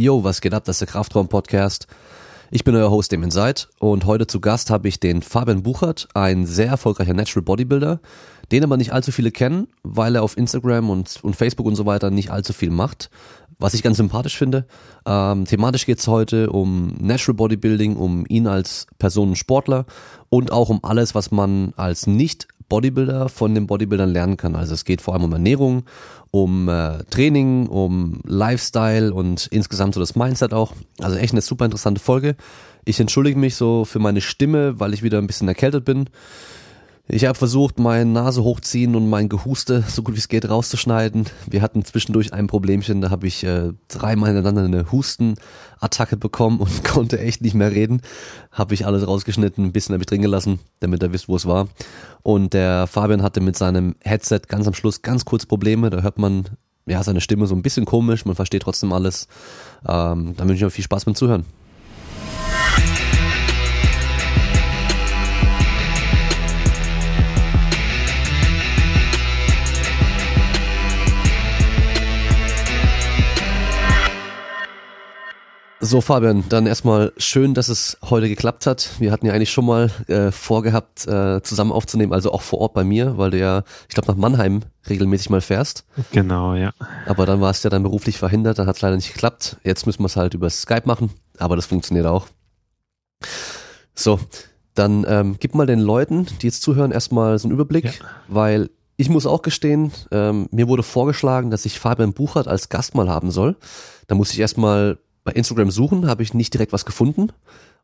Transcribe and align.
Yo, 0.00 0.24
was 0.24 0.40
geht 0.40 0.54
ab? 0.54 0.64
Das 0.64 0.76
ist 0.76 0.80
der 0.80 0.88
Kraftraum-Podcast. 0.88 1.86
Ich 2.50 2.64
bin 2.64 2.74
euer 2.74 2.90
Host, 2.90 3.12
dem 3.12 3.22
Inside, 3.22 3.64
und 3.80 4.06
heute 4.06 4.26
zu 4.26 4.40
Gast 4.40 4.70
habe 4.70 4.88
ich 4.88 4.98
den 4.98 5.20
Fabian 5.20 5.62
Buchert, 5.62 6.08
ein 6.14 6.46
sehr 6.46 6.68
erfolgreicher 6.68 7.12
Natural 7.12 7.44
Bodybuilder, 7.44 8.00
den 8.50 8.64
aber 8.64 8.78
nicht 8.78 8.94
allzu 8.94 9.12
viele 9.12 9.30
kennen, 9.30 9.68
weil 9.82 10.14
er 10.14 10.22
auf 10.22 10.38
Instagram 10.38 10.88
und, 10.88 11.18
und 11.22 11.36
Facebook 11.36 11.66
und 11.66 11.76
so 11.76 11.84
weiter 11.84 12.10
nicht 12.10 12.30
allzu 12.30 12.54
viel 12.54 12.70
macht, 12.70 13.10
was 13.58 13.74
ich 13.74 13.82
ganz 13.82 13.98
sympathisch 13.98 14.38
finde. 14.38 14.64
Ähm, 15.04 15.44
thematisch 15.44 15.84
geht 15.84 15.98
es 15.98 16.08
heute 16.08 16.48
um 16.48 16.94
Natural 16.98 17.36
Bodybuilding, 17.36 17.96
um 17.96 18.24
ihn 18.26 18.46
als 18.46 18.86
Person 18.98 19.28
und 19.28 19.36
Sportler 19.36 19.84
und 20.30 20.50
auch 20.50 20.70
um 20.70 20.80
alles, 20.82 21.14
was 21.14 21.30
man 21.30 21.74
als 21.76 22.06
nicht 22.06 22.48
Bodybuilder 22.70 23.28
von 23.28 23.54
den 23.54 23.66
Bodybuildern 23.66 24.10
lernen 24.10 24.38
kann. 24.38 24.56
Also 24.56 24.72
es 24.72 24.86
geht 24.86 25.02
vor 25.02 25.12
allem 25.12 25.24
um 25.24 25.32
Ernährung, 25.32 25.82
um 26.30 26.70
äh, 26.70 27.04
Training, 27.10 27.66
um 27.66 28.22
Lifestyle 28.24 29.12
und 29.12 29.48
insgesamt 29.48 29.92
so 29.92 30.00
das 30.00 30.16
Mindset 30.16 30.54
auch. 30.54 30.72
Also 30.98 31.18
echt 31.18 31.34
eine 31.34 31.42
super 31.42 31.66
interessante 31.66 32.00
Folge. 32.00 32.36
Ich 32.86 32.98
entschuldige 32.98 33.38
mich 33.38 33.56
so 33.56 33.84
für 33.84 33.98
meine 33.98 34.22
Stimme, 34.22 34.80
weil 34.80 34.94
ich 34.94 35.02
wieder 35.02 35.18
ein 35.18 35.26
bisschen 35.26 35.48
erkältet 35.48 35.84
bin. 35.84 36.08
Ich 37.12 37.24
habe 37.24 37.36
versucht, 37.36 37.80
meine 37.80 38.08
Nase 38.08 38.44
hochziehen 38.44 38.94
und 38.94 39.10
mein 39.10 39.28
Gehuste 39.28 39.82
so 39.88 40.04
gut 40.04 40.14
wie 40.14 40.20
es 40.20 40.28
geht 40.28 40.48
rauszuschneiden. 40.48 41.24
Wir 41.48 41.60
hatten 41.60 41.84
zwischendurch 41.84 42.32
ein 42.32 42.46
Problemchen, 42.46 43.00
da 43.00 43.10
habe 43.10 43.26
ich 43.26 43.42
äh, 43.42 43.72
dreimal 43.88 44.32
hintereinander 44.32 44.62
eine 44.64 44.92
Hustenattacke 44.92 46.16
bekommen 46.16 46.60
und 46.60 46.84
konnte 46.88 47.18
echt 47.18 47.42
nicht 47.42 47.54
mehr 47.54 47.72
reden. 47.72 48.00
Habe 48.52 48.74
ich 48.74 48.86
alles 48.86 49.08
rausgeschnitten, 49.08 49.64
ein 49.64 49.72
bisschen 49.72 49.92
habe 49.92 50.04
ich 50.04 50.06
drin 50.06 50.22
gelassen, 50.22 50.60
damit 50.78 51.02
ihr 51.02 51.12
wisst, 51.12 51.28
wo 51.28 51.34
es 51.34 51.46
war. 51.46 51.66
Und 52.22 52.54
der 52.54 52.86
Fabian 52.86 53.22
hatte 53.22 53.40
mit 53.40 53.58
seinem 53.58 53.96
Headset 54.04 54.42
ganz 54.46 54.68
am 54.68 54.74
Schluss 54.74 55.02
ganz 55.02 55.24
kurz 55.24 55.46
Probleme. 55.46 55.90
Da 55.90 56.02
hört 56.02 56.18
man 56.18 56.44
ja 56.86 57.02
seine 57.02 57.20
Stimme 57.20 57.48
so 57.48 57.56
ein 57.56 57.62
bisschen 57.62 57.86
komisch, 57.86 58.24
man 58.24 58.36
versteht 58.36 58.62
trotzdem 58.62 58.92
alles. 58.92 59.26
Ähm, 59.84 60.34
dann 60.36 60.48
wünsche 60.48 60.58
ich 60.58 60.64
euch 60.64 60.74
viel 60.74 60.84
Spaß 60.84 61.06
beim 61.06 61.16
Zuhören. 61.16 61.44
So, 75.82 76.02
Fabian, 76.02 76.44
dann 76.50 76.66
erstmal 76.66 77.10
schön, 77.16 77.54
dass 77.54 77.70
es 77.70 77.96
heute 78.02 78.28
geklappt 78.28 78.66
hat. 78.66 78.90
Wir 78.98 79.10
hatten 79.10 79.24
ja 79.24 79.32
eigentlich 79.32 79.50
schon 79.50 79.64
mal 79.64 79.90
äh, 80.08 80.30
vorgehabt, 80.30 81.06
äh, 81.06 81.40
zusammen 81.42 81.72
aufzunehmen, 81.72 82.12
also 82.12 82.32
auch 82.32 82.42
vor 82.42 82.58
Ort 82.60 82.74
bei 82.74 82.84
mir, 82.84 83.16
weil 83.16 83.30
du 83.30 83.38
ja, 83.38 83.62
ich 83.88 83.94
glaube, 83.94 84.08
nach 84.12 84.18
Mannheim 84.18 84.60
regelmäßig 84.90 85.30
mal 85.30 85.40
fährst. 85.40 85.86
Genau, 86.12 86.54
ja. 86.54 86.72
Aber 87.06 87.24
dann 87.24 87.40
warst 87.40 87.64
du 87.64 87.68
ja 87.68 87.70
dann 87.70 87.82
beruflich 87.82 88.18
verhindert, 88.18 88.58
dann 88.58 88.66
hat 88.66 88.76
es 88.76 88.82
leider 88.82 88.96
nicht 88.96 89.10
geklappt. 89.10 89.56
Jetzt 89.64 89.86
müssen 89.86 90.02
wir 90.02 90.06
es 90.06 90.16
halt 90.16 90.34
über 90.34 90.50
Skype 90.50 90.82
machen, 90.84 91.12
aber 91.38 91.56
das 91.56 91.64
funktioniert 91.64 92.04
auch. 92.04 92.26
So, 93.94 94.20
dann 94.74 95.06
ähm, 95.08 95.36
gib 95.40 95.54
mal 95.54 95.66
den 95.66 95.80
Leuten, 95.80 96.26
die 96.42 96.46
jetzt 96.48 96.60
zuhören, 96.60 96.92
erstmal 96.92 97.38
so 97.38 97.48
einen 97.48 97.54
Überblick, 97.54 97.86
ja. 97.86 97.92
weil 98.28 98.68
ich 98.98 99.08
muss 99.08 99.24
auch 99.24 99.40
gestehen, 99.40 99.92
ähm, 100.10 100.46
mir 100.50 100.68
wurde 100.68 100.82
vorgeschlagen, 100.82 101.50
dass 101.50 101.64
ich 101.64 101.80
Fabian 101.80 102.12
Buchert 102.12 102.48
als 102.48 102.68
Gast 102.68 102.94
mal 102.94 103.08
haben 103.08 103.30
soll. 103.30 103.56
Da 104.08 104.14
muss 104.14 104.34
ich 104.34 104.40
erstmal 104.40 104.98
bei 105.24 105.32
Instagram 105.32 105.70
suchen, 105.70 106.06
habe 106.06 106.22
ich 106.22 106.34
nicht 106.34 106.54
direkt 106.54 106.72
was 106.72 106.84
gefunden. 106.84 107.32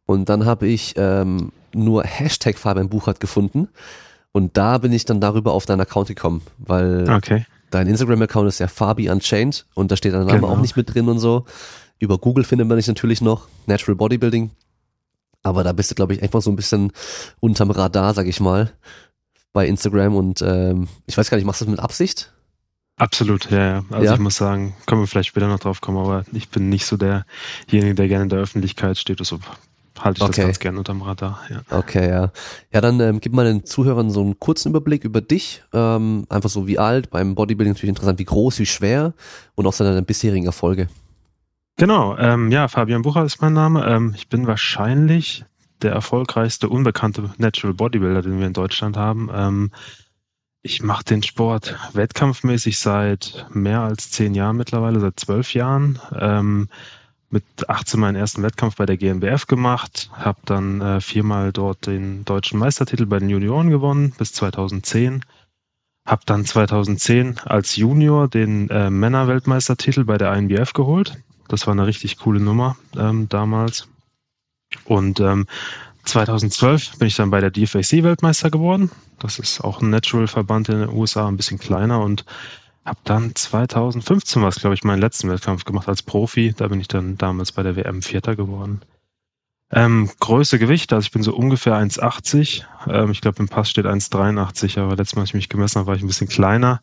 Und 0.07 0.29
dann 0.29 0.47
habe 0.47 0.67
ich 0.67 0.95
ähm, 0.97 1.53
nur 1.75 2.05
Hashtag 2.05 2.59
Fabian 2.59 2.89
Buchert 2.89 3.21
gefunden. 3.21 3.69
Und 4.33 4.57
da 4.57 4.79
bin 4.79 4.93
ich 4.93 5.05
dann 5.05 5.21
darüber 5.21 5.53
auf 5.53 5.67
deinen 5.67 5.81
Account 5.81 6.09
gekommen, 6.09 6.43
weil 6.59 7.11
okay. 7.11 7.47
dein 7.71 7.87
Instagram-Account 7.87 8.49
ist 8.49 8.59
ja 8.59 8.69
Fabi 8.69 9.09
Unchained 9.09 9.67
und 9.75 9.91
da 9.91 9.97
steht 9.97 10.13
dein 10.13 10.27
Name 10.27 10.41
genau. 10.41 10.53
auch 10.53 10.61
nicht 10.61 10.77
mit 10.77 10.95
drin 10.95 11.09
und 11.09 11.19
so. 11.19 11.47
Über 11.99 12.19
Google 12.19 12.45
findet 12.45 12.69
man 12.69 12.77
dich 12.77 12.87
natürlich 12.87 13.23
noch, 13.23 13.49
Natural 13.67 13.97
Bodybuilding. 13.97 14.51
Aber 15.43 15.65
da 15.65 15.73
bist 15.73 15.91
du, 15.91 15.95
glaube 15.95 16.13
ich, 16.13 16.23
einfach 16.23 16.43
so 16.43 16.51
ein 16.51 16.57
bisschen 16.57 16.93
unterm 17.41 17.71
Radar, 17.71 18.13
sag 18.13 18.27
ich 18.27 18.41
mal, 18.41 18.73
bei 19.53 19.67
Instagram. 19.67 20.15
Und 20.15 20.43
ähm, 20.43 20.89
ich 21.07 21.17
weiß 21.17 21.31
gar 21.31 21.39
nicht, 21.39 21.47
machst 21.47 21.63
du 21.63 21.65
das 21.65 21.71
mit 21.71 21.81
Absicht? 21.81 22.33
Absolut, 22.99 23.51
ja, 23.51 23.59
ja. 23.59 23.85
Also 23.91 24.05
ja. 24.07 24.15
ich 24.15 24.21
muss 24.21 24.37
sagen, 24.37 24.75
können 24.87 25.03
wir 25.03 25.07
vielleicht 25.07 25.29
später 25.29 25.49
noch 25.49 25.59
drauf 25.59 25.83
kommen, 25.83 25.99
aber 25.99 26.25
ich 26.33 26.49
bin 26.49 26.71
nicht 26.71 26.87
so 26.87 26.97
derjenige, 26.97 27.95
der 27.95 28.09
gerne 28.09 28.25
in 28.25 28.29
der 28.31 28.39
Öffentlichkeit 28.39 28.97
steht. 28.97 29.21
Also 29.21 29.39
halte 29.99 30.19
ich 30.19 30.23
okay. 30.23 30.37
das 30.37 30.47
ganz 30.47 30.59
gerne 30.61 30.79
unterm 30.79 31.03
Radar. 31.03 31.43
Ja. 31.51 31.61
Okay, 31.77 32.09
ja. 32.09 32.33
Ja, 32.73 32.81
dann 32.81 32.99
ähm, 33.01 33.21
gib 33.21 33.35
mal 33.35 33.45
den 33.45 33.67
Zuhörern 33.67 34.11
so 34.11 34.23
einen 34.23 34.39
kurzen 34.39 34.71
Überblick 34.71 35.05
über 35.05 35.21
dich. 35.21 35.63
Ähm, 35.75 36.27
einfach 36.31 36.49
so 36.49 36.67
wie 36.67 36.79
alt, 36.79 37.11
beim 37.11 37.35
Bodybuilding 37.35 37.75
natürlich 37.75 37.91
interessant, 37.91 38.19
wie 38.19 38.25
groß, 38.25 38.59
wie 38.61 38.67
schwer 38.67 39.13
und 39.55 39.67
auch 39.67 39.75
seine 39.75 40.01
bisherigen 40.03 40.47
Erfolge. 40.47 40.89
Genau, 41.77 42.17
ähm, 42.17 42.51
ja, 42.51 42.69
Fabian 42.69 43.03
Bucher 43.03 43.25
ist 43.25 43.43
mein 43.43 43.53
Name. 43.53 43.87
Ähm, 43.87 44.15
ich 44.17 44.29
bin 44.29 44.47
wahrscheinlich 44.47 45.45
der 45.83 45.93
erfolgreichste 45.93 46.71
unbekannte 46.71 47.31
Natural 47.37 47.75
Bodybuilder, 47.75 48.23
den 48.23 48.39
wir 48.39 48.47
in 48.47 48.55
Deutschland 48.55 48.97
haben. 48.97 49.71
Ich 50.67 50.83
mache 50.83 51.05
den 51.05 51.23
Sport 51.23 51.77
wettkampfmäßig 51.93 52.81
seit 52.81 53.47
mehr 53.53 53.83
als 53.83 54.11
zehn 54.11 54.35
Jahren 54.35 54.57
mittlerweile, 54.57 54.99
seit 54.99 55.21
zwölf 55.21 55.55
Jahren. 55.55 56.01
Ähm, 56.19 56.69
mit 57.31 57.45
18 57.69 58.01
meinen 58.01 58.17
ersten 58.17 58.43
Wettkampf 58.43 58.75
bei 58.75 58.85
der 58.85 58.97
GmbF 58.97 59.47
gemacht, 59.47 60.11
habe 60.15 60.41
dann 60.45 60.81
äh, 60.81 61.01
viermal 61.01 61.53
dort 61.53 61.87
den 61.87 62.25
deutschen 62.25 62.59
Meistertitel 62.59 63.07
bei 63.07 63.21
den 63.21 63.31
Junioren 63.31 63.71
gewonnen 63.71 64.13
bis 64.19 64.33
2010. 64.33 65.25
Habe 66.05 66.23
dann 66.27 66.45
2010 66.45 67.39
als 67.45 67.77
Junior 67.77 68.27
den 68.27 68.69
äh, 68.69 68.91
Männerweltmeistertitel 68.91 70.03
bei 70.03 70.19
der 70.19 70.35
INBF 70.35 70.73
geholt. 70.73 71.17
Das 71.47 71.69
war 71.69 71.75
eine 71.75 71.87
richtig 71.87 72.19
coole 72.19 72.41
Nummer 72.41 72.77
ähm, 72.97 73.29
damals. 73.29 73.87
Und 74.85 75.21
ähm, 75.21 75.47
2012 76.07 76.99
bin 76.99 77.09
ich 77.09 77.17
dann 77.17 77.31
bei 77.31 77.41
der 77.41 77.51
DFAC 77.51 78.03
Weltmeister 78.03 78.51
geworden. 78.51 78.91
Das 79.19 79.39
ist 79.39 79.61
auch 79.61 79.83
ein 79.83 79.91
Natural-Verband 79.91 80.69
in 80.69 80.81
den 80.81 80.89
USA, 80.89 81.29
ein 81.29 81.37
bisschen 81.37 81.59
kleiner 81.59 82.01
und 82.01 82.25
habe 82.85 83.01
dann 83.05 83.35
2015 83.35 84.43
was, 84.43 84.61
glaube 84.61 84.75
ich, 84.75 84.85
meinen 84.85 85.01
letzten 85.01 85.29
Wettkampf 85.29 85.65
gemacht 85.65 85.89
als 85.89 86.03
Profi. 86.03 86.55
Da 86.57 86.69
bin 86.69 86.81
ich 86.81 86.89
dann 86.89 87.19
damals 87.19 87.53
bei 87.53 87.63
der 87.63 87.77
WM 87.77 88.03
Vierter 88.03 88.37
geworden. 88.37 88.81
Ähm, 89.73 90.09
Größe, 90.21 90.61
Gewicht, 90.61 90.93
also 90.93 91.05
ich 91.05 91.11
bin 91.11 91.25
so 91.25 91.35
ungefähr 91.35 91.75
1,80. 91.75 92.63
Ähm, 92.89 93.11
ich 93.11 93.21
glaube, 93.21 93.41
im 93.41 93.49
Pass 93.49 93.69
steht 93.69 93.87
1,83, 93.87 94.81
aber 94.81 94.95
letztes 94.95 95.17
Mal, 95.17 95.23
als 95.23 95.31
ich 95.31 95.35
mich 95.35 95.49
gemessen 95.49 95.81
habe, 95.81 95.89
war 95.89 95.97
ich 95.97 96.03
ein 96.03 96.07
bisschen 96.07 96.29
kleiner. 96.29 96.81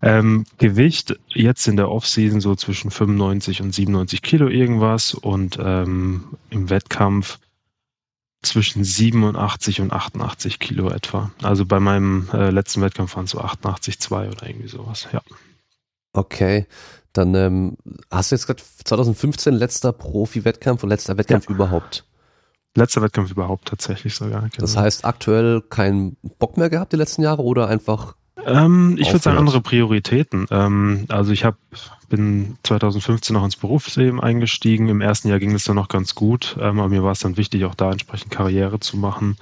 Ähm, 0.00 0.44
Gewicht 0.56 1.18
jetzt 1.28 1.68
in 1.68 1.76
der 1.76 1.90
Offseason 1.90 2.40
so 2.40 2.54
zwischen 2.54 2.90
95 2.90 3.60
und 3.60 3.74
97 3.74 4.22
Kilo 4.22 4.48
irgendwas 4.48 5.12
und 5.12 5.58
ähm, 5.60 6.36
im 6.50 6.70
Wettkampf 6.70 7.38
zwischen 8.44 8.84
87 8.84 9.80
und 9.80 9.92
88 9.92 10.58
Kilo 10.58 10.90
etwa. 10.90 11.30
Also 11.42 11.64
bei 11.66 11.80
meinem 11.80 12.28
äh, 12.32 12.50
letzten 12.50 12.82
Wettkampf 12.82 13.16
waren 13.16 13.24
es 13.24 13.30
so 13.30 13.40
88,2 13.40 14.30
oder 14.30 14.48
irgendwie 14.48 14.68
sowas, 14.68 15.08
ja. 15.12 15.22
Okay, 16.12 16.66
dann 17.12 17.34
ähm, 17.34 17.76
hast 18.10 18.30
du 18.30 18.36
jetzt 18.36 18.46
gerade 18.46 18.62
2015 18.84 19.54
letzter 19.54 19.92
Profi-Wettkampf 19.92 20.82
und 20.82 20.88
letzter 20.88 21.16
Wettkampf 21.16 21.48
ja. 21.48 21.54
überhaupt? 21.54 22.04
Letzter 22.76 23.02
Wettkampf 23.02 23.30
überhaupt 23.30 23.68
tatsächlich 23.68 24.14
sogar. 24.14 24.42
Genau. 24.42 24.50
Das 24.58 24.76
heißt 24.76 25.04
aktuell 25.04 25.60
keinen 25.62 26.16
Bock 26.38 26.56
mehr 26.56 26.70
gehabt 26.70 26.92
die 26.92 26.96
letzten 26.96 27.22
Jahre 27.22 27.42
oder 27.42 27.68
einfach 27.68 28.16
ähm, 28.46 28.96
ich 28.98 29.08
würde 29.08 29.20
sagen 29.20 29.38
andere 29.38 29.60
Prioritäten. 29.60 30.46
Ähm, 30.50 31.06
also 31.08 31.32
ich 31.32 31.44
habe 31.44 31.56
bin 32.08 32.56
2015 32.62 33.34
noch 33.34 33.44
ins 33.44 33.56
Berufsleben 33.56 34.20
eingestiegen. 34.20 34.88
Im 34.88 35.00
ersten 35.00 35.28
Jahr 35.28 35.40
ging 35.40 35.52
es 35.52 35.64
dann 35.64 35.76
noch 35.76 35.88
ganz 35.88 36.14
gut, 36.14 36.56
ähm, 36.60 36.78
aber 36.78 36.88
mir 36.88 37.02
war 37.02 37.12
es 37.12 37.20
dann 37.20 37.36
wichtig, 37.36 37.64
auch 37.64 37.74
da 37.74 37.90
entsprechend 37.90 38.30
Karriere 38.30 38.78
zu 38.78 38.96
machen, 38.96 39.36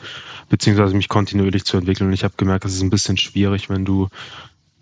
beziehungsweise 0.49 0.95
mich 0.95 1.09
kontinuierlich 1.09 1.65
zu 1.65 1.77
entwickeln. 1.77 2.07
Und 2.09 2.15
ich 2.15 2.25
habe 2.25 2.35
gemerkt, 2.37 2.65
das 2.65 2.73
ist 2.73 2.83
ein 2.83 2.91
bisschen 2.91 3.17
schwierig, 3.17 3.69
wenn 3.69 3.85
du 3.85 4.09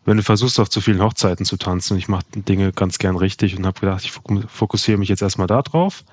wenn 0.07 0.17
du 0.17 0.23
versuchst, 0.23 0.59
auf 0.59 0.71
zu 0.71 0.81
vielen 0.81 1.03
Hochzeiten 1.03 1.45
zu 1.45 1.57
tanzen. 1.57 1.99
Ich 1.99 2.09
mache 2.09 2.25
Dinge 2.35 2.73
ganz 2.73 2.99
gern 2.99 3.17
richtig 3.17 3.57
und 3.57 3.67
habe 3.67 3.81
gedacht, 3.81 4.03
ich 4.03 4.13
fokussiere 4.13 4.99
mich 4.99 5.11
jetzt 5.11 5.21
erstmal 5.21 5.47
da 5.47 5.61
drauf. 5.61 6.05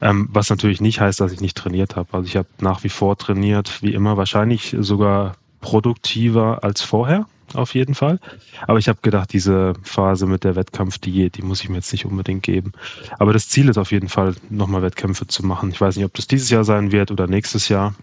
Ähm, 0.00 0.28
was 0.32 0.50
natürlich 0.50 0.80
nicht 0.80 1.00
heißt, 1.00 1.20
dass 1.20 1.32
ich 1.32 1.40
nicht 1.40 1.56
trainiert 1.56 1.94
habe. 1.94 2.08
Also 2.12 2.26
ich 2.26 2.36
habe 2.36 2.48
nach 2.60 2.84
wie 2.84 2.88
vor 2.88 3.16
trainiert, 3.16 3.82
wie 3.82 3.94
immer, 3.94 4.16
wahrscheinlich 4.16 4.76
sogar 4.80 5.36
produktiver 5.60 6.64
als 6.64 6.82
vorher 6.82 7.26
auf 7.54 7.74
jeden 7.74 7.94
Fall. 7.94 8.18
Aber 8.66 8.78
ich 8.78 8.88
habe 8.88 9.00
gedacht, 9.02 9.32
diese 9.32 9.74
Phase 9.82 10.26
mit 10.26 10.44
der 10.44 10.56
Wettkampfdiät, 10.56 11.36
die 11.36 11.42
muss 11.42 11.62
ich 11.62 11.68
mir 11.68 11.76
jetzt 11.76 11.92
nicht 11.92 12.06
unbedingt 12.06 12.42
geben. 12.42 12.72
Aber 13.18 13.32
das 13.32 13.48
Ziel 13.48 13.68
ist 13.68 13.78
auf 13.78 13.92
jeden 13.92 14.08
Fall, 14.08 14.34
nochmal 14.50 14.82
Wettkämpfe 14.82 15.26
zu 15.26 15.44
machen. 15.44 15.70
Ich 15.70 15.80
weiß 15.80 15.96
nicht, 15.96 16.04
ob 16.04 16.14
das 16.14 16.26
dieses 16.26 16.50
Jahr 16.50 16.64
sein 16.64 16.92
wird 16.92 17.10
oder 17.10 17.26
nächstes 17.26 17.68
Jahr. 17.68 17.94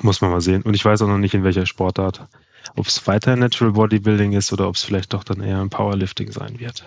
Muss 0.00 0.20
man 0.20 0.30
mal 0.30 0.40
sehen. 0.40 0.62
Und 0.62 0.74
ich 0.74 0.84
weiß 0.84 1.02
auch 1.02 1.08
noch 1.08 1.18
nicht, 1.18 1.34
in 1.34 1.44
welcher 1.44 1.66
Sportart. 1.66 2.26
Ob 2.76 2.86
es 2.86 3.06
weiter 3.06 3.36
Natural 3.36 3.72
Bodybuilding 3.72 4.32
ist 4.32 4.52
oder 4.52 4.68
ob 4.68 4.76
es 4.76 4.84
vielleicht 4.84 5.12
doch 5.12 5.24
dann 5.24 5.42
eher 5.42 5.60
im 5.60 5.68
Powerlifting 5.68 6.32
sein 6.32 6.58
wird. 6.58 6.84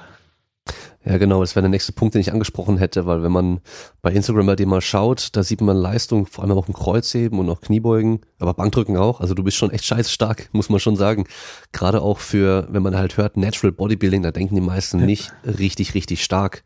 Ja, 1.06 1.20
genau, 1.20 1.42
das 1.42 1.56
wäre 1.56 1.62
der 1.62 1.70
nächste 1.70 1.92
Punkt, 1.92 2.16
den 2.16 2.22
ich 2.22 2.34
angesprochen 2.34 2.80
hätte, 2.80 3.06
weil 3.06 3.22
wenn 3.22 3.32
man 3.32 3.62
bei 4.02 4.12
Instagram 4.12 4.48
bei 4.48 4.56
dir 4.56 4.66
mal 4.66 4.82
schaut, 4.82 5.30
da 5.34 5.44
sieht 5.44 5.62
man 5.62 5.78
Leistung, 5.78 6.26
vor 6.26 6.44
allem 6.44 6.58
auch 6.58 6.68
im 6.68 6.74
Kreuzheben 6.74 7.38
und 7.38 7.48
auch 7.50 7.62
Kniebeugen, 7.62 8.22
aber 8.40 8.56
Bankdrücken 8.56 8.98
auch. 8.98 9.22
Also 9.22 9.36
du 9.36 9.44
bist 9.44 9.58
schon 9.58 9.70
echt 9.70 9.86
scheiße 9.86 10.10
stark, 10.10 10.50
muss 10.54 10.70
man 10.70 10.80
schon 10.80 10.96
sagen. 10.96 11.26
Gerade 11.72 12.02
auch 12.02 12.18
für, 12.18 12.68
wenn 12.72 12.82
man 12.82 12.98
halt 12.98 13.18
hört, 13.18 13.38
Natural 13.38 13.72
Bodybuilding, 13.72 14.24
da 14.24 14.32
denken 14.32 14.56
die 14.56 14.62
meisten 14.62 15.00
ja. 15.00 15.06
nicht 15.06 15.32
richtig, 15.46 15.94
richtig 15.94 16.24
stark. 16.24 16.64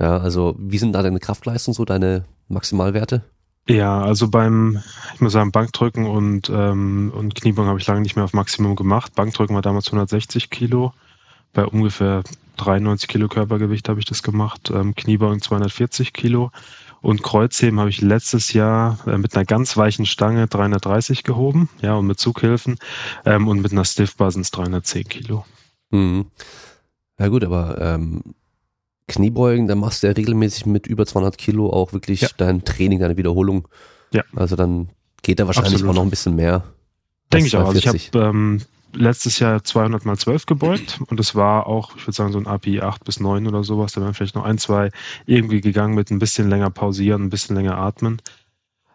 Ja, 0.00 0.16
also 0.16 0.56
wie 0.58 0.78
sind 0.78 0.92
da 0.92 1.02
deine 1.02 1.20
Kraftleistung 1.20 1.74
so, 1.74 1.84
deine 1.84 2.24
Maximalwerte? 2.48 3.22
Ja, 3.68 4.02
also 4.02 4.28
beim, 4.28 4.82
ich 5.14 5.20
muss 5.20 5.32
sagen, 5.32 5.52
Bankdrücken 5.52 6.06
und, 6.06 6.50
ähm, 6.50 7.12
und 7.14 7.34
Kniebeugen 7.34 7.68
habe 7.68 7.78
ich 7.78 7.86
lange 7.86 8.00
nicht 8.00 8.16
mehr 8.16 8.24
auf 8.24 8.32
Maximum 8.32 8.76
gemacht. 8.76 9.14
Bankdrücken 9.14 9.54
war 9.54 9.62
damals 9.62 9.86
160 9.86 10.50
Kilo. 10.50 10.92
Bei 11.52 11.64
ungefähr 11.64 12.24
93 12.56 13.08
Kilo 13.08 13.28
Körpergewicht 13.28 13.88
habe 13.88 14.00
ich 14.00 14.06
das 14.06 14.22
gemacht. 14.22 14.70
Ähm, 14.74 14.94
Kniebeugen 14.94 15.40
240 15.40 16.12
Kilo. 16.12 16.50
Und 17.00 17.22
Kreuzheben 17.22 17.80
habe 17.80 17.90
ich 17.90 18.00
letztes 18.00 18.52
Jahr 18.54 18.98
äh, 19.06 19.18
mit 19.18 19.36
einer 19.36 19.44
ganz 19.44 19.76
weichen 19.76 20.06
Stange 20.06 20.46
330 20.46 21.22
gehoben, 21.22 21.68
ja, 21.82 21.94
und 21.94 22.06
mit 22.06 22.18
Zughilfen. 22.18 22.78
Ähm, 23.26 23.46
und 23.46 23.60
mit 23.60 23.72
einer 23.72 23.84
Stiffbar 23.84 24.30
sind 24.30 24.42
es 24.42 24.50
310 24.52 25.08
Kilo. 25.08 25.44
Mhm. 25.90 26.26
Ja 27.18 27.28
gut, 27.28 27.44
aber 27.44 27.78
ähm, 27.80 28.22
Kniebeugen, 29.06 29.68
da 29.68 29.74
machst 29.74 30.02
du 30.02 30.06
ja 30.06 30.14
regelmäßig 30.14 30.66
mit 30.66 30.86
über 30.86 31.04
200 31.04 31.36
Kilo 31.36 31.70
auch 31.70 31.92
wirklich 31.92 32.22
ja. 32.22 32.28
dein 32.36 32.64
Training, 32.64 33.00
deine 33.00 33.16
Wiederholung. 33.16 33.68
Ja. 34.12 34.22
Also 34.34 34.56
dann 34.56 34.88
geht 35.22 35.40
da 35.40 35.46
wahrscheinlich 35.46 35.74
Absolut. 35.74 35.90
auch 35.92 35.96
noch 35.96 36.04
ein 36.04 36.10
bisschen 36.10 36.36
mehr. 36.36 36.64
Denke 37.32 37.48
ich 37.48 37.56
auch. 37.56 37.66
Also 37.66 37.78
ich 37.78 37.86
habe 37.86 38.26
ähm, 38.28 38.62
letztes 38.94 39.38
Jahr 39.38 39.62
200 39.62 40.04
mal 40.04 40.16
12 40.16 40.46
gebeugt 40.46 41.00
und 41.06 41.20
es 41.20 41.34
war 41.34 41.66
auch, 41.66 41.96
ich 41.96 42.06
würde 42.06 42.16
sagen, 42.16 42.32
so 42.32 42.38
ein 42.38 42.46
API 42.46 42.80
8 42.80 43.04
bis 43.04 43.20
9 43.20 43.46
oder 43.46 43.64
sowas. 43.64 43.92
Da 43.92 44.00
wären 44.00 44.14
vielleicht 44.14 44.34
noch 44.34 44.44
ein, 44.44 44.58
zwei 44.58 44.90
irgendwie 45.26 45.60
gegangen 45.60 45.94
mit 45.94 46.10
ein 46.10 46.18
bisschen 46.18 46.48
länger 46.48 46.70
pausieren, 46.70 47.24
ein 47.24 47.30
bisschen 47.30 47.56
länger 47.56 47.78
atmen. 47.78 48.20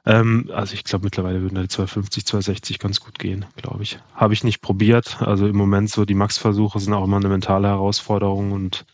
Ähm, 0.06 0.50
also 0.54 0.74
ich 0.74 0.84
glaube, 0.84 1.06
mittlerweile 1.06 1.42
würden 1.42 1.56
da 1.56 1.62
die 1.62 1.68
250, 1.68 2.26
260 2.26 2.80
ganz 2.80 3.00
gut 3.00 3.20
gehen, 3.20 3.46
glaube 3.56 3.84
ich. 3.84 4.00
Habe 4.14 4.34
ich 4.34 4.44
nicht 4.44 4.62
probiert. 4.62 5.22
Also 5.22 5.48
im 5.48 5.56
Moment 5.56 5.90
so 5.90 6.06
die 6.06 6.16
Max-Versuche 6.16 6.80
sind 6.80 6.94
auch 6.94 7.04
immer 7.04 7.18
eine 7.18 7.30
mentale 7.30 7.68
Herausforderung 7.68 8.52
und 8.52 8.86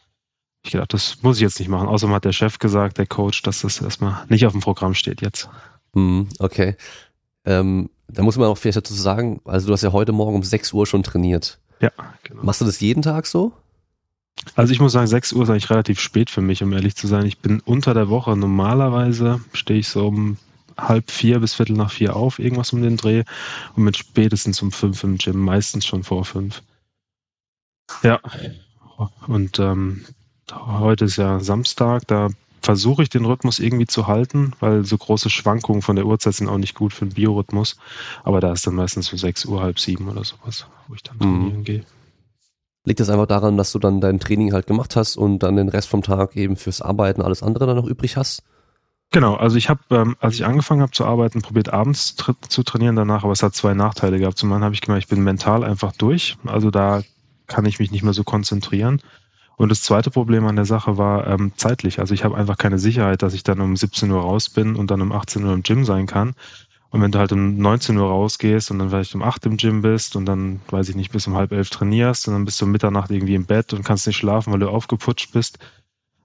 ich 0.63 0.71
gedacht, 0.71 0.93
das 0.93 1.21
muss 1.21 1.37
ich 1.37 1.43
jetzt 1.43 1.59
nicht 1.59 1.69
machen. 1.69 1.87
Außerdem 1.87 2.15
hat 2.15 2.25
der 2.25 2.31
Chef 2.31 2.57
gesagt, 2.59 2.97
der 2.97 3.05
Coach, 3.05 3.43
dass 3.43 3.61
das 3.61 3.81
erstmal 3.81 4.25
nicht 4.29 4.45
auf 4.45 4.51
dem 4.51 4.61
Programm 4.61 4.95
steht 4.95 5.21
jetzt. 5.21 5.47
Hm, 5.93 6.27
okay. 6.39 6.75
Ähm, 7.45 7.89
da 8.07 8.23
muss 8.23 8.37
man 8.37 8.47
auch 8.47 8.57
vielleicht 8.57 8.77
dazu 8.77 8.93
sagen, 8.93 9.41
also 9.45 9.67
du 9.67 9.73
hast 9.73 9.81
ja 9.81 9.91
heute 9.91 10.11
Morgen 10.11 10.35
um 10.35 10.43
6 10.43 10.73
Uhr 10.73 10.85
schon 10.85 11.03
trainiert. 11.03 11.59
Ja, 11.81 11.91
genau. 12.23 12.43
Machst 12.43 12.61
du 12.61 12.65
das 12.65 12.79
jeden 12.79 13.01
Tag 13.01 13.25
so? 13.25 13.51
Also 14.55 14.73
ich 14.73 14.79
muss 14.79 14.91
sagen, 14.91 15.07
6 15.07 15.33
Uhr 15.33 15.43
ist 15.43 15.49
eigentlich 15.49 15.69
relativ 15.69 15.99
spät 15.99 16.29
für 16.29 16.41
mich, 16.41 16.61
um 16.61 16.71
ehrlich 16.73 16.95
zu 16.95 17.07
sein. 17.07 17.25
Ich 17.25 17.39
bin 17.39 17.61
unter 17.61 17.93
der 17.93 18.09
Woche, 18.09 18.35
normalerweise 18.35 19.41
stehe 19.53 19.79
ich 19.79 19.87
so 19.87 20.07
um 20.07 20.37
halb 20.77 21.09
vier 21.09 21.39
bis 21.39 21.53
viertel 21.53 21.75
nach 21.75 21.91
vier 21.91 22.15
auf, 22.15 22.37
irgendwas 22.37 22.73
um 22.73 22.81
den 22.81 22.97
Dreh 22.97 23.23
und 23.75 23.83
mit 23.83 23.97
spätestens 23.97 24.61
um 24.61 24.71
fünf 24.71 25.03
im 25.03 25.17
Gym, 25.17 25.39
meistens 25.39 25.85
schon 25.85 26.03
vor 26.03 26.25
fünf. 26.25 26.61
Ja, 28.03 28.19
und 29.27 29.59
ähm, 29.59 30.05
heute 30.51 31.05
ist 31.05 31.17
ja 31.17 31.39
Samstag, 31.39 32.07
da 32.07 32.29
versuche 32.65 33.03
ich 33.03 33.09
den 33.09 33.25
Rhythmus 33.25 33.59
irgendwie 33.59 33.85
zu 33.85 34.07
halten, 34.07 34.53
weil 34.59 34.83
so 34.83 34.97
große 34.97 35.29
Schwankungen 35.29 35.81
von 35.81 35.95
der 35.95 36.05
Uhrzeit 36.05 36.33
sind 36.33 36.49
auch 36.49 36.57
nicht 36.57 36.75
gut 36.75 36.93
für 36.93 37.05
den 37.05 37.13
Biorhythmus. 37.13 37.77
Aber 38.23 38.41
da 38.41 38.51
ist 38.51 38.65
dann 38.67 38.75
meistens 38.75 39.07
so 39.07 39.15
6 39.15 39.45
Uhr, 39.45 39.61
halb 39.61 39.79
sieben 39.79 40.09
oder 40.09 40.23
sowas, 40.23 40.65
wo 40.87 40.95
ich 40.95 41.03
dann 41.03 41.19
trainieren 41.19 41.59
mhm. 41.59 41.63
gehe. 41.63 41.85
Liegt 42.83 42.99
das 42.99 43.09
einfach 43.09 43.27
daran, 43.27 43.57
dass 43.57 43.71
du 43.71 43.79
dann 43.79 44.01
dein 44.01 44.19
Training 44.19 44.53
halt 44.53 44.67
gemacht 44.67 44.95
hast 44.95 45.15
und 45.15 45.39
dann 45.39 45.55
den 45.55 45.69
Rest 45.69 45.87
vom 45.87 46.01
Tag 46.01 46.35
eben 46.35 46.55
fürs 46.55 46.81
Arbeiten 46.81 47.21
alles 47.21 47.41
andere 47.41 47.65
dann 47.65 47.77
noch 47.77 47.87
übrig 47.87 48.17
hast? 48.17 48.43
Genau, 49.11 49.35
also 49.35 49.55
ich 49.57 49.69
habe, 49.69 49.81
ähm, 49.91 50.15
als 50.19 50.35
ich 50.35 50.45
angefangen 50.45 50.81
habe 50.81 50.91
zu 50.91 51.05
arbeiten, 51.05 51.41
probiert 51.41 51.71
abends 51.71 52.15
tra 52.15 52.35
zu 52.49 52.63
trainieren 52.63 52.95
danach, 52.95 53.23
aber 53.23 53.33
es 53.33 53.43
hat 53.43 53.55
zwei 53.55 53.73
Nachteile 53.73 54.19
gehabt. 54.19 54.37
Zum 54.37 54.51
einen 54.51 54.63
habe 54.63 54.75
ich 54.75 54.81
gemerkt, 54.81 55.05
ich 55.05 55.09
bin 55.09 55.23
mental 55.23 55.63
einfach 55.63 55.93
durch, 55.93 56.37
also 56.45 56.71
da 56.71 57.01
kann 57.47 57.65
ich 57.65 57.79
mich 57.79 57.91
nicht 57.91 58.03
mehr 58.03 58.13
so 58.13 58.23
konzentrieren. 58.23 59.01
Und 59.57 59.69
das 59.69 59.81
zweite 59.81 60.11
Problem 60.11 60.45
an 60.45 60.55
der 60.55 60.65
Sache 60.65 60.97
war 60.97 61.27
ähm, 61.27 61.53
zeitlich. 61.55 61.99
Also 61.99 62.13
ich 62.13 62.23
habe 62.23 62.35
einfach 62.35 62.57
keine 62.57 62.79
Sicherheit, 62.79 63.21
dass 63.21 63.33
ich 63.33 63.43
dann 63.43 63.61
um 63.61 63.75
17 63.75 64.11
Uhr 64.11 64.21
raus 64.21 64.49
bin 64.49 64.75
und 64.75 64.91
dann 64.91 65.01
um 65.01 65.11
18 65.11 65.43
Uhr 65.45 65.53
im 65.53 65.63
Gym 65.63 65.85
sein 65.85 66.07
kann. 66.07 66.35
Und 66.89 67.01
wenn 67.01 67.11
du 67.11 67.19
halt 67.19 67.31
um 67.31 67.57
19 67.57 67.97
Uhr 67.97 68.07
rausgehst 68.07 68.71
und 68.71 68.79
dann 68.79 68.89
vielleicht 68.89 69.15
um 69.15 69.21
8 69.21 69.45
im 69.47 69.57
Gym 69.57 69.81
bist 69.81 70.15
und 70.15 70.25
dann, 70.25 70.61
weiß 70.69 70.89
ich 70.89 70.95
nicht, 70.95 71.11
bis 71.11 71.27
um 71.27 71.35
halb 71.35 71.51
elf 71.51 71.69
trainierst 71.69 72.27
und 72.27 72.33
dann 72.33 72.45
bist 72.45 72.61
du 72.61 72.65
um 72.65 72.71
Mitternacht 72.71 73.11
irgendwie 73.11 73.35
im 73.35 73.45
Bett 73.45 73.73
und 73.73 73.83
kannst 73.83 74.07
nicht 74.07 74.17
schlafen, 74.17 74.53
weil 74.53 74.59
du 74.59 74.69
aufgeputscht 74.69 75.33
bist, 75.33 75.59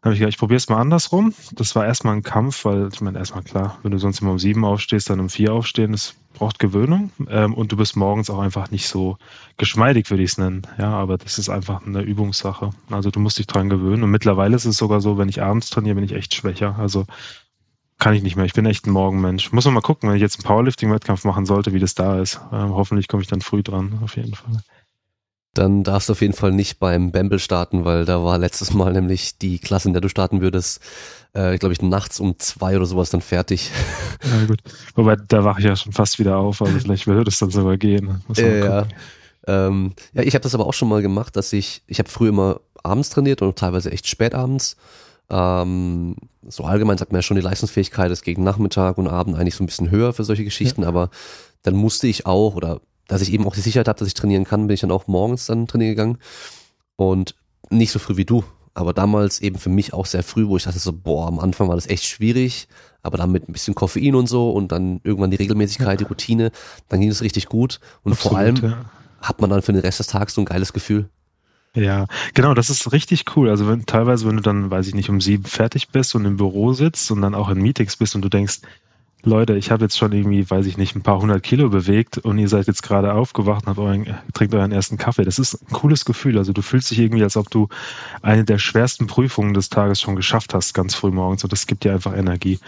habe 0.03 0.15
ich 0.15 0.21
gedacht, 0.21 0.35
ich 0.35 0.39
probiere 0.39 0.57
es 0.57 0.69
mal 0.69 0.81
andersrum. 0.81 1.35
Das 1.53 1.77
war 1.77 1.85
erstmal 1.85 2.17
ein 2.17 2.23
Kampf, 2.23 2.65
weil 2.65 2.89
ich 2.91 3.01
meine, 3.03 3.19
erstmal 3.19 3.43
klar, 3.43 3.79
wenn 3.83 3.91
du 3.91 3.99
sonst 3.99 4.23
immer 4.23 4.31
um 4.31 4.39
sieben 4.39 4.65
aufstehst, 4.65 5.11
dann 5.11 5.21
um 5.21 5.29
vier 5.29 5.53
aufstehen, 5.53 5.93
das 5.93 6.15
braucht 6.33 6.59
Gewöhnung. 6.59 7.11
Ähm, 7.29 7.53
und 7.53 7.71
du 7.71 7.77
bist 7.77 7.97
morgens 7.97 8.31
auch 8.31 8.39
einfach 8.39 8.71
nicht 8.71 8.89
so 8.89 9.19
geschmeidig, 9.59 10.11
würde 10.11 10.23
ich 10.23 10.31
es 10.31 10.39
nennen. 10.39 10.63
Ja, 10.79 10.93
aber 10.93 11.19
das 11.19 11.39
ist 11.39 11.51
einfach 11.51 11.85
eine 11.85 12.01
Übungssache. 12.01 12.71
Also 12.91 13.11
du 13.11 13.21
musst 13.21 13.39
dich 13.39 13.47
dran 13.47 13.69
gewöhnen. 13.69 14.03
Und 14.03 14.11
mittlerweile 14.11 14.57
ist 14.57 14.65
es 14.65 14.79
sogar 14.79 15.03
so, 15.03 15.19
wenn 15.19 15.29
ich 15.29 15.43
abends 15.43 15.69
trainiere, 15.69 15.97
bin 15.97 16.05
ich 16.05 16.15
echt 16.15 16.35
schwächer. 16.35 16.77
Also 16.79 17.05
kann 17.99 18.15
ich 18.15 18.23
nicht 18.23 18.37
mehr. 18.37 18.47
Ich 18.47 18.55
bin 18.55 18.65
echt 18.65 18.87
ein 18.87 18.93
Morgenmensch. 18.93 19.53
Muss 19.53 19.67
man 19.67 19.75
mal 19.75 19.83
gucken, 19.83 20.09
wenn 20.09 20.17
ich 20.17 20.23
jetzt 20.23 20.39
einen 20.39 20.45
Powerlifting-Wettkampf 20.45 21.25
machen 21.25 21.45
sollte, 21.45 21.75
wie 21.75 21.79
das 21.79 21.95
da 21.95 22.19
ist. 22.19 22.41
Ähm, 22.53 22.71
hoffentlich 22.71 23.07
komme 23.07 23.23
ich 23.23 23.29
dann 23.29 23.43
früh 23.43 23.63
dran, 23.63 23.99
auf 24.03 24.17
jeden 24.17 24.35
Fall 24.35 24.63
dann 25.55 25.83
darfst 25.83 26.09
du 26.09 26.13
auf 26.13 26.21
jeden 26.21 26.35
Fall 26.35 26.53
nicht 26.53 26.79
beim 26.79 27.11
Bamble 27.11 27.41
starten, 27.41 27.85
weil 27.85 28.05
da 28.05 28.23
war 28.23 28.39
letztes 28.39 28.73
Mal 28.73 28.93
nämlich 28.93 29.39
die 29.39 29.59
Klasse, 29.59 29.89
in 29.89 29.95
der 29.95 30.01
du 30.01 30.09
starten 30.09 30.41
würdest, 30.41 30.81
äh, 31.33 31.59
glaube 31.59 31.73
ich, 31.73 31.83
nachts 31.83 32.21
um 32.21 32.39
zwei 32.39 32.77
oder 32.77 32.87
sowas 32.87 33.11
dann 33.11 33.21
fertig. 33.21 33.71
Ja, 34.23 34.47
gut. 34.47 34.61
Wobei, 34.97 35.17
da 35.17 35.45
wache 35.45 35.61
ich 35.61 35.67
ja 35.67 35.75
schon 35.75 35.93
fast 35.93 36.19
wieder 36.19 36.37
auf, 36.37 36.61
also 36.61 36.79
vielleicht 36.81 37.07
würde 37.07 37.25
das 37.25 37.39
dann 37.39 37.51
sogar 37.51 37.79
gehen. 37.79 38.23
Äh, 38.37 38.61
ja. 38.61 38.87
Ähm, 39.47 39.95
ja, 40.13 40.23
ich 40.23 40.35
habe 40.35 40.43
das 40.43 40.55
aber 40.55 40.67
auch 40.67 40.75
schon 40.75 40.89
mal 40.89 41.01
gemacht, 41.01 41.37
dass 41.37 41.53
ich, 41.55 41.83
ich 41.87 41.99
habe 41.99 42.11
früher 42.11 42.29
immer 42.29 42.61
abends 42.83 43.09
trainiert 43.09 43.41
und 43.41 43.59
teilweise 43.59 43.91
echt 43.91 44.07
spät 44.07 44.35
abends. 44.35 44.77
Ähm, 45.31 46.17
so 46.47 46.65
allgemein 46.65 46.99
sagt 46.99 47.13
man 47.13 47.19
ja 47.19 47.23
schon, 47.23 47.37
die 47.37 47.43
Leistungsfähigkeit 47.43 48.11
ist 48.11 48.23
gegen 48.23 48.45
Nachmittag 48.45 48.99
und 48.99 49.09
Abend 49.09 49.37
eigentlich 49.37 49.55
so 49.55 49.65
ein 49.65 49.67
bisschen 49.67 49.91
höher 49.91 50.13
für 50.13 50.25
solche 50.25 50.45
Geschichten, 50.45 50.83
ja. 50.83 50.89
aber 50.89 51.09
dann 51.63 51.75
musste 51.75 52.07
ich 52.07 52.27
auch, 52.27 52.57
oder 52.57 52.81
dass 53.11 53.23
ich 53.23 53.33
eben 53.33 53.47
auch 53.47 53.55
die 53.55 53.61
Sicherheit 53.61 53.89
habe, 53.89 53.99
dass 53.99 54.09
ich 54.09 54.15
trainieren 54.15 54.45
kann, 54.45 54.69
bin 54.69 54.75
ich 54.75 54.81
dann 54.81 54.93
auch 54.93 55.09
morgens 55.09 55.47
dann 55.47 55.67
trainieren 55.67 55.91
gegangen. 55.91 56.19
Und 56.97 57.35
nicht 57.71 57.91
so 57.91 57.99
früh 57.99 58.17
wie 58.17 58.25
du, 58.25 58.45
aber 58.73 58.93
damals 58.93 59.41
eben 59.41 59.59
für 59.59 59.69
mich 59.69 59.93
auch 59.93 60.07
sehr 60.07 60.23
früh, 60.23 60.47
wo 60.47 60.57
ich 60.57 60.63
dachte 60.63 60.79
so, 60.79 60.93
boah, 60.93 61.27
am 61.27 61.41
Anfang 61.41 61.69
war 61.69 61.75
das 61.75 61.89
echt 61.89 62.05
schwierig, 62.05 62.69
aber 63.03 63.19
dann 63.19 63.33
mit 63.33 63.49
ein 63.49 63.53
bisschen 63.53 63.75
Koffein 63.75 64.15
und 64.15 64.29
so 64.29 64.51
und 64.51 64.71
dann 64.71 65.01
irgendwann 65.03 65.31
die 65.31 65.39
Regelmäßigkeit, 65.39 65.99
die 65.99 66.05
Routine, 66.05 66.53
dann 66.89 67.01
ging 67.01 67.11
es 67.11 67.23
richtig 67.23 67.47
gut 67.47 67.81
und 68.05 68.13
Absolut, 68.13 68.31
vor 68.31 68.39
allem 68.39 68.57
ja. 68.57 68.85
hat 69.21 69.41
man 69.41 69.51
dann 69.51 69.63
für 69.63 69.73
den 69.73 69.81
Rest 69.81 69.99
des 69.99 70.07
Tages 70.07 70.35
so 70.35 70.43
ein 70.43 70.47
geiles 70.47 70.73
Gefühl. 70.73 71.09
Ja, 71.75 72.07
genau, 72.35 72.55
das 72.55 72.71
ist 72.71 72.93
richtig 72.93 73.37
cool. 73.37 73.49
Also 73.49 73.69
wenn, 73.69 73.87
teilweise, 73.87 74.27
wenn 74.27 74.37
du 74.37 74.43
dann, 74.43 74.71
weiß 74.71 74.87
ich 74.89 74.95
nicht, 74.95 75.09
um 75.09 75.21
sieben 75.21 75.45
fertig 75.45 75.89
bist 75.89 76.15
und 76.15 76.25
im 76.25 76.37
Büro 76.37 76.73
sitzt 76.73 77.11
und 77.11 77.23
dann 77.23 77.35
auch 77.35 77.49
in 77.49 77.59
Meetings 77.59 77.97
bist 77.97 78.15
und 78.15 78.23
du 78.23 78.29
denkst, 78.29 78.61
Leute, 79.23 79.55
ich 79.57 79.71
habe 79.71 79.85
jetzt 79.85 79.99
schon 79.99 80.13
irgendwie, 80.13 80.49
weiß 80.49 80.67
ich 80.67 80.79
nicht, 80.79 80.97
ein 80.97 81.03
paar 81.03 81.21
hundert 81.21 81.43
Kilo 81.43 81.69
bewegt 81.69 82.19
und 82.19 82.39
ihr 82.39 82.49
seid 82.49 82.67
jetzt 82.67 82.83
gerade 82.83 83.13
aufgewacht 83.13 83.67
und 83.67 83.79
euren, 83.79 84.17
trinkt 84.33 84.55
euren 84.55 84.73
ersten 84.73 84.97
Kaffee. 84.97 85.25
Das 85.25 85.39
ist 85.39 85.55
ein 85.55 85.73
cooles 85.73 86.05
Gefühl. 86.05 86.39
Also 86.39 86.53
du 86.53 86.63
fühlst 86.63 86.91
dich 86.91 86.99
irgendwie, 86.99 87.23
als 87.23 87.37
ob 87.37 87.51
du 87.51 87.69
eine 88.23 88.45
der 88.45 88.59
schwersten 88.59 89.07
Prüfungen 89.07 89.53
des 89.53 89.69
Tages 89.69 90.01
schon 90.01 90.17
geschafft 90.17 90.55
hast, 90.55 90.73
ganz 90.73 90.95
früh 90.95 91.11
morgens. 91.11 91.45
Und 91.45 91.53
das 91.53 91.67
gibt 91.67 91.85
dir 91.85 91.93
einfach 91.93 92.17
Energie. 92.17 92.59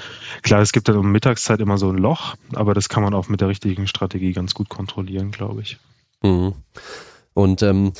Klar, 0.42 0.60
es 0.60 0.72
gibt 0.72 0.88
dann 0.88 0.96
um 0.96 1.10
Mittagszeit 1.10 1.60
immer 1.60 1.78
so 1.78 1.90
ein 1.90 1.98
Loch, 1.98 2.34
aber 2.54 2.74
das 2.74 2.88
kann 2.88 3.02
man 3.02 3.14
auch 3.14 3.28
mit 3.28 3.40
der 3.40 3.48
richtigen 3.48 3.86
Strategie 3.86 4.32
ganz 4.32 4.52
gut 4.52 4.68
kontrollieren, 4.68 5.30
glaube 5.30 5.62
ich. 5.62 5.78
Mhm. 6.22 6.52
Und 7.34 7.62
ähm, 7.62 7.92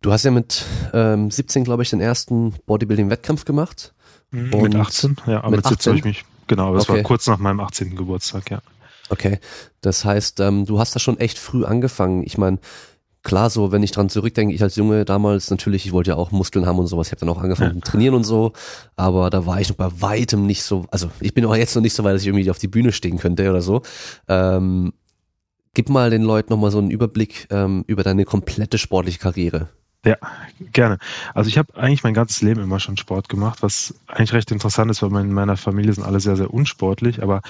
du 0.00 0.12
hast 0.12 0.24
ja 0.24 0.30
mit 0.30 0.64
ähm, 0.92 1.30
17, 1.30 1.64
glaube 1.64 1.82
ich, 1.82 1.90
den 1.90 2.00
ersten 2.00 2.54
Bodybuilding-Wettkampf 2.66 3.44
gemacht. 3.44 3.94
Mhm, 4.30 4.62
mit 4.62 4.76
18, 4.76 5.16
ja, 5.26 5.42
aber 5.42 5.56
mit 5.56 5.66
17 5.66 5.90
habe 5.90 5.98
ich 5.98 6.04
mich 6.04 6.24
Genau, 6.50 6.74
das 6.74 6.88
okay. 6.88 6.98
war 6.98 7.02
kurz 7.04 7.28
nach 7.28 7.38
meinem 7.38 7.60
18. 7.60 7.94
Geburtstag, 7.94 8.50
ja. 8.50 8.60
Okay, 9.08 9.38
das 9.82 10.04
heißt, 10.04 10.40
ähm, 10.40 10.66
du 10.66 10.80
hast 10.80 10.96
da 10.96 10.98
schon 10.98 11.16
echt 11.16 11.38
früh 11.38 11.64
angefangen. 11.64 12.24
Ich 12.26 12.38
meine, 12.38 12.58
klar, 13.22 13.50
so 13.50 13.70
wenn 13.70 13.84
ich 13.84 13.92
dran 13.92 14.08
zurückdenke, 14.08 14.52
ich 14.52 14.60
als 14.60 14.74
Junge 14.74 15.04
damals 15.04 15.48
natürlich, 15.50 15.86
ich 15.86 15.92
wollte 15.92 16.10
ja 16.10 16.16
auch 16.16 16.32
Muskeln 16.32 16.66
haben 16.66 16.80
und 16.80 16.88
sowas. 16.88 17.06
Ich 17.06 17.12
habe 17.12 17.20
dann 17.20 17.28
auch 17.28 17.38
angefangen 17.40 17.70
ja. 17.70 17.74
mit 17.76 17.84
Trainieren 17.84 18.16
und 18.16 18.24
so, 18.24 18.52
aber 18.96 19.30
da 19.30 19.46
war 19.46 19.60
ich 19.60 19.68
noch 19.68 19.76
bei 19.76 19.90
weitem 20.00 20.44
nicht 20.44 20.64
so. 20.64 20.86
Also 20.90 21.08
ich 21.20 21.34
bin 21.34 21.44
auch 21.44 21.54
jetzt 21.54 21.76
noch 21.76 21.82
nicht 21.82 21.94
so 21.94 22.02
weit, 22.02 22.16
dass 22.16 22.22
ich 22.22 22.26
irgendwie 22.26 22.50
auf 22.50 22.58
die 22.58 22.66
Bühne 22.66 22.90
stehen 22.90 23.18
könnte 23.18 23.48
oder 23.48 23.62
so. 23.62 23.82
Ähm, 24.26 24.92
gib 25.74 25.88
mal 25.88 26.10
den 26.10 26.22
Leuten 26.22 26.52
nochmal 26.52 26.72
so 26.72 26.78
einen 26.78 26.90
Überblick 26.90 27.46
ähm, 27.50 27.84
über 27.86 28.02
deine 28.02 28.24
komplette 28.24 28.76
sportliche 28.76 29.20
Karriere. 29.20 29.68
Ja, 30.04 30.16
gerne. 30.72 30.98
Also 31.34 31.48
ich 31.48 31.58
habe 31.58 31.74
eigentlich 31.76 32.02
mein 32.02 32.14
ganzes 32.14 32.40
Leben 32.40 32.62
immer 32.62 32.80
schon 32.80 32.96
Sport 32.96 33.28
gemacht, 33.28 33.62
was 33.62 33.94
eigentlich 34.06 34.32
recht 34.32 34.50
interessant 34.50 34.90
ist, 34.90 35.02
weil 35.02 35.14
in 35.22 35.32
meiner 35.32 35.58
Familie 35.58 35.92
sind 35.92 36.04
alle 36.04 36.20
sehr, 36.20 36.36
sehr 36.36 36.52
unsportlich, 36.52 37.22
aber 37.22 37.42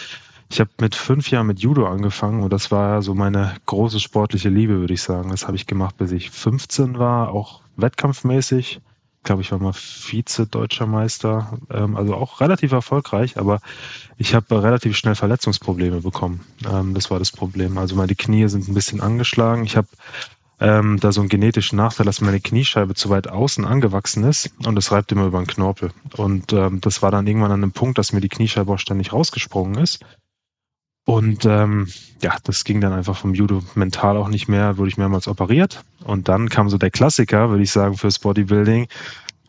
ich 0.49 0.59
habe 0.59 0.71
mit 0.81 0.97
fünf 0.97 1.31
Jahren 1.31 1.47
mit 1.47 1.61
Judo 1.61 1.87
angefangen 1.87 2.43
und 2.43 2.53
das 2.53 2.73
war 2.73 3.03
so 3.03 3.15
meine 3.15 3.55
große 3.67 4.01
sportliche 4.01 4.49
Liebe, 4.49 4.81
würde 4.81 4.95
ich 4.95 5.03
sagen. 5.03 5.31
Das 5.31 5.47
habe 5.47 5.57
ich 5.57 5.69
gemacht, 5.69 5.97
bis 5.97 6.11
ich 6.11 6.31
15 6.31 6.99
war, 6.99 7.31
auch 7.31 7.61
wettkampfmäßig. 7.77 8.81
Ich 9.19 9.23
glaube, 9.23 9.43
ich 9.43 9.53
war 9.53 9.61
mal 9.61 9.75
Vize-Deutscher 9.75 10.87
Meister, 10.87 11.57
ähm, 11.71 11.97
also 11.97 12.15
auch 12.17 12.41
relativ 12.41 12.73
erfolgreich, 12.73 13.39
aber 13.39 13.61
ich 14.17 14.35
habe 14.35 14.63
relativ 14.63 14.97
schnell 14.97 15.15
Verletzungsprobleme 15.15 16.01
bekommen. 16.01 16.41
Ähm, 16.69 16.95
das 16.95 17.13
war 17.13 17.21
das 17.21 17.31
Problem. 17.31 17.79
Also 17.79 17.95
meine 17.95 18.17
Knie 18.17 18.49
sind 18.49 18.67
ein 18.67 18.75
bisschen 18.75 19.01
angeschlagen. 19.01 19.65
Ich 19.65 19.77
habe 19.77 19.89
ähm, 20.61 20.99
da 21.01 21.11
so 21.11 21.21
einen 21.21 21.29
genetischen 21.29 21.77
Nachteil, 21.77 22.07
dass 22.07 22.21
meine 22.21 22.41
Kniescheibe 22.41 22.95
zu 22.95 23.09
weit 23.09 23.29
außen 23.29 23.65
angewachsen 23.65 24.25
ist 24.25 24.51
und 24.67 24.77
es 24.77 24.93
reibt 24.93 25.11
immer 25.11 25.27
über 25.27 25.39
den 25.39 25.47
Knorpel. 25.47 25.91
Und 26.17 26.53
ähm, 26.53 26.81
das 26.81 27.03
war 27.03 27.11
dann 27.11 27.27
irgendwann 27.27 27.53
an 27.53 27.63
einem 27.63 27.73
Punkt, 27.73 27.99
dass 27.99 28.13
mir 28.13 28.21
die 28.21 28.29
Kniescheibe 28.29 28.73
auch 28.73 28.79
ständig 28.79 29.13
rausgesprungen 29.13 29.77
ist. 29.77 30.05
Und 31.07 31.47
ähm, 31.47 31.89
ja, 32.23 32.37
das 32.45 32.65
ging 32.65 32.81
dann 32.81 32.93
einfach 32.93 33.17
vom 33.17 33.35
Judo 33.35 33.63
mental 33.75 34.17
auch 34.17 34.29
nicht 34.29 34.49
mehr, 34.49 34.77
wurde 34.77 34.91
ich 34.91 34.99
mehrmals 34.99 35.29
operiert. 35.29 35.83
Und 36.05 36.29
dann 36.29 36.49
kam 36.51 36.69
so 36.69 36.77
der 36.79 36.91
Klassiker, 36.91 37.51
würde 37.51 37.63
ich 37.63 37.73
sagen, 37.73 37.97
fürs 37.97 38.19
Bodybuilding. 38.19 38.87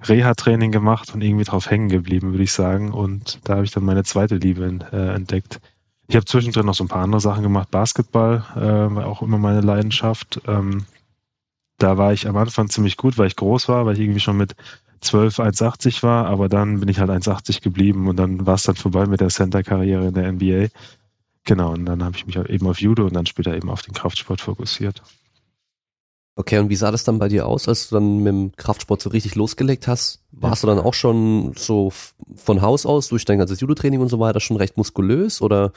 Reha-Training 0.04 0.72
gemacht 0.72 1.14
und 1.14 1.22
irgendwie 1.22 1.44
drauf 1.44 1.70
hängen 1.70 1.90
geblieben, 1.90 2.32
würde 2.32 2.44
ich 2.44 2.52
sagen. 2.54 2.92
Und 2.92 3.40
da 3.44 3.56
habe 3.56 3.66
ich 3.66 3.72
dann 3.72 3.84
meine 3.84 4.04
zweite 4.04 4.38
Liebe 4.38 4.80
äh, 4.92 5.14
entdeckt. 5.14 5.60
Ich 6.08 6.16
habe 6.16 6.26
zwischendrin 6.26 6.66
noch 6.66 6.74
so 6.74 6.84
ein 6.84 6.88
paar 6.88 7.04
andere 7.04 7.22
Sachen 7.22 7.44
gemacht. 7.44 7.70
Basketball 7.70 8.44
äh, 8.56 8.96
war 8.96 9.06
auch 9.06 9.22
immer 9.22 9.38
meine 9.38 9.62
Leidenschaft. 9.62 10.42
Ähm, 10.48 10.86
da 11.82 11.98
war 11.98 12.14
ich 12.14 12.28
am 12.28 12.38
Anfang 12.38 12.70
ziemlich 12.70 12.98
gut, 12.98 13.18
weil 13.18 13.28
ich 13.28 13.36
groß 13.36 13.68
war, 13.70 13.86
weil 13.86 13.96
ich 13.96 14.00
irgendwie 14.02 14.20
schon 14.20 14.38
mit 14.38 14.56
12 15.02 15.40
1,80 15.40 16.04
war, 16.04 16.28
aber 16.28 16.48
dann 16.48 16.80
bin 16.80 16.90
ich 16.90 17.00
halt 17.00 17.10
1,80 17.10 17.62
geblieben 17.62 18.08
und 18.08 18.18
dann 18.18 18.46
war 18.46 18.56
es 18.56 18.64
dann 18.64 18.76
vorbei 18.76 19.06
mit 19.08 19.20
der 19.20 19.30
Center-Karriere 19.30 20.08
in 20.08 20.14
der 20.14 20.32
NBA. 20.32 20.68
Genau, 21.44 21.74
und 21.74 21.86
dann 21.86 22.04
habe 22.04 22.16
ich 22.16 22.28
mich 22.28 22.38
eben 22.38 22.68
auf 22.68 22.80
Judo 22.80 23.06
und 23.06 23.16
dann 23.16 23.26
später 23.26 23.56
eben 23.56 23.70
auf 23.70 23.82
den 23.82 23.94
Kraftsport 23.94 24.42
fokussiert. 24.42 25.02
Okay, 26.36 26.60
und 26.60 26.70
wie 26.70 26.76
sah 26.76 26.92
das 26.92 27.04
dann 27.04 27.20
bei 27.20 27.28
dir 27.28 27.46
aus, 27.46 27.68
als 27.68 27.90
du 27.90 27.96
dann 27.96 28.20
mit 28.20 28.28
dem 28.28 28.56
Kraftsport 28.56 29.02
so 29.02 29.10
richtig 29.10 29.36
losgelegt 29.36 29.88
hast? 29.88 30.24
Warst 30.32 30.64
ja. 30.64 30.70
du 30.70 30.76
dann 30.76 30.86
auch 30.86 30.94
schon 30.94 31.54
so 31.58 31.92
von 32.36 32.62
Haus 32.62 32.86
aus 32.86 33.10
durch 33.10 33.26
dein 33.26 33.40
ganzes 33.40 33.60
Judo-Training 33.60 34.00
und 34.00 34.08
so 34.08 34.20
weiter 34.20 34.40
schon 34.40 34.58
recht 34.58 34.78
muskulös 34.78 35.42
oder 35.42 35.74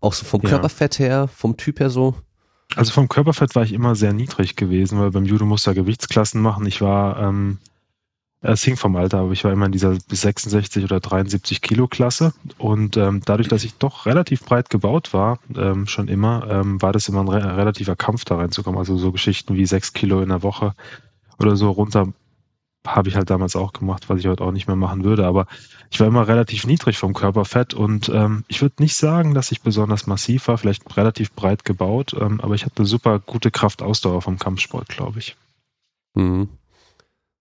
auch 0.00 0.12
so 0.12 0.24
vom 0.26 0.42
ja. 0.42 0.50
Körperfett 0.50 0.98
her, 0.98 1.28
vom 1.28 1.56
Typ 1.56 1.80
her 1.80 1.90
so? 1.90 2.14
Also 2.76 2.92
vom 2.92 3.08
Körperfett 3.08 3.54
war 3.54 3.62
ich 3.62 3.72
immer 3.72 3.94
sehr 3.94 4.12
niedrig 4.12 4.56
gewesen, 4.56 4.98
weil 4.98 5.10
beim 5.10 5.24
Judo 5.24 5.44
musst 5.44 5.66
du 5.66 5.70
ja 5.70 5.74
Gewichtsklassen 5.74 6.40
machen. 6.40 6.66
Ich 6.66 6.80
war 6.80 7.20
ähm, 7.20 7.58
es 8.40 8.62
hing 8.62 8.76
vom 8.76 8.94
Alter, 8.96 9.20
aber 9.20 9.32
ich 9.32 9.42
war 9.44 9.52
immer 9.52 9.66
in 9.66 9.72
dieser 9.72 9.94
66 9.94 10.84
oder 10.84 11.00
73 11.00 11.62
Kilo 11.62 11.88
Klasse 11.88 12.34
und 12.58 12.96
ähm, 12.96 13.22
dadurch, 13.24 13.48
dass 13.48 13.64
ich 13.64 13.74
doch 13.78 14.04
relativ 14.06 14.44
breit 14.44 14.68
gebaut 14.68 15.14
war, 15.14 15.38
ähm, 15.56 15.86
schon 15.86 16.08
immer, 16.08 16.46
ähm, 16.50 16.82
war 16.82 16.92
das 16.92 17.08
immer 17.08 17.20
ein 17.20 17.28
re 17.28 17.56
relativer 17.56 17.96
Kampf 17.96 18.24
da 18.24 18.36
reinzukommen. 18.36 18.78
Also 18.78 18.98
so 18.98 19.12
Geschichten 19.12 19.54
wie 19.54 19.66
sechs 19.66 19.94
Kilo 19.94 20.20
in 20.20 20.28
der 20.28 20.42
Woche 20.42 20.74
oder 21.38 21.56
so 21.56 21.70
runter 21.70 22.12
habe 22.86 23.08
ich 23.08 23.16
halt 23.16 23.30
damals 23.30 23.56
auch 23.56 23.72
gemacht, 23.72 24.08
was 24.08 24.20
ich 24.20 24.26
heute 24.26 24.44
auch 24.44 24.52
nicht 24.52 24.66
mehr 24.66 24.76
machen 24.76 25.04
würde. 25.04 25.26
Aber 25.26 25.46
ich 25.90 26.00
war 26.00 26.06
immer 26.06 26.28
relativ 26.28 26.66
niedrig 26.66 26.98
vom 26.98 27.14
Körperfett 27.14 27.74
und 27.74 28.08
ähm, 28.08 28.44
ich 28.48 28.62
würde 28.62 28.82
nicht 28.82 28.96
sagen, 28.96 29.34
dass 29.34 29.52
ich 29.52 29.62
besonders 29.62 30.06
massiv 30.06 30.48
war, 30.48 30.58
vielleicht 30.58 30.96
relativ 30.96 31.32
breit 31.32 31.64
gebaut, 31.64 32.14
ähm, 32.20 32.40
aber 32.40 32.54
ich 32.54 32.64
hatte 32.64 32.84
super 32.84 33.18
gute 33.20 33.50
Kraftausdauer 33.50 34.22
vom 34.22 34.38
Kampfsport, 34.38 34.88
glaube 34.88 35.18
ich. 35.18 35.36
Mhm. 36.14 36.48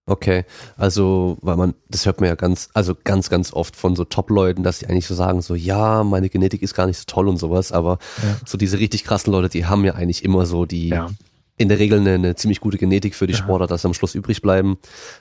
Okay, 0.06 0.44
also, 0.76 1.38
weil 1.42 1.56
man, 1.56 1.76
das 1.88 2.06
hört 2.06 2.20
man 2.20 2.28
ja 2.28 2.36
ganz, 2.36 2.70
also 2.74 2.94
ganz, 3.06 3.30
ganz 3.30 3.54
oft 3.54 3.78
von 3.78 3.96
so 3.96 4.04
Top-Leuten, 4.04 4.62
dass 4.62 4.80
sie 4.80 4.88
eigentlich 4.88 5.08
so 5.08 5.16
sagen, 5.16 5.42
so, 5.42 5.56
ja, 5.56 6.04
meine 6.04 6.30
Genetik 6.30 6.62
ist 6.62 6.74
gar 6.74 6.88
nicht 6.88 6.98
so 6.98 7.06
toll 7.08 7.30
und 7.30 7.38
sowas, 7.38 7.72
aber 7.72 8.00
ja. 8.22 8.36
so 8.46 8.58
diese 8.58 8.80
richtig 8.80 9.06
krassen 9.06 9.32
Leute, 9.32 9.48
die 9.48 9.66
haben 9.66 9.86
ja 9.86 9.94
eigentlich 9.96 10.26
immer 10.26 10.46
so 10.46 10.66
die, 10.66 10.90
ja. 10.90 11.10
In 11.58 11.70
der 11.70 11.80
Regel 11.80 12.00
eine, 12.00 12.14
eine, 12.16 12.36
ziemlich 12.36 12.60
gute 12.60 12.78
Genetik 12.78 13.16
für 13.16 13.28
die. 13.28 13.34
Sportler, 13.34 13.68
dass 13.68 13.84
sie 13.84 13.88
am 13.88 13.94
Schluss 13.94 14.16
übrig 14.16 14.42
bleiben. 14.42 14.78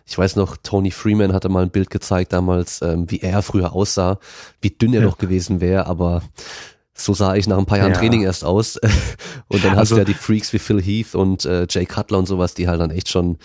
Ich 0.07 0.17
weiß 0.17 0.37
noch, 0.37 0.57
Tony 0.57 0.91
Freeman 0.91 1.33
hatte 1.33 1.49
mal 1.49 1.63
ein 1.63 1.71
Bild 1.71 1.91
gezeigt 1.91 2.33
damals, 2.33 2.81
ähm, 2.83 3.11
wie 3.11 3.21
er 3.21 3.43
früher 3.43 3.73
aussah, 3.75 4.19
wie 4.61 4.71
dünn 4.71 4.95
er 4.95 5.03
ja. 5.03 5.07
doch 5.07 5.19
gewesen 5.19 5.61
wäre, 5.61 5.87
aber 5.87 6.23
so 6.95 7.15
sah 7.15 7.35
ich 7.35 7.47
nach 7.47 7.59
ein 7.59 7.67
paar 7.67 7.79
Jahren 7.79 7.93
ja. 7.93 7.99
Training 7.99 8.23
erst 8.23 8.45
aus. 8.45 8.77
und 9.49 9.65
dann 9.65 9.73
hast 9.73 9.79
also, 9.79 9.97
du 9.97 10.01
ja 10.01 10.05
die 10.05 10.15
Freaks 10.15 10.53
wie 10.53 10.59
Phil 10.59 10.83
Heath 10.83 11.15
und 11.15 11.45
äh, 11.45 11.67
Jay 11.69 11.85
Cutler 11.85 12.19
und 12.19 12.27
sowas, 12.27 12.55
die 12.55 12.69
halt 12.69 12.81
dann 12.81 12.91
echt 12.91 13.09
schon 13.09 13.39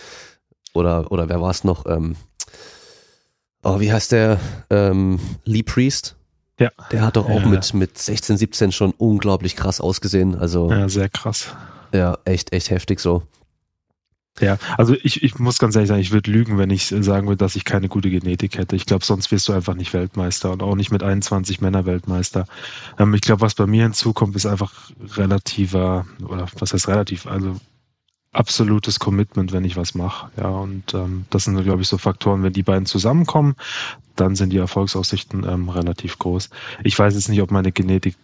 oder, 0.74 1.10
oder 1.10 1.28
wer 1.28 1.40
war 1.40 1.50
es 1.50 1.64
noch? 1.64 1.86
Ähm, 1.86 2.16
oh, 3.62 3.80
wie 3.80 3.92
heißt 3.92 4.12
der? 4.12 4.38
Ähm, 4.70 5.18
Lee 5.44 5.62
Priest. 5.62 6.16
Ja. 6.60 6.70
Der 6.90 7.02
hat 7.02 7.16
doch 7.16 7.28
auch 7.28 7.42
ja, 7.42 7.46
mit, 7.46 7.74
mit 7.74 7.98
16, 7.98 8.36
17 8.36 8.72
schon 8.72 8.92
unglaublich 8.92 9.56
krass 9.56 9.80
ausgesehen. 9.80 10.34
Also, 10.34 10.70
ja, 10.70 10.88
sehr 10.88 11.08
krass. 11.08 11.54
Ja, 11.92 12.18
echt, 12.24 12.52
echt 12.52 12.70
heftig 12.70 13.00
so. 13.00 13.22
Ja, 14.40 14.58
also 14.76 14.94
ich, 15.02 15.22
ich 15.22 15.38
muss 15.38 15.58
ganz 15.58 15.74
ehrlich 15.74 15.88
sagen, 15.88 16.00
ich 16.00 16.12
würde 16.12 16.30
lügen, 16.30 16.58
wenn 16.58 16.70
ich 16.70 16.86
sagen 16.86 17.26
würde, 17.26 17.38
dass 17.38 17.56
ich 17.56 17.64
keine 17.64 17.88
gute 17.88 18.10
Genetik 18.10 18.56
hätte. 18.56 18.76
Ich 18.76 18.86
glaube, 18.86 19.04
sonst 19.04 19.32
wirst 19.32 19.48
du 19.48 19.52
einfach 19.52 19.74
nicht 19.74 19.92
Weltmeister 19.92 20.52
und 20.52 20.62
auch 20.62 20.76
nicht 20.76 20.92
mit 20.92 21.02
21 21.02 21.60
Männer 21.60 21.86
Weltmeister. 21.86 22.46
Ähm, 22.98 23.14
ich 23.14 23.20
glaube, 23.20 23.40
was 23.40 23.54
bei 23.54 23.66
mir 23.66 23.82
hinzukommt, 23.82 24.36
ist 24.36 24.46
einfach 24.46 24.72
relativer, 25.16 26.06
oder 26.24 26.46
was 26.58 26.72
heißt 26.72 26.88
relativ, 26.88 27.26
also 27.26 27.56
absolutes 28.32 29.00
Commitment, 29.00 29.52
wenn 29.52 29.64
ich 29.64 29.76
was 29.76 29.94
mache. 29.94 30.30
Ja, 30.36 30.48
und 30.48 30.94
ähm, 30.94 31.24
das 31.30 31.44
sind, 31.44 31.60
glaube 31.64 31.82
ich, 31.82 31.88
so 31.88 31.98
Faktoren, 31.98 32.42
wenn 32.42 32.52
die 32.52 32.62
beiden 32.62 32.86
zusammenkommen, 32.86 33.56
dann 34.14 34.36
sind 34.36 34.50
die 34.50 34.58
Erfolgsaussichten 34.58 35.44
ähm, 35.48 35.68
relativ 35.68 36.18
groß. 36.18 36.50
Ich 36.84 36.98
weiß 36.98 37.14
jetzt 37.14 37.28
nicht, 37.28 37.42
ob 37.42 37.50
meine 37.50 37.72
Genetik 37.72 38.16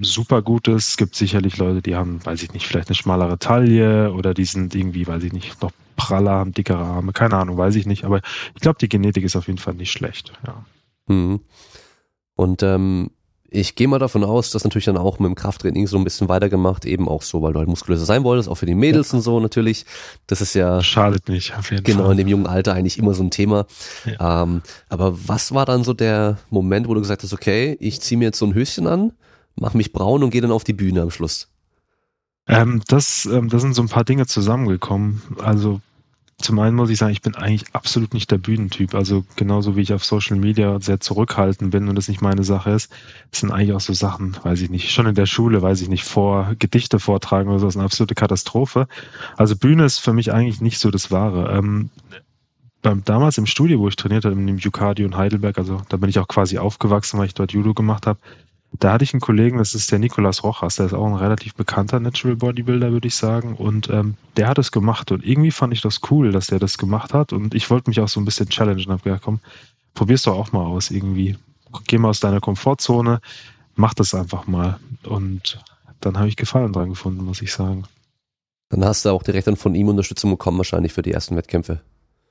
super 0.00 0.42
gut 0.42 0.68
ist. 0.68 0.88
Es 0.90 0.96
gibt 0.96 1.14
sicherlich 1.14 1.56
Leute, 1.58 1.82
die 1.82 1.96
haben, 1.96 2.24
weiß 2.24 2.42
ich 2.42 2.52
nicht, 2.52 2.66
vielleicht 2.66 2.88
eine 2.88 2.94
schmalere 2.94 3.38
Taille 3.38 4.12
oder 4.12 4.34
die 4.34 4.44
sind 4.44 4.74
irgendwie, 4.74 5.06
weiß 5.06 5.22
ich 5.24 5.32
nicht, 5.32 5.60
noch 5.62 5.72
praller, 5.96 6.32
haben 6.32 6.52
dickere 6.52 6.78
Arme, 6.78 7.12
keine 7.12 7.36
Ahnung, 7.36 7.56
weiß 7.56 7.74
ich 7.74 7.86
nicht. 7.86 8.04
Aber 8.04 8.20
ich 8.54 8.60
glaube, 8.60 8.78
die 8.80 8.88
Genetik 8.88 9.24
ist 9.24 9.36
auf 9.36 9.46
jeden 9.48 9.58
Fall 9.58 9.74
nicht 9.74 9.92
schlecht. 9.92 10.32
Ja. 10.46 10.64
Mhm. 11.06 11.40
Und 12.36 12.62
ähm, 12.62 13.10
ich 13.50 13.74
gehe 13.74 13.88
mal 13.88 13.98
davon 13.98 14.24
aus, 14.24 14.50
dass 14.50 14.64
natürlich 14.64 14.84
dann 14.84 14.98
auch 14.98 15.18
mit 15.18 15.26
dem 15.26 15.34
Krafttraining 15.34 15.86
so 15.86 15.96
ein 15.96 16.04
bisschen 16.04 16.28
weitergemacht, 16.28 16.84
eben 16.84 17.08
auch 17.08 17.22
so, 17.22 17.40
weil 17.40 17.54
du 17.54 17.58
halt 17.58 17.68
muskulöser 17.68 18.04
sein 18.04 18.22
wolltest, 18.22 18.48
auch 18.48 18.56
für 18.56 18.66
die 18.66 18.74
Mädels 18.74 19.12
ja. 19.12 19.16
und 19.16 19.22
so 19.22 19.40
natürlich. 19.40 19.86
Das 20.26 20.42
ist 20.42 20.54
ja. 20.54 20.82
Schadet 20.82 21.28
nicht, 21.28 21.56
auf 21.56 21.70
jeden 21.70 21.82
genau, 21.82 22.04
Fall. 22.04 22.12
in 22.12 22.18
dem 22.18 22.28
jungen 22.28 22.46
Alter 22.46 22.74
eigentlich 22.74 22.98
immer 22.98 23.14
so 23.14 23.22
ein 23.22 23.30
Thema. 23.30 23.66
Ja. 24.04 24.42
Ähm, 24.42 24.62
aber 24.90 25.16
was 25.26 25.54
war 25.54 25.64
dann 25.64 25.82
so 25.82 25.94
der 25.94 26.38
Moment, 26.50 26.88
wo 26.88 26.94
du 26.94 27.00
gesagt 27.00 27.22
hast, 27.22 27.32
okay, 27.32 27.76
ich 27.80 28.00
ziehe 28.02 28.18
mir 28.18 28.26
jetzt 28.26 28.38
so 28.38 28.46
ein 28.46 28.54
Höschen 28.54 28.86
an, 28.86 29.12
mach 29.60 29.74
mich 29.74 29.92
braun 29.92 30.22
und 30.22 30.30
gehe 30.30 30.40
dann 30.40 30.52
auf 30.52 30.64
die 30.64 30.72
Bühne 30.72 31.02
am 31.02 31.10
Schluss? 31.10 31.48
Ähm, 32.46 32.82
das, 32.88 33.26
ähm, 33.26 33.48
das 33.48 33.62
sind 33.62 33.74
so 33.74 33.82
ein 33.82 33.88
paar 33.88 34.04
Dinge 34.04 34.26
zusammengekommen. 34.26 35.22
Also 35.38 35.80
zum 36.40 36.60
einen 36.60 36.76
muss 36.76 36.88
ich 36.88 36.98
sagen, 36.98 37.12
ich 37.12 37.20
bin 37.20 37.34
eigentlich 37.34 37.64
absolut 37.74 38.14
nicht 38.14 38.30
der 38.30 38.38
Bühnentyp. 38.38 38.94
Also 38.94 39.24
genauso 39.36 39.76
wie 39.76 39.80
ich 39.82 39.92
auf 39.92 40.04
Social 40.04 40.36
Media 40.36 40.78
sehr 40.80 41.00
zurückhaltend 41.00 41.72
bin 41.72 41.88
und 41.88 41.96
das 41.96 42.08
nicht 42.08 42.22
meine 42.22 42.44
Sache 42.44 42.70
ist, 42.70 42.92
sind 43.32 43.50
eigentlich 43.50 43.72
auch 43.72 43.80
so 43.80 43.92
Sachen, 43.92 44.36
weiß 44.42 44.60
ich 44.60 44.70
nicht, 44.70 44.92
schon 44.92 45.06
in 45.06 45.16
der 45.16 45.26
Schule, 45.26 45.62
weiß 45.62 45.80
ich 45.82 45.88
nicht, 45.88 46.04
vor 46.04 46.54
Gedichte 46.58 47.00
vortragen 47.00 47.50
oder 47.50 47.58
so, 47.58 47.66
ist 47.66 47.76
eine 47.76 47.84
absolute 47.84 48.14
Katastrophe. 48.14 48.86
Also 49.36 49.56
Bühne 49.56 49.84
ist 49.84 49.98
für 49.98 50.12
mich 50.12 50.32
eigentlich 50.32 50.60
nicht 50.60 50.78
so 50.78 50.90
das 50.92 51.10
Wahre. 51.10 51.56
Ähm, 51.58 51.90
beim, 52.82 53.04
damals 53.04 53.36
im 53.36 53.46
Studio, 53.46 53.80
wo 53.80 53.88
ich 53.88 53.96
trainiert 53.96 54.24
habe, 54.24 54.36
in 54.36 54.46
dem 54.46 54.58
Jucardio 54.58 55.06
in 55.06 55.16
Heidelberg, 55.16 55.58
also 55.58 55.82
da 55.88 55.96
bin 55.96 56.08
ich 56.08 56.20
auch 56.20 56.28
quasi 56.28 56.58
aufgewachsen, 56.58 57.18
weil 57.18 57.26
ich 57.26 57.34
dort 57.34 57.52
Judo 57.52 57.74
gemacht 57.74 58.06
habe, 58.06 58.20
da 58.72 58.92
hatte 58.92 59.04
ich 59.04 59.14
einen 59.14 59.20
Kollegen, 59.20 59.58
das 59.58 59.74
ist 59.74 59.90
der 59.90 59.98
Nicolas 59.98 60.44
Rojas, 60.44 60.76
der 60.76 60.86
ist 60.86 60.92
auch 60.92 61.06
ein 61.06 61.14
relativ 61.14 61.54
bekannter 61.54 62.00
Natural 62.00 62.36
Bodybuilder, 62.36 62.92
würde 62.92 63.08
ich 63.08 63.14
sagen. 63.14 63.54
Und 63.54 63.88
ähm, 63.90 64.14
der 64.36 64.48
hat 64.48 64.58
es 64.58 64.72
gemacht. 64.72 65.10
Und 65.10 65.24
irgendwie 65.24 65.50
fand 65.50 65.72
ich 65.72 65.80
das 65.80 66.00
cool, 66.10 66.32
dass 66.32 66.48
der 66.48 66.58
das 66.58 66.78
gemacht 66.78 67.14
hat. 67.14 67.32
Und 67.32 67.54
ich 67.54 67.70
wollte 67.70 67.90
mich 67.90 68.00
auch 68.00 68.08
so 68.08 68.20
ein 68.20 68.24
bisschen 68.24 68.48
challengen 68.48 68.86
und 68.86 68.92
habe 68.92 69.02
gedacht, 69.02 69.22
komm, 69.24 69.40
probier's 69.94 70.22
doch 70.22 70.36
auch 70.36 70.52
mal 70.52 70.64
aus 70.64 70.90
irgendwie. 70.90 71.36
Geh 71.86 71.98
mal 71.98 72.10
aus 72.10 72.20
deiner 72.20 72.40
Komfortzone, 72.40 73.20
mach 73.74 73.94
das 73.94 74.14
einfach 74.14 74.46
mal. 74.46 74.78
Und 75.04 75.60
dann 76.00 76.18
habe 76.18 76.28
ich 76.28 76.36
Gefallen 76.36 76.72
dran 76.72 76.90
gefunden, 76.90 77.24
muss 77.24 77.42
ich 77.42 77.52
sagen. 77.52 77.84
Dann 78.68 78.84
hast 78.84 79.04
du 79.04 79.10
auch 79.10 79.22
direkt 79.22 79.46
dann 79.46 79.56
von 79.56 79.74
ihm 79.74 79.88
Unterstützung 79.88 80.30
bekommen, 80.30 80.58
wahrscheinlich 80.58 80.92
für 80.92 81.02
die 81.02 81.12
ersten 81.12 81.36
Wettkämpfe. 81.36 81.80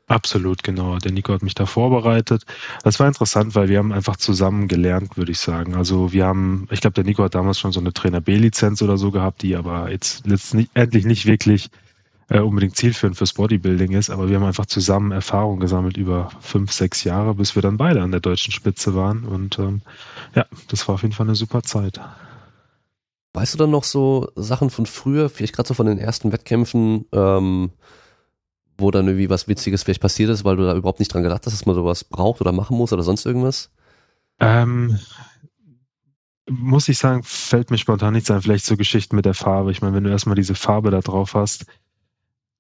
Absolut, 0.08 0.64
genau. 0.64 0.98
Der 1.00 1.12
Nico 1.12 1.34
hat 1.34 1.44
mich 1.44 1.54
da 1.54 1.66
vorbereitet. 1.66 2.46
Das 2.84 2.98
war 3.00 3.08
interessant, 3.08 3.56
weil 3.56 3.68
wir 3.68 3.80
haben 3.80 3.92
einfach 3.92 4.16
zusammen 4.16 4.70
gelernt, 4.70 5.18
würde 5.18 5.34
ich 5.34 5.40
sagen. 5.40 5.76
Also 5.76 6.14
wir 6.14 6.26
haben, 6.26 6.68
ich 6.72 6.80
glaube, 6.80 6.94
der 6.94 7.04
Nico 7.04 7.24
hat 7.24 7.36
damals 7.36 7.60
schon 7.60 7.74
so 7.74 7.82
eine 7.82 7.92
Trainer 7.92 8.22
B-Lizenz 8.22 8.82
oder 8.82 8.98
so 8.98 9.12
gehabt, 9.12 9.42
die 9.42 9.58
aber 9.58 9.92
jetzt 9.92 10.26
letztendlich 10.26 11.06
nicht 11.06 11.26
wirklich 11.26 11.70
äh, 12.30 12.40
unbedingt 12.40 12.78
zielführend 12.78 13.18
fürs 13.18 13.34
Bodybuilding 13.34 13.92
ist, 13.94 14.10
aber 14.10 14.30
wir 14.30 14.38
haben 14.38 14.46
einfach 14.46 14.66
zusammen 14.66 15.12
Erfahrung 15.12 15.60
gesammelt 15.60 15.98
über 15.98 16.30
fünf, 16.40 16.72
sechs 16.72 17.04
Jahre, 17.04 17.36
bis 17.36 17.56
wir 17.56 17.62
dann 17.62 17.78
beide 17.78 18.02
an 18.02 18.12
der 18.12 18.20
deutschen 18.22 18.52
Spitze 18.54 18.96
waren. 18.96 19.26
Und 19.26 19.60
ähm, 19.60 19.82
ja, 20.36 20.46
das 20.70 20.88
war 20.88 20.96
auf 20.96 21.02
jeden 21.02 21.14
Fall 21.14 21.28
eine 21.28 21.36
super 21.36 21.64
Zeit. 21.64 22.00
Weißt 23.34 23.54
du 23.54 23.58
dann 23.58 23.72
noch 23.72 23.84
so 23.84 24.30
Sachen 24.36 24.70
von 24.70 24.86
früher, 24.86 25.30
vielleicht 25.30 25.56
gerade 25.56 25.68
so 25.68 25.74
von 25.74 25.86
den 25.86 26.00
ersten 26.00 26.32
Wettkämpfen, 26.32 27.06
ähm, 27.12 27.72
wo 28.78 28.92
dann 28.92 29.08
irgendwie 29.08 29.30
was 29.30 29.48
Witziges 29.48 29.84
vielleicht 29.84 30.02
passiert 30.02 30.30
ist, 30.30 30.44
weil 30.44 30.56
du 30.56 30.64
da 30.64 30.76
überhaupt 30.76 31.00
nicht 31.00 31.14
dran 31.14 31.24
gedacht 31.24 31.46
hast, 31.46 31.54
dass 31.54 31.66
man 31.66 31.76
sowas 31.76 32.04
braucht 32.04 32.42
oder 32.42 32.52
machen 32.52 32.78
muss 32.78 32.94
oder 32.94 33.04
sonst 33.04 33.26
irgendwas? 33.26 33.72
Ähm, 34.40 35.00
muss 36.50 36.88
ich 36.88 36.98
sagen, 36.98 37.24
fällt 37.24 37.72
mir 37.72 37.78
spontan 37.78 38.14
nichts 38.14 38.32
ein. 38.32 38.42
Vielleicht 38.42 38.66
so 38.66 38.78
Geschichten 38.78 39.16
mit 39.16 39.26
der 39.26 39.34
Farbe. 39.34 39.72
Ich 39.72 39.82
meine, 39.82 39.96
wenn 39.96 40.04
du 40.04 40.10
erstmal 40.10 40.36
diese 40.36 40.56
Farbe 40.56 40.92
da 40.92 41.02
drauf 41.02 41.34
hast, 41.34 41.66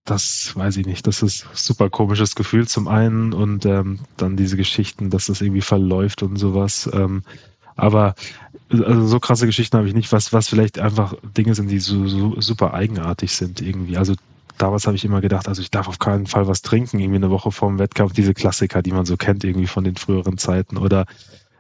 das 0.03 0.53
weiß 0.55 0.77
ich 0.77 0.85
nicht. 0.85 1.05
Das 1.07 1.21
ist 1.21 1.45
super 1.53 1.89
komisches 1.89 2.35
Gefühl 2.35 2.67
zum 2.67 2.87
einen 2.87 3.33
und 3.33 3.65
ähm, 3.65 3.99
dann 4.15 4.37
diese 4.37 4.57
Geschichten, 4.57 5.09
dass 5.09 5.25
das 5.25 5.41
irgendwie 5.41 5.61
verläuft 5.61 6.23
und 6.23 6.37
sowas. 6.37 6.89
Ähm, 6.93 7.23
aber 7.75 8.15
also 8.69 9.05
so 9.05 9.19
krasse 9.19 9.45
Geschichten 9.45 9.77
habe 9.77 9.87
ich 9.87 9.93
nicht, 9.93 10.11
was, 10.11 10.33
was 10.33 10.49
vielleicht 10.49 10.79
einfach 10.79 11.15
Dinge 11.37 11.55
sind, 11.55 11.69
die 11.69 11.79
so, 11.79 12.07
so 12.07 12.39
super 12.41 12.73
eigenartig 12.73 13.31
sind 13.31 13.61
irgendwie. 13.61 13.97
Also 13.97 14.15
damals 14.57 14.85
habe 14.87 14.95
ich 14.95 15.05
immer 15.05 15.21
gedacht, 15.21 15.47
also 15.47 15.61
ich 15.61 15.71
darf 15.71 15.87
auf 15.87 15.99
keinen 15.99 16.27
Fall 16.27 16.47
was 16.47 16.61
trinken, 16.61 16.99
irgendwie 16.99 17.17
eine 17.17 17.29
Woche 17.29 17.51
vorm 17.51 17.79
Wettkampf, 17.79 18.13
diese 18.13 18.33
Klassiker, 18.33 18.81
die 18.81 18.91
man 18.91 19.05
so 19.05 19.17
kennt, 19.17 19.43
irgendwie 19.43 19.67
von 19.67 19.83
den 19.83 19.95
früheren 19.95 20.37
Zeiten 20.37 20.77
oder 20.77 21.05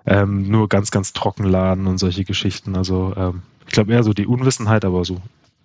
ähm, 0.05 0.49
nur 0.49 0.69
ganz, 0.69 0.91
ganz 0.91 1.13
trocken 1.13 1.43
laden 1.43 1.87
und 1.87 1.97
solche 1.97 2.23
Geschichten. 2.23 2.75
Also 2.75 3.13
ähm, 3.15 3.41
ich 3.65 3.73
glaube 3.73 3.91
eher 3.93 4.03
so 4.03 4.13
die 4.13 4.25
Unwissenheit, 4.25 4.85
aber 4.85 5.03
so, 5.03 5.17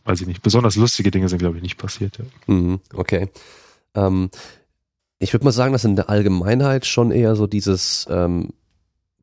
weiß 0.04 0.20
ich 0.20 0.26
nicht. 0.26 0.42
Besonders 0.42 0.76
lustige 0.76 1.10
Dinge 1.10 1.28
sind, 1.28 1.38
glaube 1.38 1.56
ich, 1.56 1.62
nicht 1.62 1.78
passiert. 1.78 2.18
Ja. 2.18 2.54
Mhm, 2.54 2.80
okay. 2.94 3.28
Ähm, 3.94 4.30
ich 5.18 5.32
würde 5.32 5.44
mal 5.44 5.52
sagen, 5.52 5.72
dass 5.72 5.84
in 5.84 5.96
der 5.96 6.10
Allgemeinheit 6.10 6.84
schon 6.84 7.12
eher 7.12 7.36
so 7.36 7.46
dieses 7.46 8.06
ähm, 8.10 8.50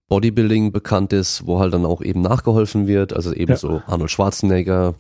Bodybuilding 0.08 0.72
bekannt 0.72 1.12
ist, 1.12 1.46
wo 1.46 1.60
halt 1.60 1.74
dann 1.74 1.86
auch 1.86 2.02
eben 2.02 2.22
nachgeholfen 2.22 2.88
wird. 2.88 3.14
Also 3.14 3.34
eben 3.34 3.52
ja. 3.52 3.58
so 3.58 3.82
Arnold 3.86 4.10
Schwarzenegger, 4.10 4.96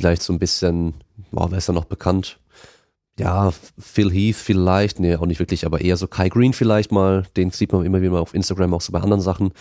vielleicht 0.00 0.22
so 0.22 0.32
ein 0.32 0.38
bisschen, 0.38 0.94
wow, 1.30 1.50
wer 1.50 1.58
ist 1.58 1.68
da 1.68 1.72
noch 1.72 1.84
bekannt? 1.84 2.38
Ja, 3.18 3.52
Phil 3.78 4.12
Heath 4.12 4.36
vielleicht, 4.36 5.00
nee, 5.00 5.16
auch 5.16 5.26
nicht 5.26 5.40
wirklich, 5.40 5.66
aber 5.66 5.80
eher 5.80 5.96
so 5.96 6.06
Kai 6.06 6.28
Green 6.28 6.52
vielleicht 6.52 6.92
mal, 6.92 7.26
den 7.36 7.50
sieht 7.50 7.72
man 7.72 7.84
immer 7.84 8.00
wieder 8.00 8.12
mal 8.12 8.20
auf 8.20 8.34
Instagram, 8.34 8.74
auch 8.74 8.80
so 8.80 8.92
bei 8.92 9.00
anderen 9.00 9.20
Sachen. 9.20 9.52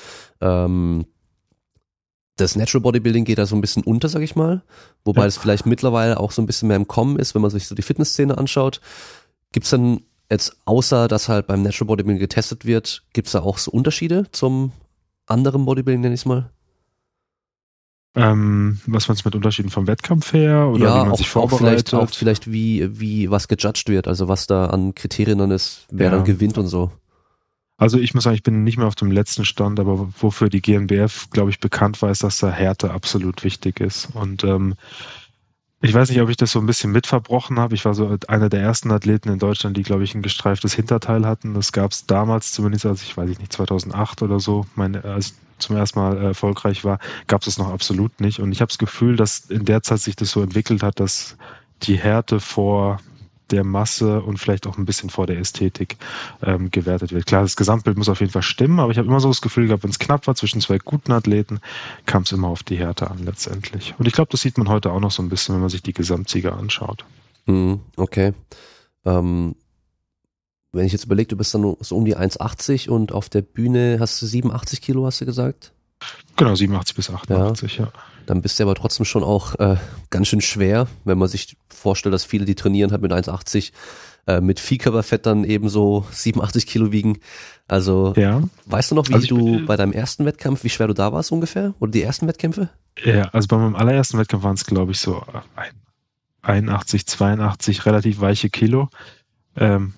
Ähm, 0.41 1.05
das 2.35 2.55
Natural 2.55 2.81
Bodybuilding 2.81 3.25
geht 3.25 3.39
da 3.39 3.47
so 3.47 3.55
ein 3.55 3.61
bisschen 3.61 3.83
unter, 3.83 4.09
sag 4.09 4.21
ich 4.21 4.35
mal, 4.35 4.61
wobei 5.03 5.21
ja. 5.21 5.27
es 5.27 5.37
vielleicht 5.37 5.65
mittlerweile 5.65 6.19
auch 6.19 6.31
so 6.31 6.41
ein 6.41 6.45
bisschen 6.45 6.67
mehr 6.67 6.77
im 6.77 6.87
Kommen 6.87 7.17
ist, 7.17 7.33
wenn 7.33 7.41
man 7.41 7.49
sich 7.49 7.67
so 7.67 7.73
die 7.73 7.81
Fitnessszene 7.81 8.37
anschaut. 8.37 8.79
Gibt's 9.51 9.71
denn 9.71 10.01
jetzt, 10.29 10.55
außer 10.65 11.07
dass 11.07 11.29
halt 11.29 11.47
beim 11.47 11.63
Natural 11.63 11.87
Bodybuilding 11.87 12.19
getestet 12.19 12.65
wird, 12.65 13.05
gibt's 13.13 13.31
da 13.31 13.41
auch 13.41 13.57
so 13.57 13.71
Unterschiede 13.71 14.27
zum 14.31 14.71
anderen 15.25 15.65
Bodybuilding, 15.65 16.01
nenn 16.01 16.13
ich 16.13 16.27
mal? 16.27 16.51
Ähm, 18.17 18.79
was 18.87 19.07
meinst 19.07 19.23
du 19.23 19.27
mit 19.27 19.35
Unterschieden 19.35 19.69
vom 19.69 19.85
Wettkampf 19.85 20.33
her 20.33 20.67
oder 20.67 20.85
ja, 20.85 20.95
wie 20.95 20.99
man 20.99 21.11
auch, 21.11 21.17
sich 21.17 21.29
vorbereitet? 21.29 21.93
Auch 21.93 21.99
vielleicht, 21.99 22.11
auch 22.11 22.15
vielleicht 22.15 22.51
wie, 22.51 22.99
wie 22.99 23.29
was 23.29 23.47
gejudged 23.47 23.89
wird, 23.89 24.07
also 24.07 24.27
was 24.27 24.47
da 24.47 24.67
an 24.67 24.95
Kriterien 24.95 25.37
dann 25.37 25.51
ist, 25.51 25.85
wer 25.91 26.07
ja. 26.07 26.15
dann 26.15 26.23
gewinnt 26.23 26.57
und 26.57 26.67
so. 26.67 26.91
Also 27.77 27.99
ich 27.99 28.15
muss 28.15 28.23
sagen, 28.23 28.35
ich 28.35 28.43
bin 28.43 28.63
nicht 28.63 28.77
mehr 28.77 28.87
auf 28.87 28.95
dem 28.95 29.11
letzten 29.11 29.45
Stand, 29.45 29.79
aber 29.79 30.09
wofür 30.19 30.49
die 30.49 30.63
GNBF, 30.63 31.29
glaube 31.29 31.51
ich, 31.51 31.59
bekannt 31.59 32.01
war, 32.01 32.09
ist, 32.09 32.23
dass 32.23 32.39
da 32.39 32.49
Härte 32.49 32.89
absolut 32.91 33.43
wichtig 33.43 33.79
ist. 33.79 34.09
Und 34.15 34.43
ähm, 34.43 34.73
ich 35.81 35.93
weiß 35.93 36.09
nicht, 36.09 36.21
ob 36.21 36.29
ich 36.29 36.37
das 36.37 36.51
so 36.51 36.59
ein 36.59 36.65
bisschen 36.65 36.91
mitverbrochen 36.91 37.59
habe. 37.59 37.75
Ich 37.75 37.85
war 37.85 37.93
so 37.93 38.17
einer 38.27 38.49
der 38.49 38.61
ersten 38.61 38.91
Athleten 38.91 39.29
in 39.29 39.37
Deutschland, 39.37 39.77
die, 39.77 39.83
glaube 39.83 40.03
ich, 40.03 40.15
ein 40.15 40.23
gestreiftes 40.23 40.73
Hinterteil 40.73 41.25
hatten. 41.25 41.53
Das 41.53 41.71
gab 41.71 41.91
es 41.91 42.07
damals 42.07 42.51
zumindest, 42.51 42.85
als 42.87 43.03
ich 43.03 43.15
weiß 43.15 43.29
ich 43.29 43.39
nicht, 43.39 43.53
2008 43.53 44.23
oder 44.23 44.39
so, 44.39 44.65
meine, 44.75 45.03
als 45.03 45.35
zum 45.59 45.75
ersten 45.75 45.99
Mal 45.99 46.17
erfolgreich 46.17 46.83
war, 46.83 46.99
gab 47.27 47.41
es 47.41 47.47
es 47.47 47.57
noch 47.57 47.71
absolut 47.71 48.19
nicht. 48.21 48.39
Und 48.39 48.51
ich 48.51 48.61
habe 48.61 48.69
das 48.69 48.77
Gefühl, 48.77 49.15
dass 49.15 49.39
in 49.49 49.65
der 49.65 49.83
Zeit 49.83 49.99
sich 49.99 50.15
das 50.15 50.31
so 50.31 50.41
entwickelt 50.41 50.81
hat, 50.81 50.99
dass 50.99 51.37
die 51.83 51.97
Härte 51.97 52.39
vor 52.39 52.99
der 53.51 53.63
Masse 53.63 54.21
und 54.21 54.37
vielleicht 54.37 54.67
auch 54.67 54.77
ein 54.77 54.85
bisschen 54.85 55.09
vor 55.09 55.27
der 55.27 55.39
Ästhetik 55.39 55.97
ähm, 56.41 56.71
gewertet 56.71 57.11
wird. 57.11 57.25
Klar, 57.25 57.43
das 57.43 57.55
Gesamtbild 57.55 57.97
muss 57.97 58.09
auf 58.09 58.19
jeden 58.19 58.31
Fall 58.31 58.41
stimmen, 58.41 58.79
aber 58.79 58.91
ich 58.91 58.97
habe 58.97 59.07
immer 59.07 59.19
so 59.19 59.27
das 59.27 59.41
Gefühl 59.41 59.67
gehabt, 59.67 59.83
wenn 59.83 59.91
es 59.91 59.99
knapp 59.99 60.27
war 60.27 60.35
zwischen 60.35 60.61
zwei 60.61 60.77
guten 60.77 61.11
Athleten, 61.11 61.59
kam 62.05 62.23
es 62.23 62.31
immer 62.31 62.47
auf 62.47 62.63
die 62.63 62.77
Härte 62.77 63.09
an 63.09 63.23
letztendlich. 63.23 63.95
Und 63.97 64.07
ich 64.07 64.13
glaube, 64.13 64.31
das 64.31 64.41
sieht 64.41 64.57
man 64.57 64.69
heute 64.69 64.91
auch 64.91 64.99
noch 64.99 65.11
so 65.11 65.21
ein 65.23 65.29
bisschen, 65.29 65.55
wenn 65.55 65.61
man 65.61 65.69
sich 65.69 65.83
die 65.83 65.93
Gesamtsieger 65.93 66.57
anschaut. 66.57 67.05
Mhm, 67.45 67.79
okay. 67.95 68.33
Ähm, 69.05 69.55
wenn 70.73 70.85
ich 70.85 70.91
jetzt 70.91 71.05
überlege, 71.05 71.29
du 71.29 71.37
bist 71.37 71.53
dann 71.53 71.75
so 71.79 71.95
um 71.95 72.05
die 72.05 72.17
1,80 72.17 72.89
und 72.89 73.11
auf 73.11 73.29
der 73.29 73.41
Bühne 73.41 73.97
hast 73.99 74.21
du 74.21 74.25
87 74.25 74.81
Kilo, 74.81 75.05
hast 75.05 75.21
du 75.21 75.25
gesagt? 75.25 75.71
Genau, 76.35 76.53
87 76.53 76.95
bis 76.95 77.09
88, 77.09 77.77
ja. 77.77 77.85
ja. 77.85 77.91
Dann 78.27 78.41
bist 78.41 78.59
du 78.59 78.63
aber 78.63 78.75
trotzdem 78.75 79.05
schon 79.05 79.23
auch 79.23 79.55
äh, 79.55 79.77
ganz 80.09 80.27
schön 80.27 80.41
schwer, 80.41 80.87
wenn 81.05 81.17
man 81.17 81.29
sich 81.29 81.57
vorstellt, 81.69 82.13
dass 82.13 82.25
viele, 82.25 82.45
die 82.45 82.55
trainieren, 82.55 82.91
halt 82.91 83.01
mit 83.01 83.11
1,80 83.11 83.71
äh, 84.27 84.41
mit 84.41 84.59
Viehkörperfett 84.59 85.25
dann 85.25 85.45
eben 85.45 85.69
so 85.69 86.05
87 86.11 86.67
Kilo 86.67 86.91
wiegen. 86.91 87.19
Also, 87.67 88.13
ja. 88.17 88.43
weißt 88.65 88.91
du 88.91 88.95
noch, 88.95 89.07
wie 89.07 89.13
also 89.13 89.27
du 89.27 89.65
bei 89.65 89.77
deinem 89.77 89.93
ersten 89.93 90.25
Wettkampf, 90.25 90.65
wie 90.65 90.69
schwer 90.69 90.87
du 90.87 90.93
da 90.93 91.13
warst 91.13 91.31
ungefähr? 91.31 91.73
Oder 91.79 91.91
die 91.91 92.03
ersten 92.03 92.27
Wettkämpfe? 92.27 92.69
Ja, 93.03 93.29
also 93.29 93.47
bei 93.47 93.57
meinem 93.57 93.75
allerersten 93.75 94.17
Wettkampf 94.17 94.43
waren 94.43 94.55
es, 94.55 94.65
glaube 94.65 94.91
ich, 94.91 94.99
so 94.99 95.23
81, 96.41 97.07
82 97.07 97.85
relativ 97.85 98.19
weiche 98.19 98.49
Kilo. 98.49 98.89
Ähm, 99.55 99.93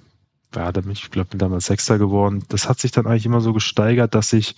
ja, 0.55 0.71
da 0.71 0.81
bin 0.81 0.91
ich, 0.91 1.09
glaube 1.09 1.29
ich, 1.31 1.37
damals 1.39 1.65
Sechster 1.65 1.97
geworden. 1.97 2.43
Das 2.49 2.69
hat 2.69 2.79
sich 2.79 2.91
dann 2.91 3.07
eigentlich 3.07 3.25
immer 3.25 3.41
so 3.41 3.53
gesteigert, 3.53 4.13
dass 4.13 4.31
ich 4.33 4.55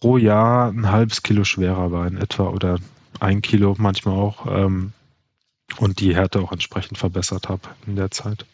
pro 0.00 0.16
Jahr 0.16 0.70
ein 0.70 0.90
halbes 0.90 1.22
Kilo 1.22 1.44
schwerer 1.44 1.90
war 1.92 2.06
in 2.06 2.16
etwa 2.18 2.48
oder 2.48 2.78
ein 3.20 3.42
Kilo 3.42 3.74
manchmal 3.78 4.14
auch 4.14 4.46
ähm, 4.48 4.92
und 5.78 6.00
die 6.00 6.14
Härte 6.14 6.40
auch 6.40 6.52
entsprechend 6.52 6.98
verbessert 6.98 7.48
habe 7.48 7.62
in 7.86 7.96
der 7.96 8.10
Zeit. 8.10 8.46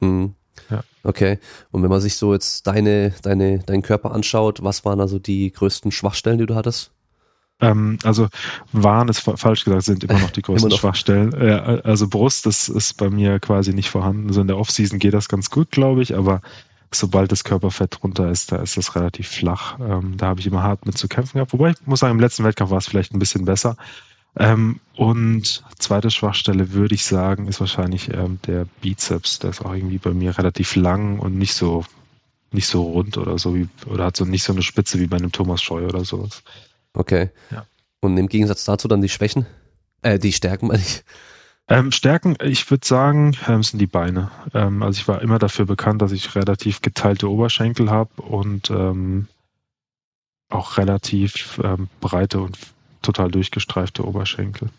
Mhm. 0.00 0.34
Ja. 0.70 0.82
Okay. 1.04 1.38
Und 1.70 1.82
wenn 1.82 1.90
man 1.90 2.00
sich 2.00 2.16
so 2.16 2.32
jetzt 2.32 2.66
deine, 2.66 3.14
deine, 3.22 3.60
deinen 3.60 3.82
Körper 3.82 4.12
anschaut, 4.12 4.62
was 4.62 4.84
waren 4.84 5.00
also 5.00 5.18
die 5.18 5.52
größten 5.52 5.92
Schwachstellen, 5.92 6.38
die 6.38 6.46
du 6.46 6.54
hattest? 6.54 6.90
Ähm, 7.60 7.98
also 8.04 8.28
waren 8.72 9.08
es 9.08 9.18
falsch 9.18 9.64
gesagt, 9.64 9.84
sind 9.84 10.04
immer 10.04 10.20
noch 10.20 10.30
die 10.30 10.42
größten 10.42 10.70
noch. 10.70 10.78
Schwachstellen. 10.78 11.32
Äh, 11.32 11.80
also 11.84 12.08
Brust, 12.08 12.46
das 12.46 12.68
ist 12.68 12.96
bei 12.96 13.10
mir 13.10 13.40
quasi 13.40 13.72
nicht 13.72 13.90
vorhanden. 13.90 14.28
Also 14.28 14.40
in 14.40 14.46
der 14.48 14.58
Offseason 14.58 14.98
geht 14.98 15.14
das 15.14 15.28
ganz 15.28 15.50
gut, 15.50 15.70
glaube 15.70 16.02
ich, 16.02 16.16
aber 16.16 16.40
sobald 16.92 17.32
das 17.32 17.44
Körperfett 17.44 18.02
runter 18.02 18.30
ist, 18.30 18.52
da 18.52 18.56
ist 18.56 18.76
das 18.76 18.94
relativ 18.96 19.28
flach. 19.28 19.78
Ähm, 19.80 20.16
da 20.16 20.26
habe 20.26 20.40
ich 20.40 20.46
immer 20.46 20.62
hart 20.62 20.86
mit 20.86 20.96
zu 20.96 21.08
kämpfen 21.08 21.38
gehabt. 21.38 21.52
Wobei 21.52 21.70
ich 21.70 21.76
muss 21.86 22.00
sagen, 22.00 22.12
im 22.12 22.20
letzten 22.20 22.44
Wettkampf 22.44 22.70
war 22.70 22.78
es 22.78 22.86
vielleicht 22.86 23.12
ein 23.12 23.18
bisschen 23.18 23.44
besser. 23.44 23.76
Ähm, 24.36 24.80
und 24.96 25.64
zweite 25.78 26.10
Schwachstelle 26.10 26.72
würde 26.72 26.94
ich 26.94 27.04
sagen, 27.04 27.48
ist 27.48 27.60
wahrscheinlich 27.60 28.12
ähm, 28.12 28.38
der 28.46 28.66
Bizeps. 28.80 29.38
Der 29.40 29.50
ist 29.50 29.64
auch 29.64 29.74
irgendwie 29.74 29.98
bei 29.98 30.12
mir 30.12 30.36
relativ 30.38 30.76
lang 30.76 31.18
und 31.18 31.36
nicht 31.36 31.54
so 31.54 31.84
nicht 32.50 32.66
so 32.66 32.82
rund 32.82 33.18
oder 33.18 33.38
so 33.38 33.54
wie 33.54 33.68
oder 33.86 34.06
hat 34.06 34.16
so 34.16 34.24
nicht 34.24 34.42
so 34.42 34.52
eine 34.52 34.62
Spitze 34.62 34.98
wie 34.98 35.06
bei 35.06 35.18
einem 35.18 35.32
Thomas 35.32 35.62
Scheu 35.62 35.84
oder 35.84 36.04
sowas. 36.04 36.42
Okay. 36.94 37.30
Ja. 37.50 37.66
Und 38.00 38.16
im 38.16 38.28
Gegensatz 38.28 38.64
dazu 38.64 38.88
dann 38.88 39.02
die 39.02 39.08
Schwächen, 39.08 39.46
äh, 40.02 40.18
die 40.18 40.32
Stärken 40.32 40.68
meine 40.68 40.82
ich. 40.82 41.02
Ähm, 41.70 41.92
Stärken, 41.92 42.36
ich 42.42 42.70
würde 42.70 42.86
sagen, 42.86 43.36
ähm, 43.46 43.62
sind 43.62 43.78
die 43.78 43.86
Beine. 43.86 44.30
Ähm, 44.54 44.82
also 44.82 44.98
ich 44.98 45.06
war 45.06 45.20
immer 45.20 45.38
dafür 45.38 45.66
bekannt, 45.66 46.00
dass 46.00 46.12
ich 46.12 46.34
relativ 46.34 46.80
geteilte 46.80 47.30
Oberschenkel 47.30 47.90
habe 47.90 48.22
und 48.22 48.70
ähm, 48.70 49.28
auch 50.48 50.78
relativ 50.78 51.60
ähm, 51.62 51.88
breite 52.00 52.40
und 52.40 52.58
total 53.02 53.30
durchgestreifte 53.30 54.06
Oberschenkel. 54.06 54.70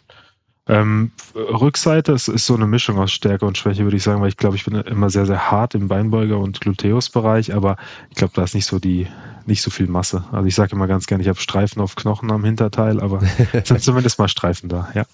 Ähm, 0.67 1.12
Rückseite 1.36 2.12
ist, 2.12 2.28
ist 2.28 2.45
so 2.45 2.54
eine 2.54 2.67
Mischung 2.67 2.99
aus 2.99 3.12
Stärke 3.12 3.45
und 3.45 3.58
Schwäche, 3.58 3.84
würde 3.84 3.97
ich 3.97 4.04
sagen, 4.04 4.21
weil 4.21 4.30
ich 4.30 4.38
glaube, 4.38 4.56
ich 4.56 4.65
bin 4.65 4.75
immer 4.75 5.10
sehr, 5.10 5.25
sehr 5.25 5.49
hart 5.49 5.73
im 5.73 5.88
Beinbeuger- 5.88 6.38
und 6.38 6.62
Gluteusbereich, 6.62 7.56
aber 7.56 7.78
ich 8.12 8.15
glaube, 8.15 8.34
da 8.36 8.43
ist 8.43 8.54
nicht 8.54 8.67
so 8.67 8.78
die, 8.78 9.08
nicht 9.47 9.63
so 9.63 9.71
viel 9.71 9.88
Masse. 9.88 10.23
Also 10.32 10.45
ich 10.45 10.54
sage 10.54 10.75
immer 10.75 10.86
ganz 10.86 11.08
gerne, 11.08 11.23
ich 11.23 11.30
habe 11.30 11.39
Streifen 11.39 11.82
auf 11.82 11.95
Knochen 11.95 12.32
am 12.32 12.43
Hinterteil, 12.43 12.99
aber 12.99 13.23
es 13.54 13.67
sind 13.67 13.82
zumindest 13.82 14.19
mal 14.19 14.28
Streifen 14.28 14.69
da, 14.69 14.89
ja. 14.93 15.06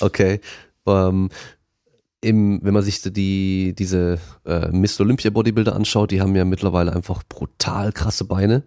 Okay. 0.00 0.40
Ähm, 0.86 1.30
im, 2.20 2.60
wenn 2.62 2.74
man 2.74 2.82
sich 2.82 3.02
die, 3.02 3.74
diese 3.78 4.18
äh, 4.44 4.68
Mr. 4.68 5.00
Olympia 5.00 5.30
Bodybuilder 5.30 5.76
anschaut, 5.76 6.10
die 6.10 6.20
haben 6.20 6.34
ja 6.34 6.44
mittlerweile 6.44 6.92
einfach 6.92 7.22
brutal 7.28 7.92
krasse 7.92 8.24
Beine. 8.24 8.64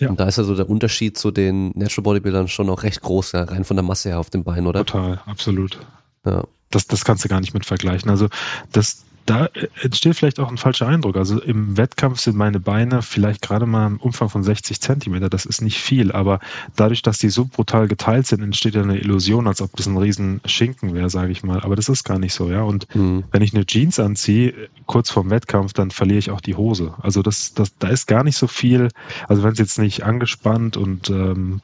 Ja. 0.00 0.10
Und 0.10 0.20
da 0.20 0.26
ist 0.26 0.38
also 0.38 0.54
der 0.54 0.68
Unterschied 0.68 1.16
zu 1.16 1.30
den 1.30 1.70
Natural 1.74 2.04
Bodybuildern 2.04 2.48
schon 2.48 2.68
auch 2.70 2.82
recht 2.82 3.00
groß, 3.00 3.32
ja, 3.32 3.44
rein 3.44 3.64
von 3.64 3.76
der 3.76 3.84
Masse 3.84 4.10
her 4.10 4.20
auf 4.20 4.30
den 4.30 4.44
Beinen, 4.44 4.66
oder? 4.66 4.84
Total, 4.84 5.20
absolut. 5.26 5.78
Ja. 6.24 6.44
Das, 6.70 6.86
das 6.86 7.04
kannst 7.04 7.24
du 7.24 7.28
gar 7.28 7.40
nicht 7.40 7.54
mit 7.54 7.64
vergleichen. 7.64 8.10
Also 8.10 8.28
das, 8.72 9.04
da 9.28 9.50
entsteht 9.82 10.16
vielleicht 10.16 10.40
auch 10.40 10.50
ein 10.50 10.56
falscher 10.56 10.86
Eindruck. 10.86 11.16
Also 11.18 11.38
im 11.38 11.76
Wettkampf 11.76 12.18
sind 12.18 12.34
meine 12.34 12.60
Beine 12.60 13.02
vielleicht 13.02 13.42
gerade 13.42 13.66
mal 13.66 13.86
im 13.86 13.98
Umfang 13.98 14.30
von 14.30 14.42
60 14.42 14.80
Zentimeter. 14.80 15.28
Das 15.28 15.44
ist 15.44 15.60
nicht 15.60 15.78
viel, 15.78 16.12
aber 16.12 16.40
dadurch, 16.76 17.02
dass 17.02 17.18
die 17.18 17.28
so 17.28 17.44
brutal 17.44 17.88
geteilt 17.88 18.26
sind, 18.26 18.42
entsteht 18.42 18.74
ja 18.74 18.82
eine 18.82 18.98
Illusion, 18.98 19.46
als 19.46 19.60
ob 19.60 19.76
das 19.76 19.86
ein 19.86 19.98
riesen 19.98 20.40
Schinken 20.46 20.94
wäre, 20.94 21.10
sage 21.10 21.30
ich 21.30 21.42
mal. 21.42 21.60
Aber 21.60 21.76
das 21.76 21.90
ist 21.90 22.04
gar 22.04 22.18
nicht 22.18 22.32
so, 22.32 22.48
ja. 22.48 22.62
Und 22.62 22.94
mhm. 22.94 23.24
wenn 23.30 23.42
ich 23.42 23.54
eine 23.54 23.66
Jeans 23.66 24.00
anziehe, 24.00 24.54
kurz 24.86 25.10
vorm 25.10 25.28
Wettkampf, 25.28 25.74
dann 25.74 25.90
verliere 25.90 26.20
ich 26.20 26.30
auch 26.30 26.40
die 26.40 26.54
Hose. 26.54 26.94
Also 27.02 27.20
das, 27.20 27.52
das, 27.52 27.76
da 27.76 27.88
ist 27.88 28.06
gar 28.06 28.24
nicht 28.24 28.36
so 28.36 28.46
viel. 28.46 28.88
Also 29.28 29.42
wenn 29.42 29.52
es 29.52 29.58
jetzt 29.58 29.78
nicht 29.78 30.04
angespannt 30.04 30.78
und 30.78 31.10
ähm, 31.10 31.60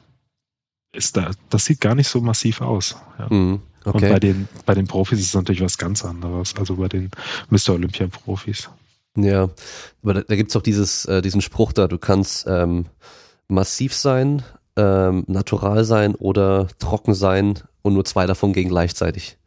ist 0.91 1.17
da, 1.17 1.31
das 1.49 1.65
sieht 1.65 1.81
gar 1.81 1.95
nicht 1.95 2.09
so 2.09 2.21
massiv 2.21 2.61
aus. 2.61 2.95
Ja. 3.17 3.27
Mhm. 3.33 3.61
Okay. 3.85 4.05
Und 4.05 4.13
bei 4.13 4.19
den, 4.19 4.47
bei 4.65 4.73
den 4.73 4.87
Profis 4.87 5.19
ist 5.19 5.27
es 5.27 5.33
natürlich 5.35 5.61
was 5.61 5.77
ganz 5.77 6.03
anderes, 6.03 6.55
also 6.57 6.75
bei 6.75 6.87
den 6.87 7.11
Mr. 7.49 7.73
Olympia-Profis. 7.73 8.69
Ja, 9.17 9.49
aber 10.03 10.13
da, 10.15 10.21
da 10.21 10.35
gibt 10.35 10.49
es 10.49 10.55
auch 10.55 10.61
dieses, 10.61 11.05
äh, 11.05 11.21
diesen 11.21 11.41
Spruch 11.41 11.71
da, 11.71 11.87
du 11.87 11.97
kannst 11.97 12.45
ähm, 12.47 12.85
massiv 13.47 13.93
sein, 13.93 14.43
ähm, 14.75 15.23
natural 15.27 15.85
sein 15.85 16.15
oder 16.15 16.67
trocken 16.79 17.13
sein 17.13 17.59
und 17.81 17.93
nur 17.93 18.05
zwei 18.05 18.25
davon 18.25 18.53
gehen 18.53 18.69
gleichzeitig. 18.69 19.37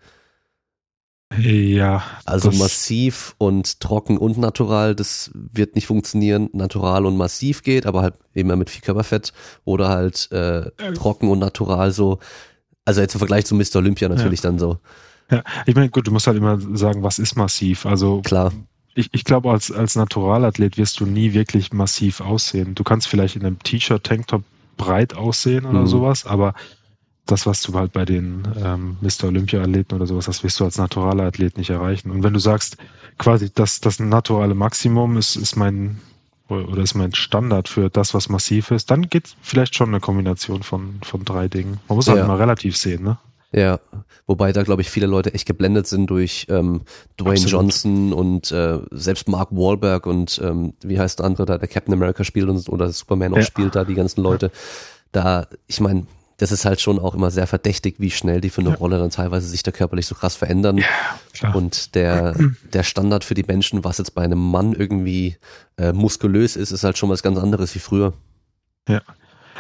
Ja. 1.37 2.03
Also 2.25 2.51
massiv 2.53 3.35
und 3.37 3.81
trocken 3.81 4.17
und 4.17 4.39
natural, 4.39 4.95
das 4.95 5.31
wird 5.35 5.75
nicht 5.75 5.87
funktionieren. 5.87 6.49
Natural 6.53 7.05
und 7.05 7.17
massiv 7.17 7.63
geht, 7.63 7.85
aber 7.85 8.03
halt 8.03 8.15
immer 8.33 8.57
mit 8.57 8.71
viel 8.71 8.81
Körperfett 8.81 9.33
oder 9.65 9.89
halt 9.89 10.33
äh, 10.33 10.71
trocken 10.95 11.29
und 11.29 11.39
natural 11.39 11.91
so 11.93 12.19
also 12.89 13.03
jetzt 13.03 13.15
im 13.15 13.19
Vergleich 13.19 13.45
zu 13.45 13.55
Mr. 13.55 13.77
Olympia 13.77 14.09
natürlich 14.09 14.41
ja. 14.41 14.49
dann 14.49 14.59
so. 14.59 14.79
Ja, 15.31 15.45
ich 15.67 15.75
meine, 15.75 15.91
gut, 15.91 16.07
du 16.07 16.11
musst 16.11 16.27
halt 16.27 16.39
immer 16.39 16.59
sagen, 16.75 17.03
was 17.03 17.19
ist 17.19 17.37
massiv? 17.37 17.85
Also 17.85 18.23
Klar. 18.23 18.51
Ich, 18.95 19.11
ich 19.13 19.25
glaube, 19.25 19.51
als, 19.51 19.71
als 19.71 19.95
Naturalathlet 19.95 20.79
wirst 20.79 20.99
du 20.99 21.05
nie 21.05 21.35
wirklich 21.35 21.71
massiv 21.71 22.23
aussehen. 22.23 22.75
Du 22.75 22.85
kannst 22.85 23.07
vielleicht 23.07 23.37
in 23.37 23.45
einem 23.45 23.59
T-Shirt, 23.59 24.03
Tanktop 24.03 24.43
breit 24.79 25.15
aussehen 25.15 25.67
oder 25.67 25.83
mhm. 25.83 25.87
sowas, 25.87 26.25
aber 26.25 26.55
das, 27.27 27.45
was 27.45 27.61
du 27.61 27.75
halt 27.75 27.93
bei 27.93 28.07
den 28.07 28.49
ähm, 28.57 28.97
Mr. 29.03 29.25
Olympia-Athleten 29.25 29.95
oder 29.95 30.07
sowas, 30.07 30.25
das 30.25 30.43
wirst 30.43 30.59
du 30.59 30.65
als 30.65 30.79
naturaler 30.79 31.25
Athlet 31.25 31.59
nicht 31.59 31.69
erreichen. 31.69 32.11
Und 32.11 32.23
wenn 32.23 32.33
du 32.33 32.41
sagst, 32.41 32.79
quasi 33.19 33.51
das, 33.55 33.81
das 33.81 34.01
naturale 34.01 34.55
Maximum 34.55 35.19
ist, 35.19 35.37
ist 35.37 35.57
mein 35.57 35.99
oder 36.49 36.83
ist 36.83 36.95
mein 36.95 37.15
Standard 37.15 37.69
für 37.69 37.91
das, 37.91 38.15
was 38.15 38.29
massiv 38.29 38.71
ist, 38.71 38.91
dann 38.91 39.03
geht 39.03 39.37
vielleicht 39.43 39.75
schon 39.75 39.89
eine 39.89 40.01
Kombination 40.01 40.63
von, 40.63 41.01
von 41.03 41.25
drei 41.25 41.49
Dingen. 41.49 41.81
Man 41.89 41.97
muss 41.97 42.09
halt 42.09 42.19
ja. 42.19 42.27
mal 42.27 42.37
relativ 42.37 42.77
sehen, 42.77 43.03
ne? 43.03 43.19
Ja, 43.51 43.81
wobei 44.27 44.53
da 44.53 44.63
glaube 44.63 44.83
ich 44.83 44.91
viele 44.91 45.07
Leute 45.07 45.33
echt 45.33 45.47
geblendet 45.47 45.87
sind 45.87 46.11
durch 46.11 46.47
ähm, 46.51 46.83
Dwayne 47.19 47.37
Absolut. 47.37 47.51
Johnson 47.51 48.13
und 48.13 48.53
äh, 48.53 48.79
selbst 48.91 49.27
Mark 49.27 49.49
Wahlberg 49.53 50.07
und 50.07 50.39
ähm, 50.45 50.75
wie 50.83 50.99
heißt 50.99 51.21
der 51.21 51.27
andere 51.27 51.47
da, 51.47 51.57
der 51.57 51.69
Captain 51.69 51.95
America 51.95 52.25
spielt 52.25 52.49
und, 52.51 52.69
oder 52.69 52.91
Superman 52.91 53.33
auch 53.33 53.39
ja. 53.39 53.43
spielt 53.45 53.75
da, 53.75 53.85
die 53.85 53.95
ganzen 53.95 54.23
Leute. 54.23 54.51
Da, 55.13 55.47
ich 55.67 55.81
meine, 55.81 56.07
das 56.39 56.53
ist 56.53 56.65
halt 56.65 56.81
schon 56.81 57.01
auch 57.01 57.15
immer 57.15 57.31
sehr 57.31 57.49
verdächtig, 57.49 57.97
wie 57.99 58.13
schnell 58.13 58.41
die 58.41 58.49
für 58.49 58.61
eine 58.61 58.71
ja. 58.71 58.77
Rolle 58.77 58.99
dann 58.99 59.11
teilweise 59.11 59.49
sich 59.49 59.65
da 59.65 59.73
körperlich 59.73 60.07
so 60.07 60.15
krass 60.15 60.37
verändern. 60.37 60.79
Ja, 61.35 61.53
und 61.53 61.97
der, 61.97 62.35
der 62.73 62.85
Standard 62.85 63.25
für 63.25 63.35
die 63.35 63.43
Menschen, 63.43 63.83
was 63.83 63.99
jetzt 63.99 64.15
bei 64.15 64.23
einem 64.23 64.39
Mann 64.39 64.73
irgendwie 64.73 65.37
äh, 65.77 65.93
muskulös 65.93 66.55
ist, 66.55 66.71
ist 66.71 66.85
halt 66.85 66.97
schon 66.97 67.11
was 67.11 67.25
ganz 67.25 67.39
anderes 67.39 67.75
wie 67.75 67.81
früher. 67.81 68.13
Ja. 68.89 69.03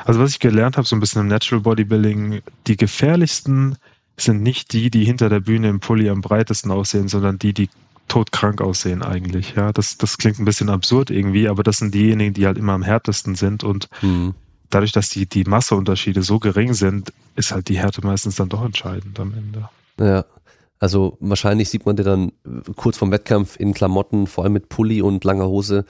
Also 0.04 0.20
was 0.20 0.30
ich 0.30 0.38
gelernt 0.38 0.76
habe, 0.76 0.86
so 0.86 0.94
ein 0.94 1.00
bisschen 1.00 1.22
im 1.22 1.26
Natural 1.26 1.62
Bodybuilding, 1.62 2.42
die 2.68 2.76
gefährlichsten 2.76 3.76
sind 4.16 4.42
nicht 4.42 4.72
die, 4.72 4.88
die 4.88 5.04
hinter 5.04 5.28
der 5.28 5.40
Bühne 5.40 5.68
im 5.68 5.80
Pulli 5.80 6.08
am 6.08 6.20
breitesten 6.20 6.70
aussehen, 6.70 7.08
sondern 7.08 7.40
die, 7.40 7.52
die 7.52 7.68
todkrank 8.06 8.60
aussehen 8.60 9.02
eigentlich. 9.02 9.54
Ja, 9.56 9.72
das, 9.72 9.98
das 9.98 10.16
klingt 10.16 10.38
ein 10.38 10.44
bisschen 10.44 10.70
absurd 10.70 11.10
irgendwie, 11.10 11.48
aber 11.48 11.64
das 11.64 11.78
sind 11.78 11.92
diejenigen, 11.92 12.34
die 12.34 12.46
halt 12.46 12.56
immer 12.56 12.72
am 12.72 12.82
härtesten 12.82 13.34
sind 13.34 13.64
und 13.64 13.88
mhm 14.00 14.34
dadurch, 14.70 14.92
dass 14.92 15.08
die, 15.08 15.26
die 15.26 15.44
Masseunterschiede 15.44 16.22
so 16.22 16.38
gering 16.38 16.74
sind, 16.74 17.12
ist 17.36 17.52
halt 17.52 17.68
die 17.68 17.78
Härte 17.78 18.04
meistens 18.04 18.36
dann 18.36 18.48
doch 18.48 18.64
entscheidend 18.64 19.18
am 19.20 19.34
Ende. 19.34 19.68
Ja. 19.98 20.24
Also 20.80 21.16
wahrscheinlich 21.20 21.70
sieht 21.70 21.86
man 21.86 21.96
dir 21.96 22.04
dann 22.04 22.32
kurz 22.76 22.98
vorm 22.98 23.10
Wettkampf 23.10 23.58
in 23.58 23.74
Klamotten, 23.74 24.26
vor 24.26 24.44
allem 24.44 24.52
mit 24.52 24.68
Pulli 24.68 25.02
und 25.02 25.24
langer 25.24 25.48
Hose, 25.48 25.84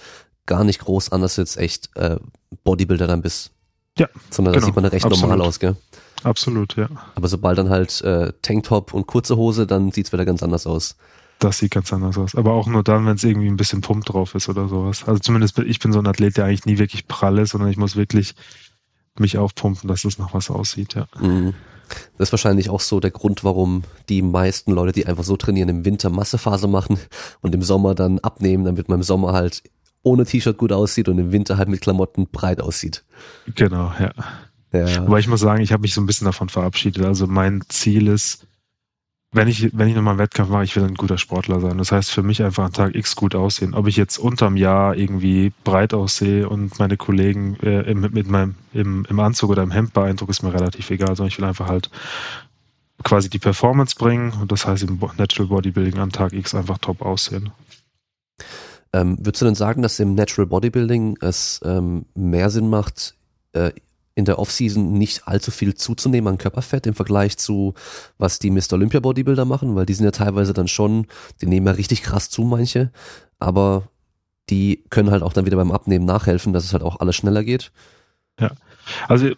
gar 0.47 0.65
nicht 0.65 0.81
groß 0.81 1.13
an, 1.13 1.21
dass 1.21 1.35
du 1.35 1.43
jetzt 1.43 1.59
echt 1.59 1.95
äh, 1.97 2.17
Bodybuilder 2.65 3.07
dann 3.07 3.21
bist. 3.21 3.51
Ja. 3.99 4.09
Sondern 4.31 4.55
genau. 4.55 4.61
da 4.61 4.67
sieht 4.67 4.75
man 4.77 4.85
dann 4.85 4.93
recht 4.93 5.05
Absolut. 5.05 5.29
normal 5.29 5.47
aus, 5.47 5.59
gell? 5.59 5.77
Absolut, 6.23 6.77
ja. 6.77 6.89
Aber 7.15 7.29
sobald 7.29 7.59
dann 7.59 7.69
halt 7.69 8.01
äh, 8.01 8.33
Tanktop 8.43 8.95
und 8.95 9.07
kurze 9.07 9.37
Hose, 9.37 9.67
dann 9.67 9.93
sieht's 9.93 10.13
wieder 10.13 10.25
ganz 10.25 10.43
anders 10.43 10.67
aus. 10.67 10.97
Das 11.39 11.59
sieht 11.59 11.71
ganz 11.71 11.93
anders 11.93 12.19
aus. 12.19 12.35
Aber 12.35 12.53
auch 12.53 12.67
nur 12.67 12.83
dann, 12.83 13.07
wenn 13.07 13.15
es 13.15 13.25
irgendwie 13.25 13.47
ein 13.47 13.57
bisschen 13.57 13.81
Pump 13.81 14.05
drauf 14.05 14.35
ist 14.35 14.49
oder 14.49 14.69
sowas. 14.69 15.05
Also 15.07 15.21
zumindest 15.21 15.59
ich 15.59 15.79
bin 15.79 15.93
so 15.93 16.01
ein 16.01 16.07
Athlet, 16.07 16.37
der 16.37 16.47
eigentlich 16.47 16.67
nie 16.67 16.79
wirklich 16.79 17.07
prall 17.07 17.39
ist, 17.39 17.51
sondern 17.51 17.71
ich 17.71 17.77
muss 17.77 17.95
wirklich 17.95 18.35
mich 19.21 19.39
aufpumpen, 19.39 19.89
dass 19.89 20.05
es 20.05 20.19
nach 20.19 20.35
was 20.35 20.51
aussieht, 20.51 20.95
ja. 20.95 21.07
Mhm. 21.21 21.55
Das 22.19 22.29
ist 22.29 22.33
wahrscheinlich 22.33 22.71
auch 22.71 22.81
so 22.81 23.01
der 23.01 23.11
Grund, 23.11 23.45
warum 23.45 23.85
die 24.09 24.23
meisten 24.23 24.73
Leute, 24.73 24.93
die 24.93 25.07
einfach 25.07 25.25
so 25.25 25.37
trainieren, 25.37 25.69
im 25.69 25.85
Winter 25.85 26.11
Massephase 26.11 26.69
machen 26.69 26.99
und 27.41 27.55
im 27.55 27.63
Sommer 27.63 27.95
dann 27.95 28.19
abnehmen, 28.19 28.65
damit 28.65 28.89
man 28.89 28.99
im 28.99 29.03
Sommer 29.03 29.33
halt 29.33 29.63
ohne 30.03 30.25
T-Shirt 30.25 30.59
gut 30.59 30.73
aussieht 30.73 31.09
und 31.09 31.19
im 31.19 31.33
Winter 31.33 31.57
halt 31.57 31.69
mit 31.69 31.81
Klamotten 31.81 32.29
breit 32.29 32.61
aussieht. 32.61 33.05
Genau, 33.55 33.93
ja. 33.99 34.13
ja. 34.73 35.03
Aber 35.03 35.19
ich 35.19 35.29
muss 35.29 35.41
sagen, 35.41 35.63
ich 35.63 35.73
habe 35.73 35.83
mich 35.83 35.95
so 35.95 36.01
ein 36.01 36.07
bisschen 36.07 36.27
davon 36.27 36.49
verabschiedet. 36.49 37.05
Also 37.05 37.27
mein 37.27 37.63
Ziel 37.69 38.09
ist, 38.09 38.47
wenn 39.31 39.47
ich, 39.47 39.77
wenn 39.77 39.89
ich 39.89 39.95
nochmal 39.95 40.13
einen 40.13 40.21
Wettkampf 40.21 40.49
mache, 40.49 40.65
ich 40.65 40.75
will 40.75 40.85
ein 40.85 40.95
guter 40.95 41.19
Sportler 41.19 41.61
sein. 41.61 41.77
Das 41.77 41.93
heißt 41.93 42.11
für 42.11 42.23
mich 42.23 42.43
einfach 42.43 42.65
an 42.65 42.73
Tag 42.73 42.95
X 42.95 43.15
gut 43.15 43.35
aussehen. 43.35 43.75
Ob 43.75 43.87
ich 43.87 43.97
jetzt 43.97 44.19
unterm 44.19 44.57
Jahr 44.57 44.97
irgendwie 44.97 45.53
breit 45.65 45.93
aussehe 45.93 46.49
und 46.49 46.79
meine 46.79 46.97
Kollegen 46.97 47.57
äh, 47.63 47.83
im, 47.83 48.01
mit 48.01 48.29
meinem, 48.29 48.55
im, 48.73 49.07
im 49.09 49.21
Anzug 49.21 49.51
oder 49.51 49.63
im 49.63 49.71
Hemd 49.71 49.93
beeindrucke, 49.93 50.31
ist 50.31 50.43
mir 50.43 50.55
relativ 50.55 50.91
egal, 50.91 51.15
sondern 51.15 51.29
ich 51.29 51.39
will 51.39 51.45
einfach 51.45 51.69
halt 51.69 51.91
quasi 53.05 53.29
die 53.29 53.39
Performance 53.39 53.97
bringen 53.97 54.33
und 54.41 54.51
das 54.51 54.67
heißt 54.67 54.83
im 54.85 54.99
Natural 55.19 55.49
Bodybuilding 55.49 55.99
an 55.99 56.11
Tag 56.11 56.33
X 56.33 56.55
einfach 56.55 56.79
top 56.79 57.03
aussehen. 57.03 57.51
Ähm, 58.95 59.19
würdest 59.19 59.43
du 59.43 59.47
denn 59.47 59.55
sagen, 59.55 59.83
dass 59.83 60.01
im 60.01 60.15
Natural 60.15 60.47
Bodybuilding 60.47 61.19
es 61.21 61.61
ähm, 61.65 62.07
mehr 62.15 62.49
Sinn 62.49 62.71
macht, 62.71 63.15
äh, 63.53 63.73
in 64.19 64.25
der 64.25 64.41
Offseason 64.41 64.95
nicht 64.95 65.29
allzu 65.29 65.53
viel 65.53 65.75
zuzunehmen 65.75 66.27
an 66.27 66.39
Körperfett 66.39 66.89
im 66.89 66.95
Vergleich 66.95 67.39
zu, 67.39 67.75
was 68.19 68.41
die 68.41 68.51
Mr. 68.51 68.73
Olympia 68.73 68.99
Bodybuilder 68.99 69.45
machen, 69.45 69.77
weil 69.77 69.87
die 69.87 69.95
sind 69.95 70.05
ja 70.05 70.11
teilweise 70.11 70.53
dann 70.53 70.67
schon, 70.67 71.07
die 71.41 71.47
nehmen 71.47 71.69
ja 71.69 71.73
richtig 71.75 72.03
krass 72.03 72.29
zu, 72.29 72.43
manche, 72.43 72.91
aber 73.39 73.85
die 74.51 74.83
können 74.91 75.13
halt 75.13 75.23
auch 75.23 75.33
dann 75.33 75.47
wieder 75.47 75.57
beim 75.57 75.71
Abnehmen 75.71 76.05
nachhelfen, 76.05 76.53
dass 76.53 76.65
es 76.65 76.73
halt 76.73 76.83
auch 76.83 76.99
alles 76.99 77.15
schneller 77.15 77.45
geht. 77.45 77.71
Ja. 78.41 78.51
Also 79.07 79.31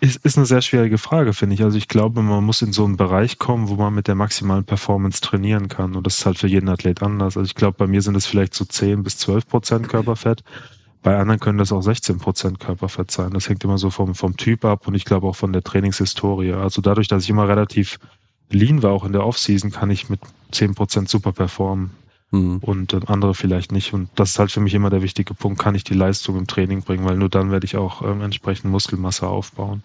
es 0.00 0.16
ist 0.16 0.38
eine 0.38 0.46
sehr 0.46 0.62
schwierige 0.62 0.96
Frage, 0.96 1.34
finde 1.34 1.54
ich. 1.54 1.62
Also 1.62 1.76
ich 1.76 1.88
glaube, 1.88 2.22
man 2.22 2.42
muss 2.42 2.62
in 2.62 2.72
so 2.72 2.86
einen 2.86 2.96
Bereich 2.96 3.38
kommen, 3.38 3.68
wo 3.68 3.74
man 3.74 3.92
mit 3.92 4.08
der 4.08 4.14
maximalen 4.14 4.64
Performance 4.64 5.20
trainieren 5.20 5.68
kann. 5.68 5.94
Und 5.94 6.06
das 6.06 6.18
ist 6.18 6.26
halt 6.26 6.38
für 6.38 6.46
jeden 6.46 6.70
Athlet 6.70 7.02
anders. 7.02 7.36
Also 7.36 7.44
ich 7.44 7.54
glaube, 7.54 7.76
bei 7.76 7.86
mir 7.86 8.00
sind 8.00 8.16
es 8.16 8.24
vielleicht 8.24 8.54
so 8.54 8.64
10 8.64 9.02
bis 9.02 9.18
12 9.18 9.46
Prozent 9.46 9.88
Körperfett. 9.90 10.42
Bei 11.02 11.18
anderen 11.18 11.40
können 11.40 11.58
das 11.58 11.72
auch 11.72 11.82
16 11.82 12.18
Prozent 12.18 12.60
Körperfett 12.60 13.10
sein. 13.10 13.32
Das 13.32 13.48
hängt 13.48 13.64
immer 13.64 13.78
so 13.78 13.90
vom, 13.90 14.14
vom 14.14 14.36
Typ 14.36 14.64
ab 14.64 14.86
und 14.86 14.94
ich 14.94 15.04
glaube 15.04 15.26
auch 15.26 15.36
von 15.36 15.52
der 15.52 15.62
Trainingshistorie. 15.62 16.52
Also 16.52 16.80
dadurch, 16.80 17.08
dass 17.08 17.24
ich 17.24 17.30
immer 17.30 17.48
relativ 17.48 17.98
lean 18.50 18.82
war, 18.82 18.92
auch 18.92 19.04
in 19.04 19.12
der 19.12 19.26
Offseason, 19.26 19.70
kann 19.70 19.90
ich 19.90 20.08
mit 20.08 20.20
10 20.52 20.74
Prozent 20.74 21.08
super 21.08 21.32
performen 21.32 21.90
mhm. 22.30 22.58
und 22.58 22.92
äh, 22.92 23.00
andere 23.06 23.34
vielleicht 23.34 23.72
nicht. 23.72 23.92
Und 23.92 24.10
das 24.14 24.30
ist 24.30 24.38
halt 24.38 24.52
für 24.52 24.60
mich 24.60 24.74
immer 24.74 24.90
der 24.90 25.02
wichtige 25.02 25.34
Punkt, 25.34 25.60
kann 25.60 25.74
ich 25.74 25.84
die 25.84 25.94
Leistung 25.94 26.36
im 26.36 26.46
Training 26.46 26.82
bringen, 26.82 27.04
weil 27.04 27.16
nur 27.16 27.28
dann 27.28 27.50
werde 27.50 27.64
ich 27.64 27.76
auch 27.76 28.02
ähm, 28.02 28.20
entsprechend 28.20 28.70
Muskelmasse 28.70 29.26
aufbauen. 29.26 29.82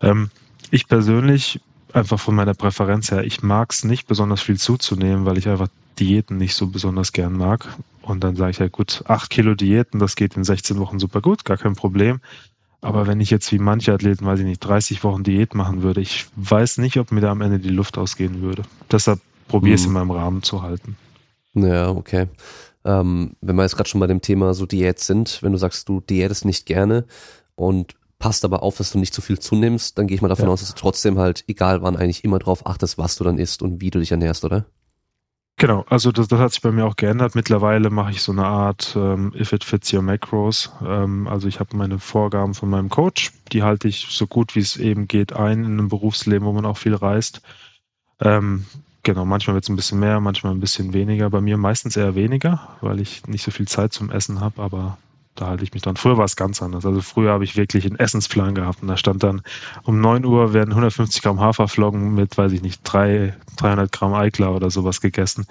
Ähm, 0.00 0.30
ich 0.70 0.88
persönlich, 0.88 1.60
einfach 1.92 2.18
von 2.18 2.34
meiner 2.34 2.54
Präferenz 2.54 3.10
her, 3.10 3.24
ich 3.24 3.42
mag 3.42 3.72
es 3.72 3.84
nicht 3.84 4.06
besonders 4.06 4.42
viel 4.42 4.58
zuzunehmen, 4.58 5.24
weil 5.24 5.38
ich 5.38 5.48
einfach 5.48 5.68
Diäten 5.98 6.36
nicht 6.36 6.54
so 6.54 6.66
besonders 6.66 7.12
gern 7.12 7.34
mag. 7.34 7.68
Und 8.04 8.22
dann 8.22 8.36
sage 8.36 8.50
ich 8.50 8.58
ja, 8.58 8.68
gut, 8.68 9.02
acht 9.06 9.30
Kilo 9.30 9.54
Diäten, 9.54 9.98
das 9.98 10.14
geht 10.14 10.36
in 10.36 10.44
16 10.44 10.78
Wochen 10.78 10.98
super 10.98 11.22
gut, 11.22 11.44
gar 11.44 11.56
kein 11.56 11.74
Problem. 11.74 12.20
Aber 12.82 13.06
wenn 13.06 13.18
ich 13.20 13.30
jetzt 13.30 13.50
wie 13.50 13.58
manche 13.58 13.94
Athleten, 13.94 14.26
weiß 14.26 14.40
ich 14.40 14.44
nicht, 14.44 14.60
30 14.60 15.02
Wochen 15.04 15.22
Diät 15.22 15.54
machen 15.54 15.82
würde, 15.82 16.02
ich 16.02 16.26
weiß 16.36 16.78
nicht, 16.78 16.98
ob 16.98 17.12
mir 17.12 17.22
da 17.22 17.30
am 17.30 17.40
Ende 17.40 17.58
die 17.58 17.70
Luft 17.70 17.96
ausgehen 17.96 18.42
würde. 18.42 18.62
Deshalb 18.92 19.20
probiere 19.48 19.76
ich 19.76 19.80
es 19.80 19.86
hm. 19.86 19.92
in 19.92 19.94
meinem 19.94 20.10
Rahmen 20.10 20.42
zu 20.42 20.60
halten. 20.60 20.96
Ja, 21.54 21.88
okay. 21.88 22.28
Ähm, 22.84 23.36
wenn 23.40 23.56
wir 23.56 23.62
jetzt 23.62 23.76
gerade 23.76 23.88
schon 23.88 24.00
bei 24.00 24.06
dem 24.06 24.20
Thema 24.20 24.52
so 24.52 24.66
Diät 24.66 24.98
sind, 24.98 25.42
wenn 25.42 25.52
du 25.52 25.58
sagst, 25.58 25.88
du 25.88 26.02
diätest 26.02 26.44
nicht 26.44 26.66
gerne 26.66 27.06
und 27.54 27.94
passt 28.18 28.44
aber 28.44 28.62
auf, 28.62 28.76
dass 28.76 28.90
du 28.90 28.98
nicht 28.98 29.14
zu 29.14 29.22
viel 29.22 29.38
zunimmst, 29.38 29.96
dann 29.96 30.06
gehe 30.06 30.16
ich 30.16 30.20
mal 30.20 30.28
davon 30.28 30.46
ja. 30.46 30.52
aus, 30.52 30.60
dass 30.60 30.74
du 30.74 30.78
trotzdem 30.78 31.18
halt, 31.18 31.44
egal 31.46 31.80
wann, 31.80 31.96
eigentlich 31.96 32.22
immer 32.22 32.38
drauf 32.38 32.66
achtest, 32.66 32.98
was 32.98 33.16
du 33.16 33.24
dann 33.24 33.38
isst 33.38 33.62
und 33.62 33.80
wie 33.80 33.90
du 33.90 33.98
dich 33.98 34.10
ernährst, 34.10 34.44
oder? 34.44 34.66
Genau, 35.56 35.84
also 35.88 36.10
das, 36.10 36.26
das 36.28 36.40
hat 36.40 36.52
sich 36.52 36.62
bei 36.62 36.72
mir 36.72 36.84
auch 36.84 36.96
geändert. 36.96 37.36
Mittlerweile 37.36 37.88
mache 37.88 38.10
ich 38.10 38.22
so 38.22 38.32
eine 38.32 38.44
Art 38.44 38.94
ähm, 38.96 39.32
If 39.38 39.52
it 39.52 39.62
fits 39.62 39.92
your 39.92 40.02
macros. 40.02 40.72
Ähm, 40.84 41.28
also 41.28 41.46
ich 41.46 41.60
habe 41.60 41.76
meine 41.76 42.00
Vorgaben 42.00 42.54
von 42.54 42.68
meinem 42.70 42.88
Coach, 42.88 43.32
die 43.52 43.62
halte 43.62 43.86
ich 43.86 44.06
so 44.10 44.26
gut 44.26 44.56
wie 44.56 44.60
es 44.60 44.76
eben 44.76 45.06
geht 45.06 45.32
ein 45.32 45.60
in 45.64 45.78
einem 45.78 45.88
Berufsleben, 45.88 46.46
wo 46.46 46.52
man 46.52 46.66
auch 46.66 46.76
viel 46.78 46.94
reist. 46.94 47.40
Ähm, 48.20 48.66
genau, 49.04 49.24
manchmal 49.24 49.54
wird 49.54 49.64
es 49.64 49.70
ein 49.70 49.76
bisschen 49.76 50.00
mehr, 50.00 50.20
manchmal 50.20 50.54
ein 50.54 50.60
bisschen 50.60 50.92
weniger. 50.92 51.30
Bei 51.30 51.40
mir 51.40 51.56
meistens 51.56 51.96
eher 51.96 52.16
weniger, 52.16 52.76
weil 52.80 53.00
ich 53.00 53.26
nicht 53.28 53.44
so 53.44 53.52
viel 53.52 53.68
Zeit 53.68 53.92
zum 53.92 54.10
Essen 54.10 54.40
habe, 54.40 54.60
aber 54.60 54.98
da 55.34 55.48
halte 55.48 55.64
ich 55.64 55.72
mich 55.72 55.82
dran. 55.82 55.96
Früher 55.96 56.16
war 56.16 56.24
es 56.24 56.36
ganz 56.36 56.62
anders. 56.62 56.86
Also 56.86 57.00
früher 57.00 57.32
habe 57.32 57.44
ich 57.44 57.56
wirklich 57.56 57.84
einen 57.86 57.98
Essensplan 57.98 58.54
gehabt 58.54 58.82
und 58.82 58.88
da 58.88 58.96
stand 58.96 59.22
dann, 59.22 59.42
um 59.82 60.00
9 60.00 60.24
Uhr 60.24 60.52
werden 60.52 60.70
150 60.70 61.22
Gramm 61.22 61.40
Haferflocken 61.40 62.14
mit, 62.14 62.38
weiß 62.38 62.52
ich 62.52 62.62
nicht, 62.62 62.80
3, 62.84 63.34
300 63.56 63.90
Gramm 63.90 64.14
Eiklar 64.14 64.54
oder 64.54 64.70
sowas 64.70 65.00
gegessen. 65.00 65.46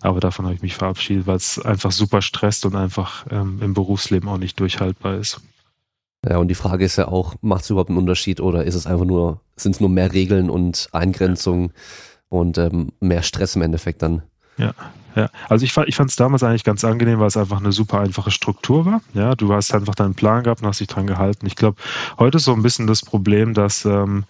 Aber 0.00 0.20
davon 0.20 0.46
habe 0.46 0.54
ich 0.54 0.62
mich 0.62 0.76
verabschiedet, 0.76 1.26
weil 1.26 1.36
es 1.36 1.58
einfach 1.58 1.92
super 1.92 2.22
stresst 2.22 2.64
und 2.64 2.76
einfach 2.76 3.26
ähm, 3.30 3.58
im 3.60 3.74
Berufsleben 3.74 4.28
auch 4.28 4.38
nicht 4.38 4.58
durchhaltbar 4.58 5.16
ist. 5.16 5.40
Ja, 6.26 6.38
und 6.38 6.48
die 6.48 6.54
Frage 6.54 6.84
ist 6.84 6.96
ja 6.96 7.08
auch, 7.08 7.36
macht 7.42 7.64
es 7.64 7.70
überhaupt 7.70 7.90
einen 7.90 7.98
Unterschied 7.98 8.40
oder 8.40 8.64
ist 8.64 8.74
es 8.74 8.86
einfach 8.86 9.04
nur, 9.04 9.40
sind 9.56 9.74
es 9.74 9.80
nur 9.80 9.90
mehr 9.90 10.12
Regeln 10.12 10.50
und 10.50 10.88
Eingrenzungen 10.92 11.72
und 12.28 12.58
ähm, 12.58 12.92
mehr 13.00 13.22
Stress 13.22 13.54
im 13.54 13.62
Endeffekt 13.62 14.02
dann? 14.02 14.22
Ja, 14.56 14.72
ja. 15.16 15.30
Also 15.48 15.64
ich, 15.64 15.76
ich 15.86 15.96
fand 15.96 16.10
es 16.10 16.16
damals 16.16 16.42
eigentlich 16.42 16.62
ganz 16.62 16.84
angenehm, 16.84 17.18
weil 17.18 17.28
es 17.28 17.36
einfach 17.36 17.58
eine 17.58 17.72
super 17.72 18.00
einfache 18.00 18.30
Struktur 18.30 18.84
war. 18.86 19.00
Ja, 19.14 19.34
du 19.34 19.52
hast 19.52 19.74
einfach 19.74 19.94
deinen 19.94 20.14
Plan 20.14 20.44
gehabt 20.44 20.62
und 20.62 20.68
hast 20.68 20.80
dich 20.80 20.88
dran 20.88 21.06
gehalten. 21.06 21.46
Ich 21.46 21.56
glaube, 21.56 21.80
heute 22.18 22.36
ist 22.36 22.44
so 22.44 22.52
ein 22.52 22.62
bisschen 22.62 22.86
das 22.86 23.02
Problem, 23.02 23.54
dass 23.54 23.84
ähm, 23.86 24.24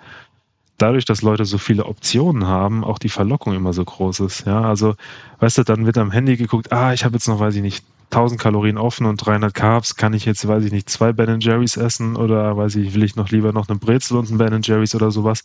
dadurch, 0.78 1.04
dass 1.04 1.22
Leute 1.22 1.44
so 1.44 1.58
viele 1.58 1.86
Optionen 1.86 2.46
haben, 2.46 2.84
auch 2.84 2.98
die 2.98 3.08
Verlockung 3.08 3.54
immer 3.54 3.72
so 3.72 3.84
groß 3.84 4.20
ist. 4.20 4.46
Ja, 4.46 4.62
also, 4.62 4.94
weißt 5.40 5.58
du, 5.58 5.64
dann 5.64 5.86
wird 5.86 5.98
am 5.98 6.12
Handy 6.12 6.36
geguckt, 6.36 6.72
ah, 6.72 6.92
ich 6.92 7.04
habe 7.04 7.14
jetzt 7.14 7.28
noch, 7.28 7.40
weiß 7.40 7.56
ich 7.56 7.62
nicht, 7.62 7.84
1000 8.10 8.40
Kalorien 8.40 8.78
offen 8.78 9.04
und 9.06 9.16
300 9.16 9.52
Carbs, 9.52 9.96
kann 9.96 10.14
ich 10.14 10.24
jetzt, 10.24 10.46
weiß 10.46 10.64
ich 10.64 10.72
nicht, 10.72 10.88
zwei 10.88 11.12
Ben 11.12 11.40
Jerry's 11.40 11.76
essen 11.76 12.16
oder 12.16 12.56
weiß 12.56 12.76
ich, 12.76 12.94
will 12.94 13.02
ich 13.02 13.16
noch 13.16 13.30
lieber 13.30 13.52
noch 13.52 13.68
eine 13.68 13.78
Brezel 13.78 14.16
und 14.16 14.30
ein 14.30 14.38
Ben 14.38 14.62
Jerry's 14.62 14.94
oder 14.94 15.10
sowas. 15.10 15.42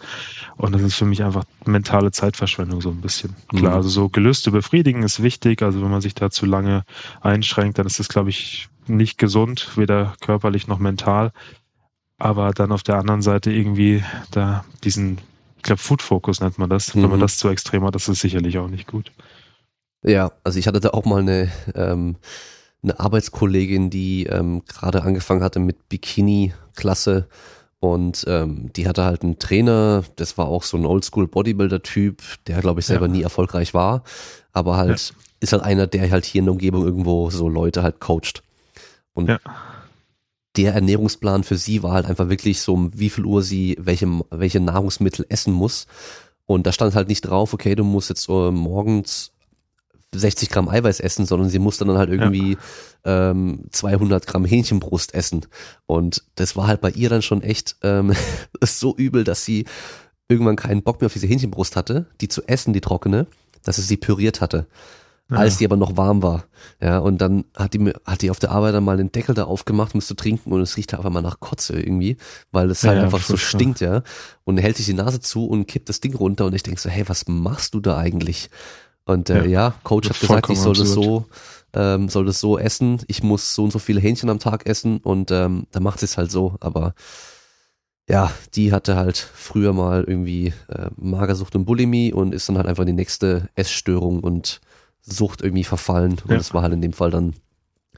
Und 0.58 0.74
das 0.74 0.82
ist 0.82 0.95
für 0.95 1.06
mich 1.06 1.24
einfach 1.24 1.43
mentale 1.65 2.12
Zeitverschwendung 2.12 2.82
so 2.82 2.89
ein 2.89 3.02
bisschen. 3.02 3.36
Klar, 3.50 3.71
mhm. 3.71 3.78
also 3.78 3.89
so 3.89 4.10
Gelüste 4.10 4.52
befriedigen 4.52 5.04
ist 5.04 5.24
wichtig. 5.24 5.63
Also 5.63 5.82
wenn 5.82 5.89
man 5.89 6.02
sich 6.02 6.13
da 6.13 6.30
zu 6.30 6.45
lange 6.45 6.84
einschränkt, 7.21 7.80
dann 7.80 7.88
ist 7.88 8.00
das, 8.00 8.10
glaube 8.10 8.30
ich, 8.30 8.69
nicht 8.88 9.17
gesund, 9.17 9.71
weder 9.76 10.13
körperlich 10.21 10.67
noch 10.67 10.80
mental. 10.80 11.32
Aber 12.19 12.52
dann 12.52 12.71
auf 12.71 12.84
der 12.84 12.97
anderen 12.97 13.24
Seite 13.24 13.52
irgendwie 13.52 14.04
da 14.30 14.63
diesen, 14.84 15.17
ich 15.58 15.63
glaube, 15.63 15.82
Food 15.82 16.04
Focus 16.04 16.41
nennt 16.41 16.60
man 16.60 16.69
das. 16.69 16.93
Mhm. 16.93 17.04
Wenn 17.04 17.10
man 17.10 17.19
mhm. 17.19 17.24
das 17.24 17.38
zu 17.38 17.50
extrem 17.50 17.84
hat, 17.84 17.95
das 17.95 18.08
ist 18.08 18.21
sicherlich 18.21 18.60
auch 18.60 18.67
nicht 18.67 18.88
gut. 18.88 19.12
Ja, 20.04 20.32
also 20.44 20.58
ich 20.58 20.68
hatte 20.68 20.80
da 20.80 20.90
auch 20.90 21.06
mal 21.06 21.22
eine, 21.22 21.52
ähm, 21.76 22.16
eine 22.84 23.00
Arbeitskollegin, 23.00 23.90
die 23.90 24.26
ähm, 24.26 24.64
gerade 24.66 25.04
angefangen 25.04 25.44
hatte 25.44 25.60
mit 25.60 25.90
Bikini-Klasse 25.90 27.28
und 27.80 28.26
ähm, 28.28 28.72
die 28.76 28.88
hatte 28.88 29.04
halt 29.04 29.24
einen 29.24 29.40
Trainer, 29.40 30.04
das 30.16 30.38
war 30.38 30.48
auch 30.48 30.64
so 30.64 30.78
ein 30.78 30.86
Oldschool-Bodybuilder-Typ, 30.86 32.22
der 32.48 32.62
glaube 32.62 32.80
ich 32.80 32.86
selber 32.86 33.08
ja. 33.08 33.12
nie 33.12 33.22
erfolgreich 33.22 33.74
war, 33.74 34.04
aber 34.54 34.78
halt 34.78 35.00
ja. 35.10 35.16
ist 35.40 35.52
halt 35.52 35.64
einer, 35.64 35.88
der 35.88 36.10
halt 36.10 36.26
hier 36.26 36.40
in 36.40 36.46
der 36.46 36.54
Umgebung 36.54 36.84
irgendwo 36.84 37.30
so 37.30 37.48
Leute 37.48 37.84
halt 37.84 38.00
coacht. 38.00 38.44
Und 39.14 39.30
ja. 39.30 39.40
der 40.58 40.74
Ernährungsplan 40.74 41.44
für 41.44 41.58
sie 41.58 41.84
war 41.84 41.94
halt 41.94 42.06
einfach 42.06 42.30
wirklich 42.30 42.62
so, 42.62 42.74
um 42.74 42.92
wie 42.98 43.10
viel 43.10 43.26
Uhr 43.26 43.44
sie 43.44 43.78
welche, 43.80 44.08
welche 44.30 44.60
Nahrungsmittel 44.60 45.26
essen 45.30 45.54
muss. 45.54 45.88
Und 46.46 46.66
da 46.68 46.72
stand 46.72 46.96
halt 46.96 47.08
nicht 47.08 47.22
drauf, 47.22 47.54
okay, 47.54 47.76
du 47.76 47.84
musst 47.84 48.10
jetzt 48.10 48.30
äh, 48.30 48.52
morgens 48.52 49.31
60 50.13 50.50
Gramm 50.50 50.67
Eiweiß 50.67 51.00
essen, 51.00 51.26
sondern 51.26 51.50
sie 51.50 51.60
musste 51.60 51.86
dann 51.86 51.97
halt 51.97 52.10
irgendwie 52.10 52.58
ja. 53.06 53.32
ähm, 53.32 53.65
200 53.71 54.28
Gramm 54.28 54.45
Hähnchenbrust 54.45 55.13
essen. 55.13 55.45
Und 55.86 56.24
das 56.36 56.56
war 56.56 56.67
halt 56.67 56.82
bei 56.82 56.91
ihr 56.91 57.10
dann 57.10 57.21
schon 57.21 57.41
echt 57.41 57.78
ähm, 57.82 58.13
so 58.62 58.95
übel, 58.95 59.24
dass 59.24 59.45
sie 59.45 59.65
irgendwann 60.28 60.56
keinen 60.56 60.84
Bock 60.84 61.02
mehr 61.02 61.08
auf 61.08 61.13
diese 61.13 61.28
Hähnchenbrust 61.28 61.76
hatte, 61.76 62.08
die 62.19 62.28
zu 62.28 62.43
essen, 62.47 62.74
die 62.74 62.82
trockene, 62.82 63.28
dass 63.63 63.78
sie 63.78 63.82
sie 63.84 63.97
püriert 63.97 64.41
hatte. 64.41 64.67
Ja. 65.30 65.38
Als 65.38 65.58
die 65.58 65.65
aber 65.65 65.78
noch 65.78 65.95
warm 65.95 66.21
war. 66.24 66.43
Ja, 66.82 67.00
und 67.00 67.19
dann 67.19 67.45
hat 67.56 67.74
die, 67.74 67.93
hat 68.04 68.21
die 68.21 68.32
auf 68.32 68.39
der 68.39 68.52
Arbeit 68.52 68.74
dann 68.74 68.84
mal 68.84 68.97
den 68.97 69.13
Deckel 69.13 69.34
da 69.34 69.45
aufgemacht, 69.45 69.95
musste 69.95 70.13
trinken 70.13 70.52
und 70.52 70.60
es 70.60 70.76
riecht 70.76 70.93
einfach 70.93 71.10
mal 71.10 71.21
nach 71.21 71.39
Kotze 71.39 71.80
irgendwie, 71.80 72.17
weil 72.52 72.69
es 72.69 72.84
halt 72.84 72.97
ja, 72.97 73.04
einfach 73.06 73.24
so 73.24 73.38
stinkt, 73.38 73.80
ja. 73.80 74.04
Und 74.43 74.58
hält 74.58 74.76
sich 74.76 74.88
die 74.88 74.93
Nase 74.93 75.21
zu 75.21 75.45
und 75.45 75.67
kippt 75.67 75.88
das 75.88 76.02
Ding 76.02 76.13
runter 76.15 76.45
und 76.45 76.54
ich 76.54 76.63
denke 76.63 76.82
so, 76.82 76.89
hey, 76.89 77.08
was 77.08 77.30
machst 77.30 77.74
du 77.74 77.80
da 77.80 77.97
eigentlich? 77.97 78.50
Und 79.06 79.30
äh, 79.30 79.44
ja, 79.44 79.50
ja 79.50 79.74
Coach 79.84 80.10
hat 80.10 80.20
gesagt, 80.20 80.50
ich 80.50 80.60
soll 80.60 80.76
das 80.76 80.92
so, 80.92 81.26
ähm, 81.74 82.10
soll 82.10 82.26
das 82.26 82.40
so 82.40 82.58
essen. 82.58 83.02
Ich 83.08 83.24
muss 83.24 83.56
so 83.56 83.64
und 83.64 83.72
so 83.72 83.80
viele 83.80 84.00
Hähnchen 84.00 84.30
am 84.30 84.40
Tag 84.40 84.66
essen 84.66 84.98
und 84.98 85.32
ähm, 85.32 85.68
da 85.72 85.80
macht 85.80 86.04
es 86.04 86.18
halt 86.18 86.32
so. 86.32 86.56
Aber 86.60 86.94
ja, 88.10 88.32
die 88.56 88.74
hatte 88.74 88.96
halt 88.96 89.18
früher 89.18 89.74
mal 89.74 90.04
irgendwie 90.04 90.54
äh, 90.68 90.90
Magersucht 90.98 91.56
und 91.56 91.66
Bulimie 91.66 92.12
und 92.12 92.34
ist 92.34 92.50
dann 92.50 92.58
halt 92.58 92.68
einfach 92.68 92.82
in 92.82 92.88
die 92.88 92.94
nächste 92.94 93.50
Essstörung 93.56 94.20
und 94.20 94.62
Sucht 95.02 95.42
irgendwie 95.42 95.64
verfallen. 95.64 96.14
Und 96.24 96.32
ja. 96.32 96.38
das 96.38 96.54
war 96.54 96.62
halt 96.62 96.74
in 96.74 96.82
dem 96.82 96.94
Fall 96.94 97.12
dann 97.12 97.34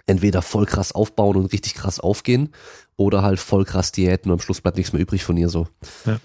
entweder 0.06 0.42
voll 0.42 0.66
krass 0.66 0.92
aufbauen 0.92 1.38
und 1.38 1.52
richtig 1.54 1.76
krass 1.76 2.00
aufgehen 2.00 2.50
oder 2.96 3.24
halt 3.24 3.40
voll 3.40 3.66
krass 3.66 3.92
Diäten 3.92 4.32
und 4.32 4.40
am 4.40 4.40
Schluss 4.40 4.62
bleibt 4.62 4.78
nichts 4.78 4.94
mehr 4.94 5.02
übrig 5.02 5.24
von 5.24 5.38
ihr 5.38 5.50
so. 5.50 5.68
Ja. 6.06 6.20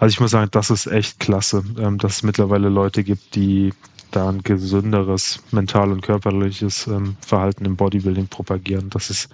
Also 0.00 0.12
ich 0.12 0.20
muss 0.20 0.30
sagen, 0.30 0.50
das 0.50 0.70
ist 0.70 0.86
echt 0.86 1.20
klasse, 1.20 1.64
ähm, 1.78 1.98
dass 1.98 2.16
es 2.16 2.22
mittlerweile 2.22 2.68
Leute 2.68 3.04
gibt, 3.04 3.34
die 3.34 3.72
da 4.14 4.28
ein 4.28 4.42
gesünderes 4.42 5.42
mental 5.50 5.90
und 5.92 6.02
körperliches 6.02 6.86
ähm, 6.86 7.16
Verhalten 7.20 7.64
im 7.64 7.76
Bodybuilding 7.76 8.28
propagieren. 8.28 8.90
Das 8.90 9.10
ist, 9.10 9.28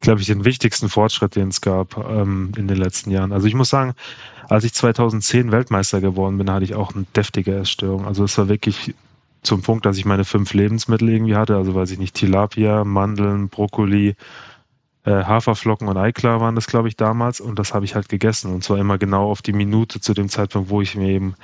glaube 0.00 0.20
ich, 0.20 0.26
den 0.26 0.44
wichtigsten 0.44 0.88
Fortschritt, 0.88 1.36
den 1.36 1.48
es 1.48 1.60
gab 1.60 1.96
ähm, 1.96 2.52
in 2.56 2.68
den 2.68 2.76
letzten 2.76 3.10
Jahren. 3.10 3.32
Also 3.32 3.46
ich 3.46 3.54
muss 3.54 3.70
sagen, 3.70 3.94
als 4.48 4.64
ich 4.64 4.74
2010 4.74 5.52
Weltmeister 5.52 6.00
geworden 6.00 6.38
bin, 6.38 6.50
hatte 6.50 6.64
ich 6.64 6.74
auch 6.74 6.94
eine 6.94 7.06
deftige 7.16 7.54
Essstörung. 7.56 8.06
Also 8.06 8.24
es 8.24 8.36
war 8.36 8.48
wirklich 8.48 8.94
zum 9.42 9.62
Punkt, 9.62 9.86
dass 9.86 9.98
ich 9.98 10.04
meine 10.04 10.24
fünf 10.24 10.52
Lebensmittel 10.54 11.08
irgendwie 11.08 11.36
hatte. 11.36 11.56
Also 11.56 11.74
weiß 11.74 11.90
ich 11.90 11.98
nicht, 11.98 12.14
Tilapia, 12.14 12.84
Mandeln, 12.84 13.48
Brokkoli, 13.48 14.16
äh, 15.04 15.10
Haferflocken 15.10 15.88
und 15.88 15.96
Eiklar 15.96 16.40
waren 16.40 16.54
das, 16.54 16.66
glaube 16.66 16.88
ich, 16.88 16.96
damals. 16.96 17.40
Und 17.40 17.58
das 17.58 17.74
habe 17.74 17.84
ich 17.84 17.94
halt 17.94 18.08
gegessen. 18.08 18.52
Und 18.52 18.64
zwar 18.64 18.78
immer 18.78 18.98
genau 18.98 19.30
auf 19.30 19.42
die 19.42 19.52
Minute 19.52 20.00
zu 20.00 20.14
dem 20.14 20.28
Zeitpunkt, 20.28 20.70
wo 20.70 20.80
ich 20.80 20.96
mir 20.96 21.10
eben 21.10 21.34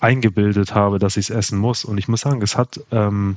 eingebildet 0.00 0.74
habe, 0.74 0.98
dass 0.98 1.16
ich 1.16 1.30
es 1.30 1.36
essen 1.36 1.58
muss. 1.58 1.84
Und 1.84 1.98
ich 1.98 2.08
muss 2.08 2.20
sagen, 2.20 2.42
es 2.42 2.56
hat, 2.56 2.80
ähm, 2.90 3.36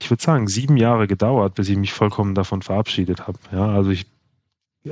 ich 0.00 0.10
würde 0.10 0.22
sagen, 0.22 0.48
sieben 0.48 0.76
Jahre 0.76 1.06
gedauert, 1.06 1.54
bis 1.54 1.68
ich 1.68 1.76
mich 1.76 1.92
vollkommen 1.92 2.34
davon 2.34 2.62
verabschiedet 2.62 3.26
habe. 3.26 3.38
Ja, 3.52 3.66
also 3.66 3.90
ich, 3.90 4.06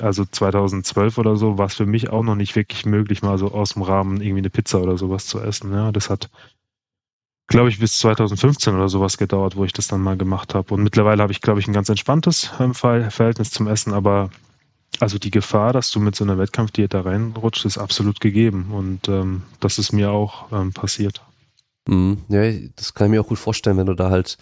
also 0.00 0.24
2012 0.24 1.18
oder 1.18 1.36
so 1.36 1.58
war 1.58 1.66
es 1.66 1.74
für 1.74 1.86
mich 1.86 2.10
auch 2.10 2.22
noch 2.22 2.34
nicht 2.34 2.56
wirklich 2.56 2.84
möglich, 2.84 3.22
mal 3.22 3.38
so 3.38 3.52
aus 3.52 3.74
dem 3.74 3.82
Rahmen 3.82 4.20
irgendwie 4.20 4.40
eine 4.40 4.50
Pizza 4.50 4.82
oder 4.82 4.98
sowas 4.98 5.26
zu 5.26 5.40
essen. 5.40 5.72
Ja, 5.72 5.92
das 5.92 6.10
hat, 6.10 6.28
glaube 7.46 7.70
ich, 7.70 7.78
bis 7.78 7.98
2015 7.98 8.74
oder 8.74 8.88
sowas 8.88 9.16
gedauert, 9.16 9.56
wo 9.56 9.64
ich 9.64 9.72
das 9.72 9.88
dann 9.88 10.02
mal 10.02 10.16
gemacht 10.16 10.54
habe. 10.54 10.74
Und 10.74 10.82
mittlerweile 10.82 11.22
habe 11.22 11.32
ich, 11.32 11.40
glaube 11.40 11.60
ich, 11.60 11.68
ein 11.68 11.72
ganz 11.72 11.88
entspanntes 11.88 12.50
ähm, 12.60 12.74
Verhältnis 12.74 13.50
zum 13.50 13.66
Essen, 13.66 13.94
aber 13.94 14.30
also 15.00 15.18
die 15.18 15.30
Gefahr, 15.30 15.72
dass 15.72 15.90
du 15.90 16.00
mit 16.00 16.16
so 16.16 16.24
einer 16.24 16.38
Wettkampfdiät 16.38 16.94
da 16.94 17.02
reinrutscht, 17.02 17.64
ist 17.64 17.78
absolut 17.78 18.20
gegeben. 18.20 18.70
Und 18.72 19.08
ähm, 19.08 19.42
das 19.60 19.78
ist 19.78 19.92
mir 19.92 20.10
auch 20.10 20.50
ähm, 20.52 20.72
passiert. 20.72 21.22
Mhm. 21.86 22.18
Ja, 22.28 22.42
das 22.76 22.94
kann 22.94 23.06
ich 23.06 23.10
mir 23.12 23.20
auch 23.20 23.28
gut 23.28 23.38
vorstellen, 23.38 23.76
wenn 23.76 23.86
du 23.86 23.94
da 23.94 24.10
halt 24.10 24.38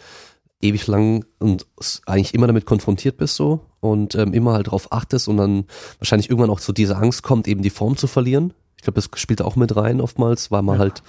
ewig 0.61 0.87
lang 0.87 1.25
und 1.38 1.66
eigentlich 2.07 2.35
immer 2.35 2.47
damit 2.47 2.64
konfrontiert 2.64 3.19
bist 3.19 3.37
so 3.37 3.61
und 3.81 4.14
ähm, 4.14 4.33
immer 4.33 4.55
halt 4.55 4.69
drauf 4.69 4.90
achtest 4.90 5.29
und 5.29 5.37
dann 5.37 5.64
wahrscheinlich 5.99 6.31
irgendwann 6.31 6.51
auch 6.51 6.61
zu 6.61 6.73
dieser 6.73 6.97
Angst 6.97 7.23
kommt, 7.23 7.47
eben 7.47 7.62
die 7.62 7.71
Form 7.71 7.97
zu 7.97 8.07
verlieren. 8.07 8.55
Ich 8.77 8.83
glaube, 8.83 9.01
das 9.01 9.09
spielt 9.21 9.42
auch 9.42 9.57
mit 9.57 9.77
rein 9.77 10.01
oftmals, 10.01 10.51
weil 10.51 10.62
man 10.62 10.77
ja. 10.77 10.81
halt, 10.81 11.03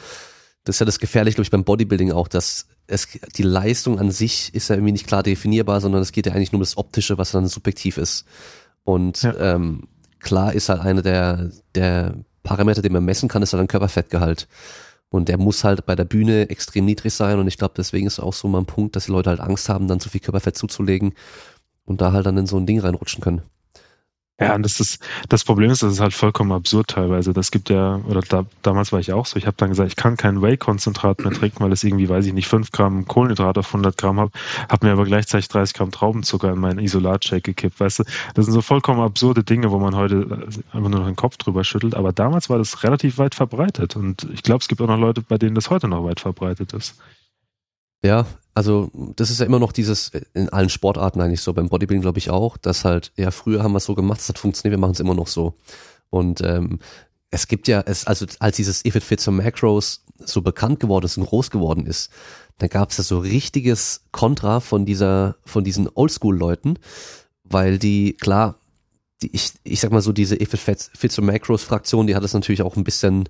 das 0.66 0.76
ist 0.76 0.80
ja 0.80 0.86
das 0.86 1.00
Gefährliche, 1.00 1.36
glaube 1.36 1.46
ich, 1.46 1.52
beim 1.52 1.64
Bodybuilding 1.64 2.12
auch, 2.12 2.28
dass 2.28 2.68
es, 2.88 3.08
die 3.36 3.44
Leistung 3.44 4.00
an 4.00 4.12
sich 4.12 4.54
ist 4.54 4.70
ja 4.70 4.76
irgendwie 4.76 4.94
nicht 4.94 5.08
klar 5.08 5.24
definierbar, 5.24 5.82
sondern 5.82 6.02
es 6.02 6.12
geht 6.12 6.26
ja 6.26 6.34
eigentlich 6.34 6.52
nur 6.52 6.60
um 6.60 6.64
das 6.64 6.78
Optische, 6.78 7.18
was 7.18 7.32
dann 7.32 7.48
subjektiv 7.48 7.98
ist. 7.98 8.26
Und 8.88 9.24
ja. 9.24 9.36
ähm, 9.38 9.90
klar 10.20 10.54
ist 10.54 10.70
halt 10.70 10.80
einer 10.80 11.02
der, 11.02 11.52
der 11.76 12.14
Parameter, 12.44 12.82
den 12.82 12.94
man 12.94 13.04
messen 13.04 13.28
kann, 13.28 13.42
ist 13.42 13.52
halt 13.52 13.60
ein 13.60 13.68
Körperfettgehalt. 13.68 14.48
Und 15.10 15.28
der 15.28 15.38
muss 15.38 15.66
halt 15.66 15.86
bei 15.86 15.94
der 15.94 16.06
Bühne 16.06 16.50
extrem 16.50 16.86
niedrig 16.86 17.14
sein. 17.14 17.38
Und 17.38 17.50
ich 17.50 17.58
glaube, 17.58 17.74
deswegen 17.76 18.08
ist 18.08 18.22
auch 18.22 18.32
so 18.32 18.48
mal 18.48 18.60
ein 18.60 18.66
Punkt, 18.66 18.96
dass 18.96 19.08
die 19.08 19.12
Leute 19.12 19.30
halt 19.30 19.42
Angst 19.42 19.68
haben, 19.68 19.90
dann 19.90 20.00
zu 20.00 20.08
viel 20.08 20.22
Körperfett 20.22 20.58
zuzulegen 20.58 21.16
und 21.84 22.00
da 22.00 22.14
halt 22.14 22.26
dann 22.26 22.38
in 22.38 22.46
so 22.46 22.56
ein 22.56 22.66
Ding 22.66 22.80
reinrutschen 22.80 23.22
können. 23.22 23.42
Ja, 24.40 24.54
und 24.54 24.62
das 24.62 24.80
ist 24.80 25.00
das 25.30 25.44
Problem 25.44 25.72
ist, 25.72 25.82
das 25.82 25.94
ist 25.94 26.00
halt 26.00 26.14
vollkommen 26.14 26.52
absurd 26.52 26.90
teilweise. 26.90 27.34
Das 27.34 27.50
gibt 27.50 27.72
ja, 27.72 27.96
oder 28.08 28.22
da, 28.22 28.46
damals 28.62 28.92
war 28.92 29.00
ich 29.00 29.12
auch 29.12 29.26
so, 29.26 29.36
ich 29.38 29.48
habe 29.48 29.58
dann 29.58 29.70
gesagt, 29.70 29.90
ich 29.90 29.96
kann 29.96 30.16
kein 30.16 30.44
Whey-Konzentrat 30.44 31.22
mehr 31.22 31.32
trinken, 31.32 31.64
weil 31.64 31.72
es 31.72 31.84
irgendwie, 31.84 32.08
weiß 32.08 32.24
ich 32.28 32.34
nicht, 32.34 32.48
5 32.48 32.72
Gramm 32.72 33.08
Kohlenhydrat 33.08 33.58
auf 33.58 33.68
100 33.68 33.98
Gramm 33.98 34.20
habe, 34.20 34.32
habe 34.70 34.86
mir 34.86 34.92
aber 34.92 35.06
gleichzeitig 35.06 35.48
30 35.50 35.76
Gramm 35.76 35.90
Traubenzucker 35.90 36.54
in 36.54 36.60
meinen 36.60 36.78
Isolatshake 36.78 37.42
gekippt, 37.42 37.80
weißt 37.80 38.00
du. 38.00 38.04
Das 38.36 38.46
sind 38.46 38.54
so 38.54 38.62
vollkommen 38.62 39.02
absurde 39.02 39.44
Dinge, 39.44 39.72
wo 39.72 39.80
man 39.80 39.96
heute 39.96 40.48
einfach 40.72 40.90
nur 40.90 41.00
noch 41.00 41.08
den 41.08 41.16
Kopf 41.16 41.38
drüber 41.38 41.64
schüttelt, 41.64 41.96
aber 41.96 42.14
damals 42.14 42.48
war 42.48 42.60
das 42.60 42.84
relativ 42.84 43.18
weit 43.18 43.34
verbreitet 43.34 43.96
und 43.96 44.28
ich 44.32 44.44
glaube, 44.44 44.62
es 44.62 44.68
gibt 44.68 44.82
auch 44.82 44.88
noch 44.88 45.00
Leute, 45.00 45.24
bei 45.24 45.40
denen 45.40 45.56
das 45.56 45.72
heute 45.72 45.88
noch 45.88 46.04
weit 46.04 46.20
verbreitet 46.20 46.74
ist. 46.74 46.96
Ja, 48.08 48.26
also 48.54 48.90
das 49.18 49.30
ist 49.30 49.42
ja 49.42 49.46
immer 49.46 49.60
noch 49.60 49.74
dieses, 49.74 50.14
äh, 50.14 50.22
in 50.34 50.48
allen 50.48 50.70
Sportarten 50.70 51.20
eigentlich 51.20 51.42
so, 51.42 51.52
beim 51.52 51.68
Bodybuilding 51.68 52.02
glaube 52.02 52.20
ich 52.20 52.30
auch, 52.30 52.56
dass 52.56 52.86
halt, 52.86 53.12
ja, 53.18 53.32
früher 53.32 53.64
haben 53.64 53.74
wir 53.74 53.80
es 53.80 53.84
so 53.84 53.96
gemacht, 53.96 54.22
es 54.22 54.30
hat 54.30 54.40
funktioniert, 54.40 54.80
wir 54.80 54.82
machen 54.82 54.94
es 54.94 55.02
immer 55.02 55.14
noch 55.14 55.28
so. 55.28 55.56
Und 56.10 56.40
ähm, 56.40 56.80
es 57.32 57.50
gibt 57.50 57.68
ja, 57.68 57.84
es, 57.86 58.08
also 58.08 58.26
als 58.40 58.56
dieses 58.56 58.86
If 58.86 58.96
It 58.96 59.04
Fits 59.04 59.26
the 59.26 59.32
Macros 59.32 60.06
so 60.20 60.42
bekannt 60.42 60.80
geworden 60.80 61.04
ist 61.04 61.18
und 61.18 61.26
groß 61.26 61.52
geworden 61.52 61.86
ist, 61.86 62.10
dann 62.60 62.70
gab 62.70 62.92
es 62.92 62.98
ja 62.98 63.04
so 63.04 63.20
richtiges 63.20 64.06
Kontra 64.14 64.62
von 64.62 64.86
dieser, 64.86 65.36
von 65.44 65.66
diesen 65.66 65.90
Oldschool-Leuten, 65.94 66.80
weil 67.44 67.78
die, 67.78 68.14
klar, 68.14 68.56
die, 69.22 69.34
ich, 69.34 69.54
ich 69.64 69.80
sag 69.80 69.92
mal 69.92 70.02
so, 70.02 70.12
diese 70.12 70.40
If 70.40 70.54
It 70.54 71.22
Macros 71.22 71.64
Fraktion, 71.64 72.06
die 72.06 72.16
hat 72.16 72.24
es 72.24 72.34
natürlich 72.34 72.62
auch 72.62 72.76
ein 72.76 72.84
bisschen 72.84 73.28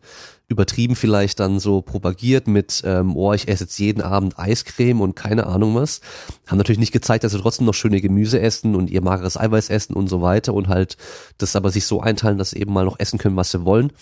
übertrieben 0.50 0.96
vielleicht 0.96 1.40
dann 1.40 1.60
so 1.60 1.82
propagiert 1.82 2.48
mit, 2.48 2.82
ähm, 2.86 3.16
oh, 3.16 3.34
ich 3.34 3.48
esse 3.48 3.64
jetzt 3.64 3.78
jeden 3.80 4.02
Abend 4.02 4.38
Eiscreme 4.38 5.02
und 5.02 5.16
keine 5.16 5.48
Ahnung 5.48 5.76
was. 5.76 6.02
Haben 6.46 6.58
natürlich 6.58 6.80
nicht 6.80 6.92
gezeigt, 6.92 7.24
dass 7.24 7.32
sie 7.32 7.40
trotzdem 7.40 7.66
noch 7.66 7.74
schöne 7.74 8.02
Gemüse 8.02 8.40
essen 8.42 8.76
und 8.76 8.90
ihr 8.90 9.02
mageres 9.02 9.38
Eiweiß 9.38 9.70
essen 9.70 9.94
und 9.94 10.08
so 10.08 10.22
weiter 10.22 10.54
und 10.54 10.68
halt 10.68 10.98
das 11.38 11.56
aber 11.56 11.70
sich 11.70 11.86
so 11.86 12.02
einteilen, 12.02 12.38
dass 12.38 12.52
sie 12.52 12.60
eben 12.60 12.74
mal 12.74 12.86
noch 12.86 13.00
essen 13.00 13.18
können, 13.18 13.38
was 13.38 13.52
sie 13.52 13.64
wollen. 13.64 13.94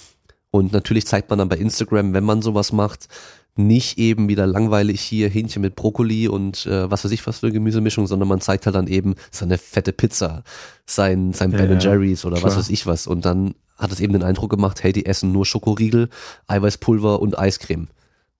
Und 0.49 0.71
natürlich 0.71 1.05
zeigt 1.05 1.29
man 1.29 1.37
dann 1.37 1.49
bei 1.49 1.57
Instagram, 1.57 2.13
wenn 2.13 2.23
man 2.23 2.41
sowas 2.41 2.71
macht, 2.71 3.09
nicht 3.55 3.97
eben 3.97 4.27
wieder 4.27 4.45
langweilig 4.45 5.01
hier 5.01 5.29
Hähnchen 5.29 5.61
mit 5.61 5.75
Brokkoli 5.75 6.27
und 6.27 6.65
äh, 6.65 6.89
was 6.91 7.05
weiß 7.05 7.11
ich 7.11 7.25
was 7.25 7.39
für 7.39 7.47
eine 7.47 7.53
Gemüsemischung, 7.53 8.05
sondern 8.05 8.27
man 8.27 8.41
zeigt 8.41 8.65
halt 8.65 8.75
dann 8.75 8.87
eben 8.87 9.15
seine 9.31 9.57
fette 9.57 9.93
Pizza, 9.93 10.43
sein, 10.85 11.31
sein 11.33 11.51
ja, 11.51 11.65
Ben 11.65 11.79
Jerry's 11.79 12.25
oder 12.25 12.37
klar. 12.37 12.51
was 12.51 12.57
weiß 12.57 12.69
ich 12.69 12.85
was. 12.85 13.07
Und 13.07 13.25
dann 13.25 13.55
hat 13.77 13.91
es 13.91 13.99
eben 13.99 14.13
den 14.13 14.23
Eindruck 14.23 14.49
gemacht, 14.49 14.83
hey, 14.83 14.93
die 14.93 15.05
essen 15.05 15.31
nur 15.31 15.45
Schokoriegel, 15.45 16.09
Eiweißpulver 16.47 17.21
und 17.21 17.37
Eiscreme. 17.37 17.87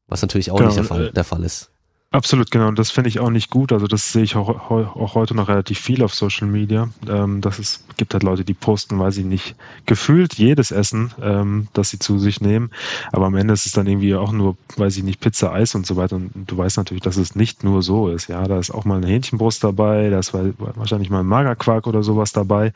Was 0.08 0.22
natürlich 0.22 0.52
auch 0.52 0.58
genau, 0.58 0.68
nicht 0.68 0.78
der 0.78 0.86
Fall, 0.86 1.08
äh, 1.08 1.12
der 1.12 1.24
Fall 1.24 1.44
ist. 1.44 1.72
Absolut, 2.16 2.50
genau. 2.50 2.70
Und 2.70 2.80
das 2.80 2.92
finde 2.92 3.10
ich 3.10 3.20
auch 3.20 3.30
nicht 3.30 3.50
gut. 3.50 3.74
Also 3.74 3.88
das 3.88 4.14
sehe 4.14 4.24
ich 4.24 4.38
auch, 4.38 4.72
auch 4.72 5.16
heute 5.16 5.36
noch 5.36 5.50
relativ 5.50 5.80
viel 5.82 6.02
auf 6.02 6.16
Social 6.16 6.48
Media. 6.48 6.88
Ähm, 7.10 7.42
dass 7.42 7.60
es 7.60 7.84
gibt 7.98 8.14
halt 8.14 8.24
Leute, 8.24 8.46
die 8.46 8.54
posten, 8.54 8.98
weiß 8.98 9.18
ich 9.18 9.26
nicht, 9.26 9.56
gefühlt 9.86 10.36
jedes 10.36 10.72
Essen, 10.72 11.12
ähm, 11.22 11.68
das 11.74 11.90
sie 11.90 12.00
zu 12.00 12.18
sich 12.18 12.40
nehmen. 12.40 12.72
Aber 13.12 13.26
am 13.26 13.36
Ende 13.36 13.54
ist 13.54 13.66
es 13.66 13.74
dann 13.74 13.86
irgendwie 13.86 14.16
auch 14.16 14.32
nur, 14.32 14.56
weiß 14.78 14.96
ich 14.96 15.04
nicht, 15.04 15.20
Pizza, 15.20 15.52
Eis 15.52 15.76
und 15.76 15.86
so 15.86 15.98
weiter. 15.98 16.16
Und 16.16 16.32
du 16.50 16.58
weißt 16.58 16.78
natürlich, 16.78 17.04
dass 17.04 17.18
es 17.18 17.36
nicht 17.36 17.66
nur 17.66 17.82
so 17.84 18.08
ist. 18.08 18.30
Ja, 18.30 18.48
da 18.48 18.60
ist 18.60 18.72
auch 18.72 18.86
mal 18.86 18.96
eine 18.96 19.08
Hähnchenbrust 19.08 19.62
dabei, 19.62 20.10
da 20.10 20.20
ist 20.20 20.34
wahrscheinlich 20.34 21.10
mal 21.10 21.20
ein 21.20 21.26
Magerquark 21.26 21.86
oder 21.86 22.02
sowas 22.02 22.32
dabei. 22.32 22.72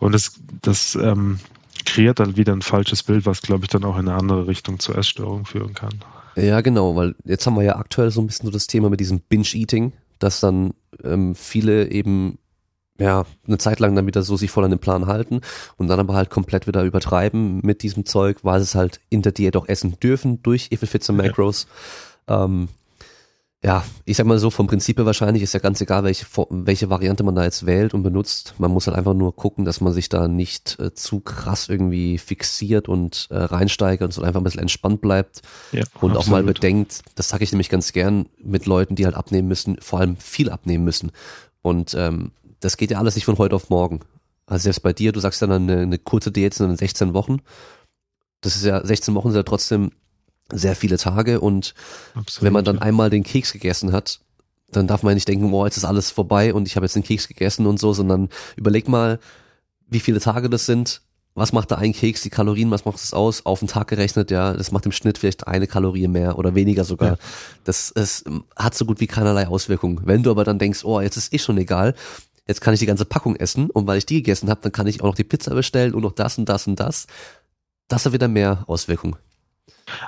Und 0.00 0.10
das, 0.12 0.40
das 0.60 0.96
ähm, 0.96 1.38
kreiert 1.86 2.18
dann 2.18 2.36
wieder 2.36 2.52
ein 2.52 2.62
falsches 2.62 3.04
Bild, 3.04 3.26
was, 3.26 3.42
glaube 3.42 3.64
ich, 3.64 3.70
dann 3.70 3.84
auch 3.84 3.96
in 3.96 4.08
eine 4.08 4.18
andere 4.18 4.48
Richtung 4.48 4.80
zur 4.80 4.98
Essstörung 4.98 5.44
führen 5.44 5.72
kann. 5.74 6.00
Ja, 6.36 6.60
genau, 6.60 6.96
weil 6.96 7.14
jetzt 7.24 7.46
haben 7.46 7.56
wir 7.56 7.62
ja 7.62 7.76
aktuell 7.76 8.10
so 8.10 8.20
ein 8.20 8.26
bisschen 8.26 8.46
so 8.46 8.52
das 8.52 8.66
Thema 8.66 8.88
mit 8.90 9.00
diesem 9.00 9.20
Binge-Eating, 9.20 9.92
dass 10.18 10.40
dann 10.40 10.74
ähm, 11.04 11.34
viele 11.34 11.90
eben 11.90 12.38
ja 12.98 13.24
eine 13.46 13.58
Zeit 13.58 13.80
lang 13.80 13.94
dann 13.94 14.06
wieder 14.06 14.22
so 14.22 14.36
sich 14.36 14.50
voll 14.50 14.64
an 14.64 14.70
den 14.70 14.78
Plan 14.78 15.06
halten 15.06 15.40
und 15.76 15.88
dann 15.88 16.00
aber 16.00 16.14
halt 16.14 16.30
komplett 16.30 16.66
wieder 16.66 16.84
übertreiben 16.84 17.60
mit 17.62 17.82
diesem 17.82 18.06
Zeug, 18.06 18.38
weil 18.42 18.60
sie 18.60 18.64
es 18.64 18.74
halt 18.74 19.00
in 19.10 19.22
der 19.22 19.32
Diät 19.32 19.56
auch 19.56 19.68
essen 19.68 19.98
dürfen 20.00 20.42
durch 20.42 20.68
and 21.10 21.18
Macros. 21.18 21.66
Ja. 22.28 22.44
Ähm, 22.44 22.68
ja, 23.64 23.84
ich 24.04 24.16
sag 24.16 24.26
mal 24.26 24.40
so, 24.40 24.50
vom 24.50 24.66
Prinzip 24.66 24.98
her 24.98 25.06
wahrscheinlich 25.06 25.42
ist 25.42 25.54
ja 25.54 25.60
ganz 25.60 25.80
egal, 25.80 26.02
welche, 26.02 26.26
welche 26.50 26.90
Variante 26.90 27.22
man 27.22 27.36
da 27.36 27.44
jetzt 27.44 27.64
wählt 27.64 27.94
und 27.94 28.02
benutzt. 28.02 28.54
Man 28.58 28.72
muss 28.72 28.88
halt 28.88 28.96
einfach 28.96 29.14
nur 29.14 29.36
gucken, 29.36 29.64
dass 29.64 29.80
man 29.80 29.92
sich 29.92 30.08
da 30.08 30.26
nicht 30.26 30.80
äh, 30.80 30.94
zu 30.94 31.20
krass 31.20 31.68
irgendwie 31.68 32.18
fixiert 32.18 32.88
und 32.88 33.28
äh, 33.30 33.36
reinsteigert 33.36 34.18
und 34.18 34.24
einfach 34.24 34.40
ein 34.40 34.44
bisschen 34.44 34.62
entspannt 34.62 35.00
bleibt. 35.00 35.42
Ja, 35.70 35.84
und 36.00 36.10
absolut. 36.10 36.16
auch 36.16 36.26
mal 36.26 36.42
bedenkt, 36.42 37.02
das 37.14 37.28
sage 37.28 37.44
ich 37.44 37.52
nämlich 37.52 37.68
ganz 37.68 37.92
gern 37.92 38.26
mit 38.42 38.66
Leuten, 38.66 38.96
die 38.96 39.04
halt 39.04 39.14
abnehmen 39.14 39.46
müssen, 39.46 39.80
vor 39.80 40.00
allem 40.00 40.16
viel 40.16 40.50
abnehmen 40.50 40.82
müssen. 40.82 41.12
Und 41.62 41.94
ähm, 41.94 42.32
das 42.58 42.76
geht 42.76 42.90
ja 42.90 42.98
alles 42.98 43.14
nicht 43.14 43.26
von 43.26 43.38
heute 43.38 43.54
auf 43.54 43.70
morgen. 43.70 44.00
Also 44.46 44.64
selbst 44.64 44.82
bei 44.82 44.92
dir, 44.92 45.12
du 45.12 45.20
sagst 45.20 45.40
dann 45.40 45.52
eine, 45.52 45.78
eine 45.78 45.98
kurze 45.98 46.32
Diät 46.32 46.52
sind 46.52 46.66
dann 46.66 46.76
16 46.76 47.14
Wochen. 47.14 47.38
Das 48.40 48.56
ist 48.56 48.64
ja, 48.64 48.84
16 48.84 49.14
Wochen 49.14 49.30
sind 49.30 49.38
ja 49.38 49.44
trotzdem 49.44 49.92
sehr 50.52 50.76
viele 50.76 50.98
Tage 50.98 51.40
und 51.40 51.74
Absolut, 52.14 52.44
wenn 52.44 52.52
man 52.52 52.64
dann 52.64 52.76
ja. 52.76 52.82
einmal 52.82 53.10
den 53.10 53.22
Keks 53.22 53.52
gegessen 53.52 53.92
hat, 53.92 54.20
dann 54.70 54.86
darf 54.86 55.02
man 55.02 55.14
nicht 55.14 55.28
denken, 55.28 55.50
boah, 55.50 55.66
jetzt 55.66 55.76
ist 55.76 55.84
alles 55.84 56.10
vorbei 56.10 56.54
und 56.54 56.66
ich 56.66 56.76
habe 56.76 56.86
jetzt 56.86 56.96
den 56.96 57.02
Keks 57.02 57.28
gegessen 57.28 57.66
und 57.66 57.78
so, 57.78 57.92
sondern 57.92 58.28
überleg 58.56 58.88
mal, 58.88 59.18
wie 59.88 60.00
viele 60.00 60.20
Tage 60.20 60.48
das 60.48 60.66
sind, 60.66 61.02
was 61.34 61.52
macht 61.52 61.70
da 61.70 61.76
ein 61.76 61.92
Keks, 61.92 62.22
die 62.22 62.30
Kalorien, 62.30 62.70
was 62.70 62.84
macht 62.84 62.96
das 62.96 63.14
aus? 63.14 63.46
Auf 63.46 63.60
den 63.60 63.68
Tag 63.68 63.88
gerechnet, 63.88 64.30
ja, 64.30 64.52
das 64.52 64.70
macht 64.70 64.84
im 64.84 64.92
Schnitt 64.92 65.16
vielleicht 65.18 65.46
eine 65.46 65.66
Kalorie 65.66 66.08
mehr 66.08 66.38
oder 66.38 66.54
weniger 66.54 66.84
sogar. 66.84 67.12
Ja. 67.12 67.18
Das, 67.64 67.90
es 67.94 68.24
hat 68.54 68.74
so 68.74 68.84
gut 68.84 69.00
wie 69.00 69.06
keinerlei 69.06 69.46
Auswirkungen. 69.46 70.00
Wenn 70.04 70.22
du 70.22 70.30
aber 70.30 70.44
dann 70.44 70.58
denkst, 70.58 70.84
oh, 70.84 71.00
jetzt 71.00 71.16
ist 71.16 71.32
eh 71.32 71.38
schon 71.38 71.56
egal, 71.56 71.94
jetzt 72.46 72.60
kann 72.60 72.74
ich 72.74 72.80
die 72.80 72.86
ganze 72.86 73.06
Packung 73.06 73.36
essen 73.36 73.70
und 73.70 73.86
weil 73.86 73.98
ich 73.98 74.06
die 74.06 74.16
gegessen 74.16 74.50
habe, 74.50 74.60
dann 74.62 74.72
kann 74.72 74.86
ich 74.86 75.00
auch 75.00 75.06
noch 75.06 75.14
die 75.14 75.24
Pizza 75.24 75.54
bestellen 75.54 75.94
und 75.94 76.02
noch 76.02 76.12
das 76.12 76.36
und 76.36 76.48
das 76.48 76.66
und 76.66 76.78
das. 76.78 77.06
Das 77.88 78.04
hat 78.04 78.12
wieder 78.12 78.28
mehr 78.28 78.64
Auswirkungen. 78.66 79.16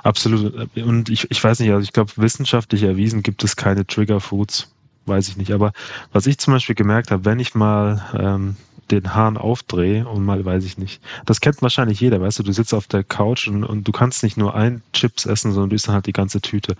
Absolut. 0.03 0.75
Und 0.75 1.09
ich, 1.09 1.29
ich 1.29 1.43
weiß 1.43 1.59
nicht, 1.59 1.71
also 1.71 1.83
ich 1.83 1.93
glaube, 1.93 2.11
wissenschaftlich 2.15 2.83
erwiesen 2.83 3.23
gibt 3.23 3.43
es 3.43 3.55
keine 3.55 3.85
Trigger 3.85 4.19
Foods. 4.19 4.71
Weiß 5.05 5.27
ich 5.27 5.37
nicht. 5.37 5.51
Aber 5.51 5.71
was 6.11 6.25
ich 6.25 6.37
zum 6.39 6.53
Beispiel 6.53 6.75
gemerkt 6.75 7.11
habe, 7.11 7.25
wenn 7.25 7.39
ich 7.39 7.53
mal 7.53 8.03
ähm, 8.17 8.55
den 8.91 9.15
Hahn 9.15 9.37
aufdrehe 9.37 10.07
und 10.07 10.25
mal 10.25 10.43
weiß 10.43 10.63
ich 10.65 10.77
nicht. 10.77 11.01
Das 11.25 11.41
kennt 11.41 11.61
wahrscheinlich 11.61 11.99
jeder, 11.99 12.21
weißt 12.21 12.39
du, 12.39 12.43
du 12.43 12.51
sitzt 12.51 12.73
auf 12.73 12.87
der 12.87 13.03
Couch 13.03 13.47
und, 13.47 13.63
und 13.63 13.87
du 13.87 13.91
kannst 13.91 14.23
nicht 14.23 14.37
nur 14.37 14.55
ein 14.55 14.81
Chips 14.93 15.25
essen, 15.25 15.51
sondern 15.51 15.69
du 15.69 15.75
isst 15.75 15.87
dann 15.87 15.95
halt 15.95 16.05
die 16.05 16.13
ganze 16.13 16.41
Tüte. 16.41 16.75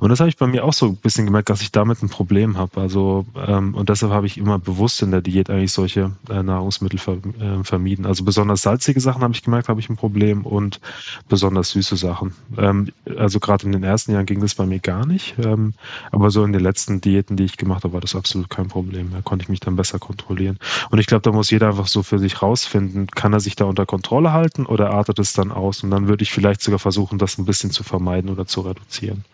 Und 0.00 0.10
das 0.10 0.20
habe 0.20 0.28
ich 0.28 0.36
bei 0.36 0.46
mir 0.46 0.64
auch 0.64 0.72
so 0.72 0.86
ein 0.86 0.96
bisschen 0.96 1.24
gemerkt, 1.24 1.50
dass 1.50 1.62
ich 1.62 1.72
damit 1.72 2.02
ein 2.02 2.08
Problem 2.08 2.58
habe. 2.58 2.80
Also 2.80 3.26
ähm, 3.46 3.74
und 3.74 3.88
deshalb 3.88 4.12
habe 4.12 4.26
ich 4.26 4.38
immer 4.38 4.58
bewusst 4.58 5.02
in 5.02 5.10
der 5.10 5.22
Diät 5.22 5.50
eigentlich 5.50 5.72
solche 5.72 6.12
äh, 6.28 6.42
Nahrungsmittel 6.42 6.98
ver, 6.98 7.18
äh, 7.40 7.64
vermieden. 7.64 8.06
Also 8.06 8.24
besonders 8.24 8.62
salzige 8.62 9.00
Sachen 9.00 9.22
habe 9.22 9.34
ich 9.34 9.42
gemerkt, 9.42 9.68
habe 9.68 9.80
ich 9.80 9.88
ein 9.88 9.96
Problem 9.96 10.44
und 10.44 10.80
besonders 11.28 11.70
süße 11.70 11.96
Sachen. 11.96 12.34
Ähm, 12.58 12.92
also 13.16 13.40
gerade 13.40 13.66
in 13.66 13.72
den 13.72 13.82
ersten 13.82 14.12
Jahren 14.12 14.26
ging 14.26 14.40
das 14.40 14.54
bei 14.54 14.66
mir 14.66 14.80
gar 14.80 15.06
nicht, 15.06 15.36
ähm, 15.38 15.74
aber 16.12 16.30
so 16.30 16.44
in 16.44 16.52
den 16.52 16.62
letzten 16.62 17.00
Diäten, 17.00 17.36
die 17.36 17.44
ich 17.44 17.56
gemacht 17.56 17.84
habe, 17.84 17.94
war 17.94 18.00
das 18.00 18.14
absolut 18.14 18.50
kein 18.50 18.68
Problem. 18.68 19.10
Da 19.12 19.20
konnte 19.22 19.44
ich 19.44 19.48
mich 19.48 19.60
dann 19.60 19.76
besser 19.76 19.98
kontrollieren. 19.98 20.58
Und 20.90 20.98
ich 20.98 21.06
glaube, 21.06 21.22
da 21.22 21.32
muss 21.32 21.45
muss 21.46 21.52
jeder 21.52 21.68
einfach 21.68 21.86
so 21.86 22.02
für 22.02 22.18
sich 22.18 22.42
rausfinden, 22.42 23.06
kann 23.06 23.32
er 23.32 23.38
sich 23.38 23.54
da 23.54 23.66
unter 23.66 23.86
Kontrolle 23.86 24.32
halten 24.32 24.66
oder 24.66 24.90
artet 24.90 25.20
es 25.20 25.32
dann 25.32 25.52
aus? 25.52 25.84
Und 25.84 25.92
dann 25.92 26.08
würde 26.08 26.24
ich 26.24 26.32
vielleicht 26.32 26.60
sogar 26.60 26.80
versuchen, 26.80 27.20
das 27.20 27.38
ein 27.38 27.44
bisschen 27.44 27.70
zu 27.70 27.84
vermeiden 27.84 28.30
oder 28.30 28.46
zu 28.46 28.62
reduzieren. 28.62 29.24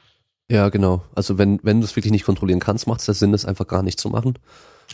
Ja, 0.50 0.68
genau. 0.68 1.02
Also 1.14 1.38
wenn, 1.38 1.58
wenn 1.62 1.80
du 1.80 1.86
es 1.86 1.96
wirklich 1.96 2.12
nicht 2.12 2.26
kontrollieren 2.26 2.60
kannst, 2.60 2.86
macht 2.86 3.00
es 3.00 3.06
ja 3.06 3.14
Sinn, 3.14 3.32
das 3.32 3.46
einfach 3.46 3.66
gar 3.66 3.82
nicht 3.82 3.98
zu 3.98 4.10
machen. 4.10 4.38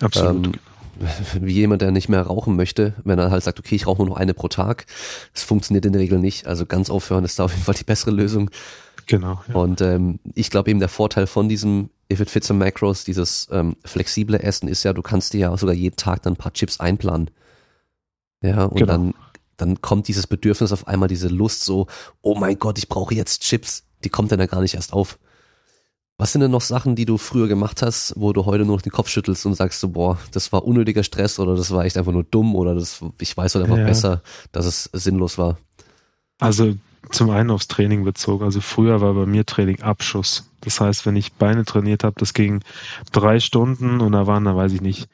Absolut. 0.01 0.47
Ähm, 0.47 0.53
wie 1.41 1.55
jemand, 1.55 1.83
der 1.83 1.91
nicht 1.91 2.09
mehr 2.09 2.23
rauchen 2.23 2.55
möchte, 2.55 2.95
wenn 3.03 3.19
er 3.19 3.33
halt 3.33 3.43
sagt, 3.43 3.59
okay, 3.59 3.75
ich 3.75 3.89
rauche 3.89 3.99
nur 3.99 4.11
noch 4.11 4.17
eine 4.17 4.33
pro 4.33 4.47
Tag. 4.47 4.87
Das 5.35 5.43
funktioniert 5.43 5.87
in 5.87 5.93
der 5.95 6.01
Regel 6.01 6.21
nicht. 6.21 6.47
Also 6.47 6.67
ganz 6.67 6.89
aufhören 6.89 7.25
ist 7.25 7.41
da 7.41 7.47
auf 7.47 7.53
jeden 7.53 7.65
Fall 7.65 7.75
die 7.75 7.83
bessere 7.83 8.13
Lösung. 8.13 8.49
Genau. 9.09 9.43
Ja. 9.49 9.55
Und 9.55 9.81
ähm, 9.81 10.21
ich 10.35 10.51
glaube 10.51 10.71
eben 10.71 10.79
der 10.79 10.89
Vorteil 10.89 11.27
von 11.27 11.49
diesem 11.49 11.91
If 12.13 12.21
It 12.21 12.31
Fits 12.31 12.51
in 12.51 12.59
Macros, 12.59 13.05
dieses 13.05 13.49
ähm, 13.51 13.77
flexible 13.85 14.39
Essen 14.39 14.69
ist 14.69 14.85
ja, 14.85 14.93
du 14.93 15.03
kannst 15.03 15.33
dir 15.33 15.41
ja 15.41 15.57
sogar 15.57 15.75
jeden 15.75 15.97
Tag 15.97 16.23
dann 16.23 16.35
ein 16.35 16.37
paar 16.37 16.53
Chips 16.53 16.79
einplanen. 16.79 17.31
Ja, 18.43 18.65
und 18.67 18.77
genau. 18.77 18.93
dann, 18.93 19.15
dann 19.57 19.81
kommt 19.81 20.09
dieses 20.09 20.27
Bedürfnis 20.27 20.73
auf 20.73 20.87
einmal, 20.87 21.09
diese 21.09 21.29
Lust 21.29 21.65
so, 21.65 21.87
oh 22.23 22.35
mein 22.35 22.59
Gott, 22.59 22.79
ich 22.79 22.89
brauche 22.89 23.15
jetzt 23.15 23.43
Chips. 23.43 23.85
Die 24.05 24.11
kommt 24.11 24.31
dann 24.31 24.39
ja 24.39 24.47
gar 24.47 24.61
nicht 24.61 24.75
erst 24.75 24.93
auf. 24.93 25.19
Was 26.19 26.33
sind 26.33 26.41
denn 26.41 26.51
noch 26.51 26.61
Sachen, 26.61 26.95
die 26.95 27.05
du 27.05 27.17
früher 27.17 27.49
gemacht 27.49 27.81
hast, 27.81 28.13
wo 28.17 28.33
du 28.33 28.45
heute 28.45 28.65
nur 28.65 28.77
noch 28.77 28.83
den 28.83 28.93
Kopf 28.93 29.09
schüttelst 29.09 29.47
und 29.47 29.55
sagst 29.55 29.81
so, 29.81 29.89
boah, 29.89 30.19
das 30.33 30.53
war 30.53 30.65
unnötiger 30.65 31.03
Stress 31.03 31.39
oder 31.39 31.57
das 31.57 31.71
war 31.71 31.85
echt 31.85 31.97
einfach 31.97 32.13
nur 32.13 32.25
dumm 32.25 32.55
oder 32.57 32.75
das, 32.75 33.01
ich 33.21 33.37
weiß 33.37 33.55
halt 33.55 33.65
einfach 33.65 33.79
ja. 33.79 33.85
besser, 33.85 34.23
dass 34.53 34.67
es 34.67 34.85
sinnlos 34.93 35.39
war? 35.39 35.59
Also 36.41 36.75
zum 37.11 37.31
einen 37.31 37.51
aufs 37.51 37.69
Training 37.69 38.05
bezogen. 38.05 38.45
Also 38.45 38.61
früher 38.61 39.01
war 39.01 39.15
bei 39.15 39.27
mir 39.27 39.47
Training 39.47 39.83
Abschuss. 39.83 40.51
Das 40.61 40.81
heißt, 40.81 41.07
wenn 41.07 41.17
ich 41.17 41.35
Beine 41.35 41.65
trainiert 41.65 42.05
habe, 42.05 42.17
das 42.19 42.35
ging 42.35 42.63
drei 43.13 43.41
Stunden 43.41 44.01
und 44.01 44.13
da 44.13 44.27
waren, 44.27 44.45
da 44.45 44.57
weiß 44.57 44.73
ich 44.73 44.81
nicht, 44.81 45.09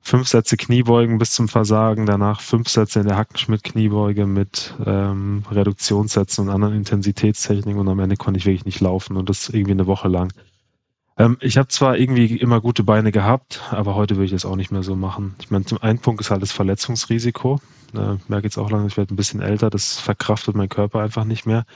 fünf 0.00 0.28
Sätze 0.28 0.56
Kniebeugen 0.56 1.18
bis 1.18 1.32
zum 1.32 1.48
Versagen, 1.48 2.06
danach 2.06 2.40
fünf 2.40 2.68
Sätze 2.68 3.00
in 3.00 3.06
der 3.06 3.16
Hackenschmidt-Kniebeuge 3.16 4.26
mit 4.26 4.74
ähm, 4.84 5.44
Reduktionssätzen 5.50 6.48
und 6.48 6.54
anderen 6.54 6.74
Intensitätstechniken 6.74 7.80
und 7.80 7.88
am 7.88 7.98
Ende 8.00 8.16
konnte 8.16 8.38
ich 8.38 8.46
wirklich 8.46 8.64
nicht 8.64 8.80
laufen 8.80 9.16
und 9.16 9.28
das 9.28 9.48
irgendwie 9.48 9.72
eine 9.72 9.86
Woche 9.86 10.08
lang. 10.08 10.32
Ähm, 11.18 11.36
ich 11.40 11.58
habe 11.58 11.68
zwar 11.68 11.98
irgendwie 11.98 12.36
immer 12.36 12.60
gute 12.60 12.84
Beine 12.84 13.10
gehabt, 13.12 13.60
aber 13.70 13.96
heute 13.96 14.14
würde 14.16 14.26
ich 14.26 14.30
das 14.30 14.46
auch 14.46 14.56
nicht 14.56 14.70
mehr 14.70 14.84
so 14.84 14.94
machen. 14.94 15.34
Ich 15.40 15.50
meine, 15.50 15.64
zum 15.64 15.82
einen 15.82 15.98
Punkt 15.98 16.20
ist 16.20 16.30
halt 16.30 16.42
das 16.42 16.52
Verletzungsrisiko. 16.52 17.60
Äh, 17.94 18.14
ich 18.14 18.28
merke 18.28 18.46
jetzt 18.46 18.56
auch 18.56 18.70
langsam, 18.70 18.86
ich 18.86 18.96
werde 18.96 19.12
ein 19.12 19.16
bisschen 19.16 19.42
älter, 19.42 19.68
das 19.68 19.98
verkraftet 19.98 20.54
mein 20.54 20.68
Körper 20.68 21.00
einfach 21.00 21.24
nicht 21.24 21.44
mehr. 21.44 21.66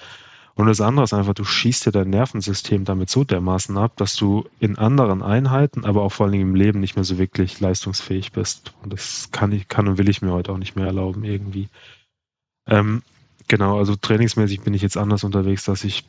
Und 0.54 0.66
das 0.66 0.80
andere 0.82 1.04
ist 1.04 1.14
einfach, 1.14 1.34
du 1.34 1.44
schießt 1.44 1.86
dir 1.86 1.92
dein 1.92 2.10
Nervensystem 2.10 2.84
damit 2.84 3.08
so 3.08 3.24
dermaßen 3.24 3.76
ab, 3.78 3.96
dass 3.96 4.16
du 4.16 4.46
in 4.60 4.76
anderen 4.76 5.22
Einheiten, 5.22 5.86
aber 5.86 6.02
auch 6.02 6.12
vor 6.12 6.24
allen 6.24 6.32
Dingen 6.32 6.50
im 6.50 6.54
Leben 6.54 6.78
nicht 6.80 6.94
mehr 6.94 7.04
so 7.04 7.18
wirklich 7.18 7.58
leistungsfähig 7.58 8.32
bist. 8.32 8.74
Und 8.82 8.92
das 8.92 9.30
kann 9.32 9.50
ich, 9.52 9.68
kann 9.68 9.88
und 9.88 9.98
will 9.98 10.10
ich 10.10 10.20
mir 10.20 10.32
heute 10.32 10.52
auch 10.52 10.58
nicht 10.58 10.76
mehr 10.76 10.86
erlauben 10.86 11.24
irgendwie. 11.24 11.68
Ähm, 12.66 13.02
genau, 13.48 13.78
also 13.78 13.96
trainingsmäßig 13.96 14.60
bin 14.60 14.74
ich 14.74 14.82
jetzt 14.82 14.98
anders 14.98 15.24
unterwegs, 15.24 15.64
dass 15.64 15.84
ich 15.84 16.04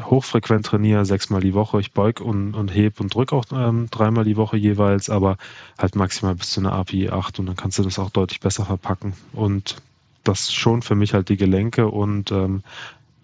hochfrequent 0.00 0.66
trainiere, 0.66 1.04
sechsmal 1.04 1.40
die 1.40 1.54
Woche. 1.54 1.80
Ich 1.80 1.92
beug 1.92 2.20
und, 2.20 2.54
und 2.54 2.74
heb 2.74 3.00
und 3.00 3.14
drück 3.14 3.32
auch 3.32 3.44
ähm, 3.52 3.88
dreimal 3.90 4.24
die 4.24 4.36
Woche 4.36 4.56
jeweils, 4.56 5.10
aber 5.10 5.36
halt 5.78 5.96
maximal 5.96 6.34
bis 6.34 6.50
zu 6.50 6.60
einer 6.60 6.72
API 6.72 7.10
8 7.10 7.38
und 7.38 7.46
dann 7.46 7.56
kannst 7.56 7.78
du 7.78 7.82
das 7.82 7.98
auch 7.98 8.10
deutlich 8.10 8.40
besser 8.40 8.64
verpacken. 8.64 9.14
Und 9.32 9.76
das 10.24 10.52
schon 10.52 10.82
für 10.82 10.94
mich 10.94 11.14
halt 11.14 11.28
die 11.28 11.36
Gelenke 11.36 11.88
und 11.88 12.32
ähm, 12.32 12.62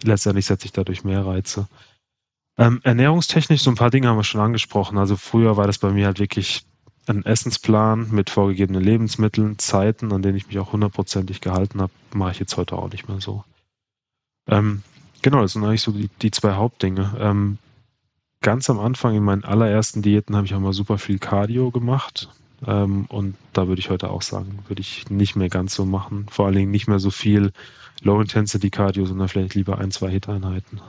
letztendlich 0.02 0.46
setze 0.46 0.66
ich 0.66 0.72
dadurch 0.72 1.02
mehr 1.04 1.24
Reize. 1.24 1.66
Ähm, 2.58 2.80
ernährungstechnisch, 2.84 3.62
so 3.62 3.70
ein 3.70 3.76
paar 3.76 3.90
Dinge 3.90 4.08
haben 4.08 4.18
wir 4.18 4.24
schon 4.24 4.40
angesprochen. 4.40 4.98
Also 4.98 5.16
früher 5.16 5.56
war 5.56 5.66
das 5.66 5.78
bei 5.78 5.90
mir 5.90 6.06
halt 6.06 6.20
wirklich 6.20 6.64
ein 7.06 7.24
Essensplan 7.24 8.10
mit 8.10 8.30
vorgegebenen 8.30 8.82
Lebensmitteln, 8.82 9.58
Zeiten, 9.58 10.12
an 10.12 10.22
denen 10.22 10.36
ich 10.36 10.46
mich 10.46 10.58
auch 10.58 10.72
hundertprozentig 10.72 11.40
gehalten 11.40 11.80
habe, 11.80 11.92
mache 12.12 12.32
ich 12.32 12.38
jetzt 12.38 12.56
heute 12.56 12.76
auch 12.76 12.90
nicht 12.90 13.08
mehr 13.08 13.20
so. 13.20 13.44
Ähm, 14.46 14.82
Genau, 15.22 15.42
das 15.42 15.52
sind 15.52 15.64
eigentlich 15.64 15.82
so 15.82 15.92
die, 15.92 16.08
die 16.22 16.30
zwei 16.30 16.54
Hauptdinge. 16.54 17.16
Ähm, 17.18 17.58
ganz 18.40 18.70
am 18.70 18.80
Anfang 18.80 19.14
in 19.14 19.22
meinen 19.22 19.44
allerersten 19.44 20.02
Diäten 20.02 20.36
habe 20.36 20.46
ich 20.46 20.54
auch 20.54 20.60
mal 20.60 20.72
super 20.72 20.98
viel 20.98 21.18
Cardio 21.18 21.70
gemacht. 21.70 22.28
Ähm, 22.66 23.06
und 23.08 23.36
da 23.52 23.68
würde 23.68 23.80
ich 23.80 23.90
heute 23.90 24.10
auch 24.10 24.22
sagen, 24.22 24.60
würde 24.68 24.80
ich 24.80 25.08
nicht 25.10 25.36
mehr 25.36 25.48
ganz 25.48 25.74
so 25.74 25.84
machen. 25.84 26.26
Vor 26.30 26.46
allen 26.46 26.56
Dingen 26.56 26.70
nicht 26.70 26.88
mehr 26.88 26.98
so 26.98 27.10
viel 27.10 27.52
Low-Intensity-Cardio, 28.02 29.06
sondern 29.06 29.28
vielleicht 29.28 29.54
lieber 29.54 29.78
ein, 29.78 29.90
zwei 29.90 30.10
Hit-Einheiten. 30.10 30.80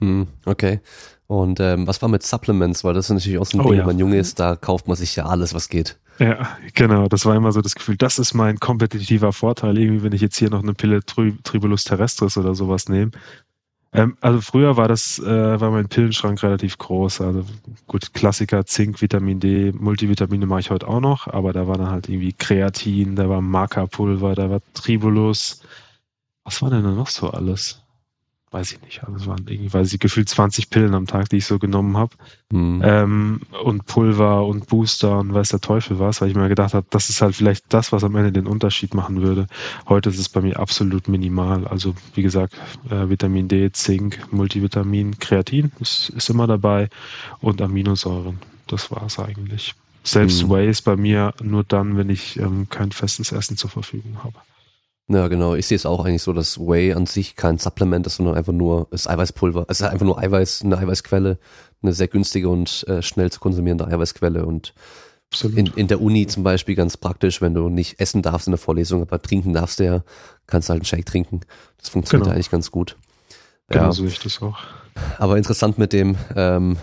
Hm, 0.00 0.28
okay. 0.44 0.80
Und 1.26 1.60
ähm, 1.60 1.86
was 1.86 2.00
war 2.00 2.08
mit 2.08 2.22
Supplements? 2.22 2.84
Weil 2.84 2.94
das 2.94 3.06
ist 3.06 3.14
natürlich 3.14 3.38
auch 3.38 3.46
so 3.46 3.58
ein 3.58 3.64
oh, 3.64 3.68
Ding, 3.68 3.74
ja. 3.74 3.78
wenn 3.80 3.86
man 3.86 3.98
jung 3.98 4.12
ist, 4.12 4.40
da 4.40 4.56
kauft 4.56 4.88
man 4.88 4.96
sich 4.96 5.16
ja 5.16 5.26
alles, 5.26 5.54
was 5.54 5.68
geht. 5.68 5.98
Ja, 6.18 6.56
genau. 6.74 7.08
Das 7.08 7.26
war 7.26 7.36
immer 7.36 7.52
so 7.52 7.60
das 7.60 7.74
Gefühl, 7.74 7.96
das 7.96 8.18
ist 8.18 8.34
mein 8.34 8.58
kompetitiver 8.58 9.32
Vorteil. 9.32 9.78
Irgendwie, 9.78 10.02
wenn 10.02 10.12
ich 10.12 10.20
jetzt 10.20 10.36
hier 10.36 10.50
noch 10.50 10.62
eine 10.62 10.74
Pille 10.74 11.00
Tribulus 11.04 11.84
terrestris 11.84 12.36
oder 12.36 12.54
sowas 12.54 12.88
nehme, 12.88 13.12
Ähm, 13.92 14.16
also 14.20 14.40
früher 14.40 14.76
war 14.76 14.88
das, 14.88 15.18
äh, 15.18 15.60
war 15.60 15.70
mein 15.70 15.88
Pillenschrank 15.88 16.42
relativ 16.42 16.76
groß. 16.78 17.20
Also 17.22 17.44
gut, 17.86 18.12
Klassiker, 18.14 18.66
Zink, 18.66 19.00
Vitamin 19.00 19.40
D, 19.40 19.72
Multivitamine 19.72 20.46
mache 20.46 20.60
ich 20.60 20.70
heute 20.70 20.88
auch 20.88 21.00
noch, 21.00 21.26
aber 21.26 21.52
da 21.52 21.66
war 21.66 21.78
dann 21.78 21.90
halt 21.90 22.08
irgendwie 22.08 22.32
Kreatin, 22.32 23.16
da 23.16 23.28
war 23.28 23.40
Maca-Pulver, 23.40 24.34
da 24.34 24.50
war 24.50 24.60
Tribulus. 24.74 25.62
Was 26.44 26.62
war 26.62 26.70
denn 26.70 26.82
da 26.84 26.90
noch 26.90 27.08
so 27.08 27.30
alles? 27.30 27.82
Weiß 28.50 28.72
ich 28.72 28.80
nicht, 28.82 29.04
also 29.04 29.16
es 29.16 29.26
waren 29.26 29.46
irgendwie, 29.46 29.72
weiß 29.72 29.92
ich, 29.92 30.00
gefühlt 30.00 30.28
20 30.28 30.70
Pillen 30.70 30.94
am 30.94 31.06
Tag, 31.06 31.28
die 31.28 31.36
ich 31.36 31.46
so 31.46 31.58
genommen 31.58 31.96
habe. 31.96 32.14
Mhm. 32.50 32.80
Ähm, 32.82 33.40
und 33.62 33.86
Pulver 33.86 34.46
und 34.46 34.68
Booster 34.68 35.18
und 35.18 35.34
weiß 35.34 35.50
der 35.50 35.60
Teufel 35.60 35.98
was, 35.98 36.20
weil 36.20 36.30
ich 36.30 36.34
mir 36.34 36.48
gedacht 36.48 36.72
habe, 36.72 36.86
das 36.90 37.10
ist 37.10 37.20
halt 37.20 37.36
vielleicht 37.36 37.64
das, 37.68 37.92
was 37.92 38.04
am 38.04 38.16
Ende 38.16 38.32
den 38.32 38.46
Unterschied 38.46 38.94
machen 38.94 39.20
würde. 39.20 39.46
Heute 39.88 40.08
ist 40.08 40.18
es 40.18 40.28
bei 40.28 40.40
mir 40.40 40.58
absolut 40.58 41.08
minimal. 41.08 41.66
Also 41.66 41.94
wie 42.14 42.22
gesagt, 42.22 42.54
äh, 42.90 43.08
Vitamin 43.08 43.48
D, 43.48 43.70
Zink, 43.72 44.32
Multivitamin, 44.32 45.18
Kreatin 45.18 45.70
ist, 45.80 46.10
ist 46.10 46.30
immer 46.30 46.46
dabei 46.46 46.88
und 47.40 47.60
Aminosäuren. 47.60 48.38
Das 48.66 48.90
war 48.90 49.04
es 49.04 49.18
eigentlich. 49.18 49.74
Selbst 50.04 50.44
mhm. 50.44 50.50
Whey 50.50 50.70
ist 50.70 50.82
bei 50.82 50.96
mir 50.96 51.34
nur 51.42 51.64
dann, 51.64 51.98
wenn 51.98 52.08
ich 52.08 52.38
ähm, 52.38 52.66
kein 52.70 52.92
festes 52.92 53.32
Essen 53.32 53.58
zur 53.58 53.68
Verfügung 53.68 54.24
habe. 54.24 54.36
Ja, 55.08 55.28
genau. 55.28 55.54
Ich 55.54 55.66
sehe 55.66 55.76
es 55.76 55.86
auch 55.86 56.04
eigentlich 56.04 56.22
so, 56.22 56.34
dass 56.34 56.58
Whey 56.58 56.92
an 56.92 57.06
sich 57.06 57.34
kein 57.34 57.56
Supplement 57.58 58.06
ist, 58.06 58.16
sondern 58.16 58.34
einfach 58.34 58.52
nur 58.52 58.88
ist 58.90 59.08
Eiweißpulver. 59.08 59.64
Es 59.68 59.80
ist 59.80 59.86
einfach 59.86 60.04
nur 60.04 60.18
Eiweiß, 60.18 60.62
eine 60.64 60.76
Eiweißquelle, 60.76 61.38
eine 61.82 61.92
sehr 61.92 62.08
günstige 62.08 62.48
und 62.50 62.86
äh, 62.88 63.00
schnell 63.00 63.32
zu 63.32 63.40
konsumierende 63.40 63.86
Eiweißquelle 63.86 64.44
und 64.44 64.74
in, 65.42 65.66
in 65.66 65.88
der 65.88 66.00
Uni 66.00 66.26
zum 66.26 66.42
Beispiel 66.42 66.74
ganz 66.74 66.96
praktisch, 66.96 67.42
wenn 67.42 67.54
du 67.54 67.68
nicht 67.68 68.00
essen 68.00 68.22
darfst 68.22 68.46
in 68.46 68.52
der 68.52 68.58
Vorlesung, 68.58 69.02
aber 69.02 69.20
trinken 69.20 69.52
darfst 69.52 69.78
du 69.78 69.84
ja, 69.84 70.02
kannst 70.46 70.68
du 70.68 70.72
halt 70.72 70.80
einen 70.80 70.86
Shake 70.86 71.06
trinken. 71.06 71.40
Das 71.78 71.90
funktioniert 71.90 72.24
genau. 72.24 72.34
eigentlich 72.34 72.50
ganz 72.50 72.70
gut. 72.70 72.96
Genau 73.68 73.84
ja. 73.84 73.92
so 73.92 74.06
ich 74.06 74.18
das 74.18 74.40
auch. 74.40 74.58
Aber 75.18 75.36
interessant 75.36 75.78
mit 75.78 75.92
dem, 75.92 76.16
ähm, 76.34 76.78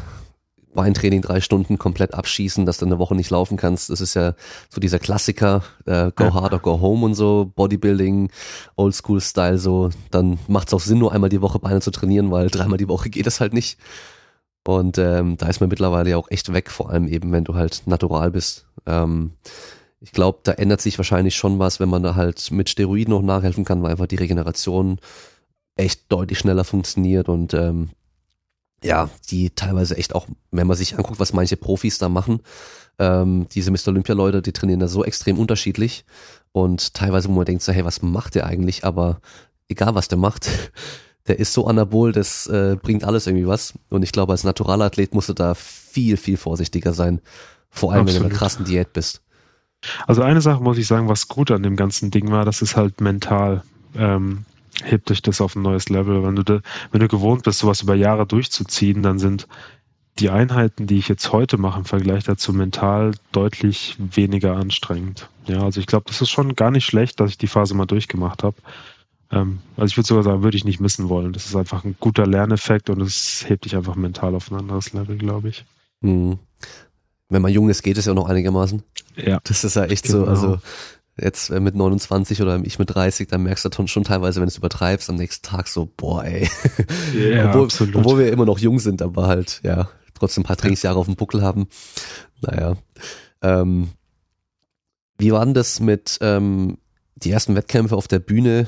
Beintraining 0.75 1.21
drei 1.21 1.41
Stunden 1.41 1.79
komplett 1.79 2.13
abschießen, 2.13 2.65
dass 2.65 2.77
du 2.77 2.85
eine 2.85 2.99
Woche 2.99 3.15
nicht 3.15 3.31
laufen 3.31 3.57
kannst. 3.57 3.89
Das 3.89 4.01
ist 4.01 4.13
ja 4.13 4.35
so 4.69 4.79
dieser 4.79 4.99
Klassiker, 4.99 5.63
äh, 5.85 6.11
go 6.15 6.33
hard 6.33 6.53
or 6.53 6.59
go 6.59 6.79
home 6.79 7.05
und 7.05 7.15
so, 7.15 7.51
Bodybuilding, 7.55 8.29
Oldschool-Style 8.75 9.57
so. 9.57 9.89
Dann 10.11 10.37
macht 10.47 10.67
es 10.67 10.73
auch 10.73 10.79
Sinn, 10.79 10.99
nur 10.99 11.11
einmal 11.11 11.29
die 11.29 11.41
Woche 11.41 11.59
Beine 11.59 11.81
zu 11.81 11.91
trainieren, 11.91 12.29
weil 12.31 12.49
dreimal 12.49 12.77
die 12.77 12.87
Woche 12.87 13.09
geht 13.09 13.25
es 13.25 13.39
halt 13.39 13.53
nicht. 13.53 13.79
Und 14.67 14.97
ähm, 14.97 15.37
da 15.37 15.47
ist 15.47 15.59
man 15.59 15.69
mittlerweile 15.69 16.09
ja 16.09 16.17
auch 16.17 16.29
echt 16.29 16.51
weg, 16.51 16.71
vor 16.71 16.89
allem 16.89 17.07
eben, 17.07 17.31
wenn 17.31 17.43
du 17.43 17.55
halt 17.55 17.83
natural 17.85 18.31
bist. 18.31 18.67
Ähm, 18.85 19.33
ich 20.01 20.11
glaube, 20.11 20.39
da 20.43 20.53
ändert 20.53 20.81
sich 20.81 20.97
wahrscheinlich 20.97 21.35
schon 21.35 21.59
was, 21.59 21.79
wenn 21.79 21.89
man 21.89 22.03
da 22.03 22.15
halt 22.15 22.51
mit 22.51 22.69
Steroiden 22.69 23.13
noch 23.13 23.21
nachhelfen 23.21 23.65
kann, 23.65 23.81
weil 23.81 23.91
einfach 23.91 24.07
die 24.07 24.17
Regeneration 24.17 24.99
echt 25.75 26.11
deutlich 26.11 26.39
schneller 26.39 26.63
funktioniert 26.63 27.29
und 27.29 27.53
ähm, 27.53 27.89
ja, 28.85 29.09
die 29.29 29.49
teilweise 29.49 29.97
echt 29.97 30.13
auch, 30.15 30.27
wenn 30.51 30.67
man 30.67 30.77
sich 30.77 30.97
anguckt, 30.97 31.19
was 31.19 31.33
manche 31.33 31.57
Profis 31.57 31.97
da 31.97 32.07
machen, 32.07 32.41
ähm, 32.99 33.47
diese 33.51 33.71
Mr. 33.71 33.89
Olympia-Leute, 33.89 34.41
die 34.41 34.53
trainieren 34.53 34.79
da 34.79 34.87
so 34.87 35.03
extrem 35.03 35.37
unterschiedlich 35.39 36.05
und 36.51 36.93
teilweise, 36.93 37.27
wo 37.27 37.33
man 37.33 37.45
denkt 37.45 37.63
so, 37.63 37.73
hey, 37.73 37.83
was 37.83 38.01
macht 38.01 38.35
der 38.35 38.45
eigentlich? 38.45 38.85
Aber 38.85 39.19
egal, 39.67 39.95
was 39.95 40.07
der 40.07 40.17
macht, 40.17 40.49
der 41.27 41.39
ist 41.39 41.53
so 41.53 41.67
anabol, 41.67 42.11
das 42.11 42.47
äh, 42.47 42.77
bringt 42.81 43.03
alles 43.03 43.27
irgendwie 43.27 43.47
was. 43.47 43.73
Und 43.89 44.03
ich 44.03 44.11
glaube, 44.11 44.31
als 44.33 44.43
Naturalathlet 44.43 45.13
musst 45.13 45.29
du 45.29 45.33
da 45.33 45.55
viel, 45.55 46.17
viel 46.17 46.37
vorsichtiger 46.37 46.93
sein. 46.93 47.21
Vor 47.69 47.91
allem, 47.91 48.03
Absolut. 48.03 48.15
wenn 48.15 48.21
du 48.21 48.25
in 48.27 48.31
einer 48.31 48.39
krassen 48.39 48.65
Diät 48.65 48.93
bist. 48.93 49.21
Also 50.07 50.21
eine 50.21 50.41
Sache 50.41 50.63
muss 50.63 50.77
ich 50.77 50.87
sagen, 50.87 51.09
was 51.09 51.27
gut 51.27 51.51
an 51.51 51.63
dem 51.63 51.75
ganzen 51.75 52.11
Ding 52.11 52.31
war, 52.31 52.45
das 52.45 52.61
ist 52.61 52.75
halt 52.75 53.01
mental. 53.01 53.63
Ähm, 53.95 54.45
hebt 54.83 55.09
dich 55.09 55.21
das 55.21 55.41
auf 55.41 55.55
ein 55.55 55.61
neues 55.61 55.89
Level. 55.89 56.23
Wenn 56.23 56.35
du, 56.35 56.43
da, 56.43 56.59
wenn 56.91 57.01
du 57.01 57.07
gewohnt 57.07 57.43
bist, 57.43 57.59
sowas 57.59 57.81
über 57.81 57.95
Jahre 57.95 58.25
durchzuziehen, 58.25 59.03
dann 59.03 59.19
sind 59.19 59.47
die 60.19 60.29
Einheiten, 60.29 60.87
die 60.87 60.97
ich 60.97 61.07
jetzt 61.07 61.31
heute 61.33 61.57
mache, 61.57 61.79
im 61.79 61.85
Vergleich 61.85 62.23
dazu 62.23 62.53
mental 62.53 63.11
deutlich 63.31 63.97
weniger 63.97 64.55
anstrengend. 64.55 65.29
Ja, 65.45 65.63
also 65.63 65.79
ich 65.79 65.87
glaube, 65.87 66.05
das 66.07 66.21
ist 66.21 66.29
schon 66.29 66.55
gar 66.55 66.71
nicht 66.71 66.85
schlecht, 66.85 67.19
dass 67.19 67.31
ich 67.31 67.37
die 67.37 67.47
Phase 67.47 67.75
mal 67.75 67.85
durchgemacht 67.85 68.43
habe. 68.43 68.55
Ähm, 69.31 69.59
also 69.75 69.91
ich 69.91 69.97
würde 69.97 70.07
sogar 70.07 70.23
sagen, 70.23 70.43
würde 70.43 70.55
ich 70.55 70.63
nicht 70.63 70.79
missen 70.79 71.09
wollen. 71.09 71.33
Das 71.33 71.45
ist 71.45 71.55
einfach 71.55 71.83
ein 71.83 71.95
guter 71.99 72.25
Lerneffekt 72.25 72.89
und 72.89 73.01
es 73.01 73.45
hebt 73.47 73.65
dich 73.65 73.75
einfach 73.75 73.95
mental 73.95 74.35
auf 74.35 74.49
ein 74.49 74.57
anderes 74.57 74.93
Level, 74.93 75.17
glaube 75.17 75.49
ich. 75.49 75.65
Hm. 76.01 76.39
Wenn 77.27 77.41
man 77.41 77.51
jung 77.51 77.69
ist, 77.69 77.81
geht 77.81 77.97
es 77.97 78.05
ja 78.05 78.13
noch 78.13 78.29
einigermaßen. 78.29 78.83
Ja. 79.17 79.39
Das 79.43 79.63
ist 79.63 79.75
ja 79.75 79.85
echt 79.85 80.05
genau. 80.05 80.25
so. 80.25 80.29
Also 80.29 80.59
jetzt 81.17 81.49
äh, 81.49 81.59
mit 81.59 81.75
29 81.75 82.41
oder 82.41 82.59
ich 82.63 82.79
mit 82.79 82.93
30, 82.93 83.27
dann 83.27 83.43
merkst 83.43 83.65
du 83.65 83.87
schon 83.87 84.03
teilweise, 84.03 84.39
wenn 84.39 84.47
du 84.47 84.51
es 84.51 84.57
übertreibst, 84.57 85.09
am 85.09 85.15
nächsten 85.15 85.45
Tag 85.45 85.67
so, 85.67 85.89
boah, 85.97 86.23
ey. 86.23 86.49
Ja, 87.17 87.49
obwohl, 87.49 87.65
absolut. 87.65 87.95
obwohl 87.95 88.19
wir 88.19 88.31
immer 88.31 88.45
noch 88.45 88.59
jung 88.59 88.79
sind, 88.79 89.01
aber 89.01 89.27
halt, 89.27 89.61
ja, 89.63 89.89
trotzdem 90.13 90.43
ein 90.43 90.47
paar 90.47 90.57
Trainingsjahre 90.57 90.99
auf 90.99 91.05
dem 91.05 91.15
Buckel 91.15 91.41
haben. 91.41 91.67
Naja. 92.41 92.75
Ähm, 93.41 93.89
wie 95.17 95.31
war 95.31 95.45
denn 95.45 95.53
das 95.53 95.79
mit 95.79 96.17
ähm, 96.21 96.77
die 97.15 97.31
ersten 97.31 97.55
Wettkämpfe 97.55 97.95
auf 97.95 98.07
der 98.07 98.19
Bühne 98.19 98.67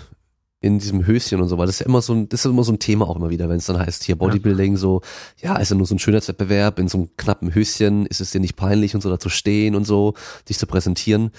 in 0.60 0.80
diesem 0.80 1.06
Höschen 1.06 1.40
und 1.40 1.50
so, 1.50 1.58
weil 1.58 1.68
das 1.68 1.76
ist 1.76 1.80
ja 1.82 1.86
immer 1.86 2.02
so 2.02 2.14
ein, 2.14 2.30
das 2.30 2.44
ist 2.44 2.50
immer 2.50 2.64
so 2.64 2.72
ein 2.72 2.80
Thema 2.80 3.08
auch 3.08 3.16
immer 3.16 3.30
wieder, 3.30 3.48
wenn 3.48 3.58
es 3.58 3.68
dann 3.68 3.78
heißt, 3.78 4.04
hier 4.04 4.16
Bodybuilding 4.16 4.74
ja. 4.74 4.78
so, 4.78 5.02
ja, 5.40 5.56
ist 5.58 5.70
ja 5.70 5.76
nur 5.78 5.86
so 5.86 5.94
ein 5.94 6.00
Schönheitswettbewerb 6.00 6.80
in 6.80 6.88
so 6.88 6.98
einem 6.98 7.10
knappen 7.16 7.54
Höschen, 7.54 8.08
ist 8.08 8.22
es 8.22 8.32
dir 8.32 8.42
nicht 8.42 8.56
peinlich 8.56 8.96
und 8.96 9.02
so 9.02 9.10
da 9.10 9.20
zu 9.20 9.30
stehen 9.30 9.76
und 9.76 9.86
so, 9.86 10.16
dich 10.50 10.58
zu 10.58 10.66
präsentieren. 10.66 11.32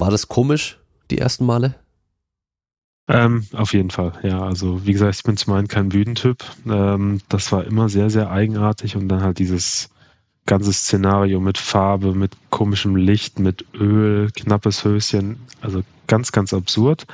War 0.00 0.10
das 0.10 0.28
komisch, 0.28 0.78
die 1.10 1.18
ersten 1.18 1.44
Male? 1.44 1.74
Ähm, 3.06 3.46
auf 3.52 3.74
jeden 3.74 3.90
Fall, 3.90 4.12
ja. 4.22 4.40
Also 4.40 4.86
wie 4.86 4.92
gesagt, 4.92 5.14
ich 5.16 5.22
bin 5.24 5.36
zum 5.36 5.52
einen 5.52 5.68
kein 5.68 5.90
Bühnentyp. 5.90 6.42
Ähm, 6.66 7.20
das 7.28 7.52
war 7.52 7.64
immer 7.64 7.90
sehr, 7.90 8.08
sehr 8.08 8.30
eigenartig 8.30 8.96
und 8.96 9.08
dann 9.08 9.22
halt 9.22 9.38
dieses 9.38 9.90
ganze 10.46 10.72
Szenario 10.72 11.38
mit 11.38 11.58
Farbe, 11.58 12.14
mit 12.14 12.34
komischem 12.48 12.96
Licht, 12.96 13.38
mit 13.38 13.66
Öl, 13.74 14.30
knappes 14.30 14.84
Höschen, 14.84 15.38
also 15.60 15.82
ganz, 16.06 16.32
ganz 16.32 16.54
absurd. 16.54 17.06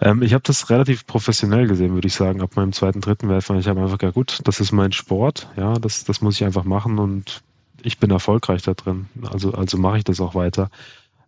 Ähm, 0.00 0.22
ich 0.22 0.34
habe 0.34 0.42
das 0.44 0.70
relativ 0.70 1.06
professionell 1.06 1.68
gesehen, 1.68 1.94
würde 1.94 2.08
ich 2.08 2.14
sagen, 2.14 2.42
ab 2.42 2.56
meinem 2.56 2.72
zweiten, 2.72 3.00
dritten 3.00 3.28
Werfer. 3.28 3.54
Ich 3.58 3.68
habe 3.68 3.80
einfach, 3.80 4.02
ja 4.02 4.10
gut, 4.10 4.40
das 4.42 4.58
ist 4.58 4.72
mein 4.72 4.90
Sport, 4.90 5.48
ja, 5.56 5.74
das, 5.74 6.02
das 6.02 6.20
muss 6.20 6.34
ich 6.34 6.44
einfach 6.44 6.64
machen 6.64 6.98
und 6.98 7.42
ich 7.82 7.98
bin 7.98 8.10
erfolgreich 8.10 8.62
da 8.62 8.74
drin. 8.74 9.06
Also, 9.30 9.52
also 9.52 9.78
mache 9.78 9.98
ich 9.98 10.04
das 10.04 10.20
auch 10.20 10.34
weiter. 10.34 10.68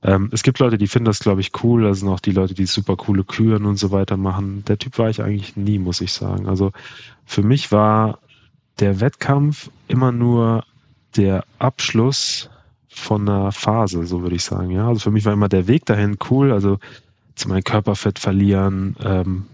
Ähm, 0.02 0.30
es 0.32 0.42
gibt 0.42 0.58
Leute, 0.58 0.78
die 0.78 0.86
finden 0.86 1.06
das, 1.06 1.18
glaube 1.18 1.40
ich, 1.40 1.52
cool. 1.62 1.86
Also 1.86 2.06
noch 2.06 2.20
die 2.20 2.32
Leute, 2.32 2.54
die 2.54 2.66
super 2.66 2.96
coole 2.96 3.24
Küren 3.24 3.66
und 3.66 3.76
so 3.76 3.90
weiter 3.90 4.16
machen. 4.16 4.64
Der 4.66 4.78
Typ 4.78 4.98
war 4.98 5.10
ich 5.10 5.22
eigentlich 5.22 5.56
nie, 5.56 5.78
muss 5.78 6.00
ich 6.00 6.12
sagen. 6.12 6.48
Also 6.48 6.72
für 7.26 7.42
mich 7.42 7.70
war 7.72 8.18
der 8.78 9.00
Wettkampf 9.00 9.70
immer 9.88 10.12
nur 10.12 10.64
der 11.16 11.44
Abschluss 11.58 12.48
von 12.88 13.28
einer 13.28 13.52
Phase, 13.52 14.06
so 14.06 14.22
würde 14.22 14.36
ich 14.36 14.44
sagen. 14.44 14.70
Ja, 14.70 14.88
also 14.88 15.00
für 15.00 15.10
mich 15.10 15.24
war 15.24 15.32
immer 15.32 15.48
der 15.48 15.66
Weg 15.68 15.86
dahin 15.86 16.18
cool. 16.30 16.52
Also 16.52 16.78
zu 17.34 17.48
meinem 17.48 17.64
Körperfett 17.64 18.18
verlieren, 18.18 18.96
ähm, 19.02 19.46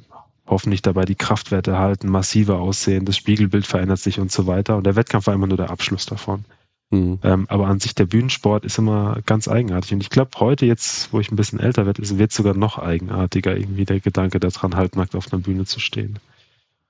hoffentlich 0.47 0.83
dabei 0.83 1.05
die 1.05 1.15
Kraftwerte 1.15 1.79
halten, 1.79 2.09
massiver 2.09 2.59
aussehen, 2.61 3.05
das 3.05 3.17
Spiegelbild 3.17 3.67
verändert 3.67 3.99
sich 3.99 4.21
und 4.21 4.31
so 4.31 4.47
weiter. 4.47 4.77
Und 4.77 4.87
der 4.87 4.97
Wettkampf 4.97 5.27
war 5.27 5.35
immer 5.35 5.47
nur 5.47 5.57
der 5.57 5.71
Abschluss 5.71 6.07
davon. 6.07 6.45
Mhm. 6.91 7.19
Ähm, 7.23 7.47
aber 7.49 7.67
an 7.67 7.81
sich 7.81 7.95
der 7.95 8.07
Bühnensport 8.07 8.65
ist 8.65 8.79
immer 8.79 9.19
ganz 9.27 9.49
eigenartig. 9.49 9.93
Und 9.93 10.03
ich 10.03 10.11
glaube, 10.11 10.31
heute 10.39 10.67
jetzt, 10.67 11.13
wo 11.13 11.21
ich 11.21 11.31
ein 11.31 11.37
bisschen 11.37 11.59
älter 11.59 11.87
werde, 11.87 12.03
wird 12.19 12.33
sogar 12.33 12.55
noch 12.55 12.79
eigenartiger 12.79 13.57
irgendwie 13.57 13.85
der 13.85 14.01
Gedanke 14.01 14.39
daran, 14.39 14.77
halbnackt 14.77 15.17
auf 15.17 15.33
einer 15.33 15.43
Bühne 15.43 15.65
zu 15.65 15.81
stehen. 15.81 16.19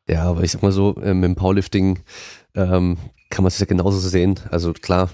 Ja, 0.08 0.24
aber 0.24 0.42
ich 0.42 0.52
sag 0.52 0.62
mal 0.62 0.72
so, 0.72 0.96
ähm, 1.02 1.24
im 1.24 1.34
Powerlifting 1.34 2.00
ähm, 2.54 2.98
kann 3.30 3.42
man 3.42 3.48
es 3.48 3.58
ja 3.58 3.66
genauso 3.66 3.98
sehen. 3.98 4.38
Also 4.50 4.72
klar, 4.72 5.10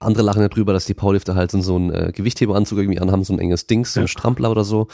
andere 0.00 0.22
lachen 0.22 0.42
ja 0.42 0.48
drüber, 0.48 0.72
dass 0.72 0.84
die 0.84 0.94
Powerlifter 0.94 1.34
halt 1.34 1.50
so 1.50 1.76
einen 1.76 1.90
äh, 1.90 2.12
Gewichtheberanzug 2.14 2.78
irgendwie 2.78 3.00
anhaben, 3.00 3.24
so 3.24 3.32
ein 3.32 3.38
enges 3.38 3.66
Dings, 3.66 3.94
so 3.94 4.00
ein 4.00 4.04
ja. 4.04 4.08
Strampler 4.08 4.50
oder 4.50 4.64
so. 4.64 4.88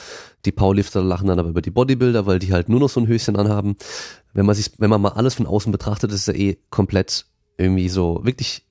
Die 0.45 0.53
Powerlifter 0.53 1.03
lachen 1.03 1.29
dann 1.29 1.39
aber 1.39 1.49
über 1.49 1.63
die 1.63 1.71
Bodybuilder, 1.71 2.27
weil 2.27 2.39
die 2.39 2.53
halt 2.53 2.69
nur 2.69 2.81
noch 2.81 2.89
so 2.89 3.01
ein 3.01 3.09
Höschen 3.09 3.37
anhaben. 3.37 3.77
Wenn 4.33 4.47
man 4.47 4.55
sich, 4.55 4.73
wenn 4.79 4.91
man 4.91 5.01
mal 5.01 5.13
alles 5.13 5.35
von 5.35 5.47
außen 5.47 5.73
betrachtet, 5.73 6.13
ist 6.13 6.27
es 6.29 6.35
ja 6.35 6.35
eh 6.35 6.59
komplett 6.71 7.27
irgendwie 7.57 7.89
so 7.89 8.21
wirklich 8.25 8.63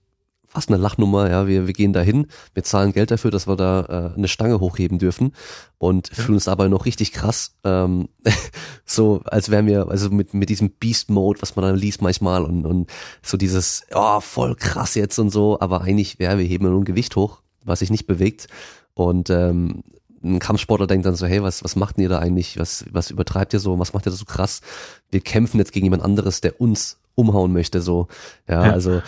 fast 0.54 0.70
eine 0.70 0.78
Lachnummer, 0.78 1.30
ja, 1.30 1.48
wir, 1.48 1.66
wir 1.66 1.74
gehen 1.74 1.94
da 1.94 2.02
hin, 2.02 2.28
wir 2.54 2.64
zahlen 2.64 2.94
Geld 2.94 3.10
dafür, 3.10 3.32
dass 3.32 3.48
wir 3.48 3.56
da 3.56 4.12
äh, 4.14 4.18
eine 4.18 4.28
Stange 4.28 4.60
hochheben 4.60 5.00
dürfen 5.00 5.34
und 5.80 6.10
ja. 6.10 6.16
fühlen 6.16 6.36
uns 6.36 6.46
dabei 6.46 6.68
noch 6.68 6.86
richtig 6.86 7.12
krass, 7.12 7.56
ähm, 7.64 8.08
so 8.86 9.22
als 9.26 9.50
wären 9.50 9.66
wir, 9.66 9.88
also 9.90 10.10
mit, 10.12 10.34
mit 10.34 10.50
diesem 10.50 10.70
Beast-Mode, 10.70 11.42
was 11.42 11.56
man 11.56 11.66
dann 11.66 11.76
liest 11.76 12.02
manchmal 12.02 12.44
und, 12.44 12.66
und 12.66 12.92
so 13.24 13.36
dieses, 13.36 13.84
oh, 13.94 14.20
voll 14.20 14.56
krass 14.56 14.94
jetzt 14.94 15.18
und 15.18 15.32
so, 15.32 15.60
aber 15.60 15.82
eigentlich, 15.82 16.18
ja, 16.20 16.38
wir 16.38 16.46
heben 16.46 16.66
nur 16.66 16.80
ein 16.80 16.86
Gewicht 16.86 17.16
hoch, 17.16 17.42
was 17.66 17.80
sich 17.80 17.90
nicht 17.90 18.06
bewegt 18.06 18.48
und 18.94 19.32
ähm, 19.32 19.84
ein 20.24 20.40
Kampfsportler 20.40 20.88
denkt 20.88 21.06
dann 21.06 21.16
so, 21.16 21.26
hey, 21.26 21.44
was, 21.44 21.64
was 21.64 21.76
macht 21.76 21.98
denn 21.98 22.04
ihr 22.04 22.10
da 22.10 22.20
eigentlich? 22.20 22.58
Was, 22.58 22.86
was 22.92 23.12
übertreibt 23.12 23.52
ihr 23.54 23.60
so? 23.60 23.78
Was 23.80 23.92
macht 23.92 24.08
ihr 24.08 24.12
da 24.12 24.16
so 24.16 24.24
krass? 24.24 24.62
Wir 25.12 25.20
kämpfen 25.20 25.58
jetzt 25.58 25.74
gegen 25.74 25.86
jemand 25.86 26.04
anderes, 26.04 26.40
der 26.40 26.62
uns 26.62 26.98
umhauen 27.16 27.52
möchte, 27.52 27.82
so. 27.82 28.08
Ja, 28.48 28.66
ja. 28.66 28.72
also 28.72 29.02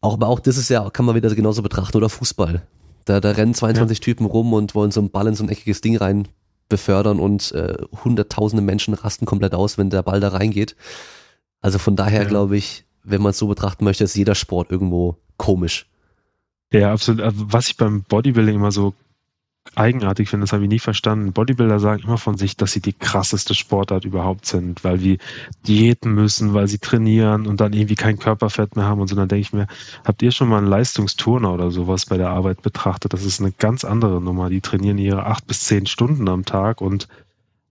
auch, 0.00 0.14
aber 0.14 0.28
auch 0.28 0.40
das 0.40 0.56
ist 0.56 0.70
ja, 0.70 0.88
kann 0.90 1.04
man 1.04 1.14
wieder 1.14 1.34
genauso 1.34 1.62
betrachten, 1.62 1.96
oder 1.96 2.08
Fußball. 2.08 2.62
Da, 3.04 3.20
da 3.20 3.30
rennen 3.32 3.54
22 3.54 3.98
ja. 3.98 4.02
Typen 4.02 4.26
rum 4.26 4.52
und 4.52 4.74
wollen 4.74 4.90
so 4.90 5.00
einen 5.00 5.10
Ball 5.10 5.26
in 5.26 5.34
so 5.34 5.44
ein 5.44 5.48
eckiges 5.48 5.80
Ding 5.80 5.96
rein 5.96 6.28
befördern 6.68 7.18
und 7.18 7.52
äh, 7.52 7.76
hunderttausende 8.04 8.62
Menschen 8.62 8.94
rasten 8.94 9.26
komplett 9.26 9.54
aus, 9.54 9.76
wenn 9.76 9.90
der 9.90 10.02
Ball 10.02 10.20
da 10.20 10.28
reingeht. 10.28 10.76
Also 11.60 11.78
von 11.78 11.96
daher 11.96 12.22
ja. 12.22 12.28
glaube 12.28 12.56
ich, 12.56 12.84
wenn 13.02 13.22
man 13.22 13.30
es 13.30 13.38
so 13.38 13.48
betrachten 13.48 13.84
möchte, 13.84 14.04
ist 14.04 14.16
jeder 14.16 14.34
Sport 14.34 14.70
irgendwo 14.70 15.16
komisch. 15.36 15.86
Ja, 16.72 16.92
absolut. 16.92 17.22
Also, 17.22 17.52
was 17.52 17.68
ich 17.68 17.76
beim 17.76 18.02
Bodybuilding 18.02 18.54
immer 18.54 18.72
so 18.72 18.94
eigenartig 19.76 20.28
finde, 20.28 20.44
das 20.44 20.52
habe 20.52 20.64
ich 20.64 20.68
nie 20.68 20.78
verstanden. 20.78 21.32
Bodybuilder 21.32 21.78
sagen 21.80 22.02
immer 22.02 22.18
von 22.18 22.36
sich, 22.36 22.56
dass 22.56 22.72
sie 22.72 22.80
die 22.80 22.92
krasseste 22.92 23.54
Sportart 23.54 24.04
überhaupt 24.04 24.46
sind, 24.46 24.82
weil 24.84 24.98
sie 24.98 25.18
Diäten 25.66 26.14
müssen, 26.14 26.54
weil 26.54 26.66
sie 26.66 26.78
trainieren 26.78 27.46
und 27.46 27.60
dann 27.60 27.72
irgendwie 27.72 27.94
kein 27.94 28.18
Körperfett 28.18 28.76
mehr 28.76 28.86
haben 28.86 29.00
und 29.00 29.08
so. 29.08 29.16
Dann 29.16 29.28
denke 29.28 29.42
ich 29.42 29.52
mir, 29.52 29.66
habt 30.04 30.22
ihr 30.22 30.32
schon 30.32 30.48
mal 30.48 30.58
einen 30.58 30.66
Leistungsturner 30.66 31.52
oder 31.52 31.70
sowas 31.70 32.06
bei 32.06 32.16
der 32.16 32.30
Arbeit 32.30 32.62
betrachtet? 32.62 33.12
Das 33.12 33.24
ist 33.24 33.40
eine 33.40 33.52
ganz 33.52 33.84
andere 33.84 34.20
Nummer. 34.20 34.50
Die 34.50 34.60
trainieren 34.60 34.98
ihre 34.98 35.26
acht 35.26 35.46
bis 35.46 35.60
zehn 35.60 35.86
Stunden 35.86 36.28
am 36.28 36.44
Tag 36.44 36.80
und 36.80 37.08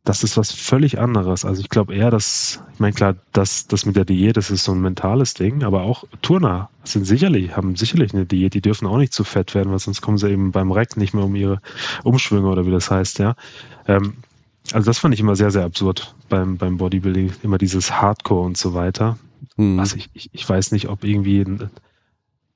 das 0.05 0.23
ist 0.23 0.37
was 0.37 0.51
völlig 0.51 0.99
anderes. 0.99 1.45
Also 1.45 1.61
ich 1.61 1.69
glaube 1.69 1.93
eher, 1.93 2.09
dass, 2.09 2.63
ich 2.73 2.79
meine 2.79 2.93
klar, 2.93 3.15
das, 3.33 3.67
das 3.67 3.85
mit 3.85 3.95
der 3.95 4.05
Diät, 4.05 4.37
das 4.37 4.49
ist 4.49 4.63
so 4.63 4.71
ein 4.71 4.81
mentales 4.81 5.33
Ding, 5.33 5.63
aber 5.63 5.81
auch 5.81 6.03
Turner 6.21 6.69
sind 6.83 7.05
sicherlich, 7.05 7.55
haben 7.55 7.75
sicherlich 7.75 8.13
eine 8.13 8.25
Diät, 8.25 8.53
die 8.53 8.61
dürfen 8.61 8.87
auch 8.87 8.97
nicht 8.97 9.13
zu 9.13 9.23
fett 9.23 9.53
werden, 9.55 9.71
weil 9.71 9.79
sonst 9.79 10.01
kommen 10.01 10.17
sie 10.17 10.29
eben 10.29 10.51
beim 10.51 10.71
Reck 10.71 10.97
nicht 10.97 11.13
mehr 11.13 11.25
um 11.25 11.35
ihre 11.35 11.61
Umschwünge 12.03 12.47
oder 12.47 12.65
wie 12.65 12.71
das 12.71 12.89
heißt, 12.89 13.19
ja. 13.19 13.35
Ähm, 13.87 14.13
also 14.71 14.85
das 14.85 14.99
fand 14.99 15.13
ich 15.13 15.19
immer 15.19 15.35
sehr, 15.35 15.51
sehr 15.51 15.63
absurd 15.65 16.15
beim, 16.29 16.57
beim 16.57 16.77
Bodybuilding, 16.77 17.33
immer 17.43 17.57
dieses 17.57 17.91
Hardcore 17.91 18.45
und 18.45 18.57
so 18.57 18.73
weiter. 18.73 19.17
Mhm. 19.57 19.79
Also 19.79 19.97
ich, 19.97 20.09
ich, 20.13 20.29
ich 20.31 20.47
weiß 20.47 20.71
nicht, 20.71 20.87
ob 20.89 21.03
irgendwie 21.03 21.41
ein, 21.41 21.69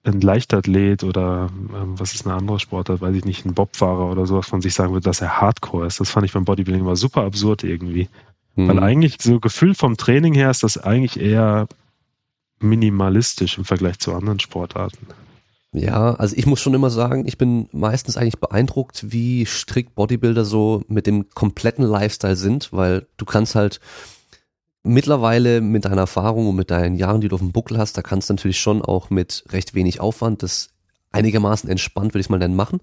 ein 0.04 0.22
Leichtathlet 0.22 1.04
oder 1.04 1.50
ähm, 1.74 1.98
was 1.98 2.14
ist 2.14 2.26
eine 2.26 2.36
andere 2.36 2.60
Sportart, 2.60 3.02
weiß 3.02 3.16
ich 3.16 3.26
nicht, 3.26 3.46
ein 3.46 3.54
Bobfahrer 3.54 4.12
oder 4.12 4.26
sowas 4.26 4.48
von 4.48 4.62
sich 4.62 4.74
sagen 4.74 4.92
würde, 4.92 5.06
dass 5.06 5.22
er 5.22 5.40
Hardcore 5.40 5.88
ist. 5.88 6.00
Das 6.00 6.10
fand 6.10 6.26
ich 6.26 6.34
beim 6.34 6.46
Bodybuilding 6.46 6.82
immer 6.82 6.96
super 6.96 7.24
absurd 7.24 7.64
irgendwie. 7.64 8.10
Mhm. 8.56 8.68
Weil 8.68 8.80
eigentlich 8.80 9.18
so 9.22 9.40
Gefühl 9.40 9.76
vom 9.76 9.98
Training 9.98 10.34
her 10.34 10.52
ist 10.52 10.64
das 10.64 10.78
eigentlich 10.78 11.20
eher 11.20 11.68
minimalistisch 12.60 13.58
im 13.58 13.66
Vergleich 13.66 14.00
zu 14.00 14.14
anderen 14.14 14.40
Sportarten. 14.40 15.08
Ja, 15.74 16.14
also 16.14 16.36
ich 16.38 16.46
muss 16.46 16.62
schon 16.62 16.76
immer 16.76 16.92
sagen, 16.92 17.28
ich 17.28 17.38
bin 17.38 17.68
meistens 17.72 18.16
eigentlich 18.16 18.40
beeindruckt, 18.40 19.12
wie 19.12 19.46
strikt 19.46 19.96
Bodybuilder 19.96 20.46
so 20.46 20.84
mit 20.88 21.08
dem 21.08 21.30
kompletten 21.32 21.84
Lifestyle 21.84 22.36
sind, 22.36 22.72
weil 22.72 23.08
du 23.18 23.26
kannst 23.26 23.56
halt 23.56 23.80
mittlerweile 24.84 25.62
mit 25.62 25.86
deiner 25.86 26.02
Erfahrung 26.02 26.48
und 26.48 26.56
mit 26.56 26.70
deinen 26.70 26.96
Jahren, 26.96 27.22
die 27.22 27.30
du 27.30 27.36
auf 27.36 27.42
dem 27.42 27.52
Buckel 27.52 27.78
hast, 27.78 27.98
da 27.98 28.02
kannst 28.02 28.30
du 28.30 28.34
natürlich 28.34 28.60
schon 28.60 28.82
auch 28.82 29.10
mit 29.10 29.46
recht 29.50 29.74
wenig 29.74 30.00
Aufwand 30.00 30.44
das 30.44 30.70
einigermaßen 31.12 31.70
entspannt, 31.70 32.14
würde 32.14 32.22
ich 32.22 32.30
mal 32.30 32.40
nennen, 32.40 32.56
machen. 32.56 32.82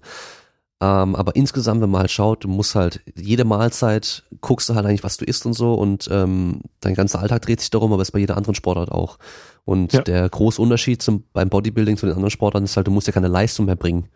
Ähm, 0.81 1.15
aber 1.15 1.35
insgesamt, 1.35 1.81
wenn 1.81 1.91
man 1.91 2.01
halt 2.01 2.11
schaut, 2.11 2.43
du 2.43 2.47
musst 2.47 2.73
halt 2.73 3.01
jede 3.15 3.45
Mahlzeit, 3.45 4.23
guckst 4.41 4.67
du 4.67 4.73
halt 4.73 4.87
eigentlich, 4.87 5.03
was 5.03 5.17
du 5.17 5.25
isst 5.25 5.45
und 5.45 5.53
so 5.53 5.75
und 5.75 6.09
ähm, 6.11 6.61
dein 6.79 6.95
ganzer 6.95 7.19
Alltag 7.19 7.43
dreht 7.43 7.59
sich 7.59 7.69
darum, 7.69 7.93
aber 7.93 8.01
ist 8.01 8.11
bei 8.11 8.19
jeder 8.19 8.35
anderen 8.35 8.55
Sportart 8.55 8.91
auch. 8.91 9.19
Und 9.63 9.93
ja. 9.93 10.01
der 10.01 10.27
große 10.27 10.59
Unterschied 10.59 11.03
zum, 11.03 11.25
beim 11.33 11.49
Bodybuilding 11.49 11.97
zu 11.97 12.07
den 12.07 12.15
anderen 12.15 12.31
Sportarten 12.31 12.65
ist 12.65 12.75
halt, 12.77 12.87
du 12.87 12.91
musst 12.91 13.05
ja 13.05 13.13
keine 13.13 13.27
Leistung 13.27 13.67
mehr 13.67 13.75
bringen. 13.75 14.07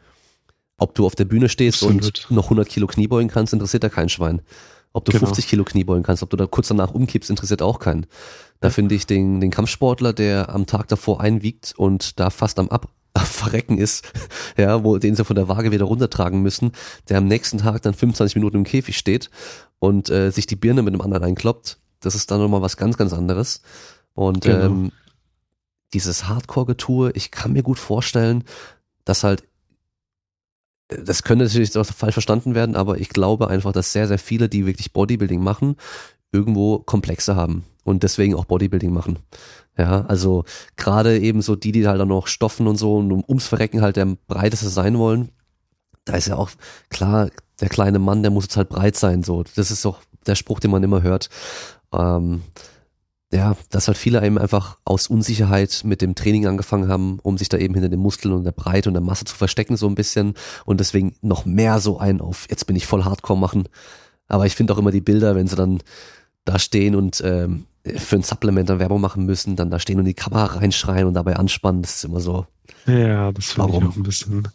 Ob 0.77 0.95
du 0.95 1.05
auf 1.05 1.13
der 1.13 1.25
Bühne 1.25 1.49
stehst 1.49 1.83
Absolut. 1.83 2.03
und 2.03 2.31
noch 2.31 2.45
100 2.45 2.67
Kilo 2.67 2.87
Kniebeugen 2.87 3.29
kannst, 3.29 3.53
interessiert 3.53 3.83
ja 3.83 3.89
kein 3.89 4.09
Schwein. 4.09 4.41
Ob 4.95 5.03
du 5.03 5.11
genau. 5.11 5.25
50 5.25 5.47
Kilo 5.49 5.65
Kniebeugen 5.65 6.03
kannst, 6.03 6.23
ob 6.23 6.29
du 6.29 6.37
da 6.37 6.47
kurz 6.47 6.69
danach 6.69 6.93
umkippst, 6.93 7.29
interessiert 7.29 7.61
auch 7.61 7.79
keinen. 7.79 8.05
Da 8.61 8.69
ja. 8.69 8.71
finde 8.71 8.95
ich 8.95 9.05
den, 9.05 9.41
den 9.41 9.51
Kampfsportler, 9.51 10.13
der 10.13 10.47
am 10.55 10.67
Tag 10.67 10.87
davor 10.87 11.19
einwiegt 11.19 11.73
und 11.75 12.17
da 12.17 12.29
fast 12.29 12.59
am 12.59 12.69
Ab 12.69 12.87
Verrecken 13.17 13.77
ist, 13.77 14.09
ja, 14.57 14.85
wo 14.85 14.97
den 14.97 15.15
sie 15.15 15.25
von 15.25 15.35
der 15.35 15.49
Waage 15.49 15.73
wieder 15.73 15.83
runtertragen 15.83 16.41
müssen, 16.41 16.71
der 17.09 17.17
am 17.17 17.25
nächsten 17.27 17.57
Tag 17.57 17.81
dann 17.81 17.93
25 17.93 18.35
Minuten 18.35 18.55
im 18.55 18.63
Käfig 18.63 18.97
steht 18.97 19.29
und 19.79 20.09
äh, 20.09 20.31
sich 20.31 20.47
die 20.47 20.55
Birne 20.55 20.81
mit 20.81 20.93
dem 20.93 21.01
anderen 21.01 21.25
einkloppt, 21.25 21.77
das 21.99 22.15
ist 22.15 22.31
dann 22.31 22.39
nochmal 22.39 22.61
was 22.61 22.77
ganz, 22.77 22.95
ganz 22.95 23.11
anderes. 23.11 23.63
Und 24.13 24.45
genau. 24.45 24.65
ähm, 24.65 24.91
dieses 25.93 26.29
Hardcore-Getue, 26.29 27.11
ich 27.15 27.31
kann 27.31 27.51
mir 27.51 27.63
gut 27.63 27.79
vorstellen, 27.79 28.45
dass 29.03 29.25
halt 29.25 29.43
das 30.87 31.23
könnte 31.23 31.45
natürlich 31.45 31.75
auch 31.77 31.85
falsch 31.85 32.13
verstanden 32.13 32.55
werden, 32.55 32.75
aber 32.75 32.99
ich 32.99 33.09
glaube 33.09 33.49
einfach, 33.49 33.71
dass 33.71 33.91
sehr, 33.91 34.07
sehr 34.07 34.19
viele, 34.19 34.49
die 34.49 34.65
wirklich 34.65 34.93
Bodybuilding 34.93 35.41
machen, 35.41 35.75
irgendwo 36.31 36.79
Komplexe 36.79 37.35
haben 37.35 37.63
und 37.83 38.03
deswegen 38.03 38.35
auch 38.35 38.45
Bodybuilding 38.45 38.93
machen. 38.93 39.19
Ja, 39.77 40.05
also 40.05 40.45
gerade 40.77 41.19
eben 41.19 41.41
so 41.41 41.55
die, 41.55 41.71
die 41.71 41.87
halt 41.87 41.99
dann 41.99 42.07
noch 42.07 42.27
stoffen 42.27 42.67
und 42.67 42.77
so 42.77 42.97
und 42.97 43.11
ums 43.11 43.47
Verrecken 43.47 43.81
halt 43.81 43.97
der 43.97 44.15
breiteste 44.27 44.69
sein 44.69 44.97
wollen, 44.97 45.29
da 46.05 46.13
ist 46.13 46.27
ja 46.27 46.37
auch 46.37 46.51
klar, 46.89 47.29
der 47.59 47.69
kleine 47.69 47.99
Mann, 47.99 48.21
der 48.21 48.31
muss 48.31 48.45
jetzt 48.45 48.57
halt 48.57 48.69
breit 48.69 48.95
sein, 48.95 49.23
so. 49.23 49.43
Das 49.55 49.71
ist 49.71 49.83
doch 49.83 50.01
der 50.27 50.35
Spruch, 50.35 50.59
den 50.59 50.71
man 50.71 50.83
immer 50.83 51.01
hört. 51.01 51.29
Ähm, 51.91 52.43
ja, 53.35 53.55
dass 53.69 53.87
halt 53.87 53.97
viele 53.97 54.25
eben 54.25 54.37
einfach 54.37 54.77
aus 54.85 55.07
Unsicherheit 55.07 55.81
mit 55.83 56.01
dem 56.01 56.15
Training 56.15 56.47
angefangen 56.47 56.87
haben, 56.87 57.19
um 57.21 57.37
sich 57.37 57.49
da 57.49 57.57
eben 57.57 57.73
hinter 57.73 57.89
den 57.89 57.99
Muskeln 57.99 58.33
und 58.33 58.43
der 58.43 58.51
Breite 58.51 58.89
und 58.89 58.93
der 58.93 59.03
Masse 59.03 59.25
zu 59.25 59.35
verstecken 59.35 59.77
so 59.77 59.87
ein 59.87 59.95
bisschen 59.95 60.33
und 60.65 60.79
deswegen 60.79 61.15
noch 61.21 61.45
mehr 61.45 61.79
so 61.79 61.99
ein 61.99 62.21
auf, 62.21 62.47
jetzt 62.49 62.65
bin 62.65 62.75
ich 62.75 62.85
voll 62.85 63.03
Hardcore 63.03 63.37
machen. 63.37 63.67
Aber 64.27 64.45
ich 64.45 64.55
finde 64.55 64.73
auch 64.73 64.77
immer 64.77 64.91
die 64.91 65.01
Bilder, 65.01 65.35
wenn 65.35 65.47
sie 65.47 65.55
dann 65.55 65.81
da 66.45 66.57
stehen 66.59 66.95
und 66.95 67.21
ähm, 67.25 67.65
für 67.83 68.15
ein 68.15 68.23
Supplement 68.23 68.69
dann 68.69 68.79
Werbung 68.79 69.01
machen 69.01 69.25
müssen, 69.25 69.55
dann 69.55 69.69
da 69.69 69.79
stehen 69.79 69.99
und 69.99 70.05
die 70.05 70.13
Kamera 70.13 70.45
reinschreien 70.57 71.05
und 71.05 71.13
dabei 71.13 71.35
anspannen, 71.35 71.81
das 71.81 71.97
ist 71.97 72.05
immer 72.05 72.19
so, 72.19 72.47
ja, 72.87 73.31
das 73.31 73.53
finde 73.53 73.69
ich 73.69 73.83
auch 73.83 73.95
ein 73.95 74.03
bisschen, 74.03 74.47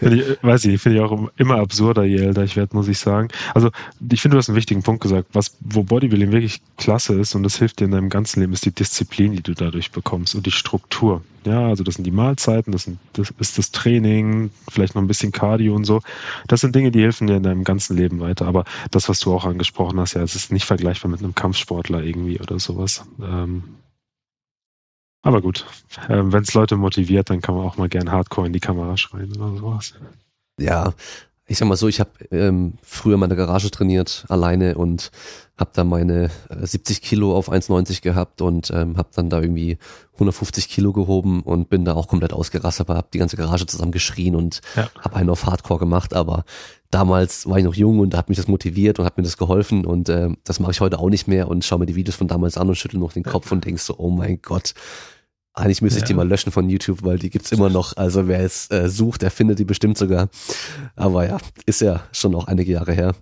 ich, 0.00 0.42
weiß 0.42 0.64
ich, 0.66 0.80
finde 0.80 0.98
ich 0.98 1.04
auch 1.04 1.30
immer 1.36 1.56
absurder, 1.56 2.04
je 2.04 2.18
älter 2.18 2.44
ich 2.44 2.56
werde, 2.56 2.76
muss 2.76 2.86
ich 2.86 2.98
sagen. 2.98 3.28
Also, 3.54 3.70
ich 4.08 4.20
finde, 4.20 4.36
du 4.36 4.38
hast 4.38 4.48
einen 4.48 4.56
wichtigen 4.56 4.82
Punkt 4.82 5.02
gesagt. 5.02 5.28
Was, 5.32 5.56
wo 5.60 5.82
Bodybuilding 5.82 6.30
wirklich 6.30 6.60
klasse 6.76 7.18
ist 7.18 7.34
und 7.34 7.42
das 7.42 7.56
hilft 7.56 7.80
dir 7.80 7.86
in 7.86 7.90
deinem 7.90 8.08
ganzen 8.08 8.40
Leben, 8.40 8.52
ist 8.52 8.64
die 8.64 8.70
Disziplin, 8.72 9.32
die 9.32 9.42
du 9.42 9.54
dadurch 9.54 9.90
bekommst 9.90 10.34
und 10.36 10.46
die 10.46 10.52
Struktur. 10.52 11.22
Ja, 11.44 11.66
also 11.66 11.82
das 11.82 11.96
sind 11.96 12.04
die 12.04 12.12
Mahlzeiten, 12.12 12.72
das, 12.72 12.84
sind, 12.84 12.98
das 13.14 13.32
ist 13.40 13.58
das 13.58 13.72
Training, 13.72 14.50
vielleicht 14.70 14.94
noch 14.94 15.02
ein 15.02 15.08
bisschen 15.08 15.32
Cardio 15.32 15.74
und 15.74 15.84
so. 15.84 16.00
Das 16.46 16.60
sind 16.60 16.76
Dinge, 16.76 16.92
die 16.92 17.02
helfen 17.02 17.26
dir 17.26 17.36
in 17.36 17.42
deinem 17.42 17.64
ganzen 17.64 17.96
Leben 17.96 18.20
weiter. 18.20 18.46
Aber 18.46 18.64
das, 18.92 19.08
was 19.08 19.18
du 19.18 19.34
auch 19.34 19.44
angesprochen 19.44 19.98
hast, 19.98 20.14
ja, 20.14 20.22
es 20.22 20.36
ist 20.36 20.52
nicht 20.52 20.66
vergleichbar 20.66 21.10
mit 21.10 21.20
einem 21.20 21.34
Kampfsportler 21.34 22.04
irgendwie 22.04 22.38
oder 22.38 22.60
sowas. 22.60 23.04
Ähm, 23.20 23.64
aber 25.22 25.40
gut, 25.40 25.64
äh, 26.08 26.20
wenn 26.22 26.42
es 26.42 26.54
Leute 26.54 26.76
motiviert, 26.76 27.30
dann 27.30 27.40
kann 27.40 27.54
man 27.54 27.66
auch 27.66 27.76
mal 27.76 27.88
gern 27.88 28.10
Hardcore 28.10 28.46
in 28.46 28.52
die 28.52 28.60
Kamera 28.60 28.96
schreien 28.96 29.34
oder 29.36 29.56
sowas. 29.56 29.94
Ja, 30.58 30.92
ich 31.46 31.58
sag 31.58 31.66
mal 31.68 31.76
so, 31.76 31.88
ich 31.88 32.00
habe 32.00 32.10
ähm, 32.30 32.74
früher 32.82 33.16
meine 33.16 33.36
Garage 33.36 33.70
trainiert, 33.70 34.24
alleine 34.28 34.76
und 34.76 35.10
habe 35.58 35.70
da 35.74 35.84
meine 35.84 36.30
70 36.50 36.96
äh, 36.96 37.00
Kilo 37.00 37.36
auf 37.36 37.50
1,90 37.50 38.00
gehabt 38.00 38.40
und 38.40 38.70
ähm, 38.70 38.96
habe 38.96 39.08
dann 39.14 39.28
da 39.28 39.40
irgendwie 39.40 39.78
150 40.14 40.68
Kilo 40.68 40.92
gehoben 40.92 41.42
und 41.42 41.68
bin 41.68 41.84
da 41.84 41.94
auch 41.94 42.08
komplett 42.08 42.32
ausgerastet, 42.32 42.88
aber 42.88 42.96
habe 42.96 43.08
die 43.12 43.18
ganze 43.18 43.36
Garage 43.36 43.66
zusammen 43.66 43.92
geschrien 43.92 44.36
und 44.36 44.60
ja. 44.76 44.88
habe 45.00 45.16
einen 45.16 45.30
auf 45.30 45.46
Hardcore 45.46 45.80
gemacht, 45.80 46.14
aber 46.14 46.44
damals 46.90 47.48
war 47.48 47.58
ich 47.58 47.64
noch 47.64 47.74
jung 47.74 47.98
und 47.98 48.16
hat 48.16 48.28
mich 48.28 48.38
das 48.38 48.48
motiviert 48.48 48.98
und 48.98 49.04
hat 49.04 49.16
mir 49.16 49.24
das 49.24 49.36
geholfen 49.36 49.84
und 49.84 50.08
äh, 50.08 50.30
das 50.44 50.60
mache 50.60 50.72
ich 50.72 50.80
heute 50.80 50.98
auch 50.98 51.10
nicht 51.10 51.26
mehr 51.26 51.48
und 51.48 51.64
schaue 51.64 51.80
mir 51.80 51.86
die 51.86 51.96
Videos 51.96 52.16
von 52.16 52.28
damals 52.28 52.56
an 52.56 52.68
und 52.68 52.76
schüttel 52.76 53.00
noch 53.00 53.12
den 53.12 53.24
Kopf 53.24 53.50
und 53.50 53.64
denk 53.64 53.80
so, 53.80 53.96
oh 53.98 54.10
mein 54.10 54.40
Gott, 54.42 54.74
eigentlich 55.54 55.82
müsste 55.82 55.98
ich 55.98 56.04
die 56.04 56.14
mal 56.14 56.26
löschen 56.26 56.52
von 56.52 56.68
YouTube, 56.70 57.02
weil 57.02 57.18
die 57.18 57.30
gibt's 57.30 57.52
immer 57.52 57.68
noch. 57.68 57.96
Also 57.96 58.26
wer 58.26 58.40
es 58.40 58.70
äh, 58.70 58.88
sucht, 58.88 59.22
der 59.22 59.30
findet 59.30 59.58
die 59.58 59.64
bestimmt 59.64 59.98
sogar. 59.98 60.28
Aber 60.96 61.26
ja, 61.26 61.38
ist 61.66 61.80
ja 61.82 62.02
schon 62.12 62.34
auch 62.34 62.46
einige 62.46 62.72
Jahre 62.72 62.92
her. 62.92 63.14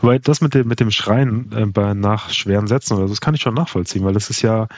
Weil 0.00 0.20
das 0.20 0.40
mit 0.40 0.54
dem, 0.54 0.68
mit 0.68 0.80
dem 0.80 0.90
Schreien 0.90 1.52
äh, 1.52 1.66
bei 1.66 1.94
nach 1.94 2.30
schweren 2.30 2.66
Sätzen 2.66 2.94
oder 2.94 3.06
so, 3.06 3.12
das 3.12 3.20
kann 3.20 3.34
ich 3.34 3.40
schon 3.40 3.54
nachvollziehen, 3.54 4.04
weil 4.04 4.14
das 4.14 4.30
ist 4.30 4.42
ja 4.42 4.68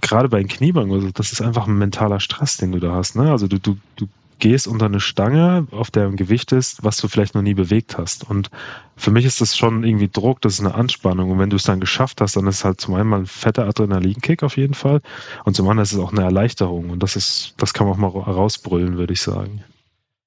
gerade 0.00 0.28
bei 0.28 0.38
den 0.38 0.48
Kniebeugen, 0.48 0.92
also 0.92 1.10
das 1.10 1.32
ist 1.32 1.40
einfach 1.40 1.66
ein 1.66 1.78
mentaler 1.78 2.20
Stress, 2.20 2.56
den 2.56 2.72
du 2.72 2.80
da 2.80 2.92
hast. 2.92 3.16
Ne? 3.16 3.30
Also 3.30 3.46
du, 3.46 3.58
du, 3.58 3.76
du 3.96 4.08
gehst 4.38 4.66
unter 4.66 4.86
eine 4.86 5.00
Stange, 5.00 5.66
auf 5.70 5.90
der 5.90 6.06
ein 6.06 6.16
Gewicht 6.16 6.52
ist, 6.52 6.82
was 6.84 6.96
du 6.98 7.08
vielleicht 7.08 7.34
noch 7.34 7.42
nie 7.42 7.54
bewegt 7.54 7.98
hast. 7.98 8.28
Und 8.28 8.50
für 8.96 9.10
mich 9.10 9.24
ist 9.24 9.40
das 9.40 9.56
schon 9.56 9.84
irgendwie 9.84 10.08
Druck, 10.08 10.40
das 10.40 10.54
ist 10.54 10.60
eine 10.60 10.74
Anspannung. 10.74 11.30
Und 11.30 11.38
wenn 11.38 11.50
du 11.50 11.56
es 11.56 11.62
dann 11.62 11.80
geschafft 11.80 12.20
hast, 12.20 12.36
dann 12.36 12.46
ist 12.46 12.56
es 12.56 12.64
halt 12.64 12.80
zum 12.80 12.94
einen 12.94 13.08
mal 13.08 13.20
ein 13.20 13.26
fetter 13.26 13.66
Adrenalinkick 13.66 14.42
auf 14.42 14.56
jeden 14.56 14.74
Fall. 14.74 15.00
Und 15.44 15.56
zum 15.56 15.68
anderen 15.68 15.84
ist 15.84 15.92
es 15.92 15.98
auch 15.98 16.12
eine 16.12 16.22
Erleichterung. 16.22 16.90
Und 16.90 17.02
das 17.02 17.16
ist, 17.16 17.54
das 17.58 17.74
kann 17.74 17.86
man 17.86 17.94
auch 17.94 17.98
mal 17.98 18.08
rausbrüllen, 18.08 18.96
würde 18.96 19.12
ich 19.12 19.22
sagen. 19.22 19.62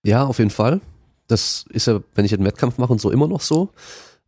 Ja, 0.04 0.26
auf 0.26 0.40
jeden 0.40 0.52
Fall. 0.52 0.82
Das 1.28 1.66
ist 1.70 1.88
ja, 1.88 2.00
wenn 2.16 2.26
ich 2.26 2.34
einen 2.34 2.46
Wettkampf 2.46 2.78
mache 2.78 2.94
und 2.94 3.02
so 3.02 3.12
immer 3.12 3.28
noch 3.28 3.42
so. 3.42 3.70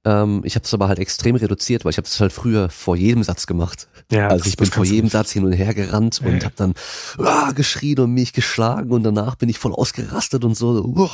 Ähm, 0.05 0.41
ich 0.45 0.55
habe 0.55 0.63
es 0.63 0.73
aber 0.73 0.87
halt 0.87 0.99
extrem 0.99 1.35
reduziert, 1.35 1.83
weil 1.83 1.91
ich 1.91 1.97
habe 1.97 2.07
es 2.07 2.19
halt 2.19 2.31
früher 2.31 2.69
vor 2.69 2.95
jedem 2.95 3.23
Satz 3.23 3.47
gemacht. 3.47 3.87
Ja, 4.11 4.29
also 4.29 4.45
ich 4.45 4.55
bin 4.55 4.67
vor 4.67 4.85
jedem 4.85 5.09
Satz 5.09 5.31
hin 5.31 5.43
und 5.43 5.51
her 5.51 5.73
gerannt 5.73 6.21
ja. 6.23 6.29
und 6.29 6.45
habe 6.45 6.53
dann 6.55 6.73
uh, 7.17 7.53
geschrien 7.53 7.99
und 7.99 8.13
mich 8.13 8.31
geschlagen 8.33 8.91
und 8.91 9.03
danach 9.03 9.35
bin 9.35 9.49
ich 9.49 9.59
voll 9.59 9.73
ausgerastet 9.73 10.45
und 10.45 10.55
so, 10.55 10.83
uh, 10.85 11.07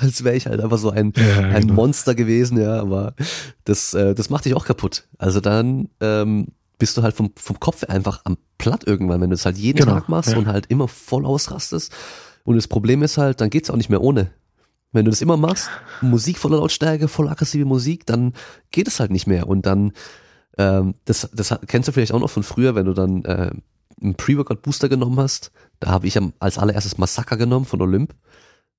als 0.00 0.24
wäre 0.24 0.36
ich 0.36 0.46
halt 0.46 0.60
einfach 0.60 0.78
so 0.78 0.90
ein, 0.90 1.12
ja, 1.16 1.38
ein 1.40 1.62
genau. 1.62 1.74
Monster 1.74 2.14
gewesen, 2.14 2.58
ja, 2.58 2.80
aber 2.80 3.14
das, 3.64 3.92
äh, 3.94 4.14
das 4.14 4.30
macht 4.30 4.46
dich 4.46 4.54
auch 4.54 4.64
kaputt. 4.64 5.04
Also 5.18 5.40
dann 5.40 5.90
ähm, 6.00 6.48
bist 6.78 6.96
du 6.96 7.02
halt 7.02 7.14
vom, 7.14 7.32
vom 7.36 7.60
Kopf 7.60 7.84
einfach 7.84 8.22
am 8.24 8.38
Platt 8.58 8.84
irgendwann, 8.86 9.20
wenn 9.20 9.30
du 9.30 9.34
es 9.34 9.44
halt 9.44 9.58
jeden 9.58 9.78
genau, 9.78 9.92
Tag 9.92 10.08
machst 10.08 10.34
und 10.34 10.46
halt 10.46 10.66
immer 10.66 10.88
voll 10.88 11.26
ausrastest. 11.26 11.92
Und 12.44 12.56
das 12.56 12.68
Problem 12.68 13.02
ist 13.02 13.18
halt, 13.18 13.40
dann 13.40 13.50
geht's 13.50 13.70
auch 13.70 13.76
nicht 13.76 13.90
mehr 13.90 14.00
ohne. 14.00 14.30
Wenn 14.92 15.04
du 15.04 15.10
das 15.10 15.22
immer 15.22 15.36
machst, 15.36 15.70
Musik 16.00 16.38
voller 16.38 16.58
Lautstärke, 16.58 17.08
voll 17.08 17.28
aggressive 17.28 17.64
Musik, 17.64 18.06
dann 18.06 18.32
geht 18.70 18.88
es 18.88 19.00
halt 19.00 19.10
nicht 19.10 19.26
mehr 19.26 19.46
und 19.48 19.66
dann 19.66 19.92
Ähm, 20.58 20.94
das, 21.04 21.30
das 21.32 21.56
kennst 21.68 21.88
du 21.88 21.92
vielleicht 21.92 22.12
auch 22.12 22.20
noch 22.20 22.28
von 22.28 22.42
früher, 22.42 22.74
wenn 22.74 22.84
du 22.84 22.92
dann 22.92 23.24
äh, 23.24 23.50
einen 24.02 24.14
Pre-Workout-Booster 24.16 24.88
genommen 24.88 25.18
hast. 25.18 25.52
Da 25.78 25.90
habe 25.90 26.06
ich 26.06 26.18
als 26.38 26.58
allererstes 26.58 26.98
Massaker 26.98 27.36
genommen 27.36 27.66
von 27.66 27.80
Olymp. 27.80 28.14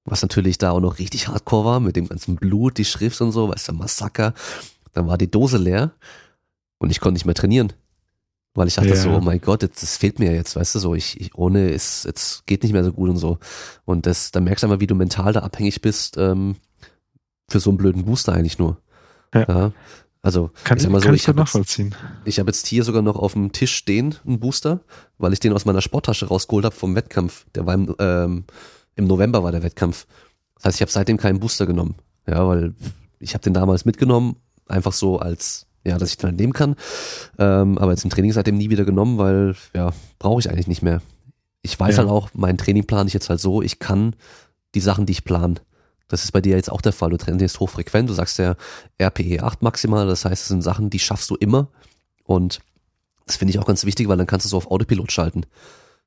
Was 0.03 0.21
natürlich 0.21 0.57
da 0.57 0.71
auch 0.71 0.81
noch 0.81 0.99
richtig 0.99 1.27
hardcore 1.29 1.65
war, 1.65 1.79
mit 1.79 1.95
dem 1.95 2.07
ganzen 2.07 2.35
Blut, 2.35 2.77
die 2.77 2.85
Schrift 2.85 3.21
und 3.21 3.31
so, 3.31 3.49
weißt 3.49 3.69
du, 3.69 3.73
Massaker. 3.73 4.33
Dann 4.93 5.07
war 5.07 5.17
die 5.17 5.31
Dose 5.31 5.57
leer 5.57 5.91
und 6.77 6.91
ich 6.91 6.99
konnte 6.99 7.13
nicht 7.13 7.25
mehr 7.25 7.35
trainieren. 7.35 7.71
Weil 8.53 8.67
ich 8.67 8.75
dachte 8.75 8.89
ja. 8.89 8.95
so, 8.95 9.11
oh 9.11 9.21
mein 9.21 9.39
Gott, 9.39 9.63
das, 9.63 9.71
das 9.79 9.97
fehlt 9.97 10.19
mir 10.19 10.33
jetzt, 10.33 10.57
weißt 10.57 10.75
du, 10.75 10.79
so, 10.79 10.93
ich, 10.93 11.19
ich 11.21 11.35
ohne 11.35 11.69
ist, 11.69 12.03
jetzt 12.03 12.45
geht 12.47 12.63
nicht 12.63 12.73
mehr 12.73 12.83
so 12.83 12.91
gut 12.91 13.09
und 13.09 13.17
so. 13.17 13.37
Und 13.85 14.05
das, 14.05 14.31
da 14.31 14.41
merkst 14.41 14.63
du 14.63 14.67
einmal, 14.67 14.81
wie 14.81 14.87
du 14.87 14.95
mental 14.95 15.31
da 15.31 15.39
abhängig 15.41 15.81
bist, 15.81 16.17
ähm, 16.17 16.57
für 17.47 17.59
so 17.59 17.69
einen 17.69 17.77
blöden 17.77 18.03
Booster 18.03 18.33
eigentlich 18.33 18.59
nur. 18.59 18.77
Ja. 19.33 19.45
ja. 19.47 19.71
Also, 20.21 20.51
kann 20.65 20.77
ich, 20.77 20.83
sag 20.83 20.91
mal 20.91 21.01
so, 21.01 21.11
ich, 21.11 21.27
habe. 21.27 21.41
Jetzt, 21.41 21.81
ich 22.25 22.39
habe 22.39 22.49
jetzt 22.49 22.67
hier 22.67 22.83
sogar 22.83 23.01
noch 23.01 23.15
auf 23.15 23.33
dem 23.33 23.53
Tisch 23.53 23.73
stehen, 23.73 24.15
einen 24.25 24.39
Booster, 24.39 24.81
weil 25.17 25.33
ich 25.33 25.39
den 25.39 25.53
aus 25.53 25.65
meiner 25.65 25.81
Sporttasche 25.81 26.27
rausgeholt 26.27 26.65
habe 26.65 26.75
vom 26.75 26.95
Wettkampf. 26.95 27.45
Der 27.55 27.65
war 27.65 27.73
im, 27.73 27.95
ähm, 27.97 28.43
im 28.95 29.07
November 29.07 29.43
war 29.43 29.51
der 29.51 29.63
Wettkampf. 29.63 30.05
Das 30.55 30.65
heißt, 30.65 30.77
ich 30.77 30.81
habe 30.81 30.91
seitdem 30.91 31.17
keinen 31.17 31.39
Booster 31.39 31.65
genommen. 31.65 31.95
Ja, 32.27 32.47
weil 32.47 32.75
ich 33.19 33.33
habe 33.33 33.43
den 33.43 33.53
damals 33.53 33.85
mitgenommen, 33.85 34.35
einfach 34.67 34.93
so 34.93 35.17
als 35.17 35.65
ja, 35.83 35.97
dass 35.97 36.09
ich 36.09 36.17
dann 36.17 36.35
nehmen 36.35 36.53
kann. 36.53 36.75
Ähm, 37.37 37.77
aber 37.77 37.91
jetzt 37.91 38.03
im 38.03 38.09
Training 38.09 38.31
seitdem 38.31 38.57
nie 38.57 38.69
wieder 38.69 38.85
genommen, 38.85 39.17
weil 39.17 39.55
ja, 39.75 39.91
brauche 40.19 40.39
ich 40.39 40.49
eigentlich 40.49 40.67
nicht 40.67 40.81
mehr. 40.81 41.01
Ich 41.61 41.79
weiß 41.79 41.95
ja. 41.95 41.99
halt 41.99 42.09
auch, 42.09 42.29
meinen 42.33 42.57
Training 42.57 42.85
plane 42.85 43.07
ich 43.07 43.13
jetzt 43.13 43.29
halt 43.29 43.39
so, 43.39 43.61
ich 43.61 43.79
kann 43.79 44.15
die 44.73 44.79
Sachen, 44.79 45.05
die 45.05 45.13
ich 45.13 45.23
plane. 45.23 45.55
Das 46.07 46.23
ist 46.23 46.31
bei 46.31 46.41
dir 46.41 46.55
jetzt 46.55 46.71
auch 46.71 46.81
der 46.81 46.91
Fall. 46.91 47.09
Du 47.09 47.17
trainierst 47.17 47.59
hochfrequent, 47.59 48.09
du 48.09 48.13
sagst 48.13 48.37
ja 48.37 48.55
RPE 49.01 49.43
8 49.43 49.61
maximal, 49.61 50.05
das 50.07 50.25
heißt, 50.25 50.41
es 50.41 50.47
sind 50.49 50.61
Sachen, 50.61 50.89
die 50.89 50.99
schaffst 50.99 51.29
du 51.29 51.35
immer. 51.35 51.69
Und 52.25 52.59
das 53.25 53.37
finde 53.37 53.51
ich 53.51 53.59
auch 53.59 53.65
ganz 53.65 53.85
wichtig, 53.85 54.07
weil 54.07 54.17
dann 54.17 54.27
kannst 54.27 54.45
du 54.45 54.49
so 54.49 54.57
auf 54.57 54.69
Autopilot 54.69 55.11
schalten. 55.11 55.45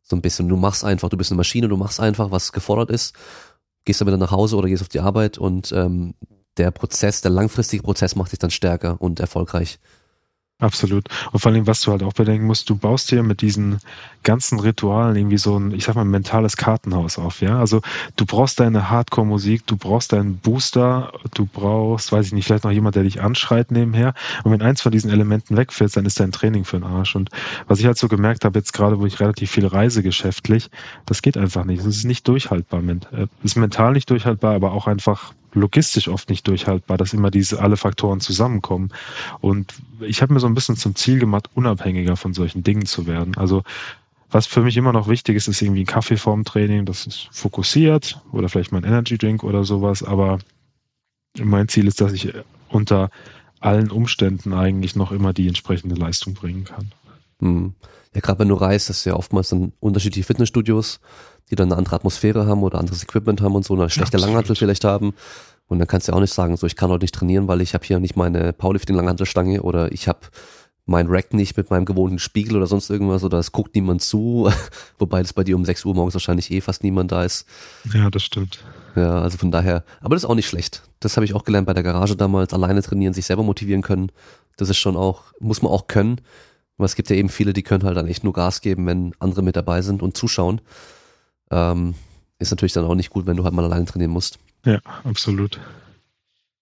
So 0.02 0.14
ein 0.14 0.20
bisschen. 0.22 0.48
Du 0.48 0.56
machst 0.56 0.84
einfach, 0.84 1.08
du 1.08 1.16
bist 1.16 1.30
eine 1.30 1.38
Maschine, 1.38 1.68
du 1.68 1.76
machst 1.78 2.00
einfach, 2.00 2.30
was 2.30 2.52
gefordert 2.52 2.90
ist, 2.90 3.14
gehst 3.86 4.00
dann 4.00 4.08
wieder 4.08 4.18
nach 4.18 4.30
Hause 4.30 4.56
oder 4.56 4.68
gehst 4.68 4.82
auf 4.82 4.88
die 4.90 5.00
Arbeit 5.00 5.38
und 5.38 5.72
ähm, 5.72 6.14
der 6.56 6.70
Prozess, 6.70 7.20
der 7.20 7.30
langfristige 7.30 7.82
Prozess 7.82 8.16
macht 8.16 8.32
dich 8.32 8.38
dann 8.38 8.50
stärker 8.50 9.00
und 9.00 9.20
erfolgreich. 9.20 9.78
Absolut. 10.60 11.08
Und 11.32 11.40
vor 11.40 11.50
allem, 11.50 11.66
was 11.66 11.80
du 11.80 11.90
halt 11.90 12.04
auch 12.04 12.12
bedenken 12.12 12.46
musst, 12.46 12.70
du 12.70 12.76
baust 12.76 13.10
dir 13.10 13.24
mit 13.24 13.42
diesen 13.42 13.80
ganzen 14.22 14.60
Ritualen 14.60 15.16
irgendwie 15.16 15.36
so 15.36 15.58
ein, 15.58 15.72
ich 15.72 15.84
sag 15.84 15.96
mal, 15.96 16.04
mentales 16.04 16.56
Kartenhaus 16.56 17.18
auf, 17.18 17.40
ja. 17.40 17.58
Also 17.58 17.82
du 18.14 18.24
brauchst 18.24 18.60
deine 18.60 18.88
Hardcore-Musik, 18.88 19.66
du 19.66 19.76
brauchst 19.76 20.12
deinen 20.12 20.38
Booster, 20.38 21.12
du 21.34 21.44
brauchst, 21.44 22.12
weiß 22.12 22.26
ich 22.26 22.32
nicht, 22.32 22.46
vielleicht 22.46 22.62
noch 22.62 22.70
jemand, 22.70 22.94
der 22.94 23.02
dich 23.02 23.20
anschreit 23.20 23.72
nebenher. 23.72 24.14
Und 24.44 24.52
wenn 24.52 24.62
eins 24.62 24.80
von 24.80 24.92
diesen 24.92 25.10
Elementen 25.10 25.56
wegfällt, 25.56 25.96
dann 25.96 26.06
ist 26.06 26.20
dein 26.20 26.30
Training 26.30 26.64
für 26.64 26.78
den 26.78 26.84
Arsch. 26.84 27.16
Und 27.16 27.30
was 27.66 27.80
ich 27.80 27.86
halt 27.86 27.98
so 27.98 28.06
gemerkt 28.06 28.44
habe, 28.44 28.56
jetzt 28.56 28.72
gerade, 28.72 29.00
wo 29.00 29.06
ich 29.06 29.18
relativ 29.18 29.50
viel 29.50 29.66
reise 29.66 30.04
geschäftlich, 30.04 30.70
das 31.04 31.20
geht 31.20 31.36
einfach 31.36 31.64
nicht. 31.64 31.80
Es 31.80 31.86
ist 31.86 32.04
nicht 32.04 32.28
durchhaltbar. 32.28 32.80
Es 32.80 33.18
äh, 33.18 33.26
ist 33.42 33.56
mental 33.56 33.92
nicht 33.92 34.08
durchhaltbar, 34.08 34.54
aber 34.54 34.72
auch 34.72 34.86
einfach 34.86 35.34
logistisch 35.54 36.08
oft 36.08 36.28
nicht 36.28 36.46
durchhaltbar, 36.46 36.96
dass 36.96 37.12
immer 37.12 37.30
diese 37.30 37.60
alle 37.60 37.76
Faktoren 37.76 38.20
zusammenkommen. 38.20 38.90
Und 39.40 39.74
ich 40.00 40.22
habe 40.22 40.34
mir 40.34 40.40
so 40.40 40.46
ein 40.46 40.54
bisschen 40.54 40.76
zum 40.76 40.94
Ziel 40.94 41.18
gemacht, 41.18 41.48
unabhängiger 41.54 42.16
von 42.16 42.34
solchen 42.34 42.62
Dingen 42.62 42.86
zu 42.86 43.06
werden. 43.06 43.36
Also 43.36 43.62
was 44.30 44.46
für 44.46 44.62
mich 44.62 44.76
immer 44.76 44.92
noch 44.92 45.08
wichtig 45.08 45.36
ist, 45.36 45.46
ist 45.46 45.62
irgendwie 45.62 45.82
ein 45.82 45.86
Kaffee 45.86 46.16
vorm 46.16 46.44
Training, 46.44 46.86
das 46.86 47.06
ist 47.06 47.28
fokussiert 47.30 48.20
oder 48.32 48.48
vielleicht 48.48 48.72
mal 48.72 48.78
ein 48.78 48.84
Energy 48.84 49.16
Drink 49.16 49.44
oder 49.44 49.64
sowas. 49.64 50.02
Aber 50.02 50.38
mein 51.38 51.68
Ziel 51.68 51.86
ist, 51.86 52.00
dass 52.00 52.12
ich 52.12 52.32
unter 52.68 53.10
allen 53.60 53.90
Umständen 53.90 54.52
eigentlich 54.52 54.96
noch 54.96 55.12
immer 55.12 55.32
die 55.32 55.48
entsprechende 55.48 55.94
Leistung 55.94 56.34
bringen 56.34 56.64
kann. 56.64 56.92
Hm. 57.40 57.74
Ja, 58.14 58.20
gerade 58.20 58.38
wenn 58.38 58.48
du 58.48 58.54
reist, 58.54 58.88
das 58.88 58.98
ist 58.98 59.04
ja 59.06 59.14
oftmals 59.14 59.48
dann 59.48 59.72
unterschiedliche 59.80 60.26
Fitnessstudios 60.26 61.00
die 61.50 61.56
dann 61.56 61.70
eine 61.70 61.78
andere 61.78 61.96
Atmosphäre 61.96 62.46
haben 62.46 62.62
oder 62.62 62.78
anderes 62.78 63.02
Equipment 63.02 63.40
haben 63.40 63.54
und 63.54 63.64
so, 63.64 63.74
eine 63.74 63.90
schlechte 63.90 64.18
ja, 64.18 64.24
Langhantel 64.24 64.56
vielleicht 64.56 64.84
haben. 64.84 65.14
Und 65.66 65.78
dann 65.78 65.88
kannst 65.88 66.08
du 66.08 66.12
ja 66.12 66.16
auch 66.16 66.20
nicht 66.20 66.32
sagen, 66.32 66.56
so 66.56 66.66
ich 66.66 66.76
kann 66.76 66.90
heute 66.90 67.04
nicht 67.04 67.14
trainieren, 67.14 67.48
weil 67.48 67.60
ich 67.60 67.74
habe 67.74 67.84
hier 67.84 67.98
nicht 67.98 68.16
meine 68.16 68.52
Powerlifting-Langhantelstange 68.52 69.62
oder 69.62 69.92
ich 69.92 70.08
habe 70.08 70.20
mein 70.86 71.06
Rack 71.08 71.32
nicht 71.32 71.56
mit 71.56 71.70
meinem 71.70 71.86
gewohnten 71.86 72.18
Spiegel 72.18 72.56
oder 72.58 72.66
sonst 72.66 72.90
irgendwas 72.90 73.24
oder 73.24 73.38
es 73.38 73.52
guckt 73.52 73.74
niemand 73.74 74.02
zu, 74.02 74.50
wobei 74.98 75.22
das 75.22 75.32
bei 75.32 75.42
dir 75.42 75.56
um 75.56 75.64
6 75.64 75.86
Uhr 75.86 75.94
morgens 75.94 76.14
wahrscheinlich 76.14 76.50
eh 76.50 76.60
fast 76.60 76.82
niemand 76.82 77.12
da 77.12 77.24
ist. 77.24 77.46
Ja, 77.94 78.10
das 78.10 78.22
stimmt. 78.22 78.62
Ja, 78.94 79.22
also 79.22 79.38
von 79.38 79.50
daher, 79.50 79.84
aber 80.02 80.14
das 80.14 80.24
ist 80.24 80.28
auch 80.28 80.34
nicht 80.34 80.48
schlecht. 80.48 80.82
Das 81.00 81.16
habe 81.16 81.24
ich 81.24 81.34
auch 81.34 81.44
gelernt 81.44 81.66
bei 81.66 81.74
der 81.74 81.82
Garage 81.82 82.16
damals, 82.16 82.52
alleine 82.52 82.82
trainieren, 82.82 83.14
sich 83.14 83.24
selber 83.24 83.42
motivieren 83.42 83.82
können. 83.82 84.12
Das 84.58 84.68
ist 84.68 84.76
schon 84.76 84.96
auch, 84.96 85.32
muss 85.40 85.62
man 85.62 85.72
auch 85.72 85.86
können. 85.86 86.20
Aber 86.76 86.86
es 86.86 86.96
gibt 86.96 87.10
ja 87.10 87.16
eben 87.16 87.28
viele, 87.28 87.52
die 87.52 87.62
können 87.62 87.84
halt 87.84 87.96
dann 87.96 88.08
echt 88.08 88.24
nur 88.24 88.32
Gas 88.32 88.60
geben, 88.60 88.86
wenn 88.86 89.14
andere 89.18 89.42
mit 89.42 89.56
dabei 89.56 89.82
sind 89.82 90.02
und 90.02 90.16
zuschauen. 90.16 90.60
Ähm, 91.50 91.94
ist 92.38 92.50
natürlich 92.50 92.72
dann 92.72 92.84
auch 92.84 92.94
nicht 92.94 93.10
gut, 93.10 93.26
wenn 93.26 93.36
du 93.36 93.44
halt 93.44 93.54
mal 93.54 93.64
alleine 93.64 93.84
trainieren 93.84 94.10
musst. 94.10 94.38
Ja, 94.64 94.80
absolut. 95.04 95.60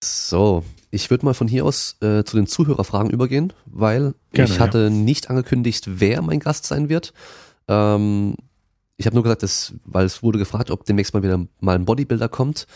So, 0.02 0.64
ich 0.90 1.10
würde 1.10 1.24
mal 1.24 1.34
von 1.34 1.48
hier 1.48 1.64
aus 1.64 1.96
äh, 2.00 2.24
zu 2.24 2.36
den 2.36 2.46
Zuhörerfragen 2.46 3.10
übergehen, 3.10 3.52
weil 3.66 4.14
Gerne, 4.32 4.50
ich 4.50 4.60
hatte 4.60 4.84
ja. 4.84 4.90
nicht 4.90 5.30
angekündigt, 5.30 5.84
wer 5.88 6.20
mein 6.22 6.40
Gast 6.40 6.66
sein 6.66 6.88
wird. 6.88 7.14
Ähm, 7.68 8.34
ich 8.96 9.06
habe 9.06 9.14
nur 9.14 9.22
gesagt, 9.22 9.42
dass, 9.42 9.74
weil 9.84 10.04
es 10.04 10.22
wurde 10.22 10.38
gefragt, 10.38 10.70
ob 10.70 10.84
demnächst 10.84 11.14
mal 11.14 11.22
wieder 11.22 11.46
mal 11.60 11.76
ein 11.76 11.84
Bodybuilder 11.84 12.28
kommt. 12.28 12.66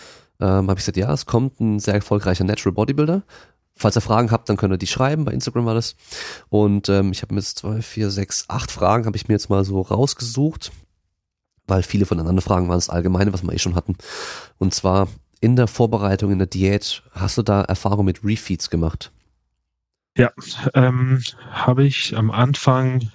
Ähm, 0.40 0.68
habe 0.68 0.72
ich 0.72 0.78
gesagt, 0.78 0.96
ja, 0.96 1.12
es 1.12 1.26
kommt 1.26 1.60
ein 1.60 1.80
sehr 1.80 1.94
erfolgreicher 1.94 2.44
Natural 2.44 2.72
Bodybuilder. 2.72 3.22
Falls 3.76 3.96
ihr 3.96 4.00
Fragen 4.00 4.30
habt, 4.30 4.48
dann 4.48 4.56
könnt 4.56 4.72
ihr 4.72 4.78
die 4.78 4.86
schreiben. 4.86 5.24
Bei 5.24 5.32
Instagram 5.32 5.66
war 5.66 5.74
das. 5.74 5.96
Und 6.48 6.88
ähm, 6.88 7.12
ich 7.12 7.22
habe 7.22 7.34
mir 7.34 7.40
jetzt 7.40 7.58
zwei, 7.58 7.82
vier, 7.82 8.10
sechs, 8.10 8.46
acht 8.48 8.70
Fragen 8.70 9.06
habe 9.06 9.16
ich 9.16 9.28
mir 9.28 9.34
jetzt 9.34 9.50
mal 9.50 9.64
so 9.64 9.80
rausgesucht 9.80 10.72
weil 11.66 11.82
viele 11.82 12.06
von 12.06 12.18
den 12.18 12.26
anderen 12.26 12.42
Fragen 12.42 12.68
waren 12.68 12.76
das 12.76 12.90
Allgemeine, 12.90 13.32
was 13.32 13.42
wir 13.42 13.52
eh 13.52 13.58
schon 13.58 13.74
hatten. 13.74 13.96
Und 14.58 14.74
zwar 14.74 15.08
in 15.40 15.56
der 15.56 15.66
Vorbereitung, 15.66 16.32
in 16.32 16.38
der 16.38 16.46
Diät, 16.46 17.02
hast 17.12 17.38
du 17.38 17.42
da 17.42 17.62
Erfahrung 17.62 18.04
mit 18.04 18.24
Refeeds 18.24 18.70
gemacht? 18.70 19.12
Ja, 20.16 20.30
ähm, 20.74 21.22
habe 21.50 21.84
ich 21.84 22.16
am 22.16 22.30
Anfang 22.30 23.10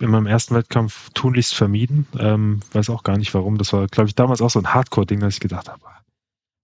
in 0.00 0.10
meinem 0.10 0.26
ersten 0.26 0.54
Wettkampf 0.54 1.10
tunlichst 1.14 1.54
vermieden. 1.54 2.06
Ähm, 2.18 2.60
weiß 2.72 2.90
auch 2.90 3.04
gar 3.04 3.16
nicht 3.16 3.32
warum. 3.34 3.58
Das 3.58 3.72
war, 3.72 3.86
glaube 3.86 4.08
ich, 4.08 4.14
damals 4.14 4.40
auch 4.40 4.50
so 4.50 4.58
ein 4.58 4.74
Hardcore-Ding, 4.74 5.20
dass 5.20 5.34
ich 5.34 5.40
gedacht 5.40 5.68
habe, 5.68 5.80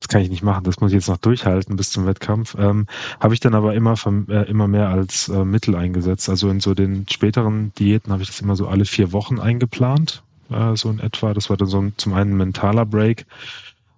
das 0.00 0.08
kann 0.08 0.20
ich 0.20 0.28
nicht 0.28 0.42
machen, 0.42 0.64
das 0.64 0.80
muss 0.80 0.90
ich 0.90 0.96
jetzt 0.96 1.08
noch 1.08 1.16
durchhalten 1.16 1.76
bis 1.76 1.90
zum 1.90 2.06
Wettkampf. 2.06 2.54
Ähm, 2.58 2.86
habe 3.18 3.34
ich 3.34 3.40
dann 3.40 3.54
aber 3.54 3.74
immer, 3.74 3.94
äh, 4.28 4.48
immer 4.48 4.68
mehr 4.68 4.88
als 4.88 5.28
äh, 5.28 5.44
Mittel 5.44 5.74
eingesetzt. 5.74 6.28
Also 6.28 6.50
in 6.50 6.60
so 6.60 6.74
den 6.74 7.06
späteren 7.10 7.72
Diäten 7.78 8.12
habe 8.12 8.22
ich 8.22 8.28
das 8.28 8.40
immer 8.40 8.56
so 8.56 8.68
alle 8.68 8.84
vier 8.84 9.12
Wochen 9.12 9.40
eingeplant 9.40 10.22
äh, 10.50 10.76
so 10.76 10.90
in 10.90 11.00
etwa. 11.00 11.34
Das 11.34 11.50
war 11.50 11.56
dann 11.56 11.68
so 11.68 11.80
ein, 11.80 11.94
zum 11.96 12.12
einen 12.14 12.32
ein 12.32 12.36
mentaler 12.36 12.84
Break, 12.84 13.26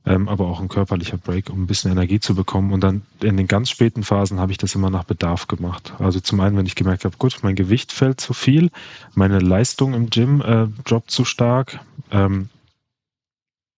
ähm, 0.06 0.28
aber 0.28 0.46
auch 0.46 0.60
ein 0.60 0.68
körperlicher 0.68 1.18
Break, 1.18 1.50
um 1.50 1.64
ein 1.64 1.66
bisschen 1.66 1.90
Energie 1.90 2.20
zu 2.20 2.34
bekommen. 2.34 2.72
Und 2.72 2.82
dann 2.82 3.02
in 3.20 3.36
den 3.36 3.48
ganz 3.48 3.70
späten 3.70 4.02
Phasen 4.02 4.38
habe 4.40 4.52
ich 4.52 4.58
das 4.58 4.74
immer 4.74 4.90
nach 4.90 5.04
Bedarf 5.04 5.48
gemacht. 5.48 5.94
Also 5.98 6.20
zum 6.20 6.40
einen, 6.40 6.56
wenn 6.56 6.66
ich 6.66 6.76
gemerkt 6.76 7.04
habe, 7.04 7.16
gut, 7.18 7.38
mein 7.42 7.56
Gewicht 7.56 7.92
fällt 7.92 8.20
zu 8.20 8.32
viel, 8.34 8.70
meine 9.14 9.40
Leistung 9.40 9.94
im 9.94 10.10
Gym 10.10 10.40
äh, 10.42 10.68
droppt 10.84 11.10
zu 11.10 11.24
stark, 11.24 11.80
ähm, 12.10 12.48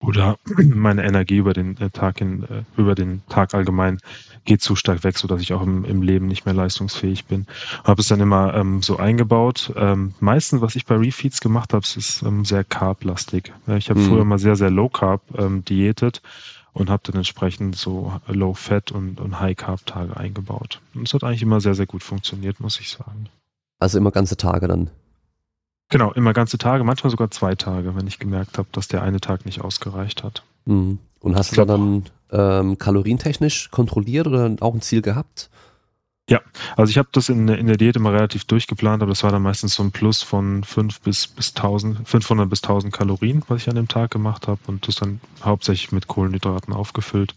oder 0.00 0.38
meine 0.56 1.04
Energie 1.04 1.36
über 1.36 1.52
den 1.52 1.76
äh, 1.78 1.90
Tag 1.90 2.20
in, 2.20 2.44
äh, 2.44 2.62
über 2.76 2.94
den 2.94 3.22
Tag 3.28 3.54
allgemein 3.54 3.98
geht 4.44 4.62
zu 4.62 4.74
stark 4.74 5.04
weg, 5.04 5.18
so 5.18 5.28
dass 5.28 5.42
ich 5.42 5.52
auch 5.52 5.62
im, 5.62 5.84
im 5.84 6.02
Leben 6.02 6.26
nicht 6.26 6.46
mehr 6.46 6.54
leistungsfähig 6.54 7.26
bin. 7.26 7.46
Habe 7.84 8.00
es 8.00 8.08
dann 8.08 8.20
immer 8.20 8.54
ähm, 8.54 8.82
so 8.82 8.96
eingebaut. 8.96 9.72
Ähm, 9.76 10.14
meistens, 10.20 10.62
was 10.62 10.76
ich 10.76 10.86
bei 10.86 10.96
Refeeds 10.96 11.40
gemacht 11.40 11.74
habe, 11.74 11.84
ist 11.84 12.22
ähm, 12.22 12.44
sehr 12.44 12.64
carblastig. 12.64 13.52
Ich 13.76 13.90
habe 13.90 14.00
mhm. 14.00 14.08
früher 14.08 14.24
mal 14.24 14.38
sehr, 14.38 14.56
sehr 14.56 14.70
low 14.70 14.88
carb 14.88 15.22
ähm, 15.36 15.64
diätet 15.64 16.22
und 16.72 16.88
habe 16.88 17.02
dann 17.04 17.16
entsprechend 17.16 17.76
so 17.76 18.20
Low 18.28 18.54
Fat 18.54 18.92
und, 18.92 19.20
und 19.20 19.40
High 19.40 19.56
Carb 19.56 19.84
Tage 19.86 20.16
eingebaut. 20.16 20.80
Und 20.94 21.06
es 21.06 21.14
hat 21.14 21.24
eigentlich 21.24 21.42
immer 21.42 21.60
sehr, 21.60 21.74
sehr 21.74 21.86
gut 21.86 22.02
funktioniert, 22.02 22.60
muss 22.60 22.80
ich 22.80 22.90
sagen. 22.90 23.28
Also 23.80 23.98
immer 23.98 24.12
ganze 24.12 24.36
Tage 24.36 24.68
dann? 24.68 24.90
Genau, 25.90 26.12
immer 26.12 26.32
ganze 26.32 26.56
Tage, 26.56 26.84
manchmal 26.84 27.10
sogar 27.10 27.30
zwei 27.30 27.56
Tage, 27.56 27.96
wenn 27.96 28.06
ich 28.06 28.18
gemerkt 28.18 28.58
habe, 28.58 28.68
dass 28.72 28.88
der 28.88 29.02
eine 29.02 29.20
Tag 29.20 29.44
nicht 29.44 29.60
ausgereicht 29.60 30.22
hat. 30.22 30.44
Mhm. 30.64 30.98
Und 31.18 31.36
hast 31.36 31.56
du 31.56 31.64
dann 31.64 32.04
ähm, 32.30 32.78
kalorientechnisch 32.78 33.70
kontrolliert 33.70 34.26
oder 34.26 34.56
auch 34.60 34.72
ein 34.72 34.80
Ziel 34.80 35.02
gehabt? 35.02 35.50
Ja, 36.30 36.40
also 36.76 36.90
ich 36.90 36.96
habe 36.96 37.08
das 37.10 37.28
in, 37.28 37.48
in 37.48 37.66
der 37.66 37.76
Diät 37.76 37.96
immer 37.96 38.12
relativ 38.12 38.44
durchgeplant, 38.44 39.02
aber 39.02 39.10
das 39.10 39.24
war 39.24 39.32
dann 39.32 39.42
meistens 39.42 39.74
so 39.74 39.82
ein 39.82 39.90
Plus 39.90 40.22
von 40.22 40.62
5 40.62 41.00
bis, 41.00 41.26
bis 41.26 41.56
1000, 41.56 42.08
500 42.08 42.48
bis 42.48 42.62
1000 42.62 42.92
Kalorien, 42.92 43.42
was 43.48 43.62
ich 43.62 43.68
an 43.68 43.74
dem 43.74 43.88
Tag 43.88 44.12
gemacht 44.12 44.46
habe 44.46 44.60
und 44.68 44.86
das 44.86 44.94
dann 44.94 45.20
hauptsächlich 45.42 45.90
mit 45.90 46.06
Kohlenhydraten 46.06 46.72
aufgefüllt. 46.72 47.34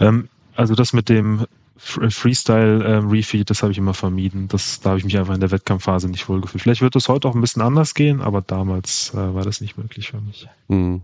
Ähm, 0.00 0.28
also 0.56 0.74
das 0.74 0.92
mit 0.92 1.08
dem 1.08 1.46
Freestyle 1.78 2.84
äh, 2.84 2.96
Refeed, 2.96 3.50
das 3.50 3.62
habe 3.62 3.72
ich 3.72 3.78
immer 3.78 3.94
vermieden. 3.94 4.48
Das, 4.48 4.80
da 4.80 4.90
habe 4.90 4.98
ich 4.98 5.04
mich 5.04 5.16
einfach 5.18 5.34
in 5.34 5.40
der 5.40 5.50
Wettkampfphase 5.50 6.08
nicht 6.08 6.28
wohlgefühlt. 6.28 6.62
Vielleicht 6.62 6.80
wird 6.82 6.94
das 6.94 7.08
heute 7.08 7.28
auch 7.28 7.34
ein 7.34 7.40
bisschen 7.40 7.62
anders 7.62 7.94
gehen, 7.94 8.20
aber 8.22 8.42
damals 8.42 9.12
äh, 9.14 9.34
war 9.34 9.44
das 9.44 9.60
nicht 9.60 9.76
möglich 9.76 10.08
für 10.10 10.20
mich. 10.20 10.48
Hm. 10.68 11.02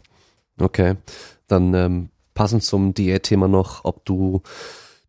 Okay. 0.58 0.96
Dann 1.48 1.74
ähm, 1.74 2.08
passend 2.34 2.62
zum 2.64 2.94
Diätthema 2.94 3.48
noch, 3.48 3.84
ob 3.84 4.04
du 4.04 4.42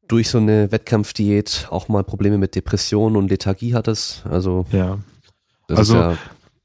durch 0.08 0.30
so 0.30 0.38
eine 0.38 0.72
Wettkampfdiät 0.72 1.68
auch 1.70 1.88
mal 1.88 2.04
Probleme 2.04 2.38
mit 2.38 2.56
Depressionen 2.56 3.16
und 3.16 3.30
Lethargie 3.30 3.74
hattest. 3.74 4.26
Also 4.26 4.66
Ja. 4.72 5.00
das 5.68 5.80
Also- 5.80 5.94
ist 5.96 6.00
ja 6.02 6.18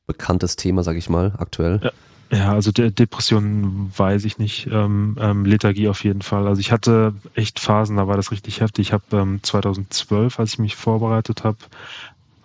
bekanntes 0.07 0.57
Thema, 0.57 0.83
sag 0.83 0.97
ich 0.97 1.09
mal, 1.11 1.35
aktuell. 1.39 1.81
Ja. 1.85 1.91
Ja, 2.31 2.53
also 2.53 2.73
De 2.73 2.91
Depressionen 2.91 3.91
weiß 3.97 4.25
ich 4.27 4.39
nicht. 4.39 4.67
Ähm, 4.71 5.17
ähm, 5.19 5.45
Lethargie 5.47 5.89
auf 5.89 6.05
jeden 6.05 6.21
Fall. 6.21 6.47
Also 6.47 6.61
ich 6.61 6.73
hatte 6.73 7.15
echt 7.35 7.59
Phasen, 7.59 7.97
da 7.97 8.07
war 8.07 8.17
das 8.17 8.31
richtig 8.33 8.61
heftig. 8.61 8.89
Ich 8.89 8.93
habe 8.93 9.05
ähm, 9.13 9.41
2012, 9.43 10.39
als 10.39 10.53
ich 10.55 10.59
mich 10.59 10.77
vorbereitet 10.77 11.45
habe, 11.45 11.57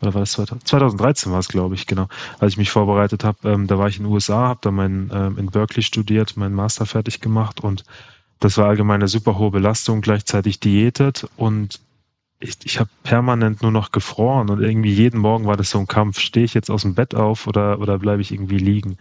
oder 0.02 0.14
war 0.14 0.22
das 0.22 0.34
2000? 0.34 0.68
2013 0.68 1.32
war 1.34 1.40
es, 1.40 1.50
glaube 1.50 1.76
ich, 1.76 1.86
genau, 1.88 2.08
als 2.40 2.54
ich 2.54 2.58
mich 2.58 2.72
vorbereitet 2.72 3.24
habe, 3.26 3.50
ähm, 3.50 3.68
da 3.68 3.78
war 3.78 3.88
ich 3.90 3.98
in 3.98 4.04
den 4.04 4.14
USA, 4.14 4.48
habe 4.50 4.60
da 4.64 4.72
mein, 4.72 5.12
ähm, 5.14 5.38
in 5.38 5.48
Berkeley 5.48 5.84
studiert, 5.84 6.38
meinen 6.38 6.56
Master 6.56 6.86
fertig 6.86 7.22
gemacht 7.22 7.62
und 7.62 7.84
das 8.40 8.58
war 8.58 8.68
allgemein 8.68 9.02
eine 9.02 9.08
super 9.08 9.38
hohe 9.38 9.52
Belastung, 9.52 10.02
gleichzeitig 10.02 10.60
diätet 10.60 11.28
und 11.38 11.80
ich, 12.40 12.58
ich 12.66 12.80
habe 12.80 12.90
permanent 13.04 13.62
nur 13.62 13.72
noch 13.72 13.92
gefroren 13.92 14.50
und 14.50 14.62
irgendwie 14.62 14.94
jeden 14.94 15.20
Morgen 15.20 15.46
war 15.46 15.58
das 15.58 15.70
so 15.70 15.80
ein 15.80 15.88
Kampf, 15.88 16.20
stehe 16.20 16.46
ich 16.46 16.54
jetzt 16.54 16.70
aus 16.72 16.82
dem 16.84 16.96
Bett 16.96 17.16
auf 17.16 17.48
oder, 17.48 17.80
oder 17.80 18.00
bleibe 18.00 18.22
ich 18.22 18.32
irgendwie 18.34 18.58
liegen? 18.60 18.98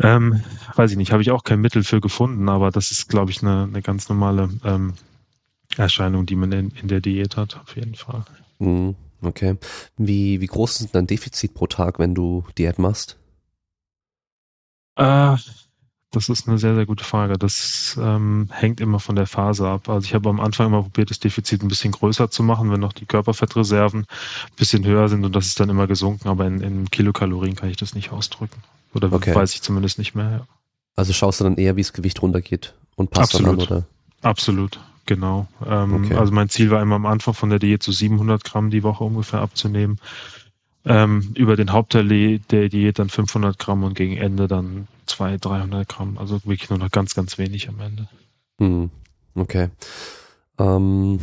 Ähm, 0.00 0.42
weiß 0.74 0.90
ich 0.90 0.96
nicht, 0.96 1.12
habe 1.12 1.22
ich 1.22 1.30
auch 1.30 1.44
kein 1.44 1.60
Mittel 1.60 1.84
für 1.84 2.00
gefunden, 2.00 2.48
aber 2.48 2.70
das 2.70 2.90
ist, 2.90 3.08
glaube 3.08 3.30
ich, 3.30 3.42
eine, 3.42 3.64
eine 3.64 3.82
ganz 3.82 4.08
normale 4.08 4.50
ähm, 4.64 4.94
Erscheinung, 5.76 6.26
die 6.26 6.36
man 6.36 6.50
in, 6.52 6.70
in 6.70 6.88
der 6.88 7.00
Diät 7.00 7.36
hat, 7.36 7.60
auf 7.60 7.76
jeden 7.76 7.94
Fall. 7.94 8.24
Mhm, 8.58 8.96
okay. 9.22 9.56
Wie, 9.96 10.40
wie 10.40 10.46
groß 10.46 10.80
ist 10.80 10.94
dein 10.94 11.06
Defizit 11.06 11.54
pro 11.54 11.66
Tag, 11.66 11.98
wenn 11.98 12.14
du 12.14 12.44
Diät 12.58 12.78
machst? 12.78 13.16
Äh, 14.96 15.36
das 16.10 16.28
ist 16.28 16.48
eine 16.48 16.58
sehr, 16.58 16.74
sehr 16.74 16.86
gute 16.86 17.04
Frage. 17.04 17.38
Das 17.38 17.98
ähm, 18.00 18.48
hängt 18.52 18.80
immer 18.80 19.00
von 19.00 19.16
der 19.16 19.26
Phase 19.26 19.68
ab. 19.68 19.88
Also 19.88 20.06
ich 20.06 20.14
habe 20.14 20.28
am 20.28 20.40
Anfang 20.40 20.68
immer 20.68 20.82
probiert, 20.82 21.10
das 21.10 21.18
Defizit 21.18 21.62
ein 21.62 21.68
bisschen 21.68 21.92
größer 21.92 22.30
zu 22.30 22.42
machen, 22.42 22.70
wenn 22.70 22.80
noch 22.80 22.92
die 22.92 23.06
Körperfettreserven 23.06 24.00
ein 24.00 24.56
bisschen 24.56 24.84
höher 24.84 25.08
sind 25.08 25.24
und 25.24 25.34
das 25.34 25.46
ist 25.46 25.58
dann 25.58 25.70
immer 25.70 25.86
gesunken, 25.86 26.28
aber 26.28 26.46
in, 26.46 26.60
in 26.60 26.90
Kilokalorien 26.90 27.56
kann 27.56 27.70
ich 27.70 27.76
das 27.76 27.94
nicht 27.94 28.12
ausdrücken. 28.12 28.62
Oder 28.94 29.12
Okay. 29.12 29.34
weiß 29.34 29.54
ich 29.54 29.62
zumindest 29.62 29.98
nicht 29.98 30.14
mehr. 30.14 30.30
Ja. 30.30 30.46
Also 30.96 31.12
schaust 31.12 31.40
du 31.40 31.44
dann 31.44 31.56
eher, 31.56 31.76
wie 31.76 31.82
das 31.82 31.92
Gewicht 31.92 32.22
runtergeht 32.22 32.74
und 32.96 33.10
passt 33.10 33.34
dann 33.34 33.44
an, 33.46 33.52
Absolut. 33.54 33.70
oder? 33.70 33.86
Absolut, 34.22 34.80
genau. 35.06 35.48
Ähm, 35.66 35.94
Okay. 36.04 36.14
Also 36.14 36.32
mein 36.32 36.48
Ziel 36.48 36.70
war 36.70 36.80
immer 36.80 36.94
am 36.96 37.06
Anfang 37.06 37.34
von 37.34 37.50
der 37.50 37.58
Diät 37.58 37.82
so 37.82 37.92
700 37.92 38.44
Gramm 38.44 38.70
die 38.70 38.82
Woche 38.82 39.04
ungefähr 39.04 39.40
abzunehmen. 39.40 39.98
Ähm, 40.86 41.32
über 41.34 41.56
den 41.56 41.72
Hauptteil 41.72 42.38
der 42.38 42.68
Diät 42.68 42.98
dann 42.98 43.08
500 43.08 43.58
Gramm 43.58 43.84
und 43.84 43.94
gegen 43.94 44.16
Ende 44.18 44.46
dann 44.48 44.86
200, 45.06 45.44
300 45.44 45.88
Gramm. 45.88 46.18
Also 46.18 46.34
wirklich 46.44 46.68
nur 46.70 46.78
noch 46.78 46.90
ganz, 46.90 47.14
ganz 47.14 47.38
wenig 47.38 47.68
am 47.68 47.80
Ende. 47.80 48.06
Hm, 48.58 48.90
okay. 49.34 49.70
Ähm, 50.58 51.20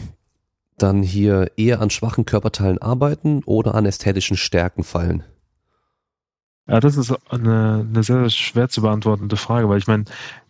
dann 0.78 1.04
hier 1.04 1.52
eher 1.58 1.80
an 1.80 1.92
schwachen 1.92 2.26
Körperteilen 2.26 2.80
arbeiten 2.80 3.44
oder 3.46 3.76
an 3.76 3.86
ästhetischen 3.86 4.36
Stärken 4.36 4.84
fallen. 4.84 5.24
Ja, 6.72 6.80
das 6.80 6.96
ist 6.96 7.14
eine, 7.30 7.86
eine 7.86 8.02
sehr 8.02 8.30
schwer 8.30 8.70
zu 8.70 8.82
beantwortende 8.82 9.36
Frage, 9.36 9.68
weil 9.68 9.78
ich 9.78 9.88
meine, 9.88 10.06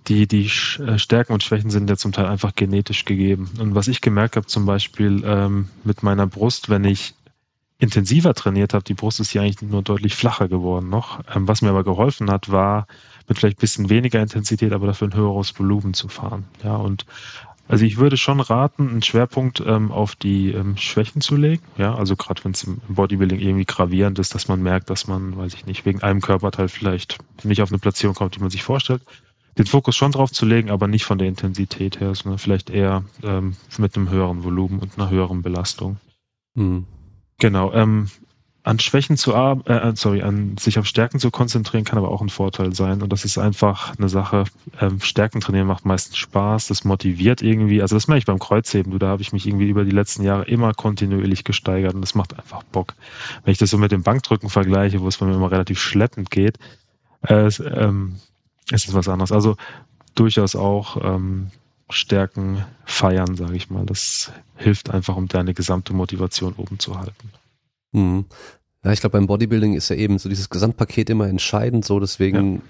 die, 0.08 0.28
die 0.28 0.46
äh, 0.46 1.00
Stärken 1.00 1.34
und 1.34 1.42
Schwächen 1.42 1.72
sind 1.72 1.90
ja 1.90 1.98
zum 1.98 2.12
Teil 2.12 2.28
einfach 2.28 2.54
genetisch 2.54 3.06
gegeben. 3.06 3.50
Und 3.60 3.74
was 3.74 3.88
ich 3.88 4.02
gemerkt 4.02 4.36
habe, 4.36 4.46
zum 4.46 4.68
Beispiel 4.68 5.24
ähm, 5.26 5.70
mit 5.84 6.04
meiner 6.04 6.28
Brust, 6.28 6.70
wenn 6.70 6.86
ich 6.86 7.16
intensiver 7.80 8.36
trainiert 8.36 8.76
habe, 8.76 8.84
die 8.84 8.94
Brust 8.94 9.20
ist 9.20 9.34
ja 9.34 9.42
eigentlich 9.42 9.64
nur 9.64 9.82
deutlich 9.82 10.14
flacher 10.14 10.48
geworden 10.48 10.90
noch. 10.90 11.22
Ähm, 11.34 11.48
was 11.48 11.64
mir 11.64 11.70
aber 11.70 11.84
geholfen 11.84 12.30
hat, 12.30 12.52
war 12.52 12.86
mit 13.28 13.40
vielleicht 13.40 13.58
ein 13.58 13.62
bisschen 13.62 13.90
weniger 13.90 14.22
Intensität, 14.22 14.74
aber 14.74 14.86
dafür 14.86 15.08
ein 15.08 15.16
höheres 15.16 15.58
Volumen 15.58 15.96
zu 15.96 16.08
fahren. 16.08 16.46
Ja, 16.64 16.76
und 16.76 17.08
also 17.72 17.86
ich 17.86 17.98
würde 17.98 18.18
schon 18.18 18.42
raten, 18.42 18.90
einen 18.90 19.02
Schwerpunkt 19.02 19.64
ähm, 19.66 19.92
auf 19.92 20.16
die 20.18 20.52
ähm, 20.52 20.76
Schwächen 20.76 21.22
zu 21.22 21.38
legen. 21.38 21.64
Ja, 21.78 21.96
also 21.96 22.18
gerade 22.18 22.44
wenn 22.44 22.52
es 22.52 22.66
im 22.66 22.82
Bodybuilding 22.90 23.40
irgendwie 23.40 23.64
gravierend 23.64 24.20
ist, 24.20 24.36
dass 24.36 24.50
man 24.50 24.62
merkt, 24.62 24.90
dass 24.90 25.08
man, 25.08 25.38
weiß 25.38 25.54
ich 25.54 25.66
nicht, 25.66 25.86
wegen 25.86 26.02
einem 26.02 26.20
Körperteil 26.20 26.68
vielleicht 26.68 27.20
nicht 27.44 27.62
auf 27.62 27.72
eine 27.72 27.80
Platzierung 27.80 28.14
kommt, 28.14 28.36
die 28.36 28.42
man 28.42 28.50
sich 28.50 28.64
vorstellt. 28.64 29.02
Den 29.58 29.68
Fokus 29.68 29.96
schon 29.96 30.12
drauf 30.12 30.32
zu 30.32 30.46
legen, 30.46 30.70
aber 30.70 30.88
nicht 30.88 31.06
von 31.06 31.18
der 31.18 31.30
Intensität 31.30 32.02
her, 32.02 32.14
sondern 32.14 32.40
vielleicht 32.40 32.70
eher 32.70 33.06
ähm, 33.24 33.56
mit 33.78 33.96
einem 33.96 34.10
höheren 34.10 34.44
Volumen 34.44 34.80
und 34.80 34.98
einer 34.98 35.10
höheren 35.10 35.42
Belastung. 35.42 35.98
Hm. 36.56 36.86
Genau. 37.40 37.72
Ähm, 37.74 38.10
an 38.64 38.80
Schwächen 38.80 39.18
zu 39.18 39.34
arbeiten, 39.34 39.72
äh, 39.72 39.96
sorry, 39.96 40.22
an 40.22 40.56
sich 40.58 40.78
auf 40.78 40.86
Stärken 40.86 41.20
zu 41.20 41.32
konzentrieren, 41.32 41.84
kann 41.84 41.98
aber 41.98 42.10
auch 42.10 42.22
ein 42.22 42.30
Vorteil 42.30 42.76
sein. 42.76 43.02
Und 43.02 43.12
das 43.12 43.26
ist 43.26 43.38
einfach 43.40 43.98
eine 43.98 44.08
Sache. 44.08 44.44
Ähm, 44.80 45.00
Stärken 45.02 45.42
trainieren 45.42 45.68
macht 45.68 45.86
meistens 45.86 46.18
Spaß, 46.18 46.68
das 46.68 46.84
motiviert 46.84 47.42
irgendwie. 47.42 47.82
Also 47.82 47.96
das 47.96 48.08
merke 48.08 48.20
ich 48.20 48.26
beim 48.26 48.38
Kreuzheben. 48.38 48.92
Du, 48.92 49.00
da 49.00 49.08
habe 49.08 49.24
ich 49.24 49.34
mich 49.34 49.48
irgendwie 49.48 49.68
über 49.68 49.84
die 49.84 49.92
letzten 49.92 50.24
Jahre 50.24 50.46
immer 50.46 50.74
kontinuierlich 50.74 51.44
gesteigert 51.44 51.96
und 51.96 52.02
das 52.02 52.14
macht 52.14 52.38
einfach 52.38 52.62
Bock. 52.64 52.94
Wenn 53.44 53.52
ich 53.52 53.58
das 53.58 53.72
so 53.72 53.80
mit 53.80 53.92
dem 53.92 54.04
Bankdrücken 54.04 54.50
vergleiche, 54.50 55.02
wo 55.02 55.08
es 55.08 55.18
bei 55.18 55.26
mir 55.26 55.34
immer 55.34 55.52
relativ 55.52 55.80
schleppend 55.80 56.30
geht, 56.30 56.60
äh, 57.28 57.46
es, 57.46 57.60
ähm, 57.60 58.18
ist 58.70 58.88
es 58.88 58.94
was 58.94 59.08
anderes. 59.08 59.32
Also 59.32 59.58
durchaus 60.14 60.56
auch 60.56 60.98
ähm, 61.04 61.50
Stärken 61.90 62.64
feiern, 62.86 63.36
sage 63.36 63.56
ich 63.56 63.72
mal. 63.72 63.88
Das 63.88 64.32
hilft 64.56 64.92
einfach, 64.92 65.16
um 65.16 65.28
deine 65.28 65.56
gesamte 65.56 65.94
Motivation 65.94 66.54
oben 66.54 66.78
zu 66.78 67.00
halten. 67.00 67.32
Hm. 67.94 68.26
Ja, 68.84 68.92
ich 68.92 69.00
glaube, 69.02 69.18
beim 69.18 69.28
Bodybuilding 69.28 69.74
ist 69.76 69.90
ja 69.90 69.96
eben 69.96 70.18
so 70.18 70.28
dieses 70.30 70.50
Gesamtpaket 70.50 71.10
immer 71.10 71.28
entscheidend, 71.28 71.86
so 71.86 72.00
deswegen 72.00 72.62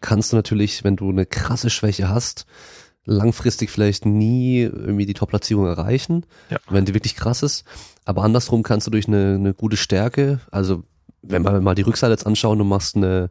kannst 0.00 0.32
du 0.32 0.36
natürlich, 0.36 0.84
wenn 0.84 0.96
du 0.96 1.08
eine 1.08 1.24
krasse 1.24 1.70
Schwäche 1.70 2.08
hast, 2.10 2.46
langfristig 3.06 3.70
vielleicht 3.70 4.04
nie 4.04 4.60
irgendwie 4.62 5.06
die 5.06 5.14
Top-Platzierung 5.14 5.66
erreichen, 5.66 6.26
Ja. 6.50 6.58
wenn 6.68 6.84
die 6.84 6.92
wirklich 6.94 7.16
krass 7.16 7.42
ist. 7.42 7.64
Aber 8.04 8.22
andersrum 8.22 8.62
kannst 8.62 8.86
du 8.86 8.90
durch 8.90 9.08
eine, 9.08 9.34
eine 9.36 9.54
gute 9.54 9.76
Stärke, 9.76 10.40
also 10.50 10.82
wenn 11.22 11.42
wir 11.42 11.60
mal 11.60 11.74
die 11.74 11.82
Rückseite 11.82 12.12
jetzt 12.12 12.26
anschauen, 12.26 12.58
du 12.58 12.64
machst 12.64 12.96
eine, 12.96 13.30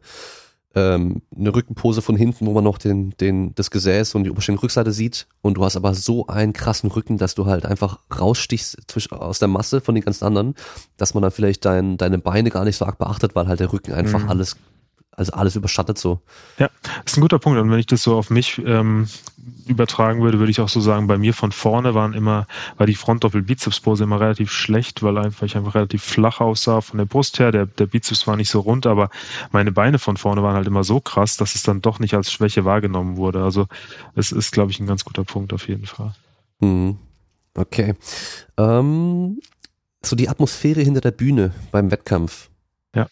ähm, 0.76 1.22
eine 1.34 1.54
Rückenpose 1.54 2.02
von 2.02 2.16
hinten, 2.16 2.46
wo 2.46 2.52
man 2.52 2.62
noch 2.62 2.76
den, 2.78 3.10
den, 3.18 3.54
das 3.54 3.70
Gesäß 3.70 4.14
und 4.14 4.24
die 4.24 4.30
Oberschenkel 4.30 4.62
Rückseite 4.62 4.92
sieht 4.92 5.26
und 5.40 5.54
du 5.56 5.64
hast 5.64 5.74
aber 5.76 5.94
so 5.94 6.26
einen 6.26 6.52
krassen 6.52 6.90
Rücken, 6.90 7.16
dass 7.16 7.34
du 7.34 7.46
halt 7.46 7.64
einfach 7.64 7.98
rausstichst 8.16 8.76
zwischen, 8.86 9.14
aus 9.14 9.38
der 9.38 9.48
Masse 9.48 9.80
von 9.80 9.94
den 9.94 10.04
ganzen 10.04 10.24
anderen, 10.24 10.54
dass 10.98 11.14
man 11.14 11.22
dann 11.22 11.32
vielleicht 11.32 11.64
dein, 11.64 11.96
deine 11.96 12.18
Beine 12.18 12.50
gar 12.50 12.64
nicht 12.64 12.76
so 12.76 12.84
arg 12.84 12.98
beachtet, 12.98 13.34
weil 13.34 13.48
halt 13.48 13.58
der 13.60 13.72
Rücken 13.72 13.92
einfach 13.92 14.22
Mhm. 14.24 14.28
alles, 14.28 14.56
also 15.16 15.32
alles 15.32 15.56
überschattet 15.56 15.98
so. 15.98 16.20
Das 16.82 17.12
ist 17.12 17.16
ein 17.16 17.22
guter 17.22 17.38
Punkt. 17.38 17.58
Und 17.58 17.70
wenn 17.70 17.78
ich 17.78 17.86
das 17.86 18.02
so 18.02 18.16
auf 18.16 18.28
mich 18.28 18.58
ähm, 18.64 19.08
übertragen 19.66 20.22
würde, 20.22 20.38
würde 20.38 20.50
ich 20.50 20.60
auch 20.60 20.68
so 20.68 20.80
sagen, 20.80 21.06
bei 21.06 21.16
mir 21.16 21.32
von 21.32 21.52
vorne 21.52 21.94
waren 21.94 22.12
immer, 22.12 22.46
war 22.76 22.86
die 22.86 22.94
Frontdoppel-Bizeps-Pose 22.94 24.04
immer 24.04 24.20
relativ 24.20 24.52
schlecht, 24.52 25.02
weil 25.02 25.16
einfach 25.16 25.46
ich 25.46 25.56
einfach 25.56 25.74
relativ 25.74 26.02
flach 26.02 26.40
aussah 26.40 26.82
von 26.82 26.98
der 26.98 27.06
Brust 27.06 27.38
her. 27.38 27.50
Der, 27.50 27.64
der 27.64 27.86
Bizeps 27.86 28.26
war 28.26 28.36
nicht 28.36 28.50
so 28.50 28.60
rund, 28.60 28.86
aber 28.86 29.08
meine 29.52 29.72
Beine 29.72 29.98
von 29.98 30.18
vorne 30.18 30.42
waren 30.42 30.54
halt 30.54 30.66
immer 30.66 30.84
so 30.84 31.00
krass, 31.00 31.38
dass 31.38 31.54
es 31.54 31.62
dann 31.62 31.80
doch 31.80 31.98
nicht 31.98 32.14
als 32.14 32.30
Schwäche 32.30 32.66
wahrgenommen 32.66 33.16
wurde. 33.16 33.42
Also 33.42 33.66
es 34.14 34.32
ist, 34.32 34.52
glaube 34.52 34.70
ich, 34.70 34.80
ein 34.80 34.86
ganz 34.86 35.04
guter 35.04 35.24
Punkt 35.24 35.54
auf 35.54 35.66
jeden 35.66 35.86
Fall. 35.86 36.14
Mhm. 36.60 36.98
Okay. 37.54 37.94
Ähm, 38.58 39.40
so 40.04 40.14
die 40.14 40.28
Atmosphäre 40.28 40.82
hinter 40.82 41.00
der 41.00 41.10
Bühne 41.10 41.52
beim 41.72 41.90
Wettkampf. 41.90 42.50
Ja. 42.94 43.08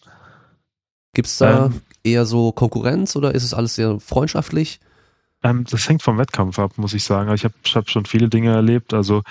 Gibt's 1.13 1.39
da 1.39 1.65
Ähm. 1.67 1.81
Eher 2.05 2.25
so 2.25 2.51
Konkurrenz 2.51 3.15
oder 3.15 3.35
ist 3.35 3.43
es 3.43 3.53
alles 3.53 3.75
sehr 3.75 3.99
freundschaftlich? 3.99 4.79
Ähm, 5.43 5.63
das 5.69 5.87
hängt 5.87 6.01
vom 6.01 6.17
Wettkampf 6.17 6.57
ab, 6.57 6.77
muss 6.77 6.93
ich 6.93 7.03
sagen. 7.03 7.29
Also 7.29 7.35
Ich 7.35 7.43
habe 7.45 7.55
hab 7.75 7.89
schon 7.89 8.05
viele 8.05 8.29
Dinge 8.29 8.51
erlebt. 8.51 8.93
Also 8.93 9.21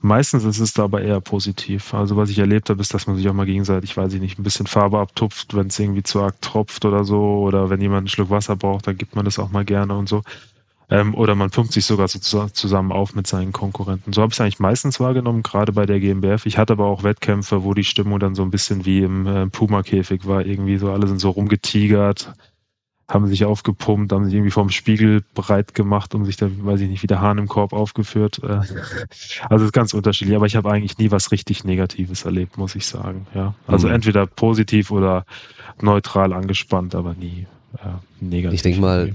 meistens 0.00 0.44
ist 0.44 0.58
es 0.58 0.74
da 0.74 0.84
aber 0.84 1.00
eher 1.02 1.20
positiv. 1.20 1.94
Also 1.94 2.16
was 2.16 2.30
ich 2.30 2.38
erlebt 2.38 2.68
habe, 2.68 2.80
ist, 2.80 2.92
dass 2.92 3.06
man 3.06 3.16
sich 3.16 3.28
auch 3.28 3.32
mal 3.32 3.46
gegenseitig, 3.46 3.96
weiß 3.96 4.12
ich 4.12 4.20
nicht, 4.20 4.38
ein 4.38 4.42
bisschen 4.42 4.66
Farbe 4.66 4.98
abtupft, 4.98 5.54
wenn 5.56 5.68
es 5.68 5.78
irgendwie 5.78 6.02
zu 6.02 6.20
arg 6.22 6.40
tropft 6.42 6.84
oder 6.84 7.04
so. 7.04 7.20
Oder 7.40 7.70
wenn 7.70 7.80
jemand 7.80 8.00
einen 8.00 8.08
Schluck 8.08 8.30
Wasser 8.30 8.56
braucht, 8.56 8.86
dann 8.86 8.98
gibt 8.98 9.16
man 9.16 9.24
das 9.24 9.38
auch 9.38 9.50
mal 9.50 9.64
gerne 9.64 9.96
und 9.96 10.08
so. 10.08 10.22
Ähm, 10.92 11.14
oder 11.14 11.34
man 11.34 11.50
pumpt 11.50 11.72
sich 11.72 11.86
sogar 11.86 12.06
so 12.08 12.18
zu- 12.18 12.52
zusammen 12.52 12.92
auf 12.92 13.14
mit 13.14 13.26
seinen 13.26 13.52
Konkurrenten. 13.52 14.12
So 14.12 14.20
habe 14.20 14.30
ich 14.30 14.36
es 14.36 14.40
eigentlich 14.42 14.58
meistens 14.58 15.00
wahrgenommen, 15.00 15.42
gerade 15.42 15.72
bei 15.72 15.86
der 15.86 16.00
GmbF. 16.00 16.44
Ich 16.44 16.58
hatte 16.58 16.74
aber 16.74 16.84
auch 16.86 17.02
Wettkämpfe, 17.02 17.64
wo 17.64 17.72
die 17.72 17.84
Stimmung 17.84 18.18
dann 18.20 18.34
so 18.34 18.42
ein 18.42 18.50
bisschen 18.50 18.84
wie 18.84 19.00
im 19.00 19.26
äh, 19.26 19.46
Puma-Käfig 19.46 20.26
war. 20.26 20.44
Irgendwie 20.44 20.76
so, 20.76 20.92
alle 20.92 21.06
sind 21.08 21.18
so 21.18 21.30
rumgetigert, 21.30 22.32
haben 23.08 23.26
sich 23.26 23.44
aufgepumpt, 23.44 24.12
haben 24.12 24.24
sich 24.26 24.34
irgendwie 24.34 24.50
vorm 24.50 24.70
Spiegel 24.70 25.22
breit 25.34 25.74
gemacht, 25.74 26.14
um 26.14 26.24
sich 26.26 26.36
da, 26.36 26.48
weiß 26.50 26.80
ich 26.82 26.88
nicht, 26.90 27.02
wie 27.02 27.06
der 27.06 27.20
Hahn 27.20 27.38
im 27.38 27.48
Korb 27.48 27.72
aufgeführt. 27.72 28.40
Äh, 28.42 28.60
Also 29.48 29.56
es 29.56 29.62
ist 29.62 29.72
ganz 29.72 29.94
unterschiedlich, 29.94 30.36
aber 30.36 30.46
ich 30.46 30.56
habe 30.56 30.70
eigentlich 30.70 30.98
nie 30.98 31.10
was 31.10 31.32
richtig 31.32 31.64
Negatives 31.64 32.24
erlebt, 32.24 32.58
muss 32.58 32.74
ich 32.74 32.86
sagen. 32.86 33.26
Ja, 33.34 33.54
also 33.66 33.88
Mhm. 33.88 33.94
entweder 33.94 34.26
positiv 34.26 34.90
oder 34.90 35.24
neutral 35.80 36.32
angespannt, 36.32 36.94
aber 36.94 37.14
nie 37.14 37.46
äh, 37.78 37.88
negativ. 38.20 38.56
Ich 38.56 38.62
denk 38.62 38.78
mal. 38.78 39.14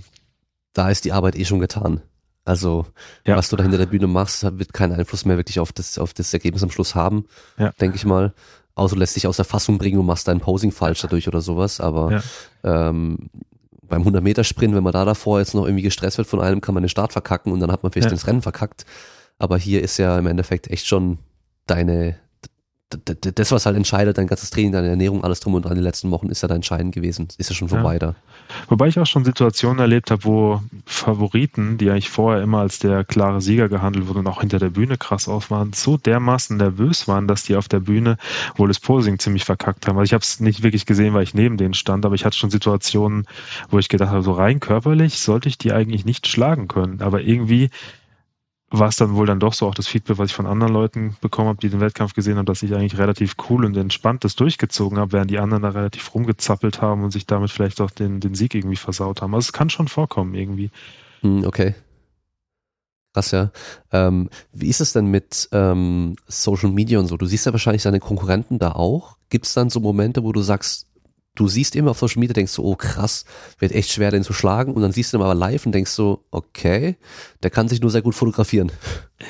Da 0.77 0.89
ist 0.91 1.05
die 1.05 1.11
Arbeit 1.11 1.35
eh 1.35 1.43
schon 1.45 1.59
getan. 1.59 2.01
Also, 2.45 2.85
Ja. 3.25 3.35
was 3.35 3.49
du 3.49 3.55
da 3.55 3.63
hinter 3.63 3.79
der 3.79 3.87
Bühne 3.87 4.05
machst, 4.07 4.43
wird 4.59 4.73
keinen 4.73 4.93
Einfluss 4.93 5.25
mehr 5.25 5.37
wirklich 5.37 5.59
auf 5.59 5.71
das, 5.73 5.97
auf 5.97 6.13
das 6.13 6.31
Ergebnis 6.33 6.61
am 6.61 6.69
Schluss 6.69 6.93
haben, 6.93 7.25
Ja. 7.57 7.71
denke 7.81 7.95
ich 7.97 8.05
mal. 8.05 8.33
Außer 8.75 8.93
du 8.95 8.99
lässt 8.99 9.15
dich 9.15 9.25
aus 9.25 9.37
der 9.37 9.45
Fassung 9.45 9.79
bringen 9.79 9.97
und 9.97 10.05
machst 10.05 10.27
dein 10.27 10.39
Posing 10.39 10.71
falsch 10.71 11.01
dadurch 11.01 11.27
oder 11.27 11.41
sowas. 11.41 11.81
Aber 11.81 12.21
ähm, 12.63 13.29
beim 13.81 14.03
100-Meter-Sprint, 14.03 14.75
wenn 14.75 14.83
man 14.83 14.93
da 14.93 15.03
davor 15.03 15.39
jetzt 15.39 15.55
noch 15.55 15.65
irgendwie 15.65 15.81
gestresst 15.81 16.19
wird 16.19 16.27
von 16.27 16.41
einem, 16.41 16.61
kann 16.61 16.75
man 16.75 16.83
den 16.83 16.89
Start 16.89 17.11
verkacken 17.11 17.51
und 17.51 17.59
dann 17.59 17.71
hat 17.71 17.81
man 17.81 17.91
vielleicht 17.91 18.11
Ja. 18.11 18.15
das 18.15 18.27
Rennen 18.27 18.43
verkackt. 18.43 18.85
Aber 19.39 19.57
hier 19.57 19.81
ist 19.81 19.97
ja 19.97 20.17
im 20.19 20.27
Endeffekt 20.27 20.67
echt 20.69 20.85
schon 20.85 21.17
deine, 21.65 22.17
das, 22.89 23.51
was 23.51 23.65
halt 23.65 23.75
entscheidet, 23.75 24.17
dein 24.17 24.27
ganzes 24.27 24.49
Training, 24.49 24.71
deine 24.71 24.87
Ernährung, 24.87 25.23
alles 25.23 25.41
drum 25.41 25.53
und 25.55 25.63
dran 25.63 25.73
in 25.73 25.79
den 25.79 25.83
letzten 25.83 26.09
Wochen, 26.11 26.29
ist 26.29 26.41
ja 26.41 26.47
dein 26.47 26.57
entscheidend 26.57 26.93
gewesen. 26.93 27.27
Ist 27.37 27.49
ja 27.49 27.55
schon 27.55 27.67
vorbei 27.67 27.93
ja. 27.93 27.99
da. 27.99 28.15
Wobei 28.69 28.87
ich 28.87 28.97
auch 28.97 29.05
schon 29.05 29.25
Situationen 29.25 29.79
erlebt 29.79 30.09
habe, 30.09 30.23
wo 30.23 30.61
Favoriten, 30.85 31.77
die 31.77 31.89
eigentlich 31.89 32.09
vorher 32.09 32.41
immer 32.41 32.59
als 32.59 32.79
der 32.79 33.03
klare 33.03 33.41
Sieger 33.41 33.67
gehandelt 33.67 34.07
wurden 34.07 34.19
und 34.19 34.27
auch 34.27 34.39
hinter 34.39 34.59
der 34.59 34.69
Bühne 34.69 34.97
krass 34.97 35.27
auf 35.27 35.51
waren, 35.51 35.73
so 35.73 35.97
dermaßen 35.97 36.55
nervös 36.55 37.07
waren, 37.07 37.27
dass 37.27 37.43
die 37.43 37.55
auf 37.55 37.67
der 37.67 37.81
Bühne 37.81 38.17
wohl 38.55 38.69
das 38.69 38.79
Posing 38.79 39.19
ziemlich 39.19 39.43
verkackt 39.43 39.87
haben. 39.87 39.97
Also 39.97 40.05
ich 40.09 40.13
habe 40.13 40.23
es 40.23 40.39
nicht 40.39 40.63
wirklich 40.63 40.85
gesehen, 40.85 41.13
weil 41.13 41.23
ich 41.23 41.33
neben 41.33 41.57
denen 41.57 41.73
stand, 41.73 42.05
aber 42.05 42.15
ich 42.15 42.23
hatte 42.23 42.37
schon 42.37 42.49
Situationen, 42.49 43.25
wo 43.69 43.79
ich 43.79 43.89
gedacht 43.89 44.11
habe, 44.11 44.23
so 44.23 44.31
rein 44.31 44.61
körperlich 44.61 45.19
sollte 45.19 45.49
ich 45.49 45.57
die 45.57 45.73
eigentlich 45.73 46.05
nicht 46.05 46.27
schlagen 46.27 46.67
können. 46.69 47.01
Aber 47.01 47.21
irgendwie 47.21 47.69
war 48.69 48.89
es 48.89 48.97
dann 48.97 49.15
wohl 49.15 49.25
dann 49.25 49.39
doch 49.39 49.53
so 49.53 49.65
auch 49.65 49.75
das 49.75 49.87
Feedback, 49.87 50.17
was 50.17 50.31
ich 50.31 50.35
von 50.35 50.45
anderen 50.45 50.73
Leuten 50.73 51.15
bekommen 51.21 51.47
habe, 51.47 51.59
die 51.59 51.69
den 51.69 51.79
Wettkampf 51.79 52.13
gesehen 52.13 52.37
haben, 52.37 52.45
dass 52.45 52.63
ich 52.63 52.73
eigentlich 52.73 52.97
relativ 52.97 53.35
cool 53.49 53.63
und 53.63 53.77
entspannt 53.77 54.23
das 54.25 54.35
durchgezogen 54.35 54.97
habe, 54.99 55.13
während 55.13 55.31
die 55.31 55.39
anderen 55.39 55.63
da 55.63 55.69
relativ 55.69 56.13
rumgezappelt 56.13 56.81
haben 56.81 57.03
und 57.03 57.11
sich 57.11 57.25
damit 57.25 57.49
vielleicht 57.49 57.79
auch 57.79 57.91
den, 57.91 58.19
den 58.19 58.35
Sieg 58.35 58.55
irgendwie 58.55 58.75
versaut 58.75 59.21
haben. 59.21 59.33
Also 59.33 59.47
es 59.47 59.53
kann 59.53 59.69
schon 59.69 59.87
vorkommen 59.87 60.35
irgendwie. 60.35 60.69
Hm, 61.21 61.45
okay. 61.45 61.75
Krass, 63.13 63.31
ja. 63.31 63.51
Ähm, 63.91 64.29
wie 64.51 64.67
ist 64.67 64.81
es 64.81 64.93
denn 64.93 65.07
mit 65.07 65.47
ähm, 65.51 66.17
Social 66.27 66.69
Media 66.69 66.99
und 66.99 67.07
so? 67.07 67.15
Du 67.15 67.25
siehst 67.25 67.45
ja 67.45 67.53
wahrscheinlich 67.53 67.83
deine 67.83 67.99
Konkurrenten 67.99 68.59
da 68.59 68.73
auch. 68.73 69.17
Gibt 69.29 69.45
es 69.45 69.53
dann 69.53 69.69
so 69.69 69.79
Momente, 69.79 70.23
wo 70.23 70.33
du 70.33 70.41
sagst, 70.41 70.86
du 71.37 71.47
siehst 71.47 71.75
immer 71.75 71.91
auf 71.91 71.99
Social 71.99 72.19
Media, 72.19 72.33
denkst 72.33 72.51
so, 72.51 72.63
oh 72.63 72.75
krass, 72.75 73.25
wird 73.59 73.71
echt 73.71 73.91
schwer, 73.91 74.11
den 74.11 74.23
zu 74.23 74.33
schlagen. 74.33 74.73
Und 74.73 74.81
dann 74.81 74.91
siehst 74.91 75.13
du 75.13 75.17
ihn 75.17 75.23
aber 75.23 75.35
live 75.35 75.65
und 75.65 75.71
denkst 75.71 75.91
so, 75.91 76.23
okay, 76.31 76.95
der 77.43 77.49
kann 77.49 77.67
sich 77.67 77.81
nur 77.81 77.91
sehr 77.91 78.01
gut 78.01 78.15
fotografieren. 78.15 78.71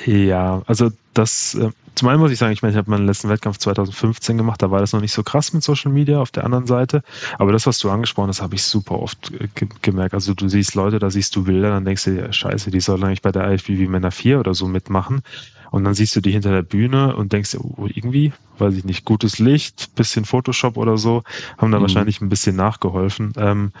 Ja, 0.06 0.62
also 0.66 0.90
das, 1.14 1.54
äh, 1.54 1.70
zum 1.94 2.08
einen 2.08 2.20
muss 2.20 2.30
ich 2.30 2.38
sagen, 2.38 2.52
ich 2.52 2.62
meine, 2.62 2.72
ich 2.72 2.78
habe 2.78 2.90
meinen 2.90 3.06
letzten 3.06 3.28
Wettkampf 3.28 3.58
2015 3.58 4.36
gemacht, 4.36 4.62
da 4.62 4.70
war 4.70 4.80
das 4.80 4.92
noch 4.92 5.00
nicht 5.00 5.12
so 5.12 5.22
krass 5.22 5.52
mit 5.52 5.62
Social 5.62 5.92
Media 5.92 6.20
auf 6.20 6.30
der 6.30 6.44
anderen 6.44 6.66
Seite. 6.66 7.02
Aber 7.38 7.52
das, 7.52 7.66
was 7.66 7.78
du 7.78 7.90
angesprochen 7.90 8.28
hast, 8.28 8.40
habe 8.40 8.54
ich 8.54 8.62
super 8.62 9.00
oft 9.00 9.30
äh, 9.32 9.48
ge 9.54 9.68
gemerkt. 9.82 10.14
Also 10.14 10.34
du 10.34 10.48
siehst 10.48 10.74
Leute, 10.74 10.98
da 10.98 11.10
siehst 11.10 11.36
du 11.36 11.44
Bilder, 11.44 11.70
dann 11.70 11.84
denkst 11.84 12.04
du 12.04 12.14
dir, 12.14 12.32
scheiße, 12.32 12.70
die 12.70 12.80
sollen 12.80 13.04
eigentlich 13.04 13.22
bei 13.22 13.32
der 13.32 13.50
IFBB 13.52 13.88
Männer 13.88 14.10
4 14.10 14.40
oder 14.40 14.54
so 14.54 14.66
mitmachen. 14.66 15.22
Und 15.70 15.84
dann 15.84 15.94
siehst 15.94 16.16
du 16.16 16.20
die 16.20 16.30
hinter 16.30 16.50
der 16.50 16.62
Bühne 16.62 17.14
und 17.16 17.32
denkst 17.32 17.52
dir, 17.52 17.60
oh, 17.60 17.86
irgendwie, 17.86 18.32
weiß 18.58 18.74
ich 18.74 18.84
nicht, 18.84 19.04
gutes 19.04 19.38
Licht, 19.38 19.94
bisschen 19.94 20.24
Photoshop 20.24 20.76
oder 20.76 20.96
so, 20.96 21.22
haben 21.58 21.72
da 21.72 21.78
mhm. 21.78 21.82
wahrscheinlich 21.82 22.20
ein 22.20 22.28
bisschen 22.28 22.56
nachgeholfen. 22.56 23.32
Ähm, 23.36 23.72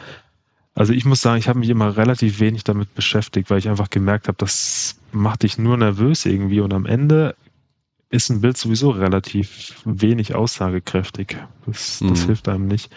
also 0.74 0.92
ich 0.92 1.04
muss 1.04 1.20
sagen, 1.20 1.38
ich 1.38 1.48
habe 1.48 1.58
mich 1.58 1.70
immer 1.70 1.96
relativ 1.96 2.40
wenig 2.40 2.62
damit 2.64 2.94
beschäftigt, 2.94 3.50
weil 3.50 3.58
ich 3.58 3.68
einfach 3.68 3.90
gemerkt 3.90 4.28
habe, 4.28 4.38
das 4.38 5.00
macht 5.12 5.42
dich 5.42 5.58
nur 5.58 5.76
nervös 5.76 6.24
irgendwie 6.24 6.60
und 6.60 6.72
am 6.72 6.86
Ende 6.86 7.34
ist 8.10 8.30
ein 8.30 8.40
Bild 8.40 8.56
sowieso 8.56 8.90
relativ 8.90 9.74
wenig 9.84 10.34
aussagekräftig. 10.34 11.36
Das, 11.66 11.98
das 12.00 12.22
mhm. 12.22 12.26
hilft 12.26 12.48
einem 12.48 12.66
nicht 12.66 12.90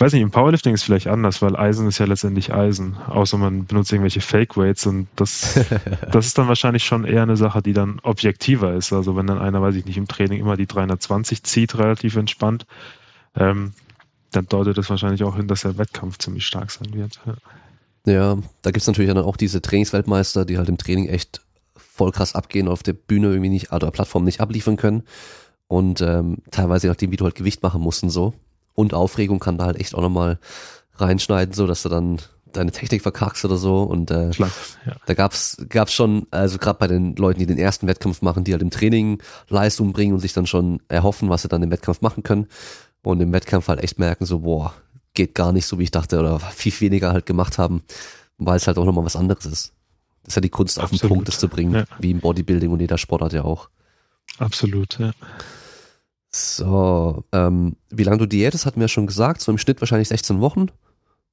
weiß 0.00 0.12
nicht, 0.12 0.22
im 0.22 0.30
Powerlifting 0.30 0.74
ist 0.74 0.80
es 0.80 0.84
vielleicht 0.84 1.06
anders, 1.06 1.42
weil 1.42 1.56
Eisen 1.56 1.86
ist 1.86 1.98
ja 1.98 2.06
letztendlich 2.06 2.52
Eisen, 2.52 2.96
außer 2.96 3.38
man 3.38 3.66
benutzt 3.66 3.92
irgendwelche 3.92 4.20
Fake 4.20 4.56
Weights 4.56 4.86
und 4.86 5.08
das, 5.16 5.58
das 6.12 6.26
ist 6.26 6.38
dann 6.38 6.48
wahrscheinlich 6.48 6.84
schon 6.84 7.04
eher 7.04 7.22
eine 7.22 7.36
Sache, 7.36 7.62
die 7.62 7.72
dann 7.72 8.00
objektiver 8.02 8.74
ist. 8.74 8.92
Also 8.92 9.16
wenn 9.16 9.26
dann 9.26 9.38
einer, 9.38 9.62
weiß 9.62 9.74
ich 9.76 9.86
nicht, 9.86 9.96
im 9.96 10.08
Training 10.08 10.40
immer 10.40 10.56
die 10.56 10.66
320 10.66 11.42
zieht, 11.44 11.78
relativ 11.78 12.16
entspannt, 12.16 12.66
ähm, 13.36 13.72
dann 14.32 14.46
deutet 14.46 14.76
das 14.76 14.90
wahrscheinlich 14.90 15.24
auch 15.24 15.36
hin, 15.36 15.48
dass 15.48 15.62
der 15.62 15.78
Wettkampf 15.78 16.18
ziemlich 16.18 16.46
stark 16.46 16.70
sein 16.70 16.92
wird. 16.92 17.20
Ja, 18.04 18.12
ja 18.12 18.38
da 18.62 18.70
gibt's 18.70 18.86
natürlich 18.86 19.12
dann 19.12 19.24
auch 19.24 19.36
diese 19.36 19.62
Trainingsweltmeister, 19.62 20.44
die 20.44 20.58
halt 20.58 20.68
im 20.68 20.78
Training 20.78 21.08
echt 21.08 21.42
voll 21.76 22.12
krass 22.12 22.34
abgehen, 22.34 22.68
auf 22.68 22.82
der 22.82 22.92
Bühne 22.92 23.28
irgendwie 23.28 23.50
nicht, 23.50 23.72
oder 23.72 23.90
Plattform 23.90 24.24
nicht 24.24 24.40
abliefern 24.40 24.76
können 24.76 25.04
und 25.68 26.00
ähm, 26.00 26.38
teilweise 26.50 26.88
nachdem, 26.88 27.12
wie 27.12 27.16
du 27.16 27.24
halt 27.24 27.34
Gewicht 27.34 27.62
machen 27.62 27.80
mussten 27.80 28.10
so 28.10 28.34
und 28.76 28.94
Aufregung 28.94 29.40
kann 29.40 29.58
da 29.58 29.64
halt 29.64 29.80
echt 29.80 29.96
auch 29.96 30.02
nochmal 30.02 30.38
reinschneiden, 30.94 31.52
so 31.52 31.66
dass 31.66 31.82
du 31.82 31.88
dann 31.88 32.20
deine 32.52 32.70
Technik 32.70 33.02
verkackst 33.02 33.44
oder 33.44 33.56
so. 33.56 33.82
Und 33.82 34.10
äh, 34.10 34.30
Klar, 34.30 34.50
ja. 34.86 34.92
da 35.06 35.14
gab's 35.14 35.56
gab's 35.68 35.92
schon, 35.92 36.26
also 36.30 36.58
gerade 36.58 36.78
bei 36.78 36.86
den 36.86 37.16
Leuten, 37.16 37.40
die 37.40 37.46
den 37.46 37.58
ersten 37.58 37.86
Wettkampf 37.86 38.22
machen, 38.22 38.44
die 38.44 38.52
halt 38.52 38.62
im 38.62 38.70
Training 38.70 39.20
Leistung 39.48 39.92
bringen 39.92 40.14
und 40.14 40.20
sich 40.20 40.32
dann 40.32 40.46
schon 40.46 40.80
erhoffen, 40.88 41.28
was 41.28 41.42
sie 41.42 41.48
dann 41.48 41.62
im 41.62 41.70
Wettkampf 41.70 42.00
machen 42.00 42.22
können. 42.22 42.46
Und 43.02 43.20
im 43.20 43.32
Wettkampf 43.32 43.68
halt 43.68 43.82
echt 43.82 43.98
merken, 43.98 44.26
so, 44.26 44.40
boah, 44.40 44.74
geht 45.14 45.34
gar 45.34 45.52
nicht 45.52 45.66
so, 45.66 45.78
wie 45.78 45.84
ich 45.84 45.90
dachte, 45.90 46.18
oder 46.18 46.40
viel 46.40 46.72
weniger 46.80 47.12
halt 47.12 47.26
gemacht 47.26 47.56
haben, 47.56 47.82
weil 48.38 48.56
es 48.56 48.66
halt 48.66 48.78
auch 48.78 48.84
nochmal 48.84 49.04
was 49.04 49.16
anderes 49.16 49.46
ist. 49.46 49.72
Das 50.22 50.32
ist 50.32 50.34
ja 50.36 50.42
die 50.42 50.48
Kunst, 50.48 50.78
Absolut. 50.78 50.94
auf 50.94 51.00
den 51.00 51.08
Punkt 51.08 51.28
das 51.28 51.38
zu 51.38 51.48
bringen, 51.48 51.74
ja. 51.74 51.84
wie 52.00 52.10
im 52.10 52.20
Bodybuilding 52.20 52.70
und 52.70 52.80
jeder 52.80 52.98
Sportart 52.98 53.32
ja 53.32 53.44
auch. 53.44 53.68
Absolut, 54.38 54.98
ja. 54.98 55.12
So, 56.36 57.24
ähm, 57.32 57.76
wie 57.90 58.02
lange 58.04 58.18
du 58.18 58.26
diätest, 58.26 58.66
hatten 58.66 58.80
wir 58.80 58.84
ja 58.84 58.88
schon 58.88 59.06
gesagt. 59.06 59.40
So 59.40 59.52
im 59.52 59.58
Schnitt 59.58 59.80
wahrscheinlich 59.80 60.08
16 60.08 60.40
Wochen. 60.40 60.66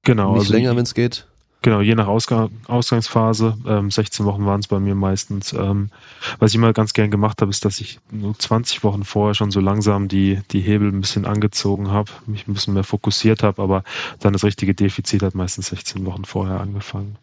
Genau. 0.03 0.33
Nicht 0.33 0.41
also 0.41 0.53
länger, 0.53 0.75
wenn 0.75 0.83
es 0.83 0.93
geht. 0.93 1.27
Genau, 1.63 1.79
je 1.79 1.95
nach 1.95 2.07
Ausgang, 2.07 2.51
Ausgangsphase. 2.67 3.57
Ähm, 3.65 3.89
16 3.89 4.25
Wochen 4.25 4.45
waren 4.45 4.59
es 4.59 4.67
bei 4.67 4.79
mir 4.79 4.95
meistens. 4.95 5.53
Ähm, 5.53 5.91
was 6.39 6.51
ich 6.51 6.55
immer 6.55 6.73
ganz 6.73 6.91
gern 6.91 7.09
gemacht 7.09 7.41
habe, 7.41 7.51
ist, 7.51 7.63
dass 7.63 7.79
ich 7.79 7.99
nur 8.11 8.37
20 8.37 8.83
Wochen 8.83 9.05
vorher 9.05 9.33
schon 9.33 9.49
so 9.49 9.61
langsam 9.61 10.09
die, 10.09 10.41
die 10.51 10.59
Hebel 10.59 10.89
ein 10.89 10.99
bisschen 10.99 11.25
angezogen 11.25 11.89
habe, 11.89 12.11
mich 12.25 12.47
ein 12.49 12.53
bisschen 12.53 12.73
mehr 12.73 12.83
fokussiert 12.83 13.43
habe, 13.43 13.61
aber 13.61 13.83
dann 14.19 14.33
das 14.33 14.43
richtige 14.43 14.75
Defizit 14.75 15.23
hat 15.23 15.35
meistens 15.35 15.67
16 15.67 16.05
Wochen 16.05 16.25
vorher 16.25 16.59
angefangen. 16.59 17.17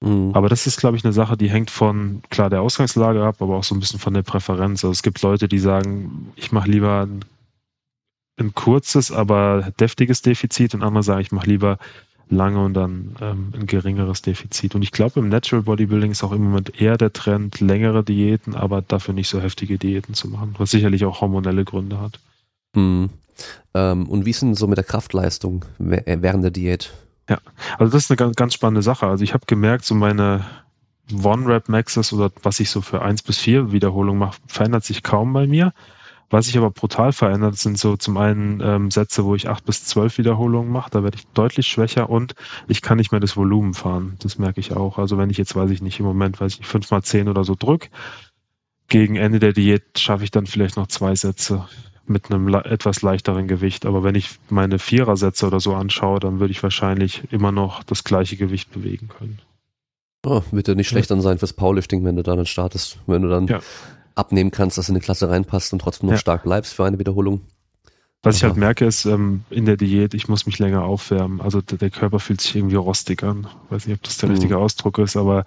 Mhm. 0.00 0.30
Aber 0.34 0.48
das 0.48 0.66
ist, 0.66 0.78
glaube 0.78 0.96
ich, 0.96 1.04
eine 1.04 1.12
Sache, 1.12 1.36
die 1.36 1.50
hängt 1.50 1.70
von, 1.70 2.22
klar, 2.30 2.50
der 2.50 2.62
Ausgangslage 2.62 3.24
ab, 3.24 3.40
aber 3.40 3.56
auch 3.56 3.64
so 3.64 3.74
ein 3.74 3.80
bisschen 3.80 4.00
von 4.00 4.14
der 4.14 4.22
Präferenz. 4.22 4.84
Also 4.84 4.92
es 4.92 5.02
gibt 5.02 5.22
Leute, 5.22 5.48
die 5.48 5.58
sagen, 5.58 6.32
ich 6.36 6.52
mache 6.52 6.70
lieber 6.70 7.06
ein, 7.06 7.24
ein, 8.38 8.54
kurzes, 8.54 9.10
aber 9.10 9.72
deftiges 9.80 10.22
Defizit 10.22 10.74
und 10.74 10.82
andere 10.82 11.02
sagen, 11.02 11.22
ich 11.22 11.32
mache 11.32 11.46
lieber 11.46 11.78
lange 12.28 12.62
und 12.62 12.74
dann 12.74 13.16
ähm, 13.20 13.52
ein 13.54 13.66
geringeres 13.66 14.20
Defizit. 14.20 14.74
Und 14.74 14.82
ich 14.82 14.90
glaube, 14.90 15.20
im 15.20 15.28
Natural 15.28 15.62
Bodybuilding 15.62 16.10
ist 16.10 16.24
auch 16.24 16.32
im 16.32 16.44
Moment 16.44 16.80
eher 16.80 16.98
der 16.98 17.12
Trend, 17.12 17.60
längere 17.60 18.02
Diäten, 18.02 18.54
aber 18.54 18.82
dafür 18.82 19.14
nicht 19.14 19.28
so 19.28 19.40
heftige 19.40 19.78
Diäten 19.78 20.14
zu 20.14 20.28
machen, 20.28 20.54
was 20.58 20.72
sicherlich 20.72 21.04
auch 21.04 21.20
hormonelle 21.20 21.64
Gründe 21.64 22.00
hat. 22.00 22.18
Mhm. 22.74 23.10
Ähm, 23.74 24.08
und 24.08 24.26
wie 24.26 24.30
ist 24.30 24.42
denn 24.42 24.54
so 24.54 24.66
mit 24.66 24.76
der 24.76 24.84
Kraftleistung 24.84 25.64
während 25.78 26.44
der 26.44 26.50
Diät? 26.50 26.92
Ja, 27.28 27.38
also 27.78 27.92
das 27.92 28.04
ist 28.04 28.10
eine 28.10 28.16
ganz, 28.16 28.36
ganz 28.36 28.54
spannende 28.54 28.82
Sache. 28.82 29.06
Also 29.06 29.24
ich 29.24 29.34
habe 29.34 29.46
gemerkt, 29.46 29.84
so 29.84 29.94
meine 29.94 30.44
One-Rap-Maxes 31.12 32.12
oder 32.12 32.30
was 32.42 32.60
ich 32.60 32.70
so 32.70 32.80
für 32.80 33.02
eins 33.02 33.22
bis 33.22 33.38
vier 33.38 33.72
Wiederholungen 33.72 34.18
mache, 34.18 34.38
verändert 34.46 34.84
sich 34.84 35.02
kaum 35.02 35.32
bei 35.32 35.46
mir. 35.46 35.72
Was 36.28 36.46
sich 36.46 36.56
aber 36.58 36.70
brutal 36.72 37.12
verändert, 37.12 37.56
sind 37.56 37.78
so 37.78 37.96
zum 37.96 38.16
einen 38.16 38.60
ähm, 38.60 38.90
Sätze, 38.90 39.24
wo 39.24 39.36
ich 39.36 39.48
acht 39.48 39.64
bis 39.64 39.84
zwölf 39.84 40.18
Wiederholungen 40.18 40.72
mache, 40.72 40.90
da 40.90 41.04
werde 41.04 41.16
ich 41.18 41.26
deutlich 41.28 41.68
schwächer 41.68 42.10
und 42.10 42.34
ich 42.66 42.82
kann 42.82 42.98
nicht 42.98 43.12
mehr 43.12 43.20
das 43.20 43.36
Volumen 43.36 43.74
fahren. 43.74 44.16
Das 44.20 44.36
merke 44.36 44.58
ich 44.58 44.74
auch. 44.74 44.98
Also 44.98 45.18
wenn 45.18 45.30
ich 45.30 45.38
jetzt, 45.38 45.54
weiß 45.54 45.70
ich 45.70 45.82
nicht, 45.82 46.00
im 46.00 46.06
Moment, 46.06 46.40
weiß 46.40 46.58
ich, 46.58 46.66
fünf 46.66 46.90
mal 46.90 47.02
zehn 47.02 47.28
oder 47.28 47.44
so 47.44 47.54
drück, 47.56 47.90
gegen 48.88 49.14
Ende 49.14 49.38
der 49.38 49.52
Diät 49.52 49.98
schaffe 49.98 50.24
ich 50.24 50.32
dann 50.32 50.46
vielleicht 50.46 50.76
noch 50.76 50.88
zwei 50.88 51.14
Sätze 51.14 51.68
mit 52.08 52.30
einem 52.30 52.52
etwas 52.54 53.02
leichteren 53.02 53.48
Gewicht. 53.48 53.86
Aber 53.86 54.02
wenn 54.02 54.14
ich 54.14 54.38
meine 54.48 54.78
Vierersätze 54.78 55.46
oder 55.46 55.60
so 55.60 55.74
anschaue, 55.74 56.20
dann 56.20 56.40
würde 56.40 56.52
ich 56.52 56.62
wahrscheinlich 56.62 57.22
immer 57.30 57.52
noch 57.52 57.82
das 57.82 58.04
gleiche 58.04 58.36
Gewicht 58.36 58.72
bewegen 58.72 59.08
können. 59.08 59.40
Oh, 60.24 60.42
wird 60.50 60.68
ja 60.68 60.74
nicht 60.74 60.88
schlecht 60.88 61.10
dann 61.10 61.20
sein 61.20 61.38
fürs 61.38 61.52
Powerlifting, 61.52 62.04
wenn 62.04 62.16
du 62.16 62.22
dann 62.22 62.44
startest, 62.46 62.98
wenn 63.06 63.22
du 63.22 63.28
dann 63.28 63.46
ja. 63.46 63.60
abnehmen 64.16 64.50
kannst, 64.50 64.76
dass 64.76 64.88
in 64.88 64.94
eine 64.94 65.02
Klasse 65.02 65.28
reinpasst 65.28 65.72
und 65.72 65.78
trotzdem 65.78 66.08
noch 66.08 66.14
ja. 66.14 66.18
stark 66.18 66.42
bleibst 66.42 66.74
für 66.74 66.84
eine 66.84 66.98
Wiederholung. 66.98 67.42
Was 68.22 68.38
ich 68.38 68.42
halt 68.42 68.56
merke, 68.56 68.86
ist 68.86 69.04
ähm, 69.04 69.44
in 69.50 69.66
der 69.66 69.76
Diät, 69.76 70.12
ich 70.14 70.26
muss 70.26 70.46
mich 70.46 70.58
länger 70.58 70.82
aufwärmen. 70.82 71.40
Also 71.40 71.60
der, 71.60 71.90
Körper 71.90 72.18
fühlt 72.18 72.40
sich 72.40 72.56
irgendwie 72.56 72.74
rostig 72.74 73.22
an. 73.22 73.46
weiß 73.70 73.86
nicht, 73.86 73.98
ob 73.98 74.02
das 74.02 74.16
der 74.16 74.28
mhm. 74.28 74.34
richtige 74.34 74.58
Ausdruck 74.58 74.98
ist, 74.98 75.16
aber 75.16 75.44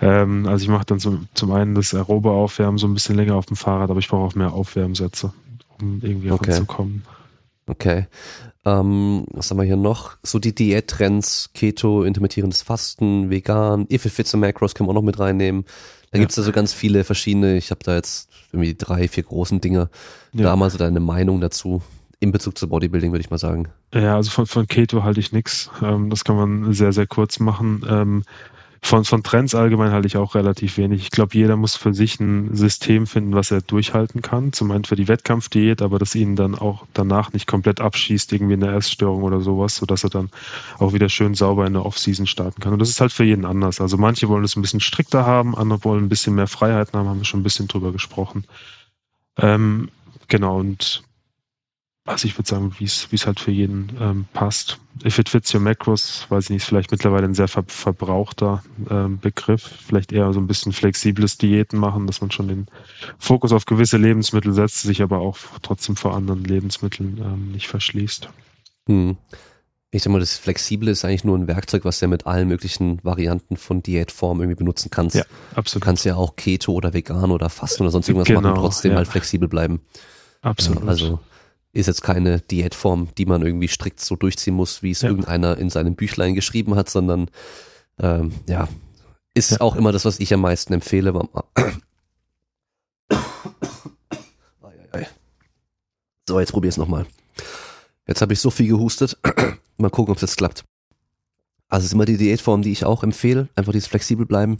ähm, 0.00 0.46
also 0.46 0.62
ich 0.62 0.68
mache 0.68 0.84
dann 0.84 1.00
zum, 1.00 1.28
zum 1.32 1.50
einen 1.52 1.74
das 1.74 1.94
aerobe 1.94 2.30
Aufwärmen 2.30 2.76
so 2.76 2.86
ein 2.86 2.92
bisschen 2.92 3.16
länger 3.16 3.36
auf 3.36 3.46
dem 3.46 3.56
Fahrrad, 3.56 3.88
aber 3.88 4.00
ich 4.00 4.08
brauche 4.08 4.26
auch 4.26 4.34
mehr 4.34 4.52
Aufwärmsätze 4.52 5.32
um 5.82 6.00
irgendwie 6.02 6.30
okay. 6.30 6.52
ranzukommen. 6.52 7.02
Okay. 7.66 8.06
Ähm, 8.64 9.24
was 9.32 9.50
haben 9.50 9.58
wir 9.58 9.64
hier 9.64 9.76
noch? 9.76 10.16
So 10.22 10.38
die 10.38 10.54
Diättrends, 10.54 11.50
Keto, 11.54 12.02
intermittierendes 12.02 12.62
Fasten, 12.62 13.30
vegan, 13.30 13.86
If 13.90 14.04
It 14.04 14.12
Fits 14.12 14.30
the 14.32 14.36
Macros 14.36 14.74
können 14.74 14.88
wir 14.88 14.90
auch 14.90 14.96
noch 14.96 15.02
mit 15.02 15.18
reinnehmen. 15.18 15.64
Da 16.10 16.18
ja. 16.18 16.20
gibt's 16.20 16.36
ja 16.36 16.42
so 16.42 16.52
ganz 16.52 16.72
viele 16.72 17.04
verschiedene, 17.04 17.56
ich 17.56 17.70
habe 17.70 17.80
da 17.84 17.94
jetzt 17.94 18.28
irgendwie 18.52 18.74
drei, 18.74 19.08
vier 19.08 19.22
großen 19.22 19.60
Dinge. 19.60 19.88
Ja. 20.32 20.44
Da 20.44 20.56
mal 20.56 20.70
so 20.70 20.78
deine 20.78 21.00
Meinung 21.00 21.40
dazu 21.40 21.82
in 22.18 22.32
Bezug 22.32 22.58
zu 22.58 22.68
Bodybuilding, 22.68 23.12
würde 23.12 23.22
ich 23.22 23.30
mal 23.30 23.38
sagen. 23.38 23.68
Ja, 23.94 24.16
also 24.16 24.30
von, 24.30 24.46
von 24.46 24.66
Keto 24.66 25.02
halte 25.02 25.20
ich 25.20 25.32
nichts. 25.32 25.70
Ähm, 25.82 26.10
das 26.10 26.24
kann 26.24 26.36
man 26.36 26.72
sehr, 26.74 26.92
sehr 26.92 27.06
kurz 27.06 27.40
machen. 27.40 27.82
Ähm, 27.88 28.24
von, 28.82 29.04
von 29.04 29.22
Trends 29.22 29.54
allgemein 29.54 29.92
halte 29.92 30.06
ich 30.06 30.16
auch 30.16 30.34
relativ 30.34 30.78
wenig. 30.78 31.02
Ich 31.02 31.10
glaube, 31.10 31.34
jeder 31.34 31.56
muss 31.56 31.76
für 31.76 31.92
sich 31.92 32.18
ein 32.18 32.54
System 32.56 33.06
finden, 33.06 33.34
was 33.34 33.50
er 33.50 33.60
durchhalten 33.60 34.22
kann. 34.22 34.52
Zum 34.52 34.70
einen 34.70 34.84
für 34.84 34.96
die 34.96 35.06
Wettkampfdiät, 35.06 35.82
aber 35.82 35.98
das 35.98 36.14
ihn 36.14 36.34
dann 36.34 36.54
auch 36.54 36.86
danach 36.94 37.32
nicht 37.32 37.46
komplett 37.46 37.80
abschießt, 37.80 38.32
irgendwie 38.32 38.54
in 38.54 38.60
der 38.60 38.72
Essstörung 38.72 39.22
oder 39.22 39.40
sowas, 39.40 39.76
sodass 39.76 40.04
er 40.04 40.10
dann 40.10 40.30
auch 40.78 40.94
wieder 40.94 41.10
schön 41.10 41.34
sauber 41.34 41.66
in 41.66 41.74
der 41.74 41.84
Offseason 41.84 42.26
starten 42.26 42.60
kann. 42.60 42.72
Und 42.72 42.78
das 42.78 42.88
ist 42.88 43.00
halt 43.00 43.12
für 43.12 43.24
jeden 43.24 43.44
anders. 43.44 43.80
Also 43.80 43.98
manche 43.98 44.28
wollen 44.28 44.44
es 44.44 44.56
ein 44.56 44.62
bisschen 44.62 44.80
strikter 44.80 45.26
haben, 45.26 45.54
andere 45.54 45.84
wollen 45.84 46.04
ein 46.04 46.08
bisschen 46.08 46.34
mehr 46.34 46.46
Freiheiten 46.46 46.98
haben, 46.98 47.08
haben 47.08 47.20
wir 47.20 47.24
schon 47.26 47.40
ein 47.40 47.44
bisschen 47.44 47.68
drüber 47.68 47.92
gesprochen. 47.92 48.44
Ähm, 49.36 49.90
genau, 50.28 50.58
und 50.58 51.02
also 52.06 52.26
ich 52.26 52.36
würde 52.36 52.48
sagen, 52.48 52.74
wie 52.78 52.84
es 52.84 53.26
halt 53.26 53.40
für 53.40 53.50
jeden 53.50 53.92
ähm, 54.00 54.24
passt. 54.32 54.78
If 55.04 55.18
it 55.18 55.28
fits 55.28 55.54
your 55.54 55.60
macros, 55.60 56.26
weiß 56.28 56.44
ich 56.44 56.50
nicht, 56.50 56.62
ist 56.62 56.68
vielleicht 56.68 56.90
mittlerweile 56.90 57.24
ein 57.24 57.34
sehr 57.34 57.48
ver 57.48 57.64
verbrauchter 57.66 58.62
ähm, 58.90 59.18
Begriff. 59.20 59.62
Vielleicht 59.86 60.12
eher 60.12 60.32
so 60.32 60.40
ein 60.40 60.46
bisschen 60.46 60.72
flexibles 60.72 61.38
Diäten 61.38 61.78
machen, 61.78 62.06
dass 62.06 62.20
man 62.20 62.30
schon 62.30 62.48
den 62.48 62.66
Fokus 63.18 63.52
auf 63.52 63.66
gewisse 63.66 63.98
Lebensmittel 63.98 64.52
setzt, 64.52 64.82
sich 64.82 65.02
aber 65.02 65.18
auch 65.18 65.36
trotzdem 65.62 65.96
vor 65.96 66.14
anderen 66.14 66.42
Lebensmitteln 66.44 67.18
ähm, 67.18 67.52
nicht 67.52 67.68
verschließt. 67.68 68.28
Hm. 68.86 69.16
Ich 69.92 70.02
sag 70.02 70.12
mal, 70.12 70.20
das 70.20 70.36
Flexible 70.36 70.88
ist 70.88 71.04
eigentlich 71.04 71.24
nur 71.24 71.36
ein 71.36 71.48
Werkzeug, 71.48 71.84
was 71.84 71.98
du 71.98 72.04
ja 72.04 72.08
mit 72.08 72.26
allen 72.26 72.48
möglichen 72.48 73.02
Varianten 73.04 73.56
von 73.56 73.82
Diätformen 73.82 74.42
irgendwie 74.42 74.58
benutzen 74.58 74.88
kannst. 74.90 75.16
Ja, 75.16 75.24
absolut. 75.54 75.82
Du 75.82 75.84
kannst 75.84 76.04
ja 76.04 76.14
auch 76.14 76.36
Keto 76.36 76.72
oder 76.72 76.94
vegan 76.94 77.30
oder 77.30 77.50
Fasten 77.50 77.82
oder 77.82 77.90
sonst 77.90 78.08
irgendwas 78.08 78.28
genau, 78.28 78.40
machen 78.40 78.52
und 78.52 78.60
trotzdem 78.60 78.92
ja. 78.92 78.98
halt 78.98 79.08
flexibel 79.08 79.48
bleiben. 79.48 79.80
Absolut. 80.42 80.84
Ja, 80.84 80.88
also 80.88 81.20
ist 81.72 81.86
jetzt 81.86 82.02
keine 82.02 82.40
Diätform, 82.40 83.08
die 83.16 83.26
man 83.26 83.42
irgendwie 83.42 83.68
strikt 83.68 84.00
so 84.00 84.16
durchziehen 84.16 84.54
muss, 84.54 84.82
wie 84.82 84.90
es 84.90 85.02
ja. 85.02 85.08
irgendeiner 85.08 85.56
in 85.58 85.70
seinem 85.70 85.94
Büchlein 85.94 86.34
geschrieben 86.34 86.74
hat, 86.74 86.90
sondern 86.90 87.30
ähm, 87.98 88.32
ja, 88.48 88.68
ist 89.34 89.52
ja. 89.52 89.60
auch 89.60 89.76
immer 89.76 89.92
das, 89.92 90.04
was 90.04 90.18
ich 90.18 90.34
am 90.34 90.40
meisten 90.40 90.72
empfehle. 90.72 91.12
So, 96.30 96.38
jetzt 96.38 96.52
probier 96.52 96.68
es 96.68 96.76
nochmal. 96.76 97.06
Jetzt 98.06 98.22
habe 98.22 98.32
ich 98.32 98.38
so 98.38 98.52
viel 98.52 98.68
gehustet. 98.68 99.18
mal 99.78 99.90
gucken, 99.90 100.12
ob 100.12 100.16
es 100.18 100.22
jetzt 100.22 100.36
klappt. 100.36 100.64
Also 101.68 101.80
es 101.80 101.86
ist 101.86 101.94
immer 101.94 102.04
die 102.04 102.18
Diätform, 102.18 102.62
die 102.62 102.70
ich 102.70 102.84
auch 102.84 103.02
empfehle. 103.02 103.48
Einfach 103.56 103.72
dieses 103.72 103.88
flexibel 103.88 104.26
bleiben, 104.26 104.58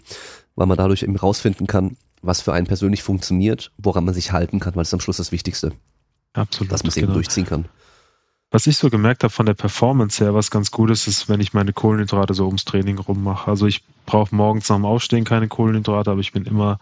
weil 0.56 0.66
man 0.66 0.76
dadurch 0.76 1.04
eben 1.04 1.14
rausfinden 1.14 1.68
kann, 1.68 1.96
was 2.22 2.40
für 2.40 2.52
einen 2.52 2.66
persönlich 2.66 3.04
funktioniert, 3.04 3.70
woran 3.78 4.04
man 4.04 4.14
sich 4.14 4.32
halten 4.32 4.58
kann, 4.58 4.74
weil 4.74 4.80
das 4.80 4.88
ist 4.88 4.94
am 4.94 5.00
Schluss 5.00 5.18
das 5.18 5.30
Wichtigste. 5.30 5.70
Absolut. 6.34 6.72
Dass 6.72 6.82
man 6.82 6.88
es 6.88 6.94
genau. 6.94 7.08
eben 7.08 7.14
durchziehen 7.14 7.46
kann. 7.46 7.66
Was 8.52 8.66
ich 8.66 8.78
so 8.78 8.90
gemerkt 8.90 9.22
habe 9.22 9.32
von 9.32 9.46
der 9.46 9.54
Performance 9.54 10.24
her, 10.24 10.34
was 10.34 10.50
ganz 10.50 10.72
gut 10.72 10.90
ist, 10.90 11.06
ist, 11.06 11.28
wenn 11.28 11.40
ich 11.40 11.52
meine 11.52 11.72
Kohlenhydrate 11.72 12.34
so 12.34 12.46
ums 12.46 12.64
Training 12.64 12.98
rummache. 12.98 13.48
Also 13.48 13.66
ich 13.66 13.84
brauche 14.06 14.34
morgens 14.34 14.68
nach 14.68 14.76
dem 14.76 14.84
Aufstehen 14.84 15.24
keine 15.24 15.46
Kohlenhydrate, 15.46 16.10
aber 16.10 16.20
ich 16.20 16.32
bin 16.32 16.46
immer 16.46 16.80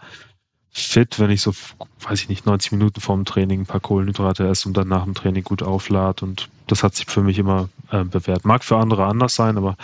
fit, 0.71 1.19
wenn 1.19 1.29
ich 1.29 1.41
so, 1.41 1.53
weiß 2.01 2.21
ich 2.21 2.29
nicht, 2.29 2.47
90 2.47 2.71
Minuten 2.71 3.01
vorm 3.01 3.25
Training 3.25 3.61
ein 3.61 3.65
paar 3.65 3.81
Kohlenhydrate 3.81 4.47
esse 4.47 4.67
und 4.67 4.77
dann 4.77 4.87
nach 4.87 5.03
dem 5.03 5.13
Training 5.13 5.43
gut 5.43 5.61
auflade. 5.61 6.25
Und 6.25 6.49
das 6.65 6.83
hat 6.83 6.95
sich 6.95 7.05
für 7.05 7.21
mich 7.21 7.37
immer 7.37 7.69
äh, 7.91 8.03
bewährt. 8.03 8.45
Mag 8.45 8.63
für 8.63 8.77
andere 8.77 9.05
anders 9.05 9.35
sein, 9.35 9.57
aber 9.57 9.77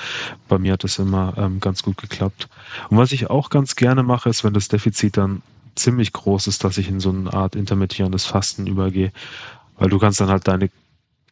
bei 0.48 0.58
mir 0.58 0.74
hat 0.74 0.84
das 0.84 0.98
immer 0.98 1.34
ähm, 1.38 1.60
ganz 1.60 1.84
gut 1.84 1.98
geklappt. 1.98 2.48
Und 2.90 2.98
was 2.98 3.12
ich 3.12 3.30
auch 3.30 3.52
ganz 3.52 3.76
gerne 3.76 4.02
mache, 4.02 4.30
ist, 4.30 4.44
wenn 4.44 4.54
das 4.54 4.70
Defizit 4.70 5.18
dann 5.18 5.44
ziemlich 5.76 6.14
groß 6.14 6.48
ist, 6.48 6.64
dass 6.64 6.78
ich 6.78 6.88
in 6.88 7.00
so 7.00 7.10
eine 7.10 7.34
Art 7.34 7.56
intermittierendes 7.56 8.26
Fasten 8.26 8.66
übergehe 8.66 9.12
weil 9.78 9.90
du 9.90 10.00
kannst 10.00 10.20
dann 10.20 10.30
halt 10.30 10.48
deine 10.48 10.70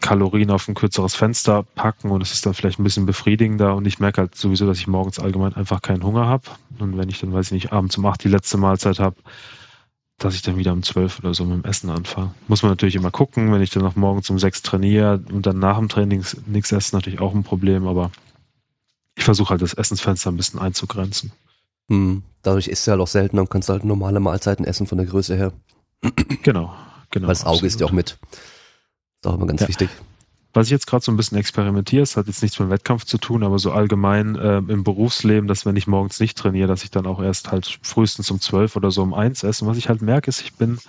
Kalorien 0.01 0.51
auf 0.51 0.67
ein 0.67 0.75
kürzeres 0.75 1.15
Fenster 1.15 1.63
packen 1.63 2.11
und 2.11 2.21
es 2.21 2.33
ist 2.33 2.45
dann 2.45 2.53
vielleicht 2.53 2.77
ein 2.77 2.83
bisschen 2.83 3.05
befriedigender 3.05 3.75
und 3.75 3.87
ich 3.87 3.99
merke 3.99 4.21
halt 4.21 4.35
sowieso, 4.35 4.67
dass 4.67 4.77
ich 4.77 4.87
morgens 4.87 5.17
allgemein 5.17 5.55
einfach 5.55 5.81
keinen 5.81 6.03
Hunger 6.03 6.27
habe 6.27 6.43
und 6.79 6.97
wenn 6.97 7.09
ich 7.09 7.19
dann, 7.19 7.33
weiß 7.33 7.47
ich 7.47 7.51
nicht, 7.53 7.71
abends 7.71 7.97
um 7.97 8.05
acht 8.05 8.23
die 8.23 8.29
letzte 8.29 8.57
Mahlzeit 8.57 8.99
habe, 8.99 9.15
dass 10.17 10.35
ich 10.35 10.41
dann 10.41 10.57
wieder 10.57 10.73
um 10.73 10.83
zwölf 10.83 11.19
oder 11.19 11.33
so 11.33 11.45
mit 11.45 11.63
dem 11.63 11.69
Essen 11.69 11.89
anfange. 11.89 12.33
Muss 12.47 12.63
man 12.63 12.71
natürlich 12.71 12.95
immer 12.95 13.11
gucken, 13.11 13.51
wenn 13.51 13.61
ich 13.61 13.69
dann 13.69 13.83
noch 13.83 13.95
morgens 13.95 14.29
um 14.29 14.39
sechs 14.39 14.61
trainiere 14.61 15.21
und 15.31 15.45
dann 15.45 15.59
nach 15.59 15.77
dem 15.77 15.89
Training 15.89 16.25
nichts 16.45 16.71
esse, 16.71 16.95
natürlich 16.95 17.19
auch 17.19 17.33
ein 17.33 17.43
Problem, 17.43 17.87
aber 17.87 18.11
ich 19.15 19.23
versuche 19.23 19.51
halt 19.51 19.61
das 19.61 19.73
Essensfenster 19.73 20.31
ein 20.31 20.37
bisschen 20.37 20.59
einzugrenzen. 20.59 21.31
Hm, 21.89 22.23
dadurch 22.41 22.67
isst 22.67 22.87
du 22.87 22.91
halt 22.91 23.01
auch 23.01 23.07
seltener 23.07 23.41
und 23.41 23.49
kannst 23.49 23.69
halt 23.69 23.83
normale 23.85 24.19
Mahlzeiten 24.19 24.65
essen 24.65 24.87
von 24.87 24.97
der 24.97 25.07
Größe 25.07 25.35
her. 25.35 25.53
Genau, 26.43 26.73
Genau, 27.14 27.28
Weil 27.28 27.34
das 27.34 27.45
Auge 27.45 27.51
absolut. 27.57 27.72
ist 27.72 27.80
ja 27.80 27.86
auch 27.86 27.91
mit. 27.91 28.18
Das 28.32 28.39
ist 29.22 29.28
auch 29.28 29.36
immer 29.36 29.45
ganz 29.45 29.61
ja. 29.61 29.68
wichtig. 29.68 29.89
Was 30.51 30.68
ich 30.68 30.72
jetzt 30.72 30.88
gerade 30.88 31.05
so 31.05 31.11
ein 31.11 31.18
bisschen 31.18 31.38
experimentiere, 31.38 32.01
es 32.01 32.18
hat 32.18 32.26
jetzt 32.26 32.41
nichts 32.41 32.59
mit 32.59 32.68
dem 32.68 32.72
Wettkampf 32.72 33.05
zu 33.05 33.20
tun, 33.20 33.43
aber 33.43 33.59
so 33.59 33.72
allgemein 33.72 34.36
äh, 34.36 34.57
im 34.57 34.84
Berufsleben, 34.84 35.47
dass 35.47 35.66
wenn 35.66 35.76
ich 35.76 35.86
morgens 35.86 36.20
nicht 36.20 36.38
trainiere, 36.38 36.68
dass 36.68 36.84
ich 36.84 36.91
dann 36.91 37.05
auch 37.05 37.22
erst 37.22 37.51
halt 37.51 37.80
frühestens 37.84 38.32
um 38.32 38.39
zwölf 38.39 38.76
oder 38.76 38.89
so 38.89 39.03
um 39.03 39.14
eins 39.14 39.43
esse. 39.43 39.64
Und 39.64 39.70
was 39.70 39.78
ich 39.78 39.89
halt 39.89 40.01
merke, 40.01 40.30
ist, 40.30 40.41
ich 40.41 40.53
bin 40.53 40.80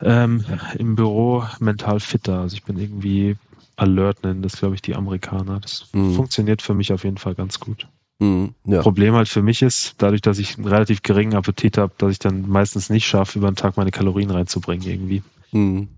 ähm, 0.00 0.44
im 0.78 0.96
Büro 0.96 1.44
mental 1.60 2.00
fitter. 2.00 2.40
Also 2.40 2.56
ich 2.56 2.64
bin 2.64 2.78
irgendwie 2.78 3.36
alert, 3.76 4.22
nennen 4.24 4.42
das, 4.42 4.56
glaube 4.56 4.74
ich, 4.74 4.82
die 4.82 4.94
Amerikaner. 4.94 5.60
Das 5.60 5.88
mhm. 5.92 6.14
funktioniert 6.14 6.62
für 6.62 6.74
mich 6.74 6.90
auf 6.92 7.04
jeden 7.04 7.18
Fall 7.18 7.34
ganz 7.34 7.60
gut. 7.60 7.86
Mhm, 8.18 8.54
ja. 8.64 8.80
Problem 8.80 9.14
halt 9.14 9.28
für 9.28 9.42
mich 9.42 9.62
ist, 9.62 9.96
dadurch, 9.98 10.22
dass 10.22 10.38
ich 10.38 10.56
einen 10.56 10.68
relativ 10.68 11.02
geringen 11.02 11.34
Appetit 11.34 11.78
habe, 11.78 11.92
dass 11.98 12.12
ich 12.12 12.18
dann 12.18 12.48
meistens 12.48 12.88
nicht 12.88 13.06
schaffe, 13.06 13.38
über 13.38 13.50
den 13.50 13.56
Tag 13.56 13.76
meine 13.76 13.90
Kalorien 13.90 14.30
reinzubringen 14.30 14.86
irgendwie. 14.86 15.22
Mhm. 15.54 15.88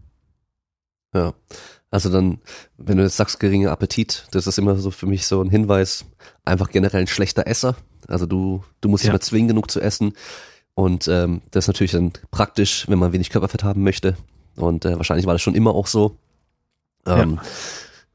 Ja. 1.14 1.34
Also 1.90 2.11
dann, 2.11 2.38
wenn 2.76 2.98
du 2.98 3.04
jetzt 3.04 3.16
sagst, 3.16 3.40
geringer 3.40 3.70
Appetit, 3.70 4.26
das 4.32 4.46
ist 4.46 4.59
immer 4.59 4.76
so 4.76 4.90
für 4.90 5.07
mich 5.07 5.26
so 5.26 5.40
ein 5.40 5.50
Hinweis, 5.50 6.04
einfach 6.44 6.70
generell 6.70 7.02
ein 7.02 7.07
schlechter 7.07 7.46
Esser. 7.46 7.76
Also 8.07 8.26
du, 8.26 8.62
du 8.80 8.88
musst 8.88 9.04
ja. 9.04 9.11
immer 9.11 9.20
zwingen, 9.20 9.48
genug 9.48 9.70
zu 9.70 9.80
essen. 9.80 10.12
Und 10.74 11.09
ähm, 11.09 11.40
das 11.52 11.64
ist 11.64 11.68
natürlich 11.68 11.92
dann 11.92 12.12
praktisch, 12.30 12.86
wenn 12.88 12.98
man 12.98 13.12
wenig 13.12 13.30
Körperfett 13.30 13.64
haben 13.64 13.82
möchte. 13.82 14.16
Und 14.57 14.84
äh, 14.84 14.96
wahrscheinlich 14.96 15.26
war 15.26 15.34
das 15.34 15.42
schon 15.42 15.54
immer 15.54 15.74
auch 15.74 15.86
so. 15.86 16.18
Ähm, 17.07 17.36
ja. 17.36 17.42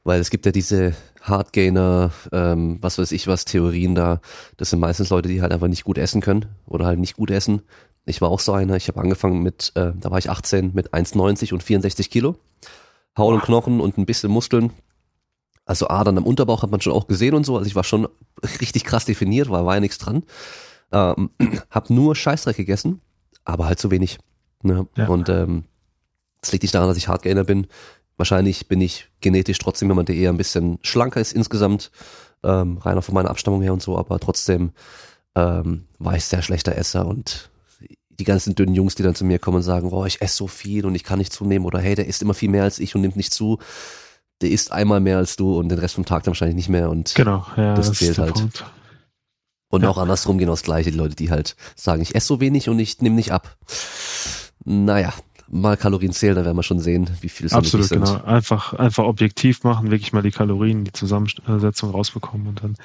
Weil 0.04 0.20
es 0.20 0.30
gibt 0.30 0.46
ja 0.46 0.52
diese 0.52 0.94
Hardgainer, 1.22 2.12
ähm, 2.32 2.78
was 2.82 2.98
weiß 2.98 3.12
ich 3.12 3.28
was, 3.28 3.46
Theorien 3.46 3.96
da. 3.96 4.22
Das 4.58 4.70
sind 4.70 4.80
meistens 4.80 5.10
Leute, 5.10 5.30
die 5.30 5.42
halt 5.42 5.52
einfach 5.52 5.68
nicht 5.68 5.84
gut 5.84 5.98
essen 5.98 6.22
können 6.22 6.46
oder 6.68 6.86
halt 6.86 7.00
nicht 7.00 7.16
gut 7.16 7.32
essen. 7.32 7.62
Ich 8.06 8.22
war 8.22 8.30
auch 8.30 8.40
so 8.40 8.54
einer. 8.54 8.76
Ich 8.76 8.88
habe 8.88 9.00
angefangen 9.00 9.44
mit, 9.44 9.72
äh, 9.76 9.92
da 9.96 10.12
war 10.12 10.18
ich 10.18 10.30
18 10.30 10.74
mit 10.74 10.94
1,90 10.94 11.54
und 11.54 11.64
64 11.64 12.10
Kilo. 12.10 12.36
Haul 13.18 13.34
und 13.34 13.44
Knochen 13.44 13.80
und 13.80 13.98
ein 13.98 14.06
bisschen 14.06 14.32
Muskeln. 14.32 14.72
Also 15.66 15.88
Adern 15.88 16.18
am 16.18 16.26
Unterbauch 16.26 16.64
hat 16.64 16.72
man 16.72 16.82
schon 16.82 16.94
auch 16.94 17.08
gesehen 17.08 17.36
und 17.36 17.46
so. 17.46 17.58
Also 17.58 17.68
ich 17.68 17.76
war 17.76 17.84
schon 17.84 18.08
richtig 18.60 18.84
krass 18.84 19.06
definiert, 19.06 19.50
war, 19.50 19.66
war 19.66 19.76
ja 19.76 19.80
nichts 19.80 20.00
dran. 20.00 20.24
Ähm, 20.92 21.30
hab 21.70 21.90
nur 21.90 22.16
Scheißdreck 22.16 22.58
gegessen, 22.58 23.02
aber 23.46 23.66
halt 23.66 23.80
zu 23.80 23.92
wenig. 23.92 24.18
Ne? 24.64 24.88
Ja. 24.96 25.08
Und 25.08 25.30
ähm, 25.30 25.66
das 26.42 26.52
liegt 26.52 26.64
nicht 26.64 26.74
daran, 26.74 26.88
dass 26.88 26.98
ich 26.98 27.08
Hardgainer 27.08 27.44
bin. 27.44 27.68
Wahrscheinlich 28.18 28.68
bin 28.68 28.82
ich 28.82 29.10
genetisch 29.22 29.60
trotzdem 29.60 29.90
jemand, 29.90 30.10
der 30.10 30.16
eher 30.16 30.30
ein 30.30 30.38
bisschen 30.38 30.80
schlanker 30.82 31.22
ist 31.22 31.34
insgesamt, 31.34 31.92
ähm, 32.44 32.78
reiner 32.78 33.02
von 33.02 33.16
meiner 33.16 33.30
Abstammung 33.30 33.62
her 33.62 33.74
und 33.74 33.82
so, 33.82 33.98
aber 33.98 34.20
trotzdem 34.20 34.72
ähm, 35.36 35.86
war 36.00 36.16
ich 36.16 36.26
sehr 36.26 36.42
schlechter 36.42 36.76
Esser 36.76 37.08
und 37.08 37.51
die 38.20 38.24
ganzen 38.24 38.56
dünnen 38.56 38.76
Jungs, 38.76 38.96
die 38.96 39.04
dann 39.04 39.16
zu 39.16 39.26
mir 39.26 39.40
kommen 39.40 39.58
und 39.58 39.64
sagen, 39.64 39.90
oh, 39.92 40.06
ich 40.06 40.22
esse 40.22 40.36
so 40.36 40.48
viel 40.48 40.86
und 40.86 40.96
ich 40.96 41.04
kann 41.04 41.20
nicht 41.20 41.34
zunehmen 41.34 41.66
oder 41.66 41.80
hey, 41.80 41.96
der 41.96 42.08
isst 42.08 42.22
immer 42.22 42.34
viel 42.34 42.50
mehr 42.50 42.64
als 42.64 42.80
ich 42.80 42.96
und 42.96 43.02
nimmt 43.02 43.16
nicht 43.16 43.34
zu. 43.34 43.60
Der 44.42 44.50
isst 44.50 44.72
einmal 44.72 45.00
mehr 45.00 45.18
als 45.18 45.36
du 45.36 45.58
und 45.58 45.70
den 45.70 45.80
Rest 45.80 45.96
vom 45.96 46.06
Tag 46.06 46.24
dann 46.24 46.32
wahrscheinlich 46.32 46.56
nicht 46.56 46.70
mehr 46.70 46.90
und 46.90 47.14
genau, 47.16 47.46
ja, 47.58 47.76
das, 47.76 47.88
das 47.90 47.98
zählt 47.98 48.18
halt. 48.18 48.34
Punkt. 48.34 48.66
Und 49.70 49.84
ja. 49.84 49.90
auch 49.90 49.98
andersrum 49.98 50.38
genau 50.38 50.52
das 50.52 50.64
gleiche, 50.64 50.92
die 50.92 50.98
Leute, 50.98 51.16
die 51.16 51.32
halt 51.32 51.56
sagen, 51.76 52.02
ich 52.02 52.14
esse 52.14 52.28
so 52.28 52.42
wenig 52.42 52.68
und 52.68 52.78
ich 52.80 53.00
nehme 53.02 53.16
nicht 53.16 53.32
ab. 53.32 53.56
Naja, 54.66 55.14
mal 55.52 55.78
Kalorien 55.78 56.14
zählen, 56.14 56.36
dann 56.36 56.46
werden 56.46 56.58
wir 56.58 56.64
schon 56.64 56.80
sehen, 56.80 57.10
wie 57.22 57.30
viel 57.30 57.46
es 57.46 57.54
Absolut, 57.54 57.88
sind. 57.88 58.06
genau. 58.06 58.24
Einfach, 58.24 58.74
einfach 58.74 59.04
objektiv 59.04 59.64
machen, 59.64 59.92
wirklich 59.92 60.14
mal 60.14 60.24
die 60.24 60.32
Kalorien, 60.32 60.86
die 60.86 60.94
Zusammensetzung 60.94 61.92
rausbekommen 61.92 62.48
und 62.48 62.64
dann 62.64 62.78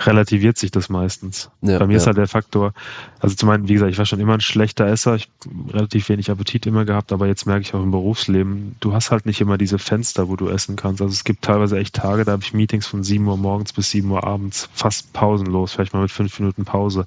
relativiert 0.00 0.58
sich 0.58 0.70
das 0.70 0.88
meistens. 0.88 1.50
Ja, 1.62 1.78
Bei 1.78 1.86
mir 1.86 1.92
ja. 1.92 1.96
ist 1.98 2.06
halt 2.06 2.16
der 2.16 2.26
Faktor, 2.26 2.72
also 3.20 3.36
zum 3.36 3.48
einen, 3.50 3.68
wie 3.68 3.74
gesagt, 3.74 3.92
ich 3.92 3.98
war 3.98 4.06
schon 4.06 4.18
immer 4.18 4.34
ein 4.34 4.40
schlechter 4.40 4.86
Esser, 4.86 5.14
ich 5.14 5.28
relativ 5.68 6.08
wenig 6.08 6.30
Appetit 6.30 6.66
immer 6.66 6.84
gehabt, 6.84 7.12
aber 7.12 7.26
jetzt 7.26 7.46
merke 7.46 7.62
ich 7.62 7.74
auch 7.74 7.82
im 7.82 7.92
Berufsleben, 7.92 8.74
du 8.80 8.92
hast 8.92 9.10
halt 9.10 9.24
nicht 9.26 9.40
immer 9.40 9.56
diese 9.56 9.78
Fenster, 9.78 10.28
wo 10.28 10.36
du 10.36 10.48
essen 10.48 10.76
kannst. 10.76 11.00
Also 11.00 11.12
es 11.12 11.24
gibt 11.24 11.44
teilweise 11.44 11.78
echt 11.78 11.94
Tage, 11.94 12.24
da 12.24 12.32
habe 12.32 12.42
ich 12.42 12.52
Meetings 12.52 12.86
von 12.86 13.04
7 13.04 13.26
Uhr 13.26 13.36
morgens 13.36 13.72
bis 13.72 13.90
7 13.90 14.10
Uhr 14.10 14.24
abends, 14.24 14.68
fast 14.72 15.12
pausenlos, 15.12 15.72
vielleicht 15.72 15.92
mal 15.92 16.02
mit 16.02 16.10
fünf 16.10 16.40
Minuten 16.40 16.64
Pause. 16.64 17.06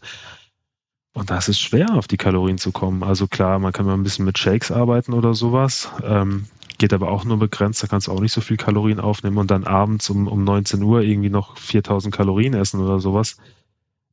Und 1.18 1.32
da 1.32 1.39
ist 1.39 1.49
es 1.49 1.59
schwer, 1.59 1.95
auf 1.95 2.07
die 2.07 2.18
Kalorien 2.18 2.59
zu 2.59 2.72
kommen. 2.72 3.01
Also 3.01 3.26
klar, 3.26 3.57
man 3.57 3.74
kann 3.74 3.88
mal 3.88 3.95
ein 3.95 4.03
bisschen 4.03 4.24
mit 4.24 4.38
Shakes 4.38 4.72
arbeiten 4.72 5.13
oder 5.13 5.34
sowas. 5.34 5.89
Ähm, 6.03 6.45
geht 6.78 6.93
aber 6.93 7.09
auch 7.09 7.26
nur 7.26 7.39
begrenzt, 7.39 7.82
da 7.82 7.88
kannst 7.88 8.05
du 8.05 8.11
auch 8.11 8.20
nicht 8.20 8.34
so 8.34 8.39
viel 8.39 8.55
Kalorien 8.55 8.99
aufnehmen 8.99 9.39
und 9.39 9.49
dann 9.49 9.63
abends 9.63 10.11
um, 10.11 10.28
um 10.28 10.43
19 10.43 10.84
Uhr 10.84 11.01
irgendwie 11.01 11.32
noch 11.32 11.57
4000 11.57 12.13
Kalorien 12.13 12.53
essen 12.53 12.82
oder 12.82 12.99
sowas, 12.99 13.38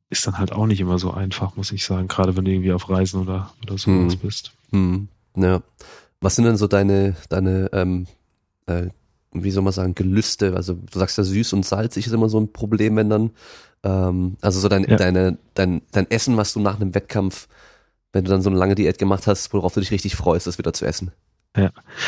ist 0.09 0.25
dann 0.25 0.39
halt 0.39 0.51
auch 0.51 0.65
nicht 0.65 0.79
immer 0.79 0.97
so 0.97 1.11
einfach, 1.11 1.55
muss 1.55 1.71
ich 1.71 1.85
sagen, 1.85 2.07
gerade 2.07 2.35
wenn 2.35 2.45
du 2.45 2.49
irgendwie 2.51 2.73
auf 2.73 2.89
Reisen 2.89 3.21
oder, 3.21 3.53
oder 3.61 3.77
sowas 3.77 4.13
hm. 4.13 4.19
bist. 4.19 4.53
Hm. 4.71 5.07
Ja. 5.35 5.61
Was 6.21 6.35
sind 6.35 6.45
denn 6.45 6.57
so 6.57 6.65
deine, 6.65 7.15
deine, 7.29 7.69
ähm, 7.71 8.07
äh, 8.65 8.87
wie 9.31 9.51
soll 9.51 9.61
man 9.61 9.73
sagen, 9.73 9.93
Gelüste? 9.93 10.55
Also 10.55 10.73
du 10.73 10.97
sagst 10.97 11.19
ja 11.19 11.23
süß 11.23 11.53
und 11.53 11.67
salzig 11.67 12.07
ist 12.07 12.13
immer 12.13 12.29
so 12.29 12.39
ein 12.39 12.51
Problem, 12.51 12.95
wenn 12.95 13.11
dann 13.11 13.29
Ähm, 13.85 14.35
also 14.41 14.59
so 14.59 14.67
dein, 14.67 14.83
Ja. 14.83 14.97
deine, 14.97 15.37
dein, 15.53 15.81
dein 15.91 16.09
Essen, 16.11 16.35
was 16.35 16.51
du 16.53 16.59
nach 16.59 16.75
einem 16.81 16.93
Wettkampf, 16.93 17.47
wenn 18.11 18.25
du 18.25 18.31
dann 18.31 18.41
so 18.41 18.49
eine 18.49 18.59
lange 18.59 18.75
Diät 18.75 18.97
gemacht 18.97 19.27
hast, 19.27 19.53
worauf 19.53 19.73
du 19.73 19.79
dich 19.79 19.91
richtig 19.91 20.15
freust, 20.15 20.47
das 20.47 20.57
wieder 20.57 20.73
zu 20.73 20.85
essen. 20.85 21.11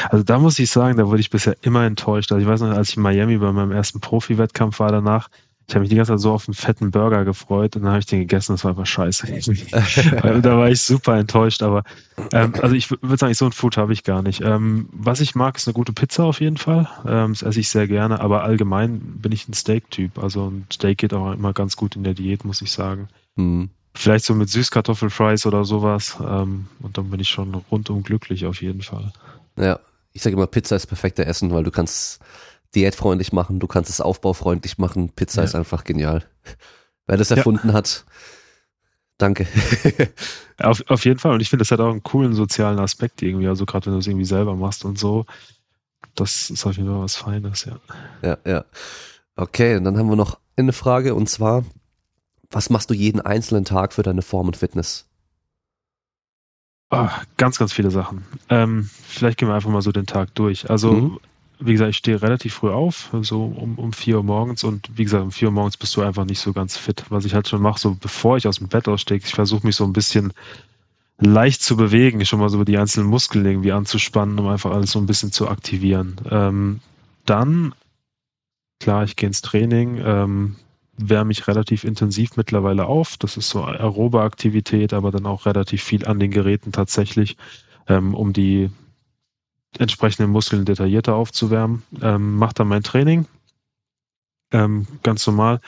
Also 0.09 0.25
da 0.25 0.39
muss 0.39 0.59
ich 0.59 0.69
sagen, 0.69 0.97
da 0.97 1.07
wurde 1.07 1.21
ich 1.21 1.29
bisher 1.29 1.55
immer 1.61 1.85
enttäuscht. 1.85 2.31
Also 2.33 2.41
ich 2.41 2.47
weiß 2.47 2.59
noch, 2.59 2.75
als 2.75 2.89
ich 2.89 2.97
in 2.97 3.03
Miami 3.03 3.37
bei 3.37 3.51
meinem 3.53 3.71
ersten 3.71 4.01
Profi-Wettkampf 4.01 4.79
war 4.81 4.91
danach, 4.91 5.29
ich 5.67 5.75
habe 5.75 5.81
mich 5.81 5.89
die 5.89 5.97
ganze 5.97 6.13
Zeit 6.13 6.21
so 6.21 6.31
auf 6.31 6.47
einen 6.47 6.53
fetten 6.53 6.91
Burger 6.91 7.25
gefreut 7.25 7.75
und 7.75 7.81
dann 7.81 7.91
habe 7.91 7.99
ich 7.99 8.05
den 8.05 8.21
gegessen, 8.21 8.53
das 8.53 8.63
war 8.63 8.71
einfach 8.71 8.85
scheiße. 8.85 9.27
Da 10.41 10.57
war 10.57 10.69
ich 10.69 10.81
super 10.81 11.17
enttäuscht, 11.17 11.61
aber 11.61 11.83
ähm, 12.31 12.53
also 12.61 12.73
ich 12.73 12.89
würde 12.89 13.17
sagen, 13.17 13.33
so 13.33 13.45
ein 13.45 13.51
Food 13.51 13.75
habe 13.75 13.91
ich 13.91 14.05
gar 14.05 14.21
nicht. 14.21 14.41
Ähm, 14.41 14.87
was 14.93 15.19
ich 15.19 15.35
mag, 15.35 15.57
ist 15.57 15.67
eine 15.67 15.73
gute 15.73 15.91
Pizza 15.91 16.23
auf 16.23 16.39
jeden 16.39 16.55
Fall. 16.55 16.87
Ähm, 17.05 17.33
das 17.33 17.41
esse 17.41 17.59
ich 17.59 17.67
sehr 17.67 17.85
gerne, 17.87 18.21
aber 18.21 18.43
allgemein 18.43 18.99
bin 18.99 19.33
ich 19.33 19.49
ein 19.49 19.53
Steak-Typ. 19.53 20.19
Also 20.19 20.49
ein 20.49 20.67
Steak 20.71 20.99
geht 20.99 21.13
auch 21.13 21.33
immer 21.33 21.51
ganz 21.51 21.75
gut 21.75 21.97
in 21.97 22.03
der 22.05 22.13
Diät, 22.13 22.45
muss 22.45 22.61
ich 22.61 22.71
sagen. 22.71 23.09
Hm. 23.35 23.69
Vielleicht 23.93 24.23
so 24.23 24.35
mit 24.35 24.49
Süßkartoffelfries 24.49 25.45
oder 25.45 25.65
sowas. 25.65 26.17
Ähm, 26.25 26.67
und 26.79 26.97
dann 26.97 27.09
bin 27.09 27.19
ich 27.19 27.29
schon 27.29 27.53
rundum 27.53 28.03
glücklich 28.03 28.45
auf 28.45 28.61
jeden 28.61 28.83
Fall. 28.83 29.11
Ja, 29.57 29.79
ich 30.13 30.21
sage 30.21 30.35
immer, 30.37 30.47
Pizza 30.47 30.77
ist 30.77 30.87
perfekter 30.87 31.27
Essen, 31.27 31.51
weil 31.51 31.63
du 31.63 31.71
kannst 31.71 32.21
diätfreundlich 32.77 33.33
machen, 33.33 33.59
du 33.59 33.67
kannst 33.67 33.89
es 33.89 33.99
aufbaufreundlich 34.01 34.77
machen. 34.77 35.09
Pizza 35.09 35.41
Ja. 35.41 35.45
ist 35.45 35.55
einfach 35.55 35.83
genial. 35.83 36.23
Wer 37.07 37.17
das 37.17 37.29
Ja. 37.29 37.37
erfunden 37.37 37.73
hat, 37.73 38.05
danke. 39.17 39.47
Auf, 40.59 40.83
auf 40.87 41.05
jeden 41.05 41.19
Fall. 41.19 41.33
Und 41.33 41.41
ich 41.41 41.49
finde, 41.49 41.61
das 41.63 41.71
hat 41.71 41.79
auch 41.79 41.91
einen 41.91 42.01
coolen 42.01 42.33
sozialen 42.33 42.79
Aspekt 42.79 43.21
irgendwie. 43.21 43.47
Also 43.47 43.65
gerade 43.67 43.85
wenn 43.85 43.93
du 43.93 43.99
es 43.99 44.07
irgendwie 44.07 44.25
selber 44.25 44.55
machst 44.55 44.83
und 44.85 44.97
so. 44.97 45.25
Das 46.15 46.49
ist 46.49 46.65
auf 46.65 46.75
jeden 46.77 46.89
Fall 46.89 47.01
was 47.03 47.15
Feines, 47.15 47.65
ja. 47.65 47.77
ja, 48.23 48.37
ja. 48.45 48.65
Okay, 49.35 49.75
und 49.75 49.83
dann 49.83 49.97
haben 49.99 50.09
wir 50.09 50.15
noch 50.15 50.39
eine 50.55 50.73
Frage 50.73 51.13
und 51.13 51.29
zwar, 51.29 51.63
was 52.49 52.71
machst 52.71 52.89
du 52.89 52.95
jeden 52.95 53.21
einzelnen 53.21 53.65
Tag 53.65 53.93
für 53.93 54.01
deine 54.01 54.23
Form 54.23 54.47
und 54.47 54.57
Fitness? 54.57 55.05
Ah, 56.89 57.21
ganz, 57.37 57.59
ganz 57.59 57.71
viele 57.73 57.91
Sachen. 57.91 58.25
Ähm, 58.49 58.89
vielleicht 59.07 59.37
gehen 59.37 59.47
wir 59.49 59.55
einfach 59.55 59.69
mal 59.69 59.81
so 59.83 59.91
den 59.91 60.05
Tag 60.07 60.33
durch. 60.35 60.69
Also, 60.69 60.91
Mhm. 60.93 61.19
Wie 61.59 61.71
gesagt, 61.71 61.89
ich 61.89 61.97
stehe 61.97 62.21
relativ 62.21 62.55
früh 62.55 62.69
auf, 62.69 63.09
so 63.21 63.45
um, 63.45 63.79
um 63.79 63.93
4 63.93 64.17
Uhr 64.17 64.23
morgens. 64.23 64.63
Und 64.63 64.89
wie 64.95 65.03
gesagt, 65.03 65.23
um 65.23 65.31
4 65.31 65.47
Uhr 65.47 65.53
morgens 65.53 65.77
bist 65.77 65.95
du 65.95 66.01
einfach 66.01 66.25
nicht 66.25 66.39
so 66.39 66.53
ganz 66.53 66.77
fit. 66.77 67.03
Was 67.09 67.25
ich 67.25 67.33
halt 67.33 67.47
schon 67.47 67.61
mache, 67.61 67.79
so 67.79 67.95
bevor 67.99 68.37
ich 68.37 68.47
aus 68.47 68.57
dem 68.57 68.67
Bett 68.67 68.87
aussteige, 68.87 69.25
ich 69.25 69.33
versuche 69.33 69.65
mich 69.65 69.75
so 69.75 69.83
ein 69.83 69.93
bisschen 69.93 70.33
leicht 71.19 71.63
zu 71.63 71.75
bewegen, 71.75 72.23
schon 72.25 72.39
mal 72.39 72.49
so 72.49 72.63
die 72.63 72.77
einzelnen 72.77 73.09
Muskeln 73.09 73.45
irgendwie 73.45 73.71
anzuspannen, 73.71 74.37
um 74.37 74.47
einfach 74.47 74.71
alles 74.71 74.91
so 74.91 74.99
ein 74.99 75.07
bisschen 75.07 75.31
zu 75.31 75.47
aktivieren. 75.47 76.15
Ähm, 76.29 76.79
dann, 77.25 77.73
klar, 78.79 79.03
ich 79.03 79.15
gehe 79.15 79.27
ins 79.27 79.41
Training, 79.41 79.99
ähm, 80.03 80.55
wärme 80.97 81.29
mich 81.29 81.47
relativ 81.47 81.83
intensiv 81.83 82.37
mittlerweile 82.37 82.85
auf. 82.85 83.17
Das 83.17 83.37
ist 83.37 83.49
so 83.49 83.63
aerobe 83.63 84.21
Aktivität, 84.21 84.93
aber 84.93 85.11
dann 85.11 85.25
auch 85.25 85.45
relativ 85.45 85.83
viel 85.83 86.05
an 86.05 86.19
den 86.19 86.31
Geräten 86.31 86.71
tatsächlich, 86.71 87.37
ähm, 87.87 88.13
um 88.13 88.33
die 88.33 88.69
entsprechenden 89.77 90.31
Muskeln 90.31 90.65
detaillierter 90.65 91.15
aufzuwärmen. 91.15 91.83
Ähm, 92.01 92.35
mach 92.37 92.53
dann 92.53 92.67
mein 92.67 92.83
Training, 92.83 93.25
ähm, 94.51 94.87
ganz 95.03 95.25
normal. 95.27 95.59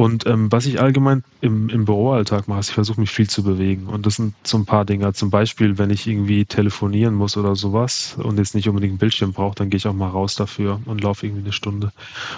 Und 0.00 0.24
ähm, 0.26 0.50
was 0.50 0.64
ich 0.64 0.80
allgemein 0.80 1.24
im, 1.42 1.68
im 1.68 1.84
Büroalltag 1.84 2.48
mache, 2.48 2.60
ist, 2.60 2.70
ich 2.70 2.74
versuche 2.74 2.98
mich 2.98 3.10
viel 3.10 3.28
zu 3.28 3.42
bewegen. 3.42 3.86
Und 3.86 4.06
das 4.06 4.14
sind 4.14 4.32
so 4.44 4.56
ein 4.56 4.64
paar 4.64 4.86
Dinge. 4.86 5.12
Zum 5.12 5.28
Beispiel, 5.28 5.76
wenn 5.76 5.90
ich 5.90 6.06
irgendwie 6.06 6.46
telefonieren 6.46 7.12
muss 7.14 7.36
oder 7.36 7.54
sowas 7.54 8.16
und 8.16 8.38
jetzt 8.38 8.54
nicht 8.54 8.66
unbedingt 8.66 8.92
einen 8.92 8.98
Bildschirm 8.98 9.34
brauche, 9.34 9.56
dann 9.56 9.68
gehe 9.68 9.76
ich 9.76 9.86
auch 9.86 9.92
mal 9.92 10.08
raus 10.08 10.36
dafür 10.36 10.80
und 10.86 11.02
laufe 11.02 11.26
irgendwie 11.26 11.42
eine 11.42 11.52
Stunde. 11.52 11.92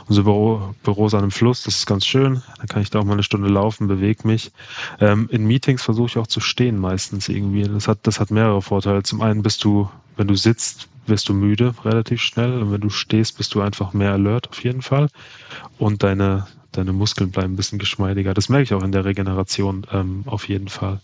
Unser 0.09 0.25
Büro, 0.25 0.75
Büro 0.83 1.07
ist 1.07 1.15
an 1.15 1.21
einem 1.21 1.31
Fluss, 1.31 1.63
das 1.63 1.77
ist 1.77 1.87
ganz 1.87 2.05
schön. 2.05 2.43
Dann 2.59 2.67
kann 2.67 2.83
ich 2.83 2.91
da 2.91 2.99
auch 2.99 3.05
mal 3.05 3.13
eine 3.13 3.23
Stunde 3.23 3.49
laufen, 3.49 3.87
bewege 3.87 4.27
mich. 4.27 4.51
Ähm, 4.99 5.29
in 5.31 5.47
Meetings 5.47 5.83
versuche 5.83 6.09
ich 6.09 6.19
auch 6.19 6.27
zu 6.27 6.41
stehen 6.41 6.81
meistens 6.81 7.29
irgendwie. 7.29 7.63
Das 7.63 7.87
hat, 7.87 8.01
das 8.03 8.19
hat 8.19 8.33
mehrere 8.33 8.61
Vorteile. 8.61 9.05
Zum 9.05 9.21
einen 9.21 9.45
bist 9.45 9.63
du, 9.63 9.89
wenn 10.17 10.27
du 10.27 10.35
sitzt, 10.35 10.89
wirst 11.07 11.29
du 11.29 11.33
müde 11.33 11.77
relativ 11.85 12.23
schnell. 12.23 12.61
Und 12.61 12.73
wenn 12.73 12.81
du 12.81 12.91
stehst, 12.91 13.37
bist 13.37 13.55
du 13.55 13.61
einfach 13.61 13.93
mehr 13.93 14.11
alert 14.11 14.49
auf 14.49 14.65
jeden 14.65 14.83
Fall. 14.83 15.07
Und 15.79 16.03
deine, 16.03 16.49
deine 16.73 16.93
Muskeln 16.93 17.31
bleiben 17.31 17.55
ein 17.55 17.57
bisschen 17.57 17.79
geschmeidiger. 17.79 18.35
Das 18.35 18.49
merke 18.49 18.65
ich 18.65 18.75
auch 18.75 18.83
in 18.83 18.93
der 18.93 19.05
Regeneration 19.05 19.87
ähm, 19.93 20.23
auf 20.27 20.49
jeden 20.49 20.69
Fall. 20.69 21.01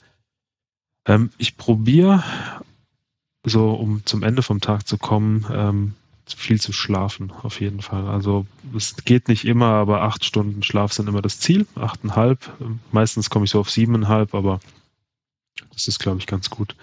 Ähm, 1.06 1.30
ich 1.38 1.56
probiere, 1.56 2.22
so 3.44 3.70
um 3.70 4.04
zum 4.04 4.22
Ende 4.22 4.42
vom 4.42 4.60
Tag 4.60 4.86
zu 4.86 4.98
kommen, 4.98 5.46
ähm, 5.50 5.94
viel 6.26 6.60
zu 6.60 6.72
schlafen, 6.72 7.32
auf 7.42 7.60
jeden 7.60 7.80
Fall. 7.80 8.06
Also 8.06 8.46
es 8.76 8.96
geht 8.96 9.28
nicht 9.28 9.46
immer, 9.46 9.66
aber 9.66 10.02
acht 10.02 10.24
Stunden 10.24 10.62
Schlaf 10.62 10.92
sind 10.92 11.08
immer 11.08 11.22
das 11.22 11.40
Ziel, 11.40 11.66
achteinhalb. 11.74 12.52
Meistens 12.92 13.30
komme 13.30 13.46
ich 13.46 13.50
so 13.50 13.60
auf 13.60 13.70
siebeneinhalb, 13.70 14.34
aber 14.34 14.60
das 15.72 15.88
ist, 15.88 15.98
glaube 15.98 16.18
ich, 16.18 16.26
ganz 16.26 16.50
gut. 16.50 16.76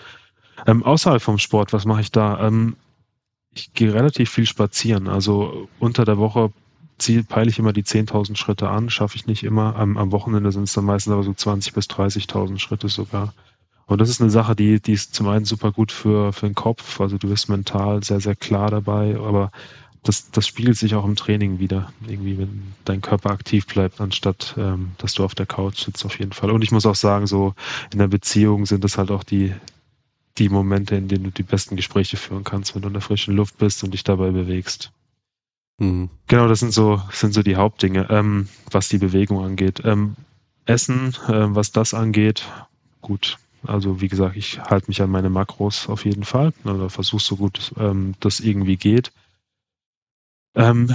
Ähm, 0.66 0.84
außerhalb 0.84 1.22
vom 1.22 1.38
Sport, 1.38 1.74
was 1.74 1.86
mache 1.86 2.02
ich 2.02 2.12
da? 2.12 2.48
Ähm, 2.48 2.76
ich 3.54 3.74
gehe 3.74 3.94
relativ 3.94 4.30
viel 4.32 4.46
spazieren. 4.46 5.08
Also 5.08 5.70
unter 5.80 6.06
der 6.06 6.18
Woche 6.18 6.52
Ziel 6.98 7.24
peile 7.24 7.50
ich 7.50 7.60
immer 7.60 7.74
die 7.74 7.84
10.000 7.84 8.38
Schritte 8.38 8.70
an, 8.70 8.90
schaffe 8.90 9.16
ich 9.18 9.28
nicht 9.28 9.44
immer. 9.44 9.76
Am, 9.76 9.98
am 9.98 10.12
Wochenende 10.12 10.52
sind 10.52 10.64
es 10.64 10.74
dann 10.74 10.86
meistens 10.86 11.14
aber 11.14 11.24
so 11.24 11.32
20.000 11.32 11.74
bis 11.74 11.86
30.000 11.86 12.60
Schritte 12.60 12.90
sogar. 12.90 13.34
Und 13.88 14.02
das 14.02 14.10
ist 14.10 14.22
eine 14.22 14.32
Sache, 14.32 14.56
die, 14.56 14.80
die 14.80 14.94
ist 14.94 15.14
zum 15.14 15.28
einen 15.28 15.46
super 15.46 15.72
gut 15.72 15.92
für, 15.92 16.34
für 16.34 16.48
den 16.48 16.56
Kopf. 16.56 17.00
Also 17.00 17.18
du 17.18 17.30
bist 17.30 17.50
mental 17.50 18.04
sehr, 18.04 18.20
sehr 18.20 18.36
klar 18.36 18.72
dabei, 18.72 19.16
aber 19.18 19.52
das, 20.04 20.32
das 20.32 20.48
spiegelt 20.48 20.78
sich 20.78 20.96
auch 20.96 21.06
im 21.06 21.16
Training 21.16 21.60
wieder. 21.60 21.92
Irgendwie, 22.08 22.38
wenn 22.38 22.74
dein 22.86 23.02
Körper 23.02 23.32
aktiv 23.32 23.66
bleibt, 23.68 24.02
anstatt 24.02 24.56
ähm, 24.58 24.92
dass 24.98 25.14
du 25.14 25.24
auf 25.24 25.36
der 25.36 25.46
Couch 25.46 25.84
sitzt, 25.84 26.06
auf 26.06 26.18
jeden 26.20 26.32
Fall. 26.32 26.52
Und 26.52 26.64
ich 26.64 26.72
muss 26.72 26.86
auch 26.86 26.96
sagen, 26.96 27.28
so 27.28 27.54
in 27.92 28.00
der 28.00 28.08
Beziehung 28.08 28.66
sind 28.66 28.84
das 28.84 28.98
halt 28.98 29.12
auch 29.12 29.24
die, 29.24 29.54
die 30.38 30.50
Momente, 30.50 30.96
in 30.96 31.08
denen 31.08 31.26
du 31.26 31.32
die 31.32 31.44
besten 31.44 31.76
Gespräche 31.76 32.18
führen 32.18 32.44
kannst, 32.44 32.76
wenn 32.76 32.82
du 32.82 32.88
in 32.88 32.94
der 32.94 33.02
frischen 33.02 33.36
Luft 33.36 33.58
bist 33.58 33.84
und 33.84 33.92
dich 33.92 34.04
dabei 34.04 34.32
bewegst. 34.32 34.92
Hm. 35.80 36.10
Genau, 36.28 36.48
das 36.48 36.60
sind 36.60 36.72
so, 36.72 37.02
sind 37.12 37.34
so 37.34 37.44
die 37.44 37.56
Hauptdinge, 37.58 38.08
ähm, 38.10 38.48
was 38.72 38.90
die 38.90 38.98
Bewegung 38.98 39.44
angeht. 39.44 39.82
Ähm, 39.84 40.16
Essen, 40.66 41.16
ähm, 41.30 41.56
was 41.56 41.72
das 41.72 41.94
angeht, 41.94 42.46
gut. 43.02 43.38
Also 43.68 44.00
wie 44.02 44.08
gesagt, 44.08 44.36
ich 44.38 44.60
halte 44.60 44.88
mich 44.88 45.02
an 45.02 45.10
meine 45.10 45.30
Makros 45.30 45.90
auf 45.90 46.06
jeden 46.06 46.24
Fall 46.24 46.54
oder 46.64 46.90
versuche 46.90 47.22
so 47.24 47.36
gut 47.36 47.74
ähm, 47.78 48.14
das 48.20 48.40
irgendwie 48.40 48.78
geht. 48.78 49.12
Ähm, 50.56 50.90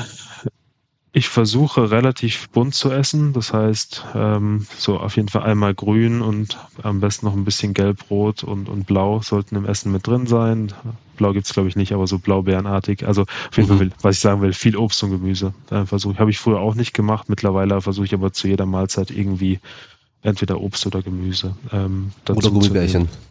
ich 1.12 1.28
versuche 1.28 1.90
relativ 1.90 2.48
bunt 2.50 2.74
zu 2.74 2.90
essen, 2.90 3.32
das 3.32 3.52
heißt 3.52 4.04
ähm, 4.14 4.66
so 4.78 4.98
auf 4.98 5.16
jeden 5.16 5.28
Fall 5.28 5.42
einmal 5.42 5.74
grün 5.74 6.22
und 6.22 6.56
am 6.82 7.00
besten 7.00 7.26
noch 7.26 7.34
ein 7.34 7.44
bisschen 7.44 7.74
gelb-rot 7.74 8.44
und, 8.44 8.68
und 8.68 8.86
blau 8.86 9.20
sollten 9.20 9.56
im 9.56 9.64
Essen 9.66 9.90
mit 9.90 10.06
drin 10.06 10.26
sein. 10.28 10.72
Blau 11.16 11.32
gibt's 11.32 11.52
glaube 11.52 11.68
ich 11.68 11.74
nicht, 11.74 11.92
aber 11.92 12.06
so 12.06 12.18
blaubeerenartig. 12.20 13.06
Also 13.06 13.22
auf 13.22 13.56
jeden 13.56 13.68
Mhm. 13.68 13.68
Fall, 13.68 13.80
will, 13.80 13.92
was 14.02 14.16
ich 14.16 14.20
sagen 14.20 14.40
will, 14.40 14.52
viel 14.52 14.76
Obst 14.76 15.02
und 15.02 15.10
Gemüse. 15.10 15.52
Versuche 15.86 16.18
habe 16.18 16.30
ich 16.30 16.38
früher 16.38 16.60
auch 16.60 16.76
nicht 16.76 16.94
gemacht. 16.94 17.28
Mittlerweile 17.28 17.80
versuche 17.80 18.06
ich 18.06 18.14
aber 18.14 18.32
zu 18.32 18.46
jeder 18.46 18.66
Mahlzeit 18.66 19.10
irgendwie 19.10 19.58
entweder 20.22 20.60
Obst 20.60 20.86
oder 20.86 21.02
Gemüse. 21.02 21.56
Ähm, 21.72 22.12
dazu 22.24 22.38
Oder 22.38 22.50
Gummibärchen. 22.50 23.02
nehmen. 23.02 23.29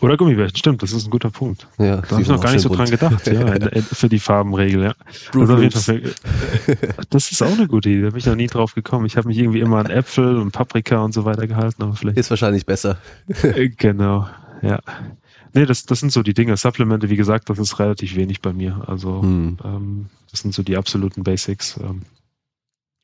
Oder 0.00 0.16
Gummibärchen, 0.16 0.56
stimmt, 0.56 0.82
das 0.82 0.92
ist 0.92 1.06
ein 1.06 1.10
guter 1.10 1.30
Punkt. 1.30 1.66
Ja, 1.78 1.96
Da 1.96 2.10
habe 2.10 2.22
ich 2.22 2.28
noch 2.28 2.40
gar 2.40 2.52
nicht 2.52 2.62
so 2.62 2.68
dran 2.68 2.88
gedacht, 2.88 3.26
ja, 3.32 3.56
für 3.82 4.08
die 4.08 4.20
Farbenregel, 4.20 4.84
ja. 4.84 4.94
Fruit 5.32 5.42
Also 5.42 5.54
auf 5.54 5.60
jeden 5.60 5.72
Loops. 5.72 5.84
Fall, 5.86 6.02
das 7.10 7.32
ist 7.32 7.42
auch 7.42 7.52
eine 7.52 7.66
gute 7.66 7.88
Idee, 7.90 8.02
da 8.02 8.08
bin 8.10 8.18
ich 8.18 8.26
noch 8.26 8.36
nie 8.36 8.46
drauf 8.46 8.74
gekommen. 8.74 9.06
Ich 9.06 9.16
habe 9.16 9.26
mich 9.28 9.38
irgendwie 9.38 9.60
immer 9.60 9.78
an 9.78 9.86
Äpfel 9.90 10.36
und 10.38 10.52
Paprika 10.52 10.98
und 11.02 11.12
so 11.12 11.24
weiter 11.24 11.46
gehalten, 11.46 11.82
aber 11.82 11.94
vielleicht. 11.96 12.16
Ist 12.18 12.30
wahrscheinlich 12.30 12.64
besser. 12.66 12.98
Äh, 13.42 13.70
genau, 13.70 14.28
ja. 14.62 14.78
Nee, 15.54 15.66
das, 15.66 15.84
das 15.86 16.00
sind 16.00 16.12
so 16.12 16.22
die 16.22 16.34
Dinge. 16.34 16.56
Supplemente, 16.56 17.08
wie 17.10 17.16
gesagt, 17.16 17.48
das 17.50 17.58
ist 17.58 17.78
relativ 17.78 18.14
wenig 18.14 18.40
bei 18.42 18.52
mir. 18.52 18.82
Also 18.86 19.22
Hm. 19.22 19.56
ähm, 19.64 20.06
das 20.30 20.40
sind 20.40 20.54
so 20.54 20.62
die 20.62 20.76
absoluten 20.76 21.24
Basics. 21.24 21.76
Ähm, 21.82 22.02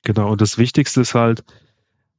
genau, 0.04 0.30
und 0.30 0.40
das 0.40 0.58
Wichtigste 0.58 1.00
ist 1.00 1.14
halt, 1.14 1.42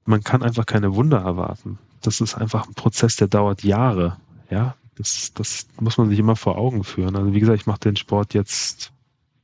man 0.06 0.23
kann 0.23 0.43
einfach 0.43 0.65
keine 0.65 0.95
Wunder 0.95 1.19
erwarten. 1.19 1.77
Das 2.02 2.22
ist 2.22 2.35
einfach 2.35 2.68
ein 2.68 2.73
Prozess, 2.73 3.15
der 3.15 3.27
dauert 3.27 3.64
Jahre. 3.64 4.18
Ja, 4.49 4.76
das, 4.95 5.34
das 5.34 5.67
muss 5.80 5.97
man 5.97 6.09
sich 6.09 6.19
immer 6.19 6.35
vor 6.35 6.57
Augen 6.57 6.84
führen. 6.84 7.15
Also 7.15 7.34
wie 7.34 7.39
gesagt, 7.39 7.59
ich 7.59 7.67
mache 7.67 7.80
den 7.80 7.95
Sport 7.95 8.34
jetzt 8.34 8.91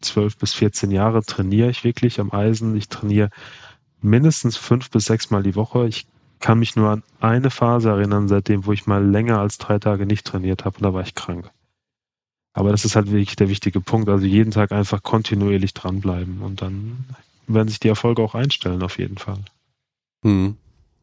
zwölf 0.01 0.37
bis 0.37 0.53
14 0.53 0.91
Jahre, 0.91 1.23
trainiere 1.23 1.69
ich 1.69 1.83
wirklich 1.83 2.19
am 2.19 2.31
Eisen. 2.31 2.75
Ich 2.75 2.89
trainiere 2.89 3.29
mindestens 4.01 4.57
fünf 4.57 4.89
bis 4.89 5.05
sechs 5.05 5.29
Mal 5.29 5.43
die 5.43 5.55
Woche. 5.55 5.87
Ich 5.87 6.07
kann 6.39 6.59
mich 6.59 6.75
nur 6.75 6.89
an 6.89 7.03
eine 7.19 7.51
Phase 7.51 7.89
erinnern, 7.89 8.27
seitdem, 8.27 8.65
wo 8.65 8.73
ich 8.73 8.87
mal 8.87 9.05
länger 9.05 9.39
als 9.39 9.57
drei 9.57 9.77
Tage 9.77 10.05
nicht 10.05 10.25
trainiert 10.25 10.65
habe 10.65 10.77
und 10.77 10.83
da 10.83 10.93
war 10.93 11.03
ich 11.03 11.15
krank. 11.15 11.51
Aber 12.53 12.71
das 12.71 12.83
ist 12.83 12.95
halt 12.95 13.07
wirklich 13.11 13.35
der 13.35 13.49
wichtige 13.49 13.79
Punkt. 13.79 14.09
Also 14.09 14.25
jeden 14.25 14.51
Tag 14.51 14.71
einfach 14.71 15.03
kontinuierlich 15.03 15.73
dranbleiben 15.73 16.41
und 16.41 16.61
dann 16.61 17.05
werden 17.47 17.69
sich 17.69 17.79
die 17.79 17.89
Erfolge 17.89 18.21
auch 18.21 18.35
einstellen, 18.35 18.81
auf 18.83 18.97
jeden 18.97 19.17
Fall. 19.17 19.39
Hm. 20.23 20.57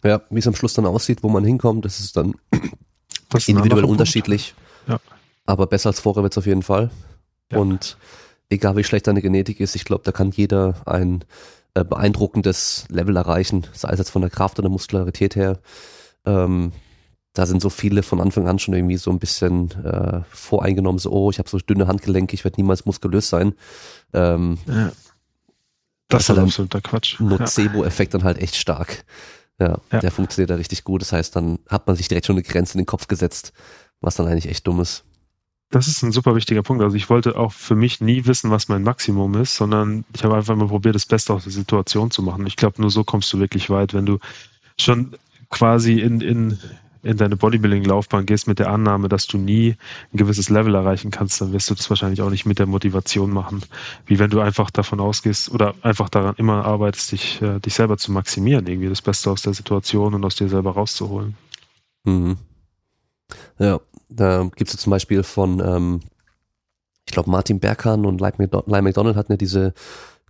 Ja, 0.05 0.21
wie 0.31 0.39
es 0.39 0.47
am 0.47 0.55
Schluss 0.55 0.75
dann 0.75 0.87
aussieht, 0.87 1.23
wo 1.23 1.29
man 1.29 1.45
hinkommt, 1.45 1.85
das 1.85 2.01
ist 2.01 2.17
dann 2.17 2.35
individuell 3.47 3.85
unterschiedlich. 3.85 4.55
Ja. 4.87 4.99
Aber 5.47 5.67
besser 5.67 5.91
als 5.91 6.01
vorher 6.01 6.23
wird's 6.23 6.39
auf 6.39 6.47
jeden 6.47 6.63
Fall. 6.63 6.91
Ja. 7.51 7.59
Und 7.59 7.97
egal 8.51 8.77
wie 8.77 8.85
schlecht 8.85 9.07
deine 9.07 9.23
Genetik 9.23 9.61
ist, 9.61 9.77
ich 9.77 9.85
glaube, 9.85 10.05
da 10.05 10.13
kann 10.13 10.31
jeder 10.31 10.75
ein 10.87 11.25
äh, 11.75 11.85
beeindruckendes 11.85 12.87
Level 12.89 13.17
erreichen, 13.17 13.67
sei 13.73 13.91
es 13.91 13.99
jetzt 13.99 14.11
von 14.11 14.23
der 14.23 14.31
Kraft 14.31 14.59
oder 14.59 14.69
Muskularität 14.69 15.37
her. 15.37 15.59
Ähm, 16.25 16.73
da 17.35 17.47
sind 17.47 17.63
so 17.63 17.71
viele 17.71 18.03
von 18.03 18.21
Anfang 18.21 18.49
an 18.49 18.59
schon 18.59 18.75
irgendwie 18.75 18.97
so 18.97 19.11
ein 19.11 19.19
bisschen 19.19 19.71
äh, 19.85 20.23
voreingenommen, 20.31 20.99
so, 20.99 21.11
oh, 21.13 21.31
ich 21.31 21.39
habe 21.39 21.49
so 21.49 21.59
dünne 21.59 21.87
Handgelenke, 21.87 22.35
ich 22.35 22.45
werde 22.45 22.61
niemals 22.61 22.85
muskulös 22.85 23.29
sein. 23.29 23.55
Ähm, 24.13 24.59
ja. 24.67 24.91
Das, 26.09 26.23
ist 26.23 26.29
halt 26.31 26.39
absoluter 26.41 26.81
Quatsch. 26.81 27.21
Nocebo-Effekt 27.21 28.15
dann 28.15 28.25
halt 28.25 28.39
echt 28.39 28.57
stark. 28.57 29.05
Ja, 29.59 29.79
ja, 29.93 29.99
der 30.01 30.11
funktioniert 30.11 30.51
da 30.51 30.55
richtig 30.55 30.85
gut. 30.85 31.03
Das 31.03 31.13
heißt, 31.13 31.35
dann 31.35 31.59
hat 31.69 31.87
man 31.87 31.97
sich 31.97 32.09
direkt 32.09 32.27
schon 32.27 32.37
eine 32.37 32.45
Grenze 32.45 32.75
in 32.75 32.83
den 32.83 32.87
Kopf 32.87 33.09
gesetzt, 33.09 33.53
was 34.01 34.15
dann 34.15 34.27
eigentlich 34.27 34.49
echt 34.49 34.67
dumm 34.67 34.81
ist. 34.81 35.05
Das 35.71 35.87
ist 35.87 36.03
ein 36.03 36.13
super 36.13 36.35
wichtiger 36.35 36.63
Punkt. 36.63 36.83
Also 36.83 36.97
ich 36.97 37.11
wollte 37.11 37.37
auch 37.37 37.53
für 37.53 37.75
mich 37.75 38.01
nie 38.01 38.25
wissen, 38.25 38.51
was 38.51 38.69
mein 38.69 38.83
Maximum 38.83 39.35
ist, 39.35 39.57
sondern 39.57 40.05
ich 40.15 40.25
habe 40.25 40.37
einfach 40.37 40.57
mal 40.57 40.69
probiert, 40.69 40.95
das 40.95 41.05
Beste 41.05 41.35
aus 41.35 41.43
der 41.43 41.53
Situation 41.53 42.11
zu 42.11 42.23
machen. 42.23 42.47
Ich 42.47 42.57
glaube, 42.57 42.81
nur 42.81 42.91
so 42.91 43.05
kommst 43.05 43.33
du 43.33 43.39
wirklich 43.39 43.69
weit, 43.69 43.93
wenn 43.93 44.07
du 44.07 44.19
schon 44.81 45.15
quasi 45.51 46.01
in, 46.01 46.21
in, 46.21 46.59
in 47.03 47.17
deine 47.17 47.37
Bodybuilding-Laufbahn 47.37 48.27
gehst 48.27 48.47
mit 48.49 48.59
der 48.59 48.71
Annahme, 48.71 49.09
dass 49.09 49.27
du 49.27 49.39
nie 49.39 49.77
ein 50.13 50.17
gewisses 50.17 50.49
Level 50.49 50.75
erreichen 50.75 51.11
kannst, 51.11 51.41
dann 51.41 51.53
wirst 51.53 51.71
du 51.71 51.75
das 51.75 51.89
wahrscheinlich 51.91 52.23
auch 52.23 52.31
nicht 52.31 52.47
mit 52.47 52.59
der 52.59 52.67
Motivation 52.67 53.31
machen, 53.31 53.63
wie 54.07 54.19
wenn 54.19 54.31
du 54.31 54.41
einfach 54.41 54.71
davon 54.71 55.01
ausgehst 55.01 55.51
oder 55.51 55.75
einfach 55.83 56.09
daran 56.09 56.35
immer 56.37 56.65
arbeitest, 56.65 57.13
dich, 57.13 57.43
äh, 57.43 57.61
dich 57.61 57.75
selber 57.75 57.97
zu 57.97 58.13
maximieren, 58.13 58.67
irgendwie 58.67 58.89
das 58.89 59.03
Beste 59.03 59.31
aus 59.31 59.43
der 59.43 59.55
Situation 59.55 60.15
und 60.15 60.25
aus 60.25 60.37
dir 60.37 60.49
selber 60.49 60.73
rauszuholen. 60.73 61.37
Mhm. 62.05 62.37
Ja, 63.59 63.81
da 64.09 64.49
gibt 64.55 64.71
es 64.73 64.77
zum 64.77 64.91
Beispiel 64.91 65.23
von, 65.23 65.61
ähm, 65.61 66.01
ich 67.07 67.13
glaube, 67.13 67.31
Martin 67.31 67.61
Berghahn 67.61 68.07
und 68.07 68.21
Lyle 68.21 68.83
McDonald 68.83 69.17
hatten 69.17 69.33
ja 69.33 69.37
diese 69.37 69.75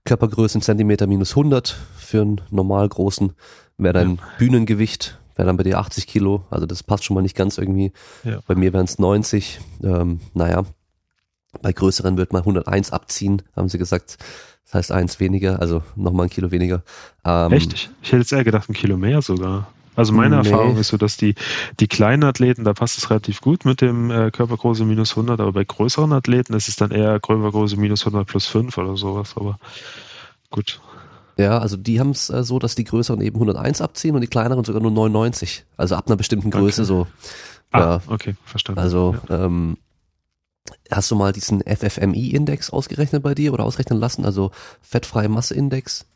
Körpergröße 0.05 0.59
in 0.59 0.63
Zentimeter 0.63 1.07
minus 1.07 1.31
100 1.33 1.77
für 1.97 2.23
einen 2.23 2.41
normal 2.51 2.89
großen, 2.89 3.33
wäre 3.77 3.95
dein 3.95 4.17
ja. 4.17 4.23
Bühnengewicht 4.39 5.18
wäre 5.39 5.47
dann 5.47 5.57
bei 5.57 5.63
dir 5.63 5.79
80 5.79 6.07
Kilo, 6.07 6.45
also 6.51 6.67
das 6.67 6.83
passt 6.83 7.05
schon 7.05 7.15
mal 7.15 7.23
nicht 7.23 7.37
ganz 7.37 7.59
irgendwie. 7.59 7.93
Ja. 8.25 8.41
Bei 8.47 8.55
mir 8.55 8.73
wären 8.73 8.85
es 8.85 8.99
90. 8.99 9.61
Ähm, 9.83 10.21
naja, 10.35 10.65
bei 11.63 11.73
größeren 11.73 12.17
wird 12.17 12.33
man 12.33 12.43
101 12.43 12.91
abziehen, 12.91 13.43
haben 13.57 13.69
sie 13.69 13.79
gesagt. 13.79 14.19
Das 14.65 14.75
heißt 14.75 14.93
eins 14.93 15.19
weniger, 15.19 15.61
also 15.61 15.83
nochmal 15.97 16.27
ein 16.27 16.31
Kilo 16.31 16.51
weniger. 16.51 16.83
Ähm, 17.25 17.53
Echt? 17.53 17.73
Ich, 18.03 18.09
hätte 18.13 18.19
jetzt 18.19 18.33
eher 18.33 18.45
gedacht, 18.45 18.69
ein 18.69 18.75
Kilo 18.75 18.99
mehr 18.99 19.23
sogar. 19.23 19.69
Also 19.97 20.13
meine 20.13 20.41
nee. 20.41 20.49
Erfahrung 20.49 20.77
ist 20.77 20.89
so, 20.89 20.97
dass 20.97 21.17
die, 21.17 21.35
die 21.81 21.89
kleinen 21.89 22.23
Athleten, 22.25 22.65
da 22.65 22.75
passt 22.75 22.99
es 22.99 23.09
relativ 23.09 23.41
gut 23.41 23.65
mit 23.65 23.81
dem 23.81 24.11
äh, 24.11 24.31
Körpergröße 24.31 24.85
minus 24.85 25.13
100, 25.13 25.41
aber 25.41 25.53
bei 25.53 25.65
größeren 25.65 26.13
Athleten 26.13 26.53
ist 26.53 26.69
es 26.69 26.77
dann 26.77 26.91
eher 26.91 27.19
Körpergröße 27.19 27.77
minus 27.77 28.03
100 28.03 28.27
plus 28.27 28.47
5 28.47 28.77
oder 28.77 28.97
sowas, 28.97 29.33
aber 29.37 29.59
gut. 30.51 30.81
Ja, 31.39 31.59
also 31.59 31.77
die 31.77 32.01
haben 32.01 32.11
es 32.11 32.31
äh, 32.31 32.43
so, 32.43 32.59
dass 32.59 32.75
die 32.75 32.85
größeren 32.85 33.21
eben 33.21 33.37
101 33.37 33.81
abziehen 33.81 34.17
und 34.17 34.23
die 34.23 34.27
kleineren 34.27 34.65
sogar 34.65 34.83
nur 34.83 34.91
99. 34.91 35.65
Also 35.77 35.95
ab 35.95 36.09
einer 36.09 36.17
bestimmten 36.17 36.51
Größe 36.51 36.83
okay. 36.83 36.89
so. 36.89 37.07
Ah, 37.71 37.79
ja. 37.79 38.01
okay, 38.09 38.35
verstanden. 38.45 38.81
Also 38.81 39.17
ja. 39.29 39.45
ähm, 39.45 39.77
hast 40.91 41.11
du 41.11 41.17
mal 41.17 41.33
diesen 41.33 41.63
FFMI-Index 41.63 42.71
ausgerechnet 42.71 43.23
bei 43.23 43.37
dir 43.37 43.53
oder 43.53 43.65
ausrechnen 43.65 44.01
lassen? 44.01 44.25
Also 44.25 44.51
fettfreie 44.83 45.29
Masse-Index? 45.29 46.07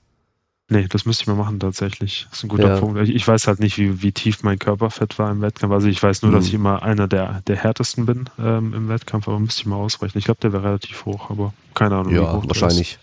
Nee, 0.69 0.89
das 0.89 1.05
müsste 1.05 1.23
ich 1.23 1.27
mal 1.29 1.35
machen 1.35 1.61
tatsächlich. 1.61 2.27
Das 2.31 2.39
ist 2.39 2.45
ein 2.45 2.49
guter 2.49 2.75
ja. 2.75 2.81
Punkt. 2.81 2.99
Ich 3.09 3.29
weiß 3.29 3.47
halt 3.47 3.61
nicht, 3.61 3.79
wie, 3.79 4.03
wie 4.03 4.11
tief 4.11 4.43
mein 4.43 4.59
Körperfett 4.59 5.19
war 5.21 5.31
im 5.31 5.41
Wettkampf. 5.41 5.73
Also 5.73 5.87
ich 5.87 6.03
weiß 6.03 6.23
nur, 6.23 6.33
mhm. 6.33 6.37
dass 6.37 6.47
ich 6.47 6.55
immer 6.55 6.83
einer 6.83 7.07
der, 7.07 7.43
der 7.47 7.57
härtesten 7.57 8.07
bin 8.07 8.29
ähm, 8.41 8.73
im 8.75 8.89
Wettkampf, 8.89 9.29
aber 9.29 9.39
müsste 9.39 9.61
ich 9.61 9.67
mal 9.67 9.77
ausrechnen. 9.77 10.19
Ich 10.19 10.25
glaube, 10.25 10.41
der 10.41 10.53
wäre 10.53 10.65
relativ 10.65 11.05
hoch, 11.05 11.31
aber 11.31 11.53
keine 11.75 11.97
Ahnung. 11.97 12.13
Ja, 12.13 12.43
wahrscheinlich. 12.49 12.93
Ist. 12.93 13.01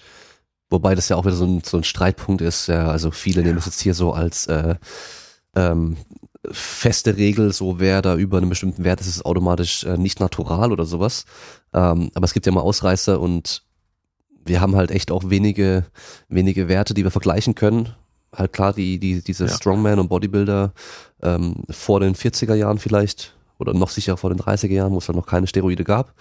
Wobei 0.70 0.96
das 0.96 1.10
ja 1.10 1.16
auch 1.16 1.26
wieder 1.26 1.36
so 1.36 1.46
ein, 1.46 1.62
so 1.64 1.78
ein 1.78 1.84
Streitpunkt 1.84 2.42
ist. 2.42 2.68
Ja, 2.68 2.90
also 2.90 3.12
viele 3.12 3.42
nehmen 3.42 3.58
es 3.58 3.66
jetzt 3.66 3.82
hier 3.82 3.94
so 3.94 4.14
als 4.14 4.46
äh, 4.48 4.76
ähm, 5.56 5.98
feste 6.52 7.18
Regel, 7.18 7.52
so 7.54 7.80
wer 7.80 8.02
da 8.02 8.16
über 8.16 8.38
einen 8.38 8.50
bestimmten 8.50 8.84
Wert 8.84 9.02
ist, 9.02 9.08
ist 9.08 9.26
automatisch 9.26 9.84
äh, 9.84 9.98
nicht 9.98 10.20
natural 10.20 10.72
oder 10.72 10.86
sowas. 10.86 11.26
Ähm, 11.74 12.12
aber 12.14 12.26
es 12.26 12.34
gibt 12.34 12.46
ja 12.46 12.52
mal 12.52 12.62
Ausreißer 12.62 13.20
und 13.20 13.64
wir 14.46 14.62
haben 14.62 14.76
halt 14.76 14.92
echt 14.92 15.12
auch 15.12 15.30
wenige, 15.30 15.86
wenige 16.28 16.68
Werte, 16.68 16.94
die 16.94 17.04
wir 17.04 17.12
vergleichen 17.12 17.56
können. 17.56 17.90
Halt 18.34 18.54
klar, 18.54 18.74
die, 18.74 19.00
die, 19.00 19.24
diese 19.24 19.46
ja. 19.46 19.52
Strongman 19.52 20.00
und 20.00 20.08
Bodybuilder 20.08 20.74
ähm, 21.22 21.64
vor 21.70 22.00
den 22.00 22.16
40er 22.16 22.54
Jahren 22.54 22.78
vielleicht 22.78 23.36
oder 23.58 23.74
noch 23.74 23.90
sicher 23.90 24.18
vor 24.18 24.30
den 24.30 24.40
30er 24.40 24.72
Jahren, 24.72 24.94
wo 24.94 25.00
es 25.00 25.08
halt 25.08 25.18
noch 25.18 25.26
keine 25.26 25.48
Steroide 25.48 25.84
gab. 25.84 26.14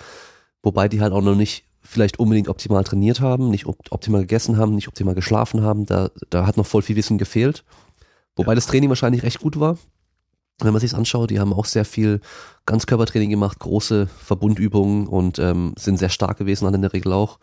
Wobei 0.62 0.88
die 0.88 1.00
halt 1.00 1.12
auch 1.12 1.22
noch 1.22 1.36
nicht 1.36 1.64
vielleicht 1.88 2.18
unbedingt 2.18 2.48
optimal 2.48 2.84
trainiert 2.84 3.20
haben, 3.20 3.48
nicht 3.48 3.64
optimal 3.66 4.20
gegessen 4.20 4.58
haben, 4.58 4.74
nicht 4.74 4.88
optimal 4.88 5.14
geschlafen 5.14 5.62
haben. 5.62 5.86
Da, 5.86 6.10
da 6.28 6.46
hat 6.46 6.58
noch 6.58 6.66
voll 6.66 6.82
viel 6.82 6.96
Wissen 6.96 7.16
gefehlt. 7.16 7.64
Wobei 8.36 8.52
ja. 8.52 8.56
das 8.56 8.66
Training 8.66 8.90
wahrscheinlich 8.90 9.22
recht 9.22 9.40
gut 9.40 9.58
war. 9.58 9.78
Wenn 10.60 10.72
man 10.72 10.80
sich 10.80 10.94
anschaut, 10.94 11.30
die 11.30 11.40
haben 11.40 11.54
auch 11.54 11.64
sehr 11.64 11.86
viel 11.86 12.20
Ganzkörpertraining 12.66 13.30
gemacht, 13.30 13.58
große 13.60 14.06
Verbundübungen 14.06 15.06
und 15.06 15.38
ähm, 15.38 15.72
sind 15.78 15.96
sehr 15.96 16.10
stark 16.10 16.36
gewesen 16.36 16.66
dann 16.66 16.74
in 16.74 16.82
der 16.82 16.92
Regel 16.92 17.12
auch. 17.12 17.38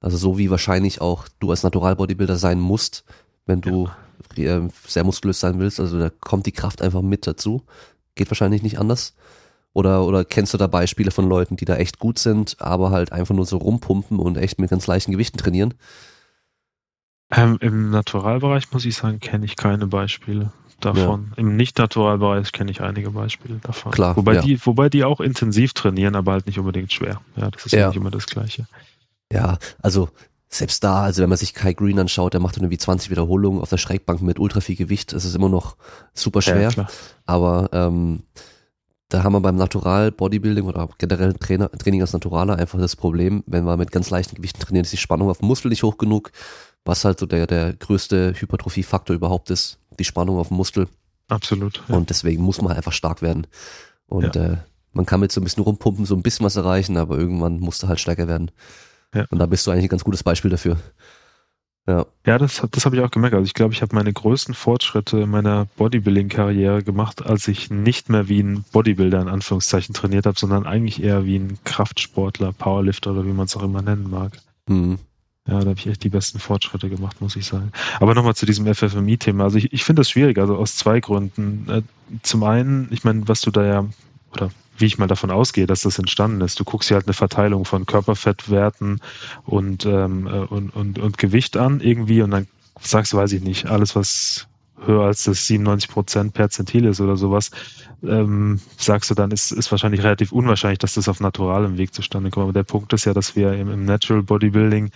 Also 0.00 0.16
so 0.16 0.38
wie 0.38 0.48
wahrscheinlich 0.48 1.02
auch 1.02 1.28
du 1.38 1.50
als 1.50 1.62
Natural-Bodybuilder 1.62 2.36
sein 2.36 2.60
musst, 2.60 3.04
wenn 3.44 3.60
du 3.60 3.90
ja. 4.36 4.58
äh, 4.58 4.68
sehr 4.86 5.04
muskulös 5.04 5.38
sein 5.38 5.58
willst. 5.58 5.80
Also 5.80 5.98
da 5.98 6.08
kommt 6.08 6.46
die 6.46 6.52
Kraft 6.52 6.80
einfach 6.80 7.02
mit 7.02 7.26
dazu. 7.26 7.62
Geht 8.14 8.30
wahrscheinlich 8.30 8.62
nicht 8.62 8.78
anders. 8.78 9.14
Oder, 9.74 10.04
oder 10.04 10.24
kennst 10.24 10.52
du 10.52 10.58
da 10.58 10.66
Beispiele 10.66 11.10
von 11.10 11.28
Leuten, 11.28 11.56
die 11.56 11.64
da 11.64 11.76
echt 11.76 11.98
gut 11.98 12.18
sind, 12.18 12.56
aber 12.60 12.90
halt 12.90 13.12
einfach 13.12 13.34
nur 13.34 13.46
so 13.46 13.56
rumpumpen 13.56 14.18
und 14.18 14.36
echt 14.36 14.58
mit 14.58 14.70
ganz 14.70 14.86
leichten 14.86 15.12
Gewichten 15.12 15.38
trainieren? 15.38 15.74
Ähm, 17.30 17.56
Im 17.60 17.90
Naturalbereich 17.90 18.70
muss 18.72 18.84
ich 18.84 18.94
sagen, 18.96 19.18
kenne 19.20 19.46
ich 19.46 19.56
keine 19.56 19.86
Beispiele 19.86 20.52
davon. 20.80 21.28
Ja. 21.30 21.38
Im 21.38 21.56
Nicht-Naturalbereich 21.56 22.52
kenne 22.52 22.70
ich 22.70 22.82
einige 22.82 23.10
Beispiele 23.10 23.60
davon. 23.62 23.92
Klar. 23.92 24.16
Wobei, 24.16 24.34
ja. 24.34 24.42
die, 24.42 24.64
wobei 24.66 24.90
die 24.90 25.04
auch 25.04 25.20
intensiv 25.20 25.72
trainieren, 25.72 26.16
aber 26.16 26.32
halt 26.32 26.46
nicht 26.46 26.58
unbedingt 26.58 26.92
schwer. 26.92 27.20
Ja, 27.36 27.50
das 27.50 27.66
ist 27.66 27.72
ja 27.72 27.88
nicht 27.88 27.96
immer 27.96 28.10
das 28.10 28.26
Gleiche. 28.26 28.66
Ja, 29.32 29.58
also 29.80 30.10
selbst 30.48 30.84
da, 30.84 31.02
also 31.04 31.22
wenn 31.22 31.30
man 31.30 31.38
sich 31.38 31.54
Kai 31.54 31.72
Green 31.72 31.98
anschaut, 31.98 32.34
der 32.34 32.40
macht 32.40 32.56
dann 32.56 32.64
irgendwie 32.64 32.78
20 32.78 33.10
Wiederholungen 33.10 33.62
auf 33.62 33.70
der 33.70 33.78
Schrägbank 33.78 34.20
mit 34.20 34.38
ultra 34.38 34.60
viel 34.60 34.76
Gewicht. 34.76 35.14
Das 35.14 35.24
ist 35.24 35.34
immer 35.34 35.48
noch 35.48 35.76
super 36.12 36.42
schwer. 36.42 36.70
Ja, 36.70 36.86
aber 37.24 37.70
ähm, 37.72 38.24
da 39.12 39.22
haben 39.22 39.34
wir 39.34 39.40
beim 39.40 39.56
Natural 39.56 40.10
Bodybuilding 40.10 40.64
oder 40.64 40.88
generell 40.96 41.34
Trainer, 41.34 41.70
Training 41.70 42.00
als 42.00 42.14
Naturaler 42.14 42.56
einfach 42.56 42.78
das 42.78 42.96
Problem, 42.96 43.44
wenn 43.46 43.64
wir 43.64 43.76
mit 43.76 43.92
ganz 43.92 44.08
leichten 44.08 44.36
Gewichten 44.36 44.60
trainieren, 44.60 44.84
ist 44.84 44.92
die 44.92 44.96
Spannung 44.96 45.28
auf 45.28 45.38
dem 45.38 45.48
Muskel 45.48 45.68
nicht 45.68 45.82
hoch 45.82 45.98
genug, 45.98 46.32
was 46.84 47.04
halt 47.04 47.18
so 47.18 47.26
der, 47.26 47.46
der 47.46 47.74
größte 47.74 48.32
Hypertrophie-Faktor 48.34 49.14
überhaupt 49.14 49.50
ist, 49.50 49.78
die 49.98 50.04
Spannung 50.04 50.38
auf 50.38 50.48
dem 50.48 50.56
Muskel. 50.56 50.88
Absolut. 51.28 51.82
Ja. 51.88 51.96
Und 51.96 52.08
deswegen 52.08 52.42
muss 52.42 52.60
man 52.62 52.68
halt 52.68 52.78
einfach 52.78 52.92
stark 52.92 53.20
werden. 53.20 53.46
Und 54.06 54.34
ja. 54.34 54.44
äh, 54.44 54.56
man 54.92 55.04
kann 55.04 55.20
mit 55.20 55.30
so 55.30 55.40
ein 55.40 55.44
bisschen 55.44 55.62
rumpumpen, 55.62 56.06
so 56.06 56.14
ein 56.14 56.22
bisschen 56.22 56.46
was 56.46 56.56
erreichen, 56.56 56.96
aber 56.96 57.18
irgendwann 57.18 57.60
musst 57.60 57.82
du 57.82 57.88
halt 57.88 58.00
stärker 58.00 58.28
werden. 58.28 58.50
Ja. 59.14 59.26
Und 59.30 59.38
da 59.38 59.46
bist 59.46 59.66
du 59.66 59.70
eigentlich 59.70 59.84
ein 59.84 59.90
ganz 59.90 60.04
gutes 60.04 60.22
Beispiel 60.22 60.50
dafür. 60.50 60.78
Ja, 61.86 62.06
ja 62.26 62.38
das, 62.38 62.62
das 62.70 62.86
habe 62.86 62.96
ich 62.96 63.02
auch 63.02 63.10
gemerkt. 63.10 63.34
Also 63.34 63.44
ich 63.44 63.54
glaube, 63.54 63.74
ich 63.74 63.82
habe 63.82 63.94
meine 63.94 64.12
größten 64.12 64.54
Fortschritte 64.54 65.20
in 65.20 65.30
meiner 65.30 65.66
Bodybuilding-Karriere 65.76 66.82
gemacht, 66.82 67.24
als 67.24 67.48
ich 67.48 67.70
nicht 67.70 68.08
mehr 68.08 68.28
wie 68.28 68.40
ein 68.40 68.64
Bodybuilder 68.72 69.20
in 69.20 69.28
Anführungszeichen 69.28 69.94
trainiert 69.94 70.26
habe, 70.26 70.38
sondern 70.38 70.66
eigentlich 70.66 71.02
eher 71.02 71.24
wie 71.24 71.36
ein 71.36 71.58
Kraftsportler, 71.64 72.52
Powerlifter 72.52 73.12
oder 73.12 73.26
wie 73.26 73.32
man 73.32 73.46
es 73.46 73.56
auch 73.56 73.62
immer 73.62 73.82
nennen 73.82 74.08
mag. 74.08 74.38
Mhm. 74.68 74.98
Ja, 75.48 75.58
da 75.58 75.70
habe 75.70 75.78
ich 75.78 75.88
echt 75.88 76.04
die 76.04 76.08
besten 76.08 76.38
Fortschritte 76.38 76.88
gemacht, 76.88 77.20
muss 77.20 77.34
ich 77.34 77.46
sagen. 77.46 77.72
Aber 77.98 78.14
nochmal 78.14 78.36
zu 78.36 78.46
diesem 78.46 78.72
FFMI-Thema. 78.72 79.42
Also 79.42 79.58
ich, 79.58 79.72
ich 79.72 79.82
finde 79.82 80.00
das 80.00 80.10
schwierig, 80.10 80.38
also 80.38 80.56
aus 80.56 80.76
zwei 80.76 81.00
Gründen. 81.00 81.66
Äh, 81.68 81.82
zum 82.22 82.44
einen, 82.44 82.86
ich 82.92 83.02
meine, 83.02 83.26
was 83.26 83.40
du 83.40 83.50
da 83.50 83.64
ja, 83.64 83.84
oder 84.32 84.50
wie 84.82 84.86
ich 84.86 84.98
mal 84.98 85.06
davon 85.06 85.30
ausgehe, 85.30 85.66
dass 85.66 85.82
das 85.82 85.98
entstanden 85.98 86.42
ist. 86.42 86.60
Du 86.60 86.64
guckst 86.64 86.90
dir 86.90 86.96
halt 86.96 87.06
eine 87.06 87.14
Verteilung 87.14 87.64
von 87.64 87.86
Körperfettwerten 87.86 89.00
und, 89.46 89.86
ähm, 89.86 90.26
äh, 90.26 90.40
und, 90.40 90.70
und, 90.70 90.98
und 90.98 91.16
Gewicht 91.16 91.56
an 91.56 91.80
irgendwie 91.80 92.20
und 92.20 92.32
dann 92.32 92.46
sagst 92.80 93.12
du, 93.12 93.16
weiß 93.16 93.32
ich 93.32 93.42
nicht, 93.42 93.66
alles, 93.66 93.96
was 93.96 94.48
höher 94.84 95.04
als 95.04 95.24
das 95.24 95.46
97 95.46 95.88
Prozent 95.88 96.34
per 96.34 96.50
Zentil 96.50 96.84
ist 96.86 97.00
oder 97.00 97.16
sowas, 97.16 97.50
ähm, 98.02 98.60
sagst 98.76 99.10
du 99.10 99.14
dann, 99.14 99.30
ist, 99.30 99.52
ist 99.52 99.70
wahrscheinlich 99.70 100.02
relativ 100.02 100.32
unwahrscheinlich, 100.32 100.80
dass 100.80 100.94
das 100.94 101.08
auf 101.08 101.20
naturalem 101.20 101.78
Weg 101.78 101.94
zustande 101.94 102.30
kommt. 102.30 102.44
Aber 102.44 102.52
der 102.52 102.64
Punkt 102.64 102.92
ist 102.92 103.04
ja, 103.04 103.14
dass 103.14 103.36
wir 103.36 103.52
im, 103.52 103.70
im 103.70 103.84
Natural 103.84 104.22
Bodybuilding 104.22 104.90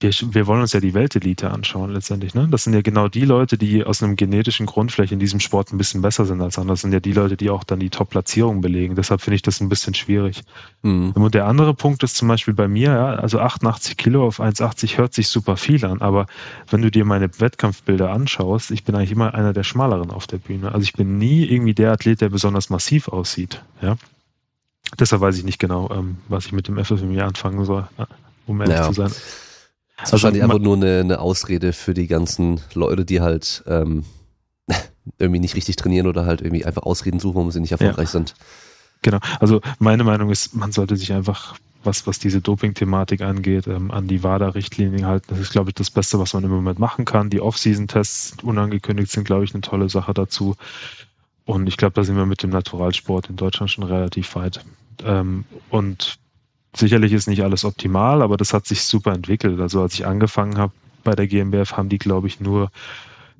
wir, 0.00 0.12
wir 0.12 0.46
wollen 0.46 0.60
uns 0.60 0.72
ja 0.72 0.80
die 0.80 0.94
Weltelite 0.94 1.50
anschauen 1.50 1.92
letztendlich. 1.92 2.34
Ne? 2.34 2.46
Das 2.50 2.64
sind 2.64 2.72
ja 2.72 2.82
genau 2.82 3.08
die 3.08 3.24
Leute, 3.24 3.58
die 3.58 3.84
aus 3.84 4.02
einem 4.02 4.16
genetischen 4.16 4.66
Grund 4.66 4.92
vielleicht 4.92 5.12
in 5.12 5.18
diesem 5.18 5.40
Sport 5.40 5.72
ein 5.72 5.78
bisschen 5.78 6.02
besser 6.02 6.24
sind 6.24 6.40
als 6.40 6.58
andere. 6.58 6.74
Das 6.74 6.82
sind 6.82 6.92
ja 6.92 7.00
die 7.00 7.12
Leute, 7.12 7.36
die 7.36 7.50
auch 7.50 7.64
dann 7.64 7.80
die 7.80 7.90
Top-Platzierung 7.90 8.60
belegen. 8.60 8.94
Deshalb 8.94 9.20
finde 9.20 9.36
ich 9.36 9.42
das 9.42 9.60
ein 9.60 9.68
bisschen 9.68 9.94
schwierig. 9.94 10.42
Mhm. 10.82 11.12
Und 11.12 11.34
der 11.34 11.46
andere 11.46 11.74
Punkt 11.74 12.02
ist 12.02 12.16
zum 12.16 12.28
Beispiel 12.28 12.54
bei 12.54 12.68
mir, 12.68 12.92
ja, 12.92 13.06
also 13.14 13.40
88 13.40 13.96
Kilo 13.96 14.26
auf 14.26 14.40
1,80 14.40 14.98
hört 14.98 15.14
sich 15.14 15.28
super 15.28 15.56
viel 15.56 15.84
an, 15.84 16.00
aber 16.00 16.26
wenn 16.70 16.82
du 16.82 16.90
dir 16.90 17.04
meine 17.04 17.28
Wettkampfbilder 17.40 18.10
anschaust, 18.10 18.70
ich 18.70 18.84
bin 18.84 18.94
eigentlich 18.94 19.12
immer 19.12 19.34
einer 19.34 19.52
der 19.52 19.64
Schmaleren 19.64 20.10
auf 20.10 20.26
der 20.26 20.38
Bühne. 20.38 20.72
Also 20.72 20.84
ich 20.84 20.92
bin 20.92 21.18
nie 21.18 21.44
irgendwie 21.44 21.74
der 21.74 21.92
Athlet, 21.92 22.20
der 22.20 22.28
besonders 22.28 22.70
massiv 22.70 23.08
aussieht. 23.08 23.62
Ja? 23.82 23.96
Deshalb 24.98 25.20
weiß 25.20 25.36
ich 25.36 25.44
nicht 25.44 25.58
genau, 25.58 25.90
ähm, 25.92 26.18
was 26.28 26.46
ich 26.46 26.52
mit 26.52 26.68
dem 26.68 26.82
FFMI 26.82 27.20
anfangen 27.20 27.64
soll, 27.64 27.88
um 28.46 28.60
ehrlich 28.60 28.76
ja. 28.76 28.86
zu 28.86 28.92
sein. 28.92 29.12
Das 29.98 30.08
ist 30.08 30.12
wahrscheinlich 30.12 30.42
einfach 30.42 30.60
nur 30.60 30.76
eine, 30.76 31.00
eine 31.00 31.20
Ausrede 31.20 31.72
für 31.72 31.92
die 31.92 32.06
ganzen 32.06 32.60
Leute, 32.74 33.04
die 33.04 33.20
halt 33.20 33.64
ähm, 33.66 34.04
irgendwie 35.18 35.40
nicht 35.40 35.56
richtig 35.56 35.76
trainieren 35.76 36.06
oder 36.06 36.24
halt 36.24 36.40
irgendwie 36.40 36.64
einfach 36.64 36.82
Ausreden 36.82 37.18
suchen, 37.18 37.36
warum 37.36 37.50
sie 37.50 37.60
nicht 37.60 37.72
erfolgreich 37.72 38.08
ja. 38.08 38.12
sind. 38.12 38.34
Genau. 39.02 39.18
Also 39.40 39.60
meine 39.78 40.04
Meinung 40.04 40.30
ist, 40.30 40.54
man 40.54 40.72
sollte 40.72 40.96
sich 40.96 41.12
einfach, 41.12 41.56
was, 41.82 42.06
was 42.06 42.18
diese 42.18 42.40
Doping-Thematik 42.40 43.22
angeht, 43.22 43.66
ähm, 43.66 43.90
an 43.90 44.06
die 44.06 44.22
WADA-Richtlinien 44.22 45.06
halten. 45.06 45.26
Das 45.30 45.38
ist, 45.38 45.50
glaube 45.50 45.70
ich, 45.70 45.74
das 45.74 45.90
Beste, 45.90 46.18
was 46.18 46.32
man 46.32 46.44
im 46.44 46.50
Moment 46.50 46.78
machen 46.78 47.04
kann. 47.04 47.30
Die 47.30 47.40
Off-Season-Tests 47.40 48.36
unangekündigt 48.42 49.10
sind, 49.10 49.24
glaube 49.24 49.44
ich, 49.44 49.54
eine 49.54 49.62
tolle 49.62 49.88
Sache 49.88 50.14
dazu. 50.14 50.56
Und 51.44 51.66
ich 51.66 51.76
glaube, 51.76 51.94
da 51.94 52.04
sind 52.04 52.16
wir 52.16 52.26
mit 52.26 52.42
dem 52.42 52.50
Naturalsport 52.50 53.30
in 53.30 53.36
Deutschland 53.36 53.70
schon 53.70 53.84
relativ 53.84 54.34
weit. 54.36 54.64
Ähm, 55.04 55.44
und 55.70 56.18
sicherlich 56.76 57.12
ist 57.12 57.28
nicht 57.28 57.42
alles 57.42 57.64
optimal, 57.64 58.22
aber 58.22 58.36
das 58.36 58.52
hat 58.52 58.66
sich 58.66 58.82
super 58.82 59.12
entwickelt. 59.12 59.60
Also 59.60 59.82
als 59.82 59.94
ich 59.94 60.06
angefangen 60.06 60.58
habe 60.58 60.72
bei 61.04 61.14
der 61.14 61.26
GmbF, 61.26 61.76
haben 61.76 61.88
die, 61.88 61.98
glaube 61.98 62.26
ich, 62.26 62.40
nur 62.40 62.70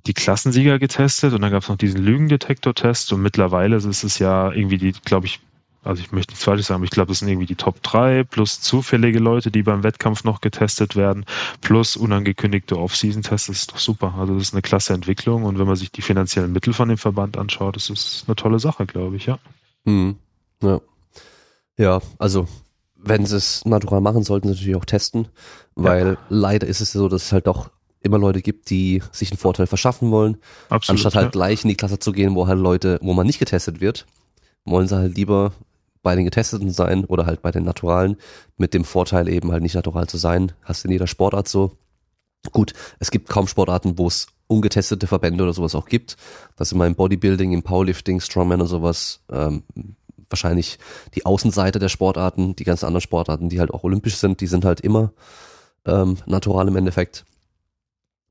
die 0.06 0.14
Klassensieger 0.14 0.78
getestet 0.78 1.34
und 1.34 1.42
dann 1.42 1.50
gab 1.50 1.62
es 1.62 1.68
noch 1.68 1.76
diesen 1.76 2.02
Lügendetektor-Test 2.02 3.12
und 3.12 3.22
mittlerweile 3.22 3.76
ist 3.76 3.84
es 3.84 4.18
ja 4.18 4.50
irgendwie 4.52 4.78
die, 4.78 4.92
glaube 4.92 5.26
ich, 5.26 5.40
also 5.84 6.02
ich 6.02 6.12
möchte 6.12 6.32
nichts 6.32 6.44
Falsches 6.44 6.66
sagen, 6.66 6.76
aber 6.76 6.84
ich 6.84 6.90
glaube, 6.90 7.08
das 7.08 7.18
sind 7.18 7.28
irgendwie 7.28 7.46
die 7.46 7.56
Top 7.56 7.82
3 7.82 8.24
plus 8.24 8.60
zufällige 8.60 9.18
Leute, 9.18 9.50
die 9.50 9.62
beim 9.62 9.82
Wettkampf 9.82 10.24
noch 10.24 10.40
getestet 10.40 10.96
werden, 10.96 11.24
plus 11.60 11.96
unangekündigte 11.96 12.78
Off-Season-Tests. 12.78 13.46
Das 13.48 13.56
ist 13.58 13.72
doch 13.72 13.78
super. 13.78 14.14
Also 14.18 14.34
das 14.34 14.44
ist 14.44 14.54
eine 14.54 14.62
klasse 14.62 14.94
Entwicklung 14.94 15.44
und 15.44 15.58
wenn 15.58 15.66
man 15.66 15.76
sich 15.76 15.90
die 15.90 16.02
finanziellen 16.02 16.52
Mittel 16.52 16.72
von 16.72 16.88
dem 16.88 16.98
Verband 16.98 17.36
anschaut, 17.36 17.76
das 17.76 17.90
ist 17.90 18.24
eine 18.26 18.36
tolle 18.36 18.58
Sache, 18.60 18.86
glaube 18.86 19.16
ich, 19.16 19.26
ja. 19.26 19.38
Mhm. 19.84 20.16
Ja. 20.62 20.80
Ja, 21.76 22.00
also 22.18 22.48
wenn 22.98 23.24
sie 23.24 23.36
es 23.36 23.64
natural 23.64 24.00
machen, 24.00 24.24
sollten 24.24 24.48
sie 24.48 24.54
natürlich 24.54 24.76
auch 24.76 24.84
testen, 24.84 25.28
weil 25.74 26.06
ja. 26.06 26.18
leider 26.28 26.66
ist 26.66 26.80
es 26.80 26.92
so, 26.92 27.08
dass 27.08 27.26
es 27.26 27.32
halt 27.32 27.46
doch 27.46 27.70
immer 28.00 28.18
Leute 28.18 28.42
gibt, 28.42 28.70
die 28.70 29.02
sich 29.12 29.30
einen 29.30 29.38
Vorteil 29.38 29.66
verschaffen 29.66 30.10
wollen, 30.10 30.36
Absolut, 30.68 30.98
anstatt 30.98 31.14
halt 31.14 31.26
ja. 31.26 31.30
gleich 31.30 31.64
in 31.64 31.68
die 31.68 31.76
Klasse 31.76 31.98
zu 31.98 32.12
gehen, 32.12 32.34
wo 32.34 32.46
halt 32.46 32.58
Leute, 32.58 32.98
wo 33.02 33.12
man 33.12 33.26
nicht 33.26 33.38
getestet 33.38 33.80
wird, 33.80 34.06
wollen 34.64 34.88
sie 34.88 34.96
halt 34.96 35.16
lieber 35.16 35.52
bei 36.02 36.14
den 36.14 36.24
Getesteten 36.24 36.70
sein 36.70 37.04
oder 37.04 37.26
halt 37.26 37.42
bei 37.42 37.50
den 37.50 37.64
Naturalen 37.64 38.16
mit 38.56 38.72
dem 38.74 38.84
Vorteil 38.84 39.28
eben 39.28 39.52
halt 39.52 39.62
nicht 39.62 39.74
natural 39.74 40.06
zu 40.06 40.16
sein. 40.16 40.52
Hast 40.62 40.84
in 40.84 40.92
jeder 40.92 41.06
Sportart 41.06 41.48
so. 41.48 41.72
Gut, 42.52 42.72
es 43.00 43.10
gibt 43.10 43.28
kaum 43.28 43.48
Sportarten, 43.48 43.98
wo 43.98 44.06
es 44.06 44.28
ungetestete 44.46 45.06
Verbände 45.06 45.42
oder 45.42 45.52
sowas 45.52 45.74
auch 45.74 45.86
gibt. 45.86 46.16
Das 46.56 46.68
ist 46.68 46.72
immer 46.72 46.86
im 46.86 46.94
Bodybuilding, 46.94 47.52
im 47.52 47.62
Powerlifting, 47.62 48.20
Strongman 48.20 48.60
und 48.60 48.68
sowas 48.68 49.20
ähm, 49.30 49.64
wahrscheinlich 50.30 50.78
die 51.14 51.26
Außenseite 51.26 51.78
der 51.78 51.88
Sportarten, 51.88 52.56
die 52.56 52.64
ganzen 52.64 52.86
anderen 52.86 53.02
Sportarten, 53.02 53.48
die 53.48 53.60
halt 53.60 53.72
auch 53.72 53.84
olympisch 53.84 54.16
sind, 54.16 54.40
die 54.40 54.46
sind 54.46 54.64
halt 54.64 54.80
immer 54.80 55.12
ähm, 55.86 56.18
natural 56.26 56.68
im 56.68 56.76
Endeffekt 56.76 57.24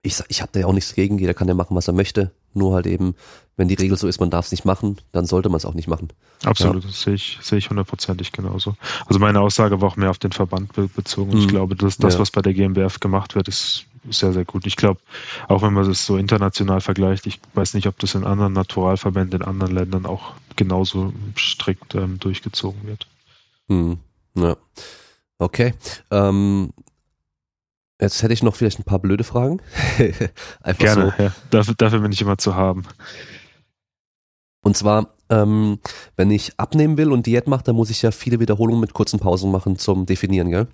ich, 0.07 0.24
ich 0.30 0.41
habe 0.41 0.52
da 0.53 0.61
ja 0.61 0.65
auch 0.65 0.74
nichts 0.74 0.94
gegen, 0.94 1.18
jeder 1.18 1.34
kann 1.34 1.48
ja 1.48 1.53
machen, 1.53 1.76
was 1.76 1.88
er 1.88 1.94
möchte. 1.94 2.32
Nur 2.53 2.74
halt 2.74 2.88
eben, 2.88 3.15
wenn 3.56 3.68
die 3.68 3.76
Regel 3.76 3.98
so 3.98 4.07
ist, 4.07 4.19
man 4.19 4.30
darf 4.30 4.45
es 4.45 4.52
nicht 4.52 4.65
machen, 4.65 4.98
dann 5.11 5.26
sollte 5.26 5.49
man 5.49 5.57
es 5.57 5.65
auch 5.65 5.74
nicht 5.74 5.88
machen. 5.88 6.10
Absolut, 6.44 6.84
ja. 6.84 6.90
das 6.90 7.02
sehe 7.02 7.14
ich, 7.14 7.38
sehe 7.41 7.57
ich 7.57 7.69
hundertprozentig 7.69 8.32
genauso. 8.32 8.76
Also 9.06 9.19
meine 9.19 9.41
Aussage 9.41 9.82
war 9.82 9.90
auch 9.90 9.95
mehr 9.95 10.10
auf 10.10 10.18
den 10.18 10.32
Verband 10.32 10.72
bezogen. 10.95 11.34
Mhm. 11.34 11.40
Ich 11.40 11.48
glaube, 11.48 11.76
dass 11.76 11.98
das, 11.98 12.15
ja. 12.15 12.19
was 12.19 12.32
bei 12.32 12.41
der 12.41 12.53
GmbF 12.53 12.99
gemacht 12.99 13.36
wird, 13.36 13.48
ist 13.48 13.86
sehr, 14.10 14.34
sehr 14.34 14.45
gut. 14.45 14.65
Ich 14.65 14.78
glaube, 14.78 15.02
auch 15.48 15.61
wenn 15.61 15.74
man 15.74 15.90
es 15.90 16.06
so 16.06 16.18
international 16.18 16.82
vergleicht, 16.82 17.28
ich 17.28 17.40
weiß 17.53 17.74
nicht, 17.74 17.88
ob 17.88 17.99
das 17.99 18.15
in 18.15 18.24
anderen 18.24 18.53
Naturalverbänden 18.53 19.41
in 19.41 19.48
anderen 19.48 19.74
Ländern 19.74 20.06
auch 20.06 20.34
genauso 20.58 21.14
strikt 21.38 21.96
ähm, 21.96 22.20
durchgezogen 22.20 22.86
wird. 22.86 23.08
Mhm. 23.70 24.00
Ja. 24.36 24.58
Okay. 25.40 25.74
Ähm, 26.12 26.74
Jetzt 28.00 28.22
hätte 28.22 28.34
ich 28.34 28.44
noch 28.44 28.56
vielleicht 28.56 28.80
ein 28.80 28.84
paar 28.84 29.00
blöde 29.00 29.24
Fragen. 29.24 29.60
Einfach 30.62 30.80
Gerne, 30.80 31.14
so. 31.18 31.24
ja. 31.24 31.32
Dafür, 31.50 31.74
dafür 31.76 32.00
bin 32.00 32.12
ich 32.12 32.22
immer 32.22 32.38
zu 32.38 32.56
haben. 32.56 32.84
Und 34.62 34.78
zwar, 34.78 35.16
ähm, 35.30 35.80
wenn 36.16 36.30
ich 36.30 36.60
abnehmen 36.60 36.98
will 36.98 37.12
und 37.12 37.26
Diät 37.26 37.48
mache, 37.48 37.64
dann 37.64 37.76
muss 37.76 37.90
ich 37.90 38.02
ja 38.04 38.12
viele 38.12 38.40
Wiederholungen 38.40 38.82
mit 38.82 38.94
kurzen 38.94 39.20
Pausen 39.20 39.52
machen 39.52 39.80
zum 39.80 40.06
Definieren, 40.06 40.52
gell? 40.52 40.68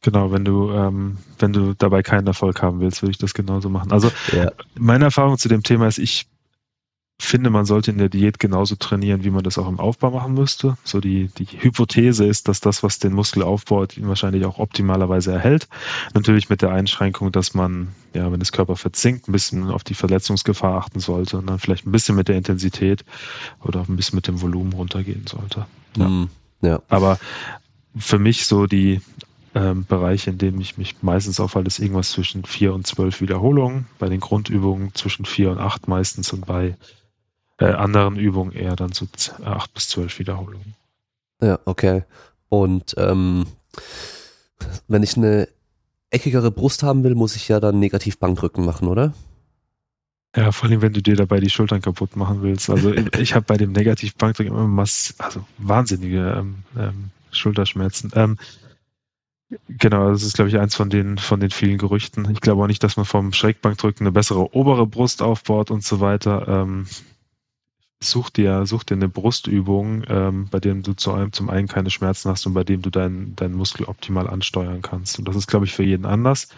Genau, 0.00 0.32
wenn 0.32 0.44
du, 0.44 0.70
ähm, 0.70 1.18
wenn 1.38 1.52
du 1.52 1.74
dabei 1.74 2.02
keinen 2.02 2.26
Erfolg 2.26 2.62
haben 2.62 2.80
willst, 2.80 3.02
würde 3.02 3.12
ich 3.12 3.18
das 3.18 3.34
genauso 3.34 3.68
machen. 3.68 3.92
Also 3.92 4.10
ja. 4.32 4.50
meine 4.78 5.04
Erfahrung 5.04 5.36
zu 5.36 5.48
dem 5.48 5.62
Thema 5.62 5.86
ist, 5.86 5.98
ich 5.98 6.26
finde, 7.20 7.50
man 7.50 7.64
sollte 7.64 7.92
in 7.92 7.98
der 7.98 8.08
Diät 8.08 8.38
genauso 8.38 8.74
trainieren, 8.74 9.22
wie 9.24 9.30
man 9.30 9.44
das 9.44 9.56
auch 9.56 9.68
im 9.68 9.78
Aufbau 9.78 10.10
machen 10.10 10.34
müsste. 10.34 10.76
So 10.82 11.00
die, 11.00 11.28
die 11.38 11.46
Hypothese 11.46 12.24
ist, 12.24 12.48
dass 12.48 12.60
das, 12.60 12.82
was 12.82 12.98
den 12.98 13.12
Muskel 13.12 13.42
aufbaut, 13.42 13.96
ihn 13.96 14.08
wahrscheinlich 14.08 14.44
auch 14.44 14.58
optimalerweise 14.58 15.32
erhält. 15.32 15.68
Natürlich 16.12 16.50
mit 16.50 16.60
der 16.60 16.72
Einschränkung, 16.72 17.30
dass 17.30 17.54
man, 17.54 17.88
ja, 18.14 18.30
wenn 18.32 18.40
das 18.40 18.50
Körper 18.50 18.76
verzinkt, 18.76 19.28
ein 19.28 19.32
bisschen 19.32 19.70
auf 19.70 19.84
die 19.84 19.94
Verletzungsgefahr 19.94 20.76
achten 20.76 20.98
sollte 20.98 21.38
und 21.38 21.46
dann 21.46 21.60
vielleicht 21.60 21.86
ein 21.86 21.92
bisschen 21.92 22.16
mit 22.16 22.28
der 22.28 22.36
Intensität 22.36 23.04
oder 23.62 23.80
auch 23.80 23.88
ein 23.88 23.96
bisschen 23.96 24.16
mit 24.16 24.26
dem 24.26 24.40
Volumen 24.40 24.72
runtergehen 24.72 25.26
sollte. 25.28 25.66
Ja. 25.96 26.08
Mm, 26.08 26.28
ja. 26.62 26.82
Aber 26.88 27.18
für 27.96 28.18
mich 28.18 28.46
so 28.46 28.66
die 28.66 29.00
ähm, 29.54 29.84
Bereiche, 29.84 30.30
in 30.30 30.38
denen 30.38 30.60
ich 30.60 30.78
mich 30.78 30.96
meistens 31.02 31.38
aufhalte, 31.38 31.68
ist 31.68 31.78
irgendwas 31.78 32.10
zwischen 32.10 32.44
vier 32.44 32.74
und 32.74 32.88
zwölf 32.88 33.20
Wiederholungen. 33.20 33.86
Bei 34.00 34.08
den 34.08 34.18
Grundübungen 34.18 34.92
zwischen 34.94 35.24
vier 35.24 35.52
und 35.52 35.58
acht 35.58 35.86
meistens 35.86 36.32
und 36.32 36.44
bei 36.44 36.76
äh, 37.58 37.66
anderen 37.66 38.16
Übungen 38.16 38.52
eher 38.52 38.76
dann 38.76 38.92
so 38.92 39.06
acht 39.44 39.72
bis 39.74 39.88
zwölf 39.88 40.18
Wiederholungen. 40.18 40.74
Ja, 41.40 41.58
okay. 41.64 42.04
Und 42.48 42.94
ähm, 42.98 43.46
wenn 44.88 45.02
ich 45.02 45.16
eine 45.16 45.48
eckigere 46.10 46.50
Brust 46.50 46.82
haben 46.82 47.04
will, 47.04 47.14
muss 47.14 47.36
ich 47.36 47.48
ja 47.48 47.60
dann 47.60 47.78
negativ 47.78 48.18
Bankdrücken 48.18 48.64
machen, 48.64 48.88
oder? 48.88 49.12
Ja, 50.36 50.50
vor 50.50 50.68
allem, 50.68 50.82
wenn 50.82 50.92
du 50.92 51.02
dir 51.02 51.16
dabei 51.16 51.38
die 51.38 51.50
Schultern 51.50 51.80
kaputt 51.80 52.16
machen 52.16 52.42
willst. 52.42 52.70
Also 52.70 52.92
ich 53.18 53.34
habe 53.34 53.46
bei 53.46 53.56
dem 53.56 53.72
negativ 53.72 54.16
Bankdrücken 54.16 54.52
immer 54.52 54.66
mass 54.66 55.14
also 55.18 55.44
wahnsinnige 55.58 56.36
ähm, 56.38 56.64
ähm, 56.76 57.10
Schulterschmerzen. 57.30 58.10
Ähm, 58.14 58.36
Genau, 59.68 60.10
das 60.10 60.22
ist, 60.22 60.34
glaube 60.34 60.48
ich, 60.48 60.58
eins 60.58 60.74
von 60.74 60.90
den, 60.90 61.18
von 61.18 61.38
den 61.38 61.50
vielen 61.50 61.78
Gerüchten. 61.78 62.28
Ich 62.30 62.40
glaube 62.40 62.62
auch 62.62 62.66
nicht, 62.66 62.82
dass 62.82 62.96
man 62.96 63.06
vom 63.06 63.32
Schrägbankdrücken 63.32 64.06
eine 64.06 64.12
bessere 64.12 64.54
obere 64.54 64.86
Brust 64.86 65.22
aufbaut 65.22 65.70
und 65.70 65.84
so 65.84 66.00
weiter. 66.00 66.48
Such 68.02 68.30
dir, 68.30 68.66
such 68.66 68.84
dir 68.84 68.96
eine 68.96 69.08
Brustübung, 69.08 70.04
ähm, 70.08 70.48
bei 70.50 70.60
dem 70.60 70.82
du 70.82 70.92
zu 70.92 71.12
einem, 71.12 71.32
zum 71.32 71.48
einen 71.48 71.68
keine 71.68 71.90
Schmerzen 71.90 72.30
hast 72.30 72.46
und 72.46 72.54
bei 72.54 72.64
dem 72.64 72.82
du 72.82 72.90
deinen, 72.90 73.34
deinen 73.36 73.54
Muskel 73.54 73.86
optimal 73.86 74.28
ansteuern 74.28 74.82
kannst. 74.82 75.18
Und 75.18 75.26
das 75.26 75.36
ist, 75.36 75.46
glaube 75.46 75.64
ich, 75.64 75.72
für 75.72 75.84
jeden 75.84 76.04
anders. 76.04 76.48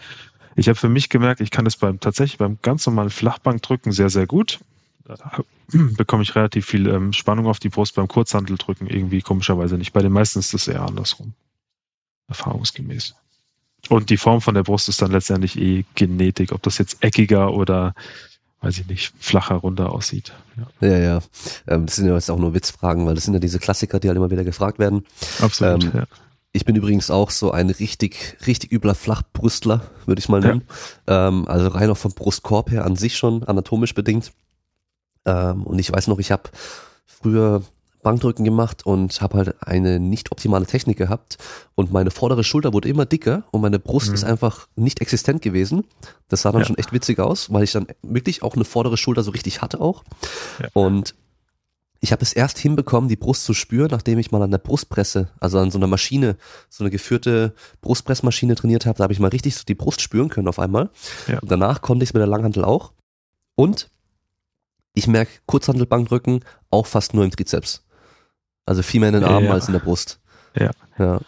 Ich 0.55 0.67
habe 0.67 0.75
für 0.75 0.89
mich 0.89 1.09
gemerkt, 1.09 1.39
ich 1.39 1.51
kann 1.51 1.65
es 1.65 1.77
beim 1.77 1.99
tatsächlich 1.99 2.39
beim 2.39 2.57
ganz 2.61 2.85
normalen 2.85 3.11
Flachbankdrücken 3.11 3.91
sehr, 3.91 4.09
sehr 4.09 4.25
gut. 4.25 4.59
Da 5.05 5.43
bekomme 5.71 6.23
ich 6.23 6.35
relativ 6.35 6.65
viel 6.65 6.87
ähm, 6.87 7.13
Spannung 7.13 7.45
auf 7.47 7.59
die 7.59 7.69
Brust 7.69 7.95
beim 7.95 8.07
Kurzhanteldrücken 8.07 8.87
irgendwie 8.87 9.21
komischerweise 9.21 9.77
nicht. 9.77 9.93
Bei 9.93 10.01
den 10.01 10.11
meisten 10.11 10.39
ist 10.39 10.53
das 10.53 10.67
eher 10.67 10.81
andersrum. 10.81 11.33
Erfahrungsgemäß. 12.27 13.15
Und 13.89 14.09
die 14.09 14.17
Form 14.17 14.41
von 14.41 14.55
der 14.55 14.63
Brust 14.63 14.89
ist 14.89 15.01
dann 15.01 15.11
letztendlich 15.11 15.57
eh 15.57 15.85
Genetik, 15.95 16.51
ob 16.51 16.61
das 16.63 16.77
jetzt 16.77 17.03
eckiger 17.03 17.53
oder 17.53 17.93
weiß 18.61 18.79
ich 18.79 18.87
nicht, 18.87 19.13
flacher, 19.19 19.55
runder 19.55 19.91
aussieht. 19.91 20.33
Ja, 20.81 20.87
ja. 20.87 20.97
ja. 20.97 21.19
Ähm, 21.67 21.85
das 21.85 21.95
sind 21.95 22.07
ja 22.07 22.15
jetzt 22.15 22.29
auch 22.29 22.39
nur 22.39 22.53
Witzfragen, 22.53 23.05
weil 23.05 23.15
das 23.15 23.25
sind 23.25 23.33
ja 23.33 23.39
diese 23.39 23.59
Klassiker, 23.59 23.99
die 23.99 24.07
halt 24.07 24.17
immer 24.17 24.31
wieder 24.31 24.43
gefragt 24.43 24.79
werden. 24.79 25.05
Absolut, 25.39 25.83
ähm, 25.85 25.91
ja. 25.93 26.03
Ich 26.53 26.65
bin 26.65 26.75
übrigens 26.75 27.11
auch 27.11 27.29
so 27.29 27.51
ein 27.51 27.69
richtig, 27.69 28.37
richtig 28.47 28.71
übler 28.71 28.95
Flachbrüstler, 28.95 29.91
würde 30.05 30.19
ich 30.19 30.29
mal 30.29 30.39
nennen. 30.39 30.63
Ja. 31.07 31.27
Ähm, 31.27 31.47
also 31.47 31.67
rein 31.67 31.89
auch 31.89 31.97
vom 31.97 32.13
Brustkorb 32.13 32.71
her 32.71 32.85
an 32.85 32.95
sich 32.95 33.15
schon 33.15 33.43
anatomisch 33.43 33.93
bedingt. 33.93 34.31
Ähm, 35.25 35.63
und 35.63 35.77
ich 35.77 35.91
weiß 35.91 36.07
noch, 36.07 36.17
ich 36.17 36.31
habe 36.31 36.49
früher 37.05 37.61
Bankdrücken 38.07 38.45
gemacht 38.45 38.85
und 38.85 39.19
habe 39.19 39.37
halt 39.37 39.67
eine 39.67 39.99
nicht 39.99 40.31
optimale 40.31 40.65
Technik 40.65 40.97
gehabt 40.97 41.37
und 41.75 41.91
meine 41.91 42.09
vordere 42.09 42.45
Schulter 42.45 42.71
wurde 42.71 42.87
immer 42.87 43.05
dicker 43.05 43.43
und 43.51 43.59
meine 43.59 43.79
Brust 43.79 44.07
mhm. 44.07 44.13
ist 44.13 44.23
einfach 44.23 44.69
nicht 44.77 45.01
existent 45.01 45.41
gewesen. 45.41 45.83
Das 46.29 46.43
sah 46.43 46.53
dann 46.53 46.61
ja. 46.61 46.67
schon 46.67 46.77
echt 46.77 46.93
witzig 46.93 47.19
aus, 47.19 47.51
weil 47.51 47.63
ich 47.63 47.73
dann 47.73 47.87
wirklich 48.03 48.43
auch 48.43 48.55
eine 48.55 48.63
vordere 48.63 48.95
Schulter 48.95 49.23
so 49.23 49.31
richtig 49.31 49.61
hatte 49.61 49.81
auch. 49.81 50.05
Ja. 50.61 50.69
Und 50.71 51.15
ich 51.99 52.13
habe 52.13 52.21
es 52.21 52.31
erst 52.31 52.59
hinbekommen, 52.59 53.09
die 53.09 53.17
Brust 53.17 53.43
zu 53.43 53.53
spüren, 53.53 53.89
nachdem 53.91 54.19
ich 54.19 54.31
mal 54.31 54.41
an 54.41 54.51
der 54.51 54.57
Brustpresse, 54.59 55.27
also 55.41 55.59
an 55.59 55.69
so 55.69 55.77
einer 55.77 55.87
Maschine, 55.87 56.37
so 56.69 56.85
eine 56.85 56.91
geführte 56.91 57.55
Brustpressmaschine 57.81 58.55
trainiert 58.55 58.85
habe. 58.85 58.99
Da 58.99 59.03
habe 59.03 59.11
ich 59.11 59.19
mal 59.19 59.31
richtig 59.31 59.57
so 59.57 59.63
die 59.67 59.75
Brust 59.75 59.99
spüren 59.99 60.29
können 60.29 60.47
auf 60.47 60.59
einmal. 60.59 60.91
Ja. 61.27 61.39
Und 61.39 61.51
danach 61.51 61.81
konnte 61.81 62.03
ich 62.03 62.11
es 62.11 62.13
mit 62.13 62.21
der 62.21 62.27
Langhantel 62.27 62.63
auch. 62.63 62.93
Und 63.55 63.89
ich 64.93 65.07
merke 65.07 65.31
Kurzhantelbankdrücken 65.45 66.45
auch 66.69 66.87
fast 66.87 67.13
nur 67.13 67.25
im 67.25 67.31
Trizeps. 67.31 67.83
Also 68.67 68.83
viel 68.83 68.99
mehr 68.99 69.09
in 69.09 69.15
den 69.15 69.23
Armen 69.23 69.47
ja. 69.47 69.53
als 69.53 69.67
in 69.67 69.73
der 69.73 69.79
Brust. 69.79 70.19
Ja. 70.55 70.71
ja. 70.99 71.19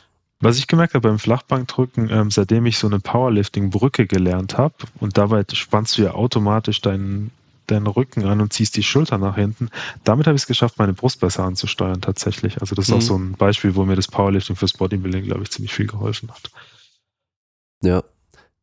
Was 0.42 0.58
ich 0.58 0.68
gemerkt 0.68 0.94
habe 0.94 1.08
beim 1.08 1.20
Flachbankdrücken, 1.20 2.10
ähm, 2.12 2.32
seitdem 2.32 2.66
ich 2.66 2.78
so 2.78 2.88
eine 2.88 3.00
Powerlifting-Brücke 3.00 4.08
gelernt 4.08 4.58
habe 4.58 4.76
und 5.00 5.18
dabei 5.18 5.44
spannst 5.52 5.98
du 5.98 6.04
ja 6.04 6.12
automatisch 6.12 6.82
deinen, 6.82 7.32
deinen 7.68 7.88
Rücken 7.88 8.26
an 8.26 8.42
und 8.42 8.54
ziehst 8.54 8.76
die 8.76 8.84
Schulter 8.84 9.18
nach 9.18 9.36
hinten. 9.36 9.70
Damit 10.04 10.28
habe 10.28 10.36
ich 10.36 10.44
es 10.44 10.48
geschafft, 10.48 10.78
meine 10.78 10.94
Brust 10.94 11.22
besser 11.22 11.44
anzusteuern 11.44 12.02
tatsächlich. 12.02 12.62
Also 12.62 12.76
das 12.76 12.86
ist 12.86 12.92
mhm. 12.92 12.98
auch 12.98 13.02
so 13.02 13.18
ein 13.18 13.32
Beispiel, 13.34 13.76
wo 13.76 13.86
mir 13.86 13.96
das 13.96 14.08
Powerlifting 14.08 14.56
fürs 14.56 14.74
Bodybuilding, 14.74 15.26
glaube 15.26 15.44
ich, 15.44 15.52
ziemlich 15.52 15.74
viel 15.74 15.88
geholfen 15.88 16.30
hat. 16.30 16.52
Ja. 17.82 18.04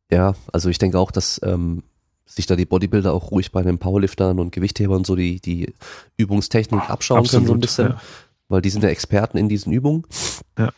Ja, 0.09 0.35
also 0.53 0.69
ich 0.69 0.77
denke 0.77 0.99
auch, 0.99 1.11
dass 1.11 1.41
ähm, 1.43 1.83
sich 2.25 2.45
da 2.45 2.55
die 2.55 2.65
Bodybuilder 2.65 3.13
auch 3.13 3.31
ruhig 3.31 3.51
bei 3.51 3.63
den 3.63 3.77
Powerliftern 3.77 4.39
und 4.39 4.51
Gewichthebern 4.51 5.03
so 5.03 5.15
die, 5.15 5.39
die 5.39 5.73
Übungstechnik 6.17 6.89
abschauen 6.89 7.19
Absolut, 7.19 7.31
können 7.31 7.47
so 7.47 7.53
ein 7.53 7.59
bisschen, 7.59 7.89
ja. 7.89 8.01
Weil 8.49 8.61
die 8.61 8.69
sind 8.69 8.83
ja 8.83 8.89
Experten 8.89 9.37
in 9.37 9.49
diesen 9.49 9.71
Übungen. 9.71 10.05
Ja. 10.57 10.71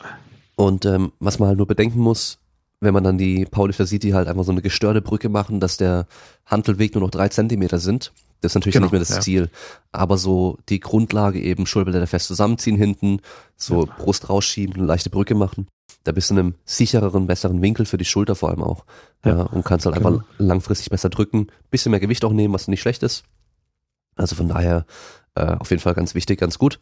Und 0.56 0.84
ähm, 0.84 1.12
was 1.20 1.38
man 1.38 1.48
halt 1.48 1.58
nur 1.58 1.66
bedenken 1.66 2.00
muss, 2.00 2.38
wenn 2.80 2.94
man 2.94 3.04
dann 3.04 3.18
die 3.18 3.44
Powerlifter 3.44 3.86
sieht, 3.86 4.02
die 4.02 4.14
halt 4.14 4.28
einfach 4.28 4.44
so 4.44 4.52
eine 4.52 4.62
gestörte 4.62 5.02
Brücke 5.02 5.28
machen, 5.28 5.60
dass 5.60 5.76
der 5.76 6.06
Handelweg 6.46 6.94
nur 6.94 7.04
noch 7.04 7.10
drei 7.10 7.28
Zentimeter 7.28 7.78
sind. 7.78 8.12
Das 8.40 8.52
ist 8.52 8.54
natürlich 8.54 8.74
genau, 8.74 8.86
nicht 8.86 8.92
mehr 8.92 9.00
das 9.00 9.10
ja. 9.10 9.20
Ziel. 9.20 9.50
Aber 9.92 10.16
so 10.16 10.58
die 10.70 10.80
Grundlage 10.80 11.40
eben 11.40 11.66
Schulterblätter 11.66 12.06
fest 12.06 12.26
zusammenziehen 12.26 12.76
hinten, 12.76 13.20
so 13.56 13.84
ja. 13.84 13.94
Brust 13.98 14.30
rausschieben, 14.30 14.76
eine 14.76 14.86
leichte 14.86 15.10
Brücke 15.10 15.34
machen. 15.34 15.68
Da 16.04 16.12
bist 16.12 16.30
du 16.30 16.34
in 16.34 16.40
einem 16.40 16.54
sichereren, 16.64 17.26
besseren 17.26 17.60
Winkel 17.60 17.84
für 17.84 17.98
die 17.98 18.06
Schulter 18.06 18.34
vor 18.34 18.48
allem 18.48 18.62
auch. 18.62 18.86
Ja. 19.24 19.36
ja 19.36 19.42
und 19.42 19.64
kannst 19.64 19.84
halt 19.84 19.96
genau. 19.96 20.08
einfach 20.08 20.24
langfristig 20.38 20.88
besser 20.88 21.10
drücken. 21.10 21.48
Bisschen 21.70 21.90
mehr 21.90 22.00
Gewicht 22.00 22.24
auch 22.24 22.32
nehmen, 22.32 22.54
was 22.54 22.68
nicht 22.68 22.80
schlecht 22.80 23.02
ist. 23.02 23.24
Also 24.16 24.36
von 24.36 24.48
daher 24.48 24.86
äh, 25.34 25.56
auf 25.56 25.70
jeden 25.70 25.82
Fall 25.82 25.94
ganz 25.94 26.14
wichtig, 26.14 26.40
ganz 26.40 26.58
gut. 26.58 26.78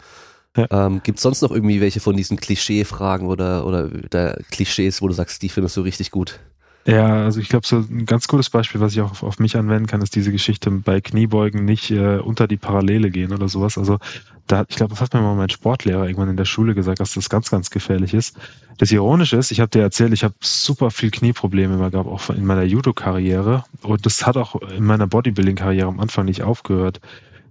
Ja. 0.57 0.87
Ähm, 0.87 1.01
Gibt 1.05 1.19
es 1.19 1.23
sonst 1.23 1.43
noch 1.43 1.51
irgendwie 1.51 1.81
welche 1.81 2.01
von 2.01 2.17
diesen 2.17 2.37
Klischee-Fragen 2.37 3.27
oder, 3.27 3.67
oder 3.67 3.89
der 3.89 4.41
Klischees, 4.51 5.03
wo 5.03 5.09
du 5.09 5.15
sagst, 5.15 5.43
die 5.43 5.49
findest 5.49 5.77
du 5.77 5.83
richtig 5.83 6.11
gut? 6.11 6.41
Ja, 6.89 7.25
also 7.25 7.39
ich 7.39 7.51
glaube, 7.51 7.67
so 7.67 7.77
ein 7.77 8.07
ganz 8.07 8.29
gutes 8.29 8.49
Beispiel, 8.49 8.81
was 8.81 8.95
ich 8.95 9.03
auch 9.03 9.11
auf, 9.11 9.23
auf, 9.23 9.39
mich 9.39 9.59
anwenden 9.59 9.87
kann, 9.87 10.01
ist 10.01 10.17
diese 10.17 10.33
Geschichte 10.33 10.71
bei 10.71 11.03
Kniebeugen 11.03 11.67
nicht 11.67 11.91
äh, 11.91 12.17
unter 12.17 12.49
die 12.49 12.57
Parallele 12.57 13.11
gehen 13.11 13.35
oder 13.35 13.47
sowas. 13.47 13.77
Also 13.77 13.99
da, 14.47 14.65
ich 14.67 14.77
glaube, 14.77 14.95
das 14.95 15.03
hat 15.03 15.13
mir 15.13 15.21
mal 15.21 15.35
mein 15.35 15.51
Sportlehrer 15.51 16.07
irgendwann 16.07 16.31
in 16.31 16.39
der 16.39 16.47
Schule 16.47 16.75
gesagt, 16.75 17.01
dass 17.01 17.13
das 17.13 17.29
ganz, 17.29 17.51
ganz 17.51 17.69
gefährlich 17.69 18.15
ist. 18.15 18.39
Das 18.79 18.91
Ironische 18.91 19.37
ist, 19.37 19.51
ich 19.51 19.61
habe 19.61 19.69
dir 19.69 19.83
erzählt, 19.83 20.15
ich 20.15 20.25
habe 20.25 20.35
super 20.41 20.91
viel 20.91 21.11
Knieprobleme 21.11 21.75
immer 21.75 21.91
gehabt, 21.91 22.09
auch 22.09 22.31
in 22.31 22.47
meiner 22.47 22.63
Judo-Karriere. 22.63 23.65
Und 23.83 24.07
das 24.07 24.27
hat 24.27 24.39
auch 24.39 24.55
in 24.63 24.85
meiner 24.85 25.07
Bodybuilding-Karriere 25.07 25.89
am 25.89 26.01
Anfang 26.01 26.25
nicht 26.25 26.43
aufgehört 26.43 27.03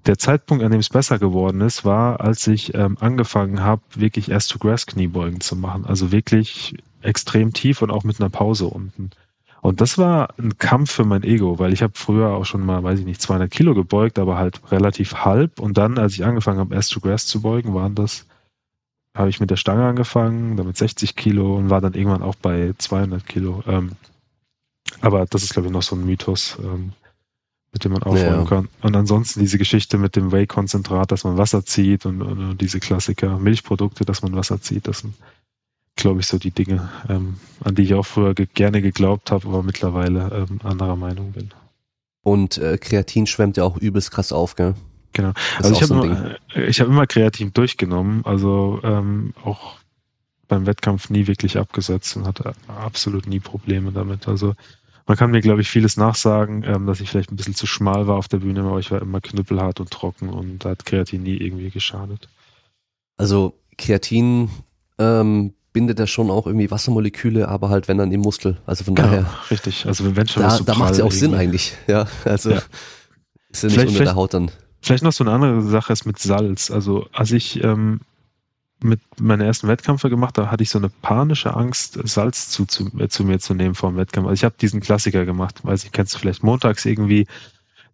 der 0.08 0.18
Zeitpunkt, 0.18 0.64
an 0.64 0.72
dem 0.72 0.80
es 0.80 0.90
besser 0.90 1.20
geworden 1.20 1.62
ist, 1.62 1.86
war, 1.86 2.22
als 2.22 2.48
ich 2.48 2.74
ähm, 2.74 2.98
angefangen 3.00 3.62
habe, 3.62 3.82
wirklich 3.96 4.30
erst 4.30 4.52
to 4.52 4.60
grass 4.60 4.86
Kniebeugen 4.88 5.42
zu 5.42 5.56
machen. 5.56 5.86
Also 5.86 6.12
wirklich 6.12 6.76
extrem 7.02 7.54
tief 7.54 7.82
und 7.82 7.92
auch 7.92 8.04
mit 8.04 8.20
einer 8.20 8.30
Pause 8.30 8.68
unten. 8.68 9.12
Und 9.62 9.82
das 9.82 9.98
war 9.98 10.30
ein 10.38 10.58
Kampf 10.58 10.92
für 10.92 11.04
mein 11.04 11.24
Ego, 11.24 11.60
weil 11.60 11.74
ich 11.74 11.82
habe 11.82 11.94
früher 11.96 12.30
auch 12.30 12.46
schon 12.46 12.66
mal, 12.66 12.84
weiß 12.84 13.00
ich 13.00 13.06
nicht, 13.06 13.22
200 13.22 13.52
Kilo 13.52 13.74
gebeugt, 13.74 14.20
aber 14.20 14.38
halt 14.38 14.62
relativ 14.72 15.14
halb. 15.26 15.60
Und 15.60 15.78
dann, 15.78 15.98
als 15.98 16.14
ich 16.14 16.24
angefangen 16.24 16.60
habe, 16.60 16.76
erst 16.76 16.94
to 16.94 17.00
grass 17.00 17.26
zu 17.26 17.42
beugen, 17.42 17.74
waren 17.74 17.96
das, 17.96 18.26
habe 19.14 19.30
ich 19.30 19.40
mit 19.40 19.50
der 19.50 19.58
Stange 19.58 19.86
angefangen, 19.86 20.58
damit 20.58 20.78
60 20.78 21.16
Kilo 21.16 21.58
und 21.58 21.70
war 21.70 21.82
dann 21.82 21.96
irgendwann 21.96 22.22
auch 22.22 22.36
bei 22.36 22.74
200 22.78 23.26
Kilo. 23.26 23.64
Ähm, 23.68 23.94
aber 25.02 25.26
das 25.26 25.44
ist, 25.44 25.54
glaube 25.54 25.68
ich, 25.68 25.74
noch 25.74 25.82
so 25.82 25.96
ein 25.96 26.06
Mythos. 26.06 26.58
Ähm, 26.64 26.94
mit 27.74 27.84
dem 27.84 27.92
man 27.92 28.04
aufräumen 28.04 28.44
ja. 28.44 28.46
kann. 28.46 28.70
Und 28.82 28.96
ansonsten 28.96 29.40
diese 29.40 29.58
Geschichte 29.58 29.98
mit 29.98 30.16
dem 30.16 30.32
Whey-Konzentrat, 30.32 31.12
dass 31.12 31.24
man 31.24 31.38
Wasser 31.38 31.66
zieht 31.66 32.06
und, 32.06 32.22
und, 32.22 32.62
diese 32.62 32.80
Klassiker, 32.80 33.38
Milchprodukte, 33.38 34.06
dass 34.06 34.22
man 34.22 34.36
Wasser 34.36 34.62
zieht, 34.62 34.88
das 34.88 35.00
sind, 35.00 35.14
glaube 35.96 36.22
ich, 36.22 36.28
so 36.28 36.38
die 36.38 36.52
Dinge, 36.52 36.90
ähm, 37.10 37.36
an 37.64 37.76
die 37.76 37.84
ich 37.84 37.94
auch 37.94 38.06
früher 38.06 38.34
ge 38.34 38.48
gerne 38.54 38.82
geglaubt 38.82 39.32
habe, 39.32 39.48
aber 39.48 39.64
mittlerweile 39.64 40.48
ähm, 40.50 40.60
anderer 40.64 40.96
Meinung 40.96 41.34
bin. 41.34 41.50
Und 42.24 42.58
äh, 42.58 42.78
Kreatin 42.78 43.28
schwemmt 43.28 43.58
ja 43.58 43.64
auch 43.64 43.78
übelst 43.78 44.12
krass 44.12 44.32
auf, 44.32 44.56
gell? 44.56 44.76
Genau. 45.14 45.32
also 45.58 45.72
ich 45.72 45.82
habe 45.82 45.88
so 45.88 46.04
immer, 46.04 46.36
äh, 46.54 46.72
hab 46.72 46.88
immer 46.88 47.08
Kreatin 47.08 47.54
durchgenommen, 47.54 48.24
also 48.26 48.80
ähm, 48.84 49.34
auch 49.44 49.78
beim 50.48 50.66
Wettkampf 50.66 51.10
nie 51.10 51.28
wirklich 51.28 51.58
abgesetzt 51.58 52.16
und 52.16 52.26
hatte 52.26 52.54
absolut 52.68 53.28
nie 53.28 53.40
Probleme 53.40 53.92
damit. 53.92 54.28
Also 54.28 54.54
man 55.08 55.18
kann 55.18 55.32
mir, 55.32 55.42
glaube 55.42 55.62
ich, 55.62 55.70
vieles 55.70 55.98
nachsagen, 55.98 56.64
ähm, 56.64 56.86
dass 56.86 57.00
ich 57.00 57.10
vielleicht 57.10 57.32
ein 57.32 57.38
bisschen 57.38 57.56
zu 57.56 57.66
schmal 57.66 58.08
war 58.08 58.18
auf 58.18 58.28
der 58.28 58.40
Bühne, 58.40 58.62
aber 58.62 58.80
ich 58.80 58.92
war 58.92 59.02
immer 59.02 59.22
knüppelhart 59.22 59.80
und 59.80 59.90
trocken 59.90 60.30
und 60.30 60.66
da 60.66 60.72
hat 60.72 60.86
Kreatin 60.86 61.24
nie 61.24 61.38
irgendwie 61.38 61.70
geschadet. 61.70 62.28
Also 63.16 63.54
Kreatin 63.78 64.50
ähm, 65.00 65.54
bindet 65.72 66.00
ja 66.00 66.08
schon 66.08 66.30
auch 66.30 66.46
irgendwie 66.46 66.70
Wassermoleküle, 66.70 67.48
aber 67.48 67.70
halt 67.70 67.88
wenn 67.88 67.98
dann 67.98 68.12
im 68.12 68.22
Muskel. 68.22 68.58
Also 68.66 68.84
von 68.84 68.96
genau, 68.96 69.08
daher. 69.08 69.30
Richtig. 69.50 69.86
Also 69.86 70.16
wenn 70.16 70.28
schon 70.28 70.44
da, 70.44 70.60
da 70.60 70.76
macht 70.76 70.92
es 70.92 70.98
ja 70.98 71.06
auch 71.06 71.12
Sinn 71.12 71.34
eigentlich. 71.34 71.74
Ja, 71.88 72.08
also 72.26 72.52
ja. 72.52 72.62
ist 73.50 73.64
ja 73.64 73.70
nicht 73.70 73.76
vielleicht, 73.76 73.90
unter 73.90 74.04
der 74.04 74.16
Haut 74.16 74.34
dann. 74.34 74.52
Vielleicht 74.82 75.04
noch 75.04 75.14
so 75.14 75.24
eine 75.24 75.32
andere 75.32 75.62
Sache 75.62 75.94
ist 75.94 76.06
mit 76.06 76.20
Salz. 76.20 76.70
Also 76.70 77.08
als 77.14 77.32
ich 77.32 77.64
ähm, 77.64 78.02
mit 78.80 79.00
meinen 79.20 79.42
ersten 79.42 79.68
Wettkämpfe 79.68 80.10
gemacht, 80.10 80.38
da 80.38 80.52
hatte 80.52 80.64
ich 80.64 80.70
so 80.70 80.78
eine 80.78 80.90
panische 80.90 81.56
Angst, 81.56 82.00
Salz 82.04 82.50
zu, 82.50 82.66
zu, 82.66 82.92
äh, 83.00 83.08
zu 83.08 83.24
mir 83.24 83.40
zu 83.40 83.54
nehmen 83.54 83.76
vor 83.76 83.92
dem 83.92 83.98
Wettkampf. 83.98 84.28
Also 84.28 84.40
ich 84.40 84.44
habe 84.44 84.56
diesen 84.60 84.82
Klassiker 84.82 85.26
gemacht, 85.26 85.64
weiß 85.64 85.84
ich, 85.84 85.92
kennst 85.92 86.14
du 86.14 86.20
vielleicht 86.20 86.44
montags 86.44 86.86
irgendwie 86.86 87.28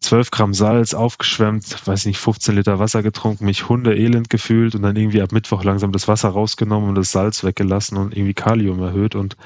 12 0.01 0.31
Gramm 0.31 0.53
Salz 0.53 0.93
aufgeschwemmt, 0.93 1.88
weiß 1.88 2.01
ich 2.01 2.05
nicht, 2.07 2.19
15 2.19 2.55
Liter 2.55 2.80
Wasser 2.80 3.01
getrunken, 3.01 3.45
mich 3.45 3.69
Hunde 3.69 3.95
elend 3.95 4.30
gefühlt 4.30 4.76
und 4.76 4.81
dann 4.81 4.97
irgendwie 4.97 5.22
ab 5.22 5.31
Mittwoch 5.31 5.64
langsam 5.64 5.93
das 5.93 6.10
Wasser 6.10 6.30
rausgenommen 6.30 6.89
und 6.89 6.95
das 6.95 7.11
Salz 7.11 7.43
weggelassen 7.43 7.97
und 7.97 8.15
irgendwie 8.15 8.34
Kalium 8.34 8.81
erhöht 8.81 9.15
und 9.15 9.38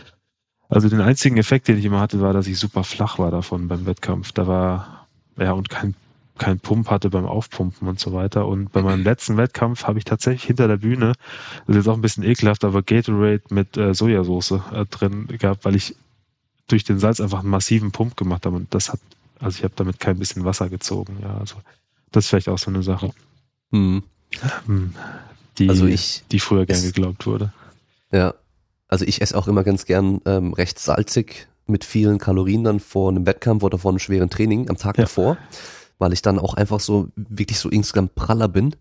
also 0.70 0.90
den 0.90 1.02
einzigen 1.02 1.38
Effekt, 1.38 1.68
den 1.68 1.78
ich 1.78 1.86
immer 1.86 2.02
hatte, 2.02 2.20
war, 2.20 2.34
dass 2.34 2.48
ich 2.48 2.60
super 2.60 2.84
flach 2.84 3.20
war 3.20 3.32
davon 3.32 3.68
beim 3.68 3.86
Wettkampf. 3.86 4.34
Da 4.34 4.48
war 4.48 5.08
ja 5.38 5.54
und 5.54 5.70
kein 5.70 5.96
keinen 6.38 6.60
Pump 6.60 6.90
hatte 6.90 7.10
beim 7.10 7.26
Aufpumpen 7.26 7.88
und 7.88 8.00
so 8.00 8.14
weiter. 8.14 8.48
Und 8.48 8.72
bei 8.72 8.82
meinem 8.82 9.04
letzten 9.04 9.38
Wettkampf 9.38 9.86
habe 9.86 10.00
ich 10.00 10.06
tatsächlich 10.06 10.44
hinter 10.44 10.68
der 10.68 10.78
Bühne, 10.78 11.14
das 11.66 11.76
ist 11.76 11.76
jetzt 11.76 11.88
auch 11.88 11.96
ein 11.96 12.02
bisschen 12.02 12.24
ekelhaft, 12.24 12.64
aber 12.64 12.84
Gatorade 12.84 13.44
mit 13.50 13.78
äh, 13.78 13.94
Sojasauce 13.94 14.52
äh, 14.74 14.86
drin 14.90 15.28
gehabt, 15.28 15.66
weil 15.66 15.76
ich 15.76 15.96
durch 16.68 16.84
den 16.84 17.00
Salz 17.00 17.20
einfach 17.20 17.40
einen 17.40 17.50
massiven 17.50 17.92
Pump 17.92 18.18
gemacht 18.18 18.46
habe. 18.46 18.56
Und 18.56 18.74
das 18.74 18.92
hat, 18.92 19.00
also 19.40 19.58
ich 19.58 19.64
habe 19.64 19.74
damit 19.76 20.00
kein 20.00 20.20
bisschen 20.20 20.46
Wasser 20.46 20.70
gezogen. 20.70 21.18
Ja, 21.22 21.38
also 21.38 21.56
das 22.12 22.26
ist 22.26 22.30
vielleicht 22.30 22.50
auch 22.50 22.58
so 22.58 22.70
eine 22.70 22.84
Sache. 22.84 23.12
Mhm. 23.72 24.04
Die, 25.58 25.70
also 25.70 25.86
ich, 25.86 26.24
die 26.32 26.40
früher 26.40 26.66
gern 26.66 26.82
geglaubt 26.82 27.26
wurde. 27.26 27.54
Ja, 28.12 28.34
also 28.88 29.06
ich 29.06 29.22
esse 29.22 29.38
auch 29.38 29.48
immer 29.48 29.64
ganz 29.64 29.86
gern 29.86 30.22
ähm, 30.26 30.54
recht 30.54 30.80
salzig 30.80 31.48
mit 31.66 31.84
vielen 31.84 32.18
Kalorien 32.18 32.64
dann 32.64 32.80
vor 32.80 33.10
einem 33.10 33.26
Wettkampf 33.26 33.64
oder 33.64 33.78
vor 33.78 33.92
einem 33.92 34.00
schweren 34.00 34.30
Training 34.30 34.70
am 34.70 34.78
Tag 34.78 34.98
ja. 34.98 35.04
davor 35.04 35.38
weil 36.00 36.14
ich 36.14 36.22
dann 36.22 36.40
auch 36.40 36.54
einfach 36.54 36.80
so 36.80 37.10
wirklich 37.16 37.60
so 37.60 37.70
insgesamt 37.70 38.16
praller 38.16 38.48
bin 38.48 38.76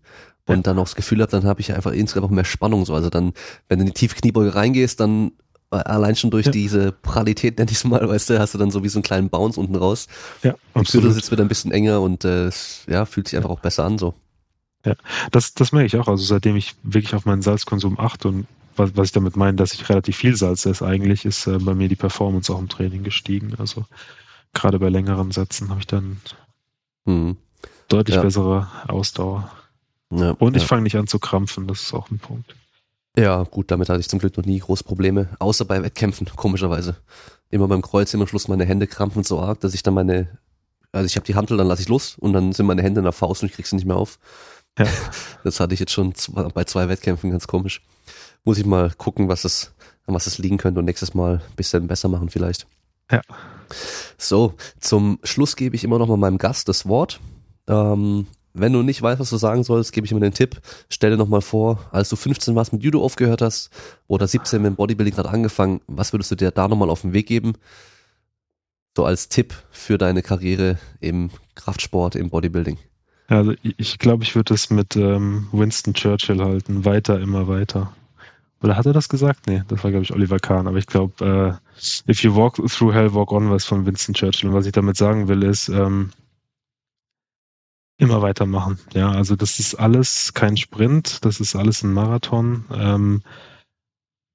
und 0.45 0.55
ja. 0.57 0.61
dann 0.61 0.79
auch 0.79 0.85
das 0.85 0.95
Gefühl 0.95 1.21
habe, 1.21 1.31
dann 1.31 1.45
habe 1.45 1.61
ich 1.61 1.73
einfach 1.73 1.91
insgesamt 1.91 2.27
auch 2.27 2.33
mehr 2.33 2.45
Spannung 2.45 2.85
so. 2.85 2.93
Also 2.93 3.09
dann, 3.09 3.33
wenn 3.67 3.79
du 3.79 3.85
in 3.85 3.87
die 3.87 3.93
tiefe 3.93 4.15
Kniebeuge 4.15 4.55
reingehst, 4.55 4.99
dann 4.99 5.31
äh, 5.71 5.77
allein 5.77 6.15
schon 6.15 6.31
durch 6.31 6.45
ja. 6.45 6.51
diese 6.51 6.91
Pralität, 6.91 7.57
nenn 7.57 7.67
ich 7.69 7.75
es 7.75 7.83
mal, 7.83 8.07
weißt 8.07 8.29
du, 8.29 8.39
hast 8.39 8.53
du 8.53 8.57
dann 8.57 8.71
so 8.71 8.83
wie 8.83 8.89
so 8.89 8.99
einen 8.99 9.03
kleinen 9.03 9.29
Bounce 9.29 9.59
unten 9.59 9.75
raus. 9.75 10.07
Ja, 10.43 10.55
absolut. 10.73 11.09
Du 11.09 11.13
sitzt 11.13 11.31
wieder 11.31 11.43
ein 11.43 11.49
bisschen 11.49 11.71
enger 11.71 12.01
und 12.01 12.23
äh, 12.23 12.49
ja, 12.87 13.05
fühlt 13.05 13.27
sich 13.27 13.37
einfach 13.37 13.49
auch 13.49 13.59
besser 13.59 13.83
an 13.83 13.97
so. 13.97 14.13
Ja, 14.85 14.95
das, 15.31 15.53
das 15.53 15.73
merke 15.73 15.87
ich 15.87 15.97
auch. 15.97 16.07
Also 16.07 16.23
seitdem 16.23 16.55
ich 16.55 16.75
wirklich 16.83 17.13
auf 17.13 17.25
meinen 17.25 17.41
Salzkonsum 17.41 17.99
achte 17.99 18.29
und 18.29 18.47
was, 18.77 18.95
was 18.95 19.07
ich 19.07 19.11
damit 19.11 19.35
meine, 19.35 19.57
dass 19.57 19.73
ich 19.73 19.89
relativ 19.89 20.15
viel 20.15 20.35
Salz 20.35 20.65
esse 20.65 20.85
eigentlich, 20.85 21.25
ist 21.25 21.47
äh, 21.47 21.57
bei 21.57 21.73
mir 21.73 21.89
die 21.89 21.95
Performance 21.95 22.53
auch 22.53 22.59
im 22.59 22.69
Training 22.69 23.03
gestiegen. 23.03 23.55
Also 23.57 23.85
gerade 24.53 24.79
bei 24.79 24.89
längeren 24.89 25.31
Sätzen 25.31 25.69
habe 25.69 25.81
ich 25.81 25.87
dann 25.87 26.21
Mhm. 27.07 27.37
Deutlich 27.87 28.17
ja. 28.17 28.21
bessere 28.21 28.67
Ausdauer. 28.87 29.49
Ja, 30.11 30.31
Und 30.31 30.55
ich 30.55 30.63
ja. 30.63 30.67
fange 30.67 30.83
nicht 30.83 30.95
an 30.95 31.07
zu 31.07 31.19
krampfen, 31.19 31.67
das 31.67 31.81
ist 31.81 31.93
auch 31.93 32.11
ein 32.11 32.19
Punkt. 32.19 32.55
Ja, 33.17 33.43
gut, 33.43 33.71
damit 33.71 33.89
hatte 33.89 33.99
ich 33.99 34.09
zum 34.09 34.19
Glück 34.19 34.37
noch 34.37 34.45
nie 34.45 34.59
große 34.59 34.83
Probleme, 34.83 35.29
außer 35.39 35.65
bei 35.65 35.81
Wettkämpfen, 35.81 36.27
komischerweise. 36.35 36.97
Immer 37.49 37.67
beim 37.67 37.81
Kreuz 37.81 38.13
immer 38.13 38.23
am 38.23 38.27
Schluss 38.27 38.47
meine 38.47 38.65
Hände 38.65 38.87
krampfen 38.87 39.23
so 39.23 39.39
arg, 39.39 39.59
dass 39.61 39.73
ich 39.73 39.83
dann 39.83 39.93
meine, 39.93 40.37
also 40.91 41.05
ich 41.05 41.15
habe 41.15 41.25
die 41.25 41.35
Handel, 41.35 41.57
dann 41.57 41.67
lasse 41.67 41.81
ich 41.81 41.89
los 41.89 42.17
und 42.19 42.33
dann 42.33 42.51
sind 42.51 42.65
meine 42.65 42.83
Hände 42.83 42.99
in 42.99 43.05
der 43.05 43.13
Faust 43.13 43.41
und 43.41 43.49
ich 43.49 43.55
krieg 43.55 43.65
sie 43.65 43.75
nicht 43.75 43.85
mehr 43.85 43.97
auf. 43.97 44.19
Ja. 44.77 44.85
Das 45.43 45.61
hatte 45.61 45.73
ich 45.73 45.79
jetzt 45.79 45.93
schon 45.93 46.13
bei 46.53 46.65
zwei 46.65 46.89
Wettkämpfen 46.89 47.31
ganz 47.31 47.47
komisch. 47.47 47.81
Muss 48.43 48.57
ich 48.57 48.65
mal 48.65 48.91
gucken, 48.97 49.29
was 49.29 49.45
es, 49.45 49.71
an 50.05 50.13
was 50.13 50.27
es 50.27 50.39
liegen 50.39 50.57
könnte 50.57 50.79
und 50.79 50.85
nächstes 50.85 51.13
Mal 51.13 51.35
ein 51.35 51.55
bisschen 51.55 51.87
besser 51.87 52.09
machen 52.09 52.29
vielleicht. 52.29 52.67
Ja. 53.11 53.21
So, 54.17 54.53
zum 54.79 55.19
Schluss 55.23 55.55
gebe 55.55 55.75
ich 55.75 55.83
immer 55.83 55.99
noch 55.99 56.07
mal 56.07 56.17
meinem 56.17 56.37
Gast 56.37 56.69
das 56.69 56.87
Wort. 56.87 57.19
Ähm, 57.67 58.27
wenn 58.53 58.73
du 58.73 58.81
nicht 58.81 59.01
weißt, 59.01 59.19
was 59.19 59.29
du 59.29 59.37
sagen 59.37 59.63
sollst, 59.63 59.91
gebe 59.91 60.05
ich 60.05 60.13
mir 60.13 60.19
den 60.19 60.33
Tipp. 60.33 60.59
Stell 60.89 61.11
dir 61.11 61.17
noch 61.17 61.27
mal 61.27 61.41
vor, 61.41 61.87
als 61.91 62.09
du 62.09 62.15
15 62.15 62.55
warst 62.55 62.73
mit 62.73 62.83
Judo 62.83 63.03
aufgehört 63.03 63.41
hast 63.41 63.69
oder 64.07 64.27
17 64.27 64.61
mit 64.61 64.71
dem 64.71 64.75
Bodybuilding 64.75 65.13
gerade 65.13 65.29
angefangen, 65.29 65.81
was 65.87 66.11
würdest 66.13 66.31
du 66.31 66.35
dir 66.35 66.51
da 66.51 66.67
noch 66.67 66.77
mal 66.77 66.89
auf 66.89 67.01
den 67.01 67.13
Weg 67.13 67.27
geben? 67.27 67.53
So 68.95 69.05
als 69.05 69.29
Tipp 69.29 69.53
für 69.69 69.99
deine 69.99 70.23
Karriere 70.23 70.79
im 70.99 71.29
Kraftsport, 71.53 72.15
im 72.15 72.31
Bodybuilding. 72.31 72.79
Also 73.27 73.53
ich 73.61 73.99
glaube, 73.99 74.23
ich 74.23 74.35
würde 74.35 74.53
es 74.53 74.69
mit 74.69 74.95
ähm, 74.95 75.47
Winston 75.51 75.93
Churchill 75.93 76.41
halten. 76.41 76.85
Weiter, 76.85 77.19
immer 77.19 77.47
weiter. 77.47 77.93
Oder 78.63 78.75
hat 78.75 78.85
er 78.85 78.93
das 78.93 79.09
gesagt? 79.09 79.47
Nee, 79.47 79.63
das 79.67 79.83
war, 79.83 79.91
glaube 79.91 80.03
ich, 80.03 80.13
Oliver 80.13 80.39
Kahn. 80.39 80.67
Aber 80.67 80.77
ich 80.77 80.87
glaube, 80.87 81.59
äh, 81.77 82.11
If 82.11 82.23
you 82.23 82.35
walk 82.35 82.55
through 82.55 82.93
hell, 82.93 83.13
walk 83.13 83.31
on 83.31 83.51
was 83.51 83.65
von 83.65 83.85
Winston 83.85 84.15
Churchill. 84.15 84.49
Und 84.49 84.55
was 84.55 84.65
ich 84.65 84.71
damit 84.71 84.97
sagen 84.97 85.27
will, 85.27 85.43
ist, 85.43 85.69
ähm, 85.69 86.11
immer 87.97 88.21
weitermachen. 88.21 88.79
Ja, 88.93 89.11
also 89.11 89.35
das 89.35 89.59
ist 89.59 89.75
alles 89.75 90.33
kein 90.33 90.57
Sprint, 90.57 91.25
das 91.25 91.39
ist 91.39 91.55
alles 91.55 91.83
ein 91.83 91.93
Marathon. 91.93 92.65
Ähm, 92.71 93.21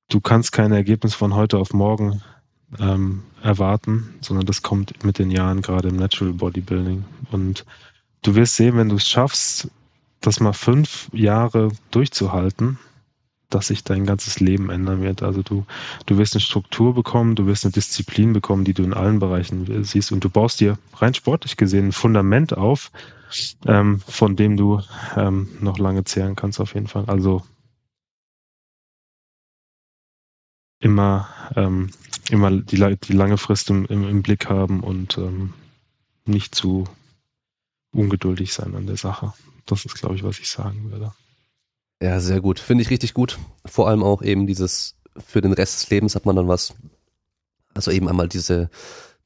du 0.09 0.21
kannst 0.21 0.53
kein 0.53 0.73
Ergebnis 0.73 1.15
von 1.15 1.35
heute 1.35 1.59
auf 1.59 1.73
morgen 1.73 2.23
ähm, 2.79 3.23
erwarten, 3.43 4.15
sondern 4.21 4.47
das 4.47 4.63
kommt 4.63 5.05
mit 5.05 5.19
den 5.19 5.31
Jahren 5.31 5.63
gerade 5.63 5.89
im 5.89 5.97
Natural 5.97 6.33
Bodybuilding. 6.33 7.05
Und 7.31 7.65
du 8.23 8.35
wirst 8.35 8.57
sehen, 8.57 8.77
wenn 8.77 8.89
du 8.89 8.97
es 8.97 9.09
schaffst, 9.09 9.69
das 10.21 10.41
mal 10.41 10.53
fünf 10.53 11.09
Jahre 11.13 11.71
durchzuhalten, 11.91 12.79
dass 13.55 13.69
sich 13.69 13.85
dein 13.85 14.07
ganzes 14.07 14.41
Leben 14.41 14.71
ändern 14.71 15.03
wird. 15.03 15.23
Also 15.23 15.43
du, 15.43 15.65
du 16.07 16.19
wirst 16.19 16.35
eine 16.35 16.41
Struktur 16.41 16.95
bekommen, 16.95 17.35
du 17.35 17.47
wirst 17.47 17.65
eine 17.65 17.73
Disziplin 17.73 18.33
bekommen, 18.33 18.65
die 18.65 18.75
du 18.75 18.83
in 18.83 18.95
allen 18.95 19.19
Bereichen 19.19 19.85
siehst 19.85 20.13
und 20.13 20.25
du 20.25 20.31
baust 20.31 20.61
dir 20.61 20.79
rein 20.95 21.15
sportlich 21.15 21.57
gesehen 21.57 21.89
ein 21.89 21.93
Fundament 21.93 22.57
auf, 22.57 22.91
ähm, 23.67 24.01
von 24.01 24.37
dem 24.37 24.57
du 24.57 24.81
ähm, 25.17 25.49
noch 25.61 25.79
lange 25.79 26.05
zehren 26.05 26.37
kannst 26.37 26.61
auf 26.61 26.75
jeden 26.75 26.89
Fall. 26.89 27.05
Also 27.07 27.43
immer, 30.81 31.29
ähm, 31.57 31.91
immer 32.31 32.51
die, 32.51 32.97
die 32.97 33.13
lange 33.13 33.39
Frist 33.39 33.71
im, 33.71 33.87
im, 33.87 34.09
im 34.09 34.23
Blick 34.23 34.49
haben 34.49 34.81
und 34.81 35.17
ähm, 35.19 35.55
nicht 36.25 36.55
zu 36.55 36.85
ungeduldig 37.93 38.53
sein 38.53 38.75
an 38.75 38.87
der 38.87 38.97
Sache. 38.97 39.33
Das 39.67 39.85
ist, 39.85 39.95
glaube 39.95 40.17
ich, 40.17 40.25
was 40.25 40.39
ich 40.39 40.51
sagen 40.51 40.91
würde. 40.91 41.13
Ja, 42.03 42.19
sehr 42.19 42.41
gut. 42.41 42.59
Finde 42.59 42.83
ich 42.83 42.91
richtig 42.91 43.15
gut. 43.15 43.39
Vor 43.65 43.89
allem 43.89 44.03
auch 44.03 44.23
eben 44.23 44.49
dieses, 44.49 44.97
für 45.25 45.41
den 45.41 45.53
Rest 45.53 45.81
des 45.81 45.91
Lebens 45.91 46.17
hat 46.17 46.27
man 46.27 46.35
dann 46.35 46.49
was. 46.49 46.75
Also 47.75 47.93
eben 47.93 48.09
einmal 48.09 48.29
diese, 48.29 48.71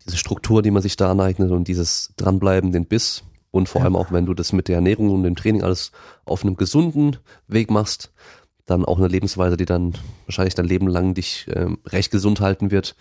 diese 0.05 0.19
Struktur, 0.19 0.61
die 0.61 0.71
man 0.71 0.83
sich 0.83 0.97
da 0.97 1.11
aneignet 1.11 1.51
und 1.53 1.69
dieses 1.69 2.13
Dranbleiben, 2.19 2.73
den 2.73 2.85
Biss. 2.85 3.25
Und 3.51 3.71
vor 3.71 3.81
ja. 3.81 3.87
allem 3.87 3.97
auch, 3.97 4.13
wenn 4.13 4.27
du 4.27 4.35
das 4.35 4.53
mit 4.53 4.69
der 4.69 4.77
Ernährung 4.77 5.11
und 5.11 5.23
dem 5.23 5.37
Training 5.37 5.63
alles 5.63 5.91
auf 6.27 6.43
einem 6.43 6.59
gesunden 6.59 7.17
Weg 7.49 7.71
machst, 7.71 8.13
dann 8.67 8.85
auch 8.85 8.99
eine 8.99 9.09
Lebensweise, 9.09 9.57
die 9.57 9.65
dann 9.65 9.95
wahrscheinlich 10.27 10.55
dein 10.55 10.67
Leben 10.67 10.87
lang 10.87 11.15
dich 11.15 11.47
ähm, 11.55 11.79
recht 11.87 12.11
gesund 12.11 12.41
halten 12.41 12.71
wird. 12.71 12.95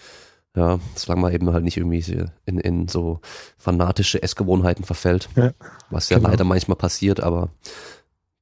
Ja, 0.55 0.79
solange 0.95 1.21
man 1.21 1.33
eben 1.33 1.51
halt 1.51 1.65
nicht 1.65 1.75
irgendwie 1.75 2.27
in, 2.45 2.59
in 2.59 2.87
so 2.87 3.19
fanatische 3.57 4.23
Essgewohnheiten 4.23 4.85
verfällt. 4.85 5.27
Ja, 5.35 5.51
was 5.89 6.07
ja 6.07 6.17
genau. 6.17 6.29
leider 6.29 6.45
manchmal 6.45 6.77
passiert, 6.77 7.19
aber 7.19 7.49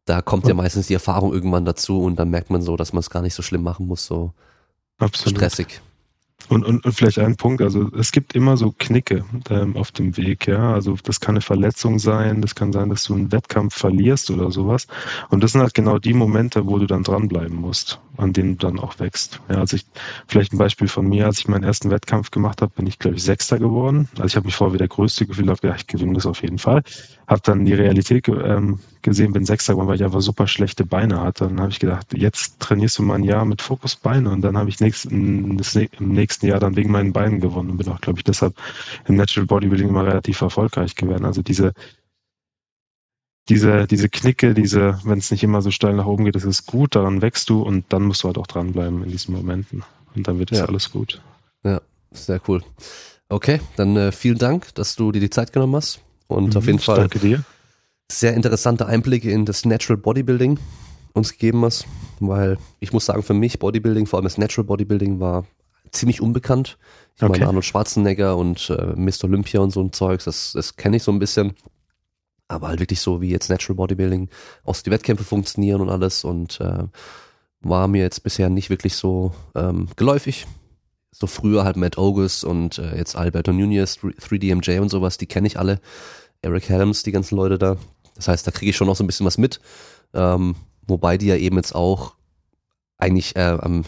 da 0.06 0.22
kommt 0.22 0.48
ja 0.48 0.54
meistens 0.54 0.88
die 0.88 0.94
Erfahrung 0.94 1.34
irgendwann 1.34 1.66
dazu 1.66 2.02
und 2.02 2.18
dann 2.18 2.30
merkt 2.30 2.50
man 2.50 2.62
so, 2.62 2.76
dass 2.76 2.94
man 2.94 3.00
es 3.00 3.10
gar 3.10 3.22
nicht 3.22 3.34
so 3.34 3.42
schlimm 3.42 3.64
machen 3.64 3.88
muss, 3.88 4.06
so 4.06 4.34
Absolut. 5.00 5.38
stressig. 5.38 5.82
Und, 6.50 6.66
und, 6.66 6.84
und 6.84 6.92
vielleicht 6.94 7.20
ein 7.20 7.38
Punkt, 7.38 7.62
also 7.62 7.90
es 7.98 8.12
gibt 8.12 8.36
immer 8.36 8.58
so 8.58 8.74
Knicke 8.78 9.24
ähm, 9.50 9.78
auf 9.78 9.92
dem 9.92 10.18
Weg, 10.18 10.48
ja. 10.48 10.74
Also 10.74 10.98
das 11.02 11.20
kann 11.20 11.36
eine 11.36 11.42
Verletzung 11.42 12.00
sein, 12.00 12.42
das 12.42 12.54
kann 12.54 12.74
sein, 12.74 12.90
dass 12.90 13.06
du 13.06 13.14
einen 13.14 13.32
Wettkampf 13.32 13.76
verlierst 13.76 14.30
oder 14.30 14.52
sowas. 14.52 14.88
Und 15.30 15.42
das 15.42 15.54
sind 15.54 15.62
halt 15.62 15.74
genau 15.74 16.00
die 16.00 16.14
Momente, 16.14 16.68
wo 16.68 16.78
du 16.78 16.86
dann 16.86 17.04
dranbleiben 17.04 17.56
musst, 17.56 18.00
an 18.18 18.34
denen 18.34 18.58
du 18.58 18.68
dann 18.68 18.80
auch 18.80 19.00
wächst. 19.00 19.40
Ja, 19.50 19.60
also 19.60 19.78
ich, 19.78 19.86
vielleicht 20.28 20.54
ein 20.54 20.58
Beispiel 20.58 20.90
von 20.90 21.08
mir, 21.08 21.28
als 21.28 21.40
ich 21.40 21.48
meinen 21.48 21.64
ersten 21.64 21.90
Wettkampf 21.90 22.30
gemacht 22.30 22.62
habe, 22.62 22.74
bin 22.76 22.88
ich, 22.88 23.00
glaube 23.00 23.16
ich, 23.16 23.24
Sechster 23.24 23.58
geworden. 23.58 24.10
Also 24.16 24.26
ich 24.26 24.36
habe 24.36 24.46
mich 24.46 24.56
vorher 24.56 24.74
wie 24.74 24.80
der 24.80 24.90
Größte 24.90 25.26
gefühlt, 25.26 25.50
habe 25.50 25.62
gedacht, 25.62 25.82
ich 25.82 25.88
gewinne 25.88 26.14
das 26.14 26.26
auf 26.26 26.42
jeden 26.42 26.60
Fall. 26.60 26.84
Habe 27.28 27.42
dann 27.44 27.66
die 27.66 27.74
Realität 27.74 28.28
ähm, 28.28 28.80
gesehen, 29.02 29.34
bin 29.34 29.46
Sechster 29.46 29.74
geworden, 29.74 29.88
weil 29.88 29.96
ich 29.96 30.04
einfach 30.04 30.22
super 30.22 30.48
schlechte 30.48 30.86
Beine 30.86 31.22
hatte. 31.22 31.48
Dann 31.48 31.60
habe 31.60 31.72
ich 31.72 31.80
gedacht, 31.80 32.14
jetzt 32.14 32.60
trainierst 32.60 32.98
du 32.98 33.04
mal 33.04 33.16
ein 33.16 33.24
Jahr 33.24 33.46
mit 33.46 33.62
Fokus 33.62 33.96
Beine 33.96 34.30
und 34.30 34.42
dann 34.42 34.58
habe 34.58 34.70
ich 34.70 34.80
nächsten, 34.80 35.58
das, 35.58 35.76
im 35.76 35.90
nächsten 36.00 36.48
Jahr 36.48 36.60
dann 36.60 36.76
wegen 36.76 36.92
meinen 36.92 37.14
Beinen 37.14 37.40
gewonnen 37.40 37.72
und 37.72 37.78
bin 37.78 37.90
auch, 37.90 38.02
glaube 38.02 38.20
ich, 38.20 38.24
deshalb 38.24 38.56
im 39.08 39.16
Natural 39.16 39.48
Bodybuilding 39.48 39.90
immer 39.90 40.06
relativ 40.06 40.42
erfolgreich 40.42 40.96
geworden. 40.96 41.26
Also 41.26 41.42
diese 41.42 41.74
diese, 43.50 43.88
diese 43.88 44.10
Knicke, 44.10 44.54
diese, 44.54 45.00
wenn 45.04 45.20
es 45.20 45.32
nicht 45.32 45.44
immer 45.44 45.62
so 45.62 45.72
steil 45.72 45.94
nach 45.96 46.06
oben 46.06 46.26
geht, 46.26 46.36
das 46.36 46.46
ist 46.46 46.66
gut, 46.66 46.96
daran 46.96 47.22
wächst 47.22 47.50
du 47.50 47.62
und 47.62 47.86
dann 47.90 48.04
musst 48.04 48.24
du 48.24 48.28
halt 48.28 48.38
auch 48.38 48.48
dranbleiben 48.48 49.04
in 49.04 49.12
diesen 49.12 49.36
Momenten. 49.36 49.84
Und 50.16 50.28
dann 50.28 50.40
wird 50.40 50.52
es 50.52 50.60
ja. 50.60 50.66
alles 50.66 50.92
gut. 50.92 51.22
Ja, 51.64 51.82
sehr 52.12 52.40
cool. 52.48 52.64
Okay, 53.30 53.60
dann 53.76 53.98
äh, 53.98 54.12
vielen 54.12 54.38
Dank, 54.38 54.74
dass 54.76 54.96
du 54.96 55.12
dir 55.12 55.20
die 55.20 55.30
Zeit 55.30 55.52
genommen 55.54 55.76
hast. 55.76 56.02
Und 56.34 56.52
mhm, 56.52 56.58
auf 56.58 56.66
jeden 56.66 56.80
Fall 56.80 56.98
danke 56.98 57.20
dir. 57.20 57.44
sehr 58.12 58.34
interessante 58.34 58.86
Einblicke 58.86 59.32
in 59.32 59.46
das 59.46 59.66
Natural 59.66 59.98
Bodybuilding 59.98 60.60
uns 61.14 61.32
gegeben 61.32 61.64
hast, 61.64 61.86
weil 62.20 62.58
ich 62.80 62.92
muss 62.92 63.06
sagen, 63.06 63.24
für 63.24 63.34
mich 63.34 63.60
Bodybuilding, 63.60 64.08
vor 64.08 64.18
allem 64.18 64.26
das 64.26 64.38
Natural 64.38 64.66
Bodybuilding, 64.66 65.20
war 65.20 65.46
ziemlich 65.92 66.22
unbekannt. 66.22 66.78
Ich 67.16 67.24
okay. 67.24 67.32
meine, 67.32 67.48
Arnold 67.48 67.66
Schwarzenegger 67.66 68.36
und 68.36 68.70
äh, 68.70 68.94
Mr. 68.96 69.26
Olympia 69.26 69.62
und 69.62 69.72
so 69.72 69.82
ein 69.82 69.94
Zeugs, 69.94 70.26
das, 70.26 70.54
das 70.54 70.76
kenne 70.76 70.98
ich 70.98 71.04
so 71.04 71.12
ein 71.12 71.20
bisschen. 71.20 71.54
Aber 72.48 72.68
halt 72.68 72.80
wirklich 72.80 73.00
so 73.00 73.22
wie 73.22 73.30
jetzt 73.30 73.50
Natural 73.50 73.76
Bodybuilding, 73.76 74.30
auch 74.64 74.76
die 74.78 74.92
Wettkämpfe 74.92 75.24
funktionieren 75.24 75.82
und 75.82 75.90
alles 75.90 76.24
und 76.24 76.60
äh, 76.60 76.86
war 77.62 77.88
mir 77.88 78.02
jetzt 78.02 78.24
bisher 78.24 78.50
nicht 78.50 78.70
wirklich 78.70 78.96
so 78.96 79.34
ähm, 79.56 79.88
geläufig. 79.96 80.48
So 81.12 81.28
früher 81.28 81.64
halt 81.64 81.78
Matt 81.78 81.98
Ogus 81.98 82.44
und 82.44 82.80
äh, 82.80 82.98
jetzt 82.98 83.16
Alberto 83.16 83.54
Nunez, 83.54 84.00
3DMJ 84.00 84.80
und 84.80 84.90
sowas, 84.90 85.18
die 85.18 85.28
kenne 85.28 85.48
ich 85.48 85.60
alle. 85.60 85.80
Eric 86.44 86.70
Helms, 86.70 87.04
die 87.04 87.12
ganzen 87.12 87.36
Leute 87.36 87.58
da. 87.58 87.78
Das 88.16 88.28
heißt, 88.28 88.46
da 88.46 88.52
kriege 88.52 88.70
ich 88.70 88.76
schon 88.76 88.88
noch 88.88 88.96
so 88.96 89.04
ein 89.04 89.08
bisschen 89.08 89.26
was 89.26 89.38
mit. 89.38 89.60
Ähm, 90.14 90.56
wobei 90.86 91.18
die 91.18 91.28
ja 91.28 91.36
eben 91.36 91.56
jetzt 91.56 91.74
auch 91.74 92.14
eigentlich 92.98 93.36
äh, 93.36 93.58
am 93.60 93.84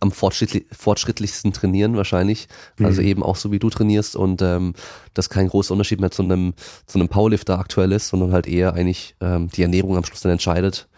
am 0.00 0.12
fortschrittli 0.12 0.66
fortschrittlichsten 0.70 1.52
trainieren 1.52 1.96
wahrscheinlich. 1.96 2.48
Also 2.78 2.82
mhm. 2.82 2.86
Also 2.86 3.02
eben 3.02 3.22
auch 3.22 3.36
so 3.36 3.50
wie 3.50 3.58
du 3.58 3.70
trainierst 3.70 4.16
und 4.16 4.42
ähm, 4.42 4.74
das 5.14 5.30
kein 5.30 5.48
großer 5.48 5.72
Unterschied 5.72 6.00
mehr 6.00 6.10
zu 6.10 6.22
einem, 6.22 6.54
zu 6.86 6.98
einem 6.98 7.08
Powerlifter 7.08 7.58
aktuell 7.58 7.92
ist, 7.92 8.08
sondern 8.08 8.32
halt 8.32 8.46
eher 8.46 8.74
eigentlich 8.74 9.16
ähm, 9.20 9.48
die 9.48 9.62
Ernährung 9.62 9.96
am 9.96 10.04
Schluss 10.04 10.20
dann 10.20 10.32
entscheidet, 10.32 10.88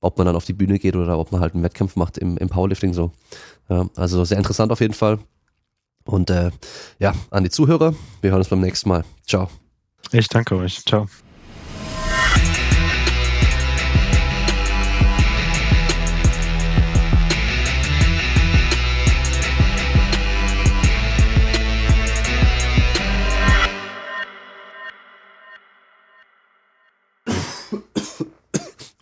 ob 0.00 0.18
man 0.18 0.26
dann 0.26 0.36
auf 0.36 0.44
die 0.44 0.52
Bühne 0.52 0.78
geht 0.78 0.96
oder 0.96 1.18
ob 1.18 1.32
man 1.32 1.40
halt 1.40 1.54
einen 1.54 1.62
Wettkampf 1.62 1.96
macht 1.96 2.18
im, 2.18 2.36
im 2.38 2.48
Powerlifting 2.48 2.94
so. 2.94 3.12
Ja, 3.68 3.86
also 3.96 4.24
sehr 4.24 4.38
interessant 4.38 4.72
auf 4.72 4.80
jeden 4.80 4.94
Fall. 4.94 5.18
Und 6.04 6.30
äh, 6.30 6.50
ja, 6.98 7.14
an 7.30 7.44
die 7.44 7.50
Zuhörer, 7.50 7.94
wir 8.20 8.30
hören 8.30 8.40
uns 8.40 8.48
beim 8.48 8.60
nächsten 8.60 8.88
Mal. 8.88 9.04
Ciao. 9.26 9.48
Ich 10.12 10.28
danke 10.28 10.56
euch. 10.56 10.84
Ciao. 10.84 11.08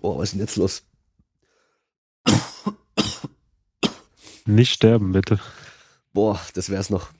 Oh, 0.04 0.18
was 0.18 0.24
ist 0.24 0.32
denn 0.32 0.40
jetzt 0.40 0.56
los? 0.56 0.82
Nicht 4.44 4.72
sterben, 4.72 5.12
bitte. 5.12 5.38
Boah, 6.12 6.40
das 6.54 6.70
wär's 6.70 6.90
noch. 6.90 7.10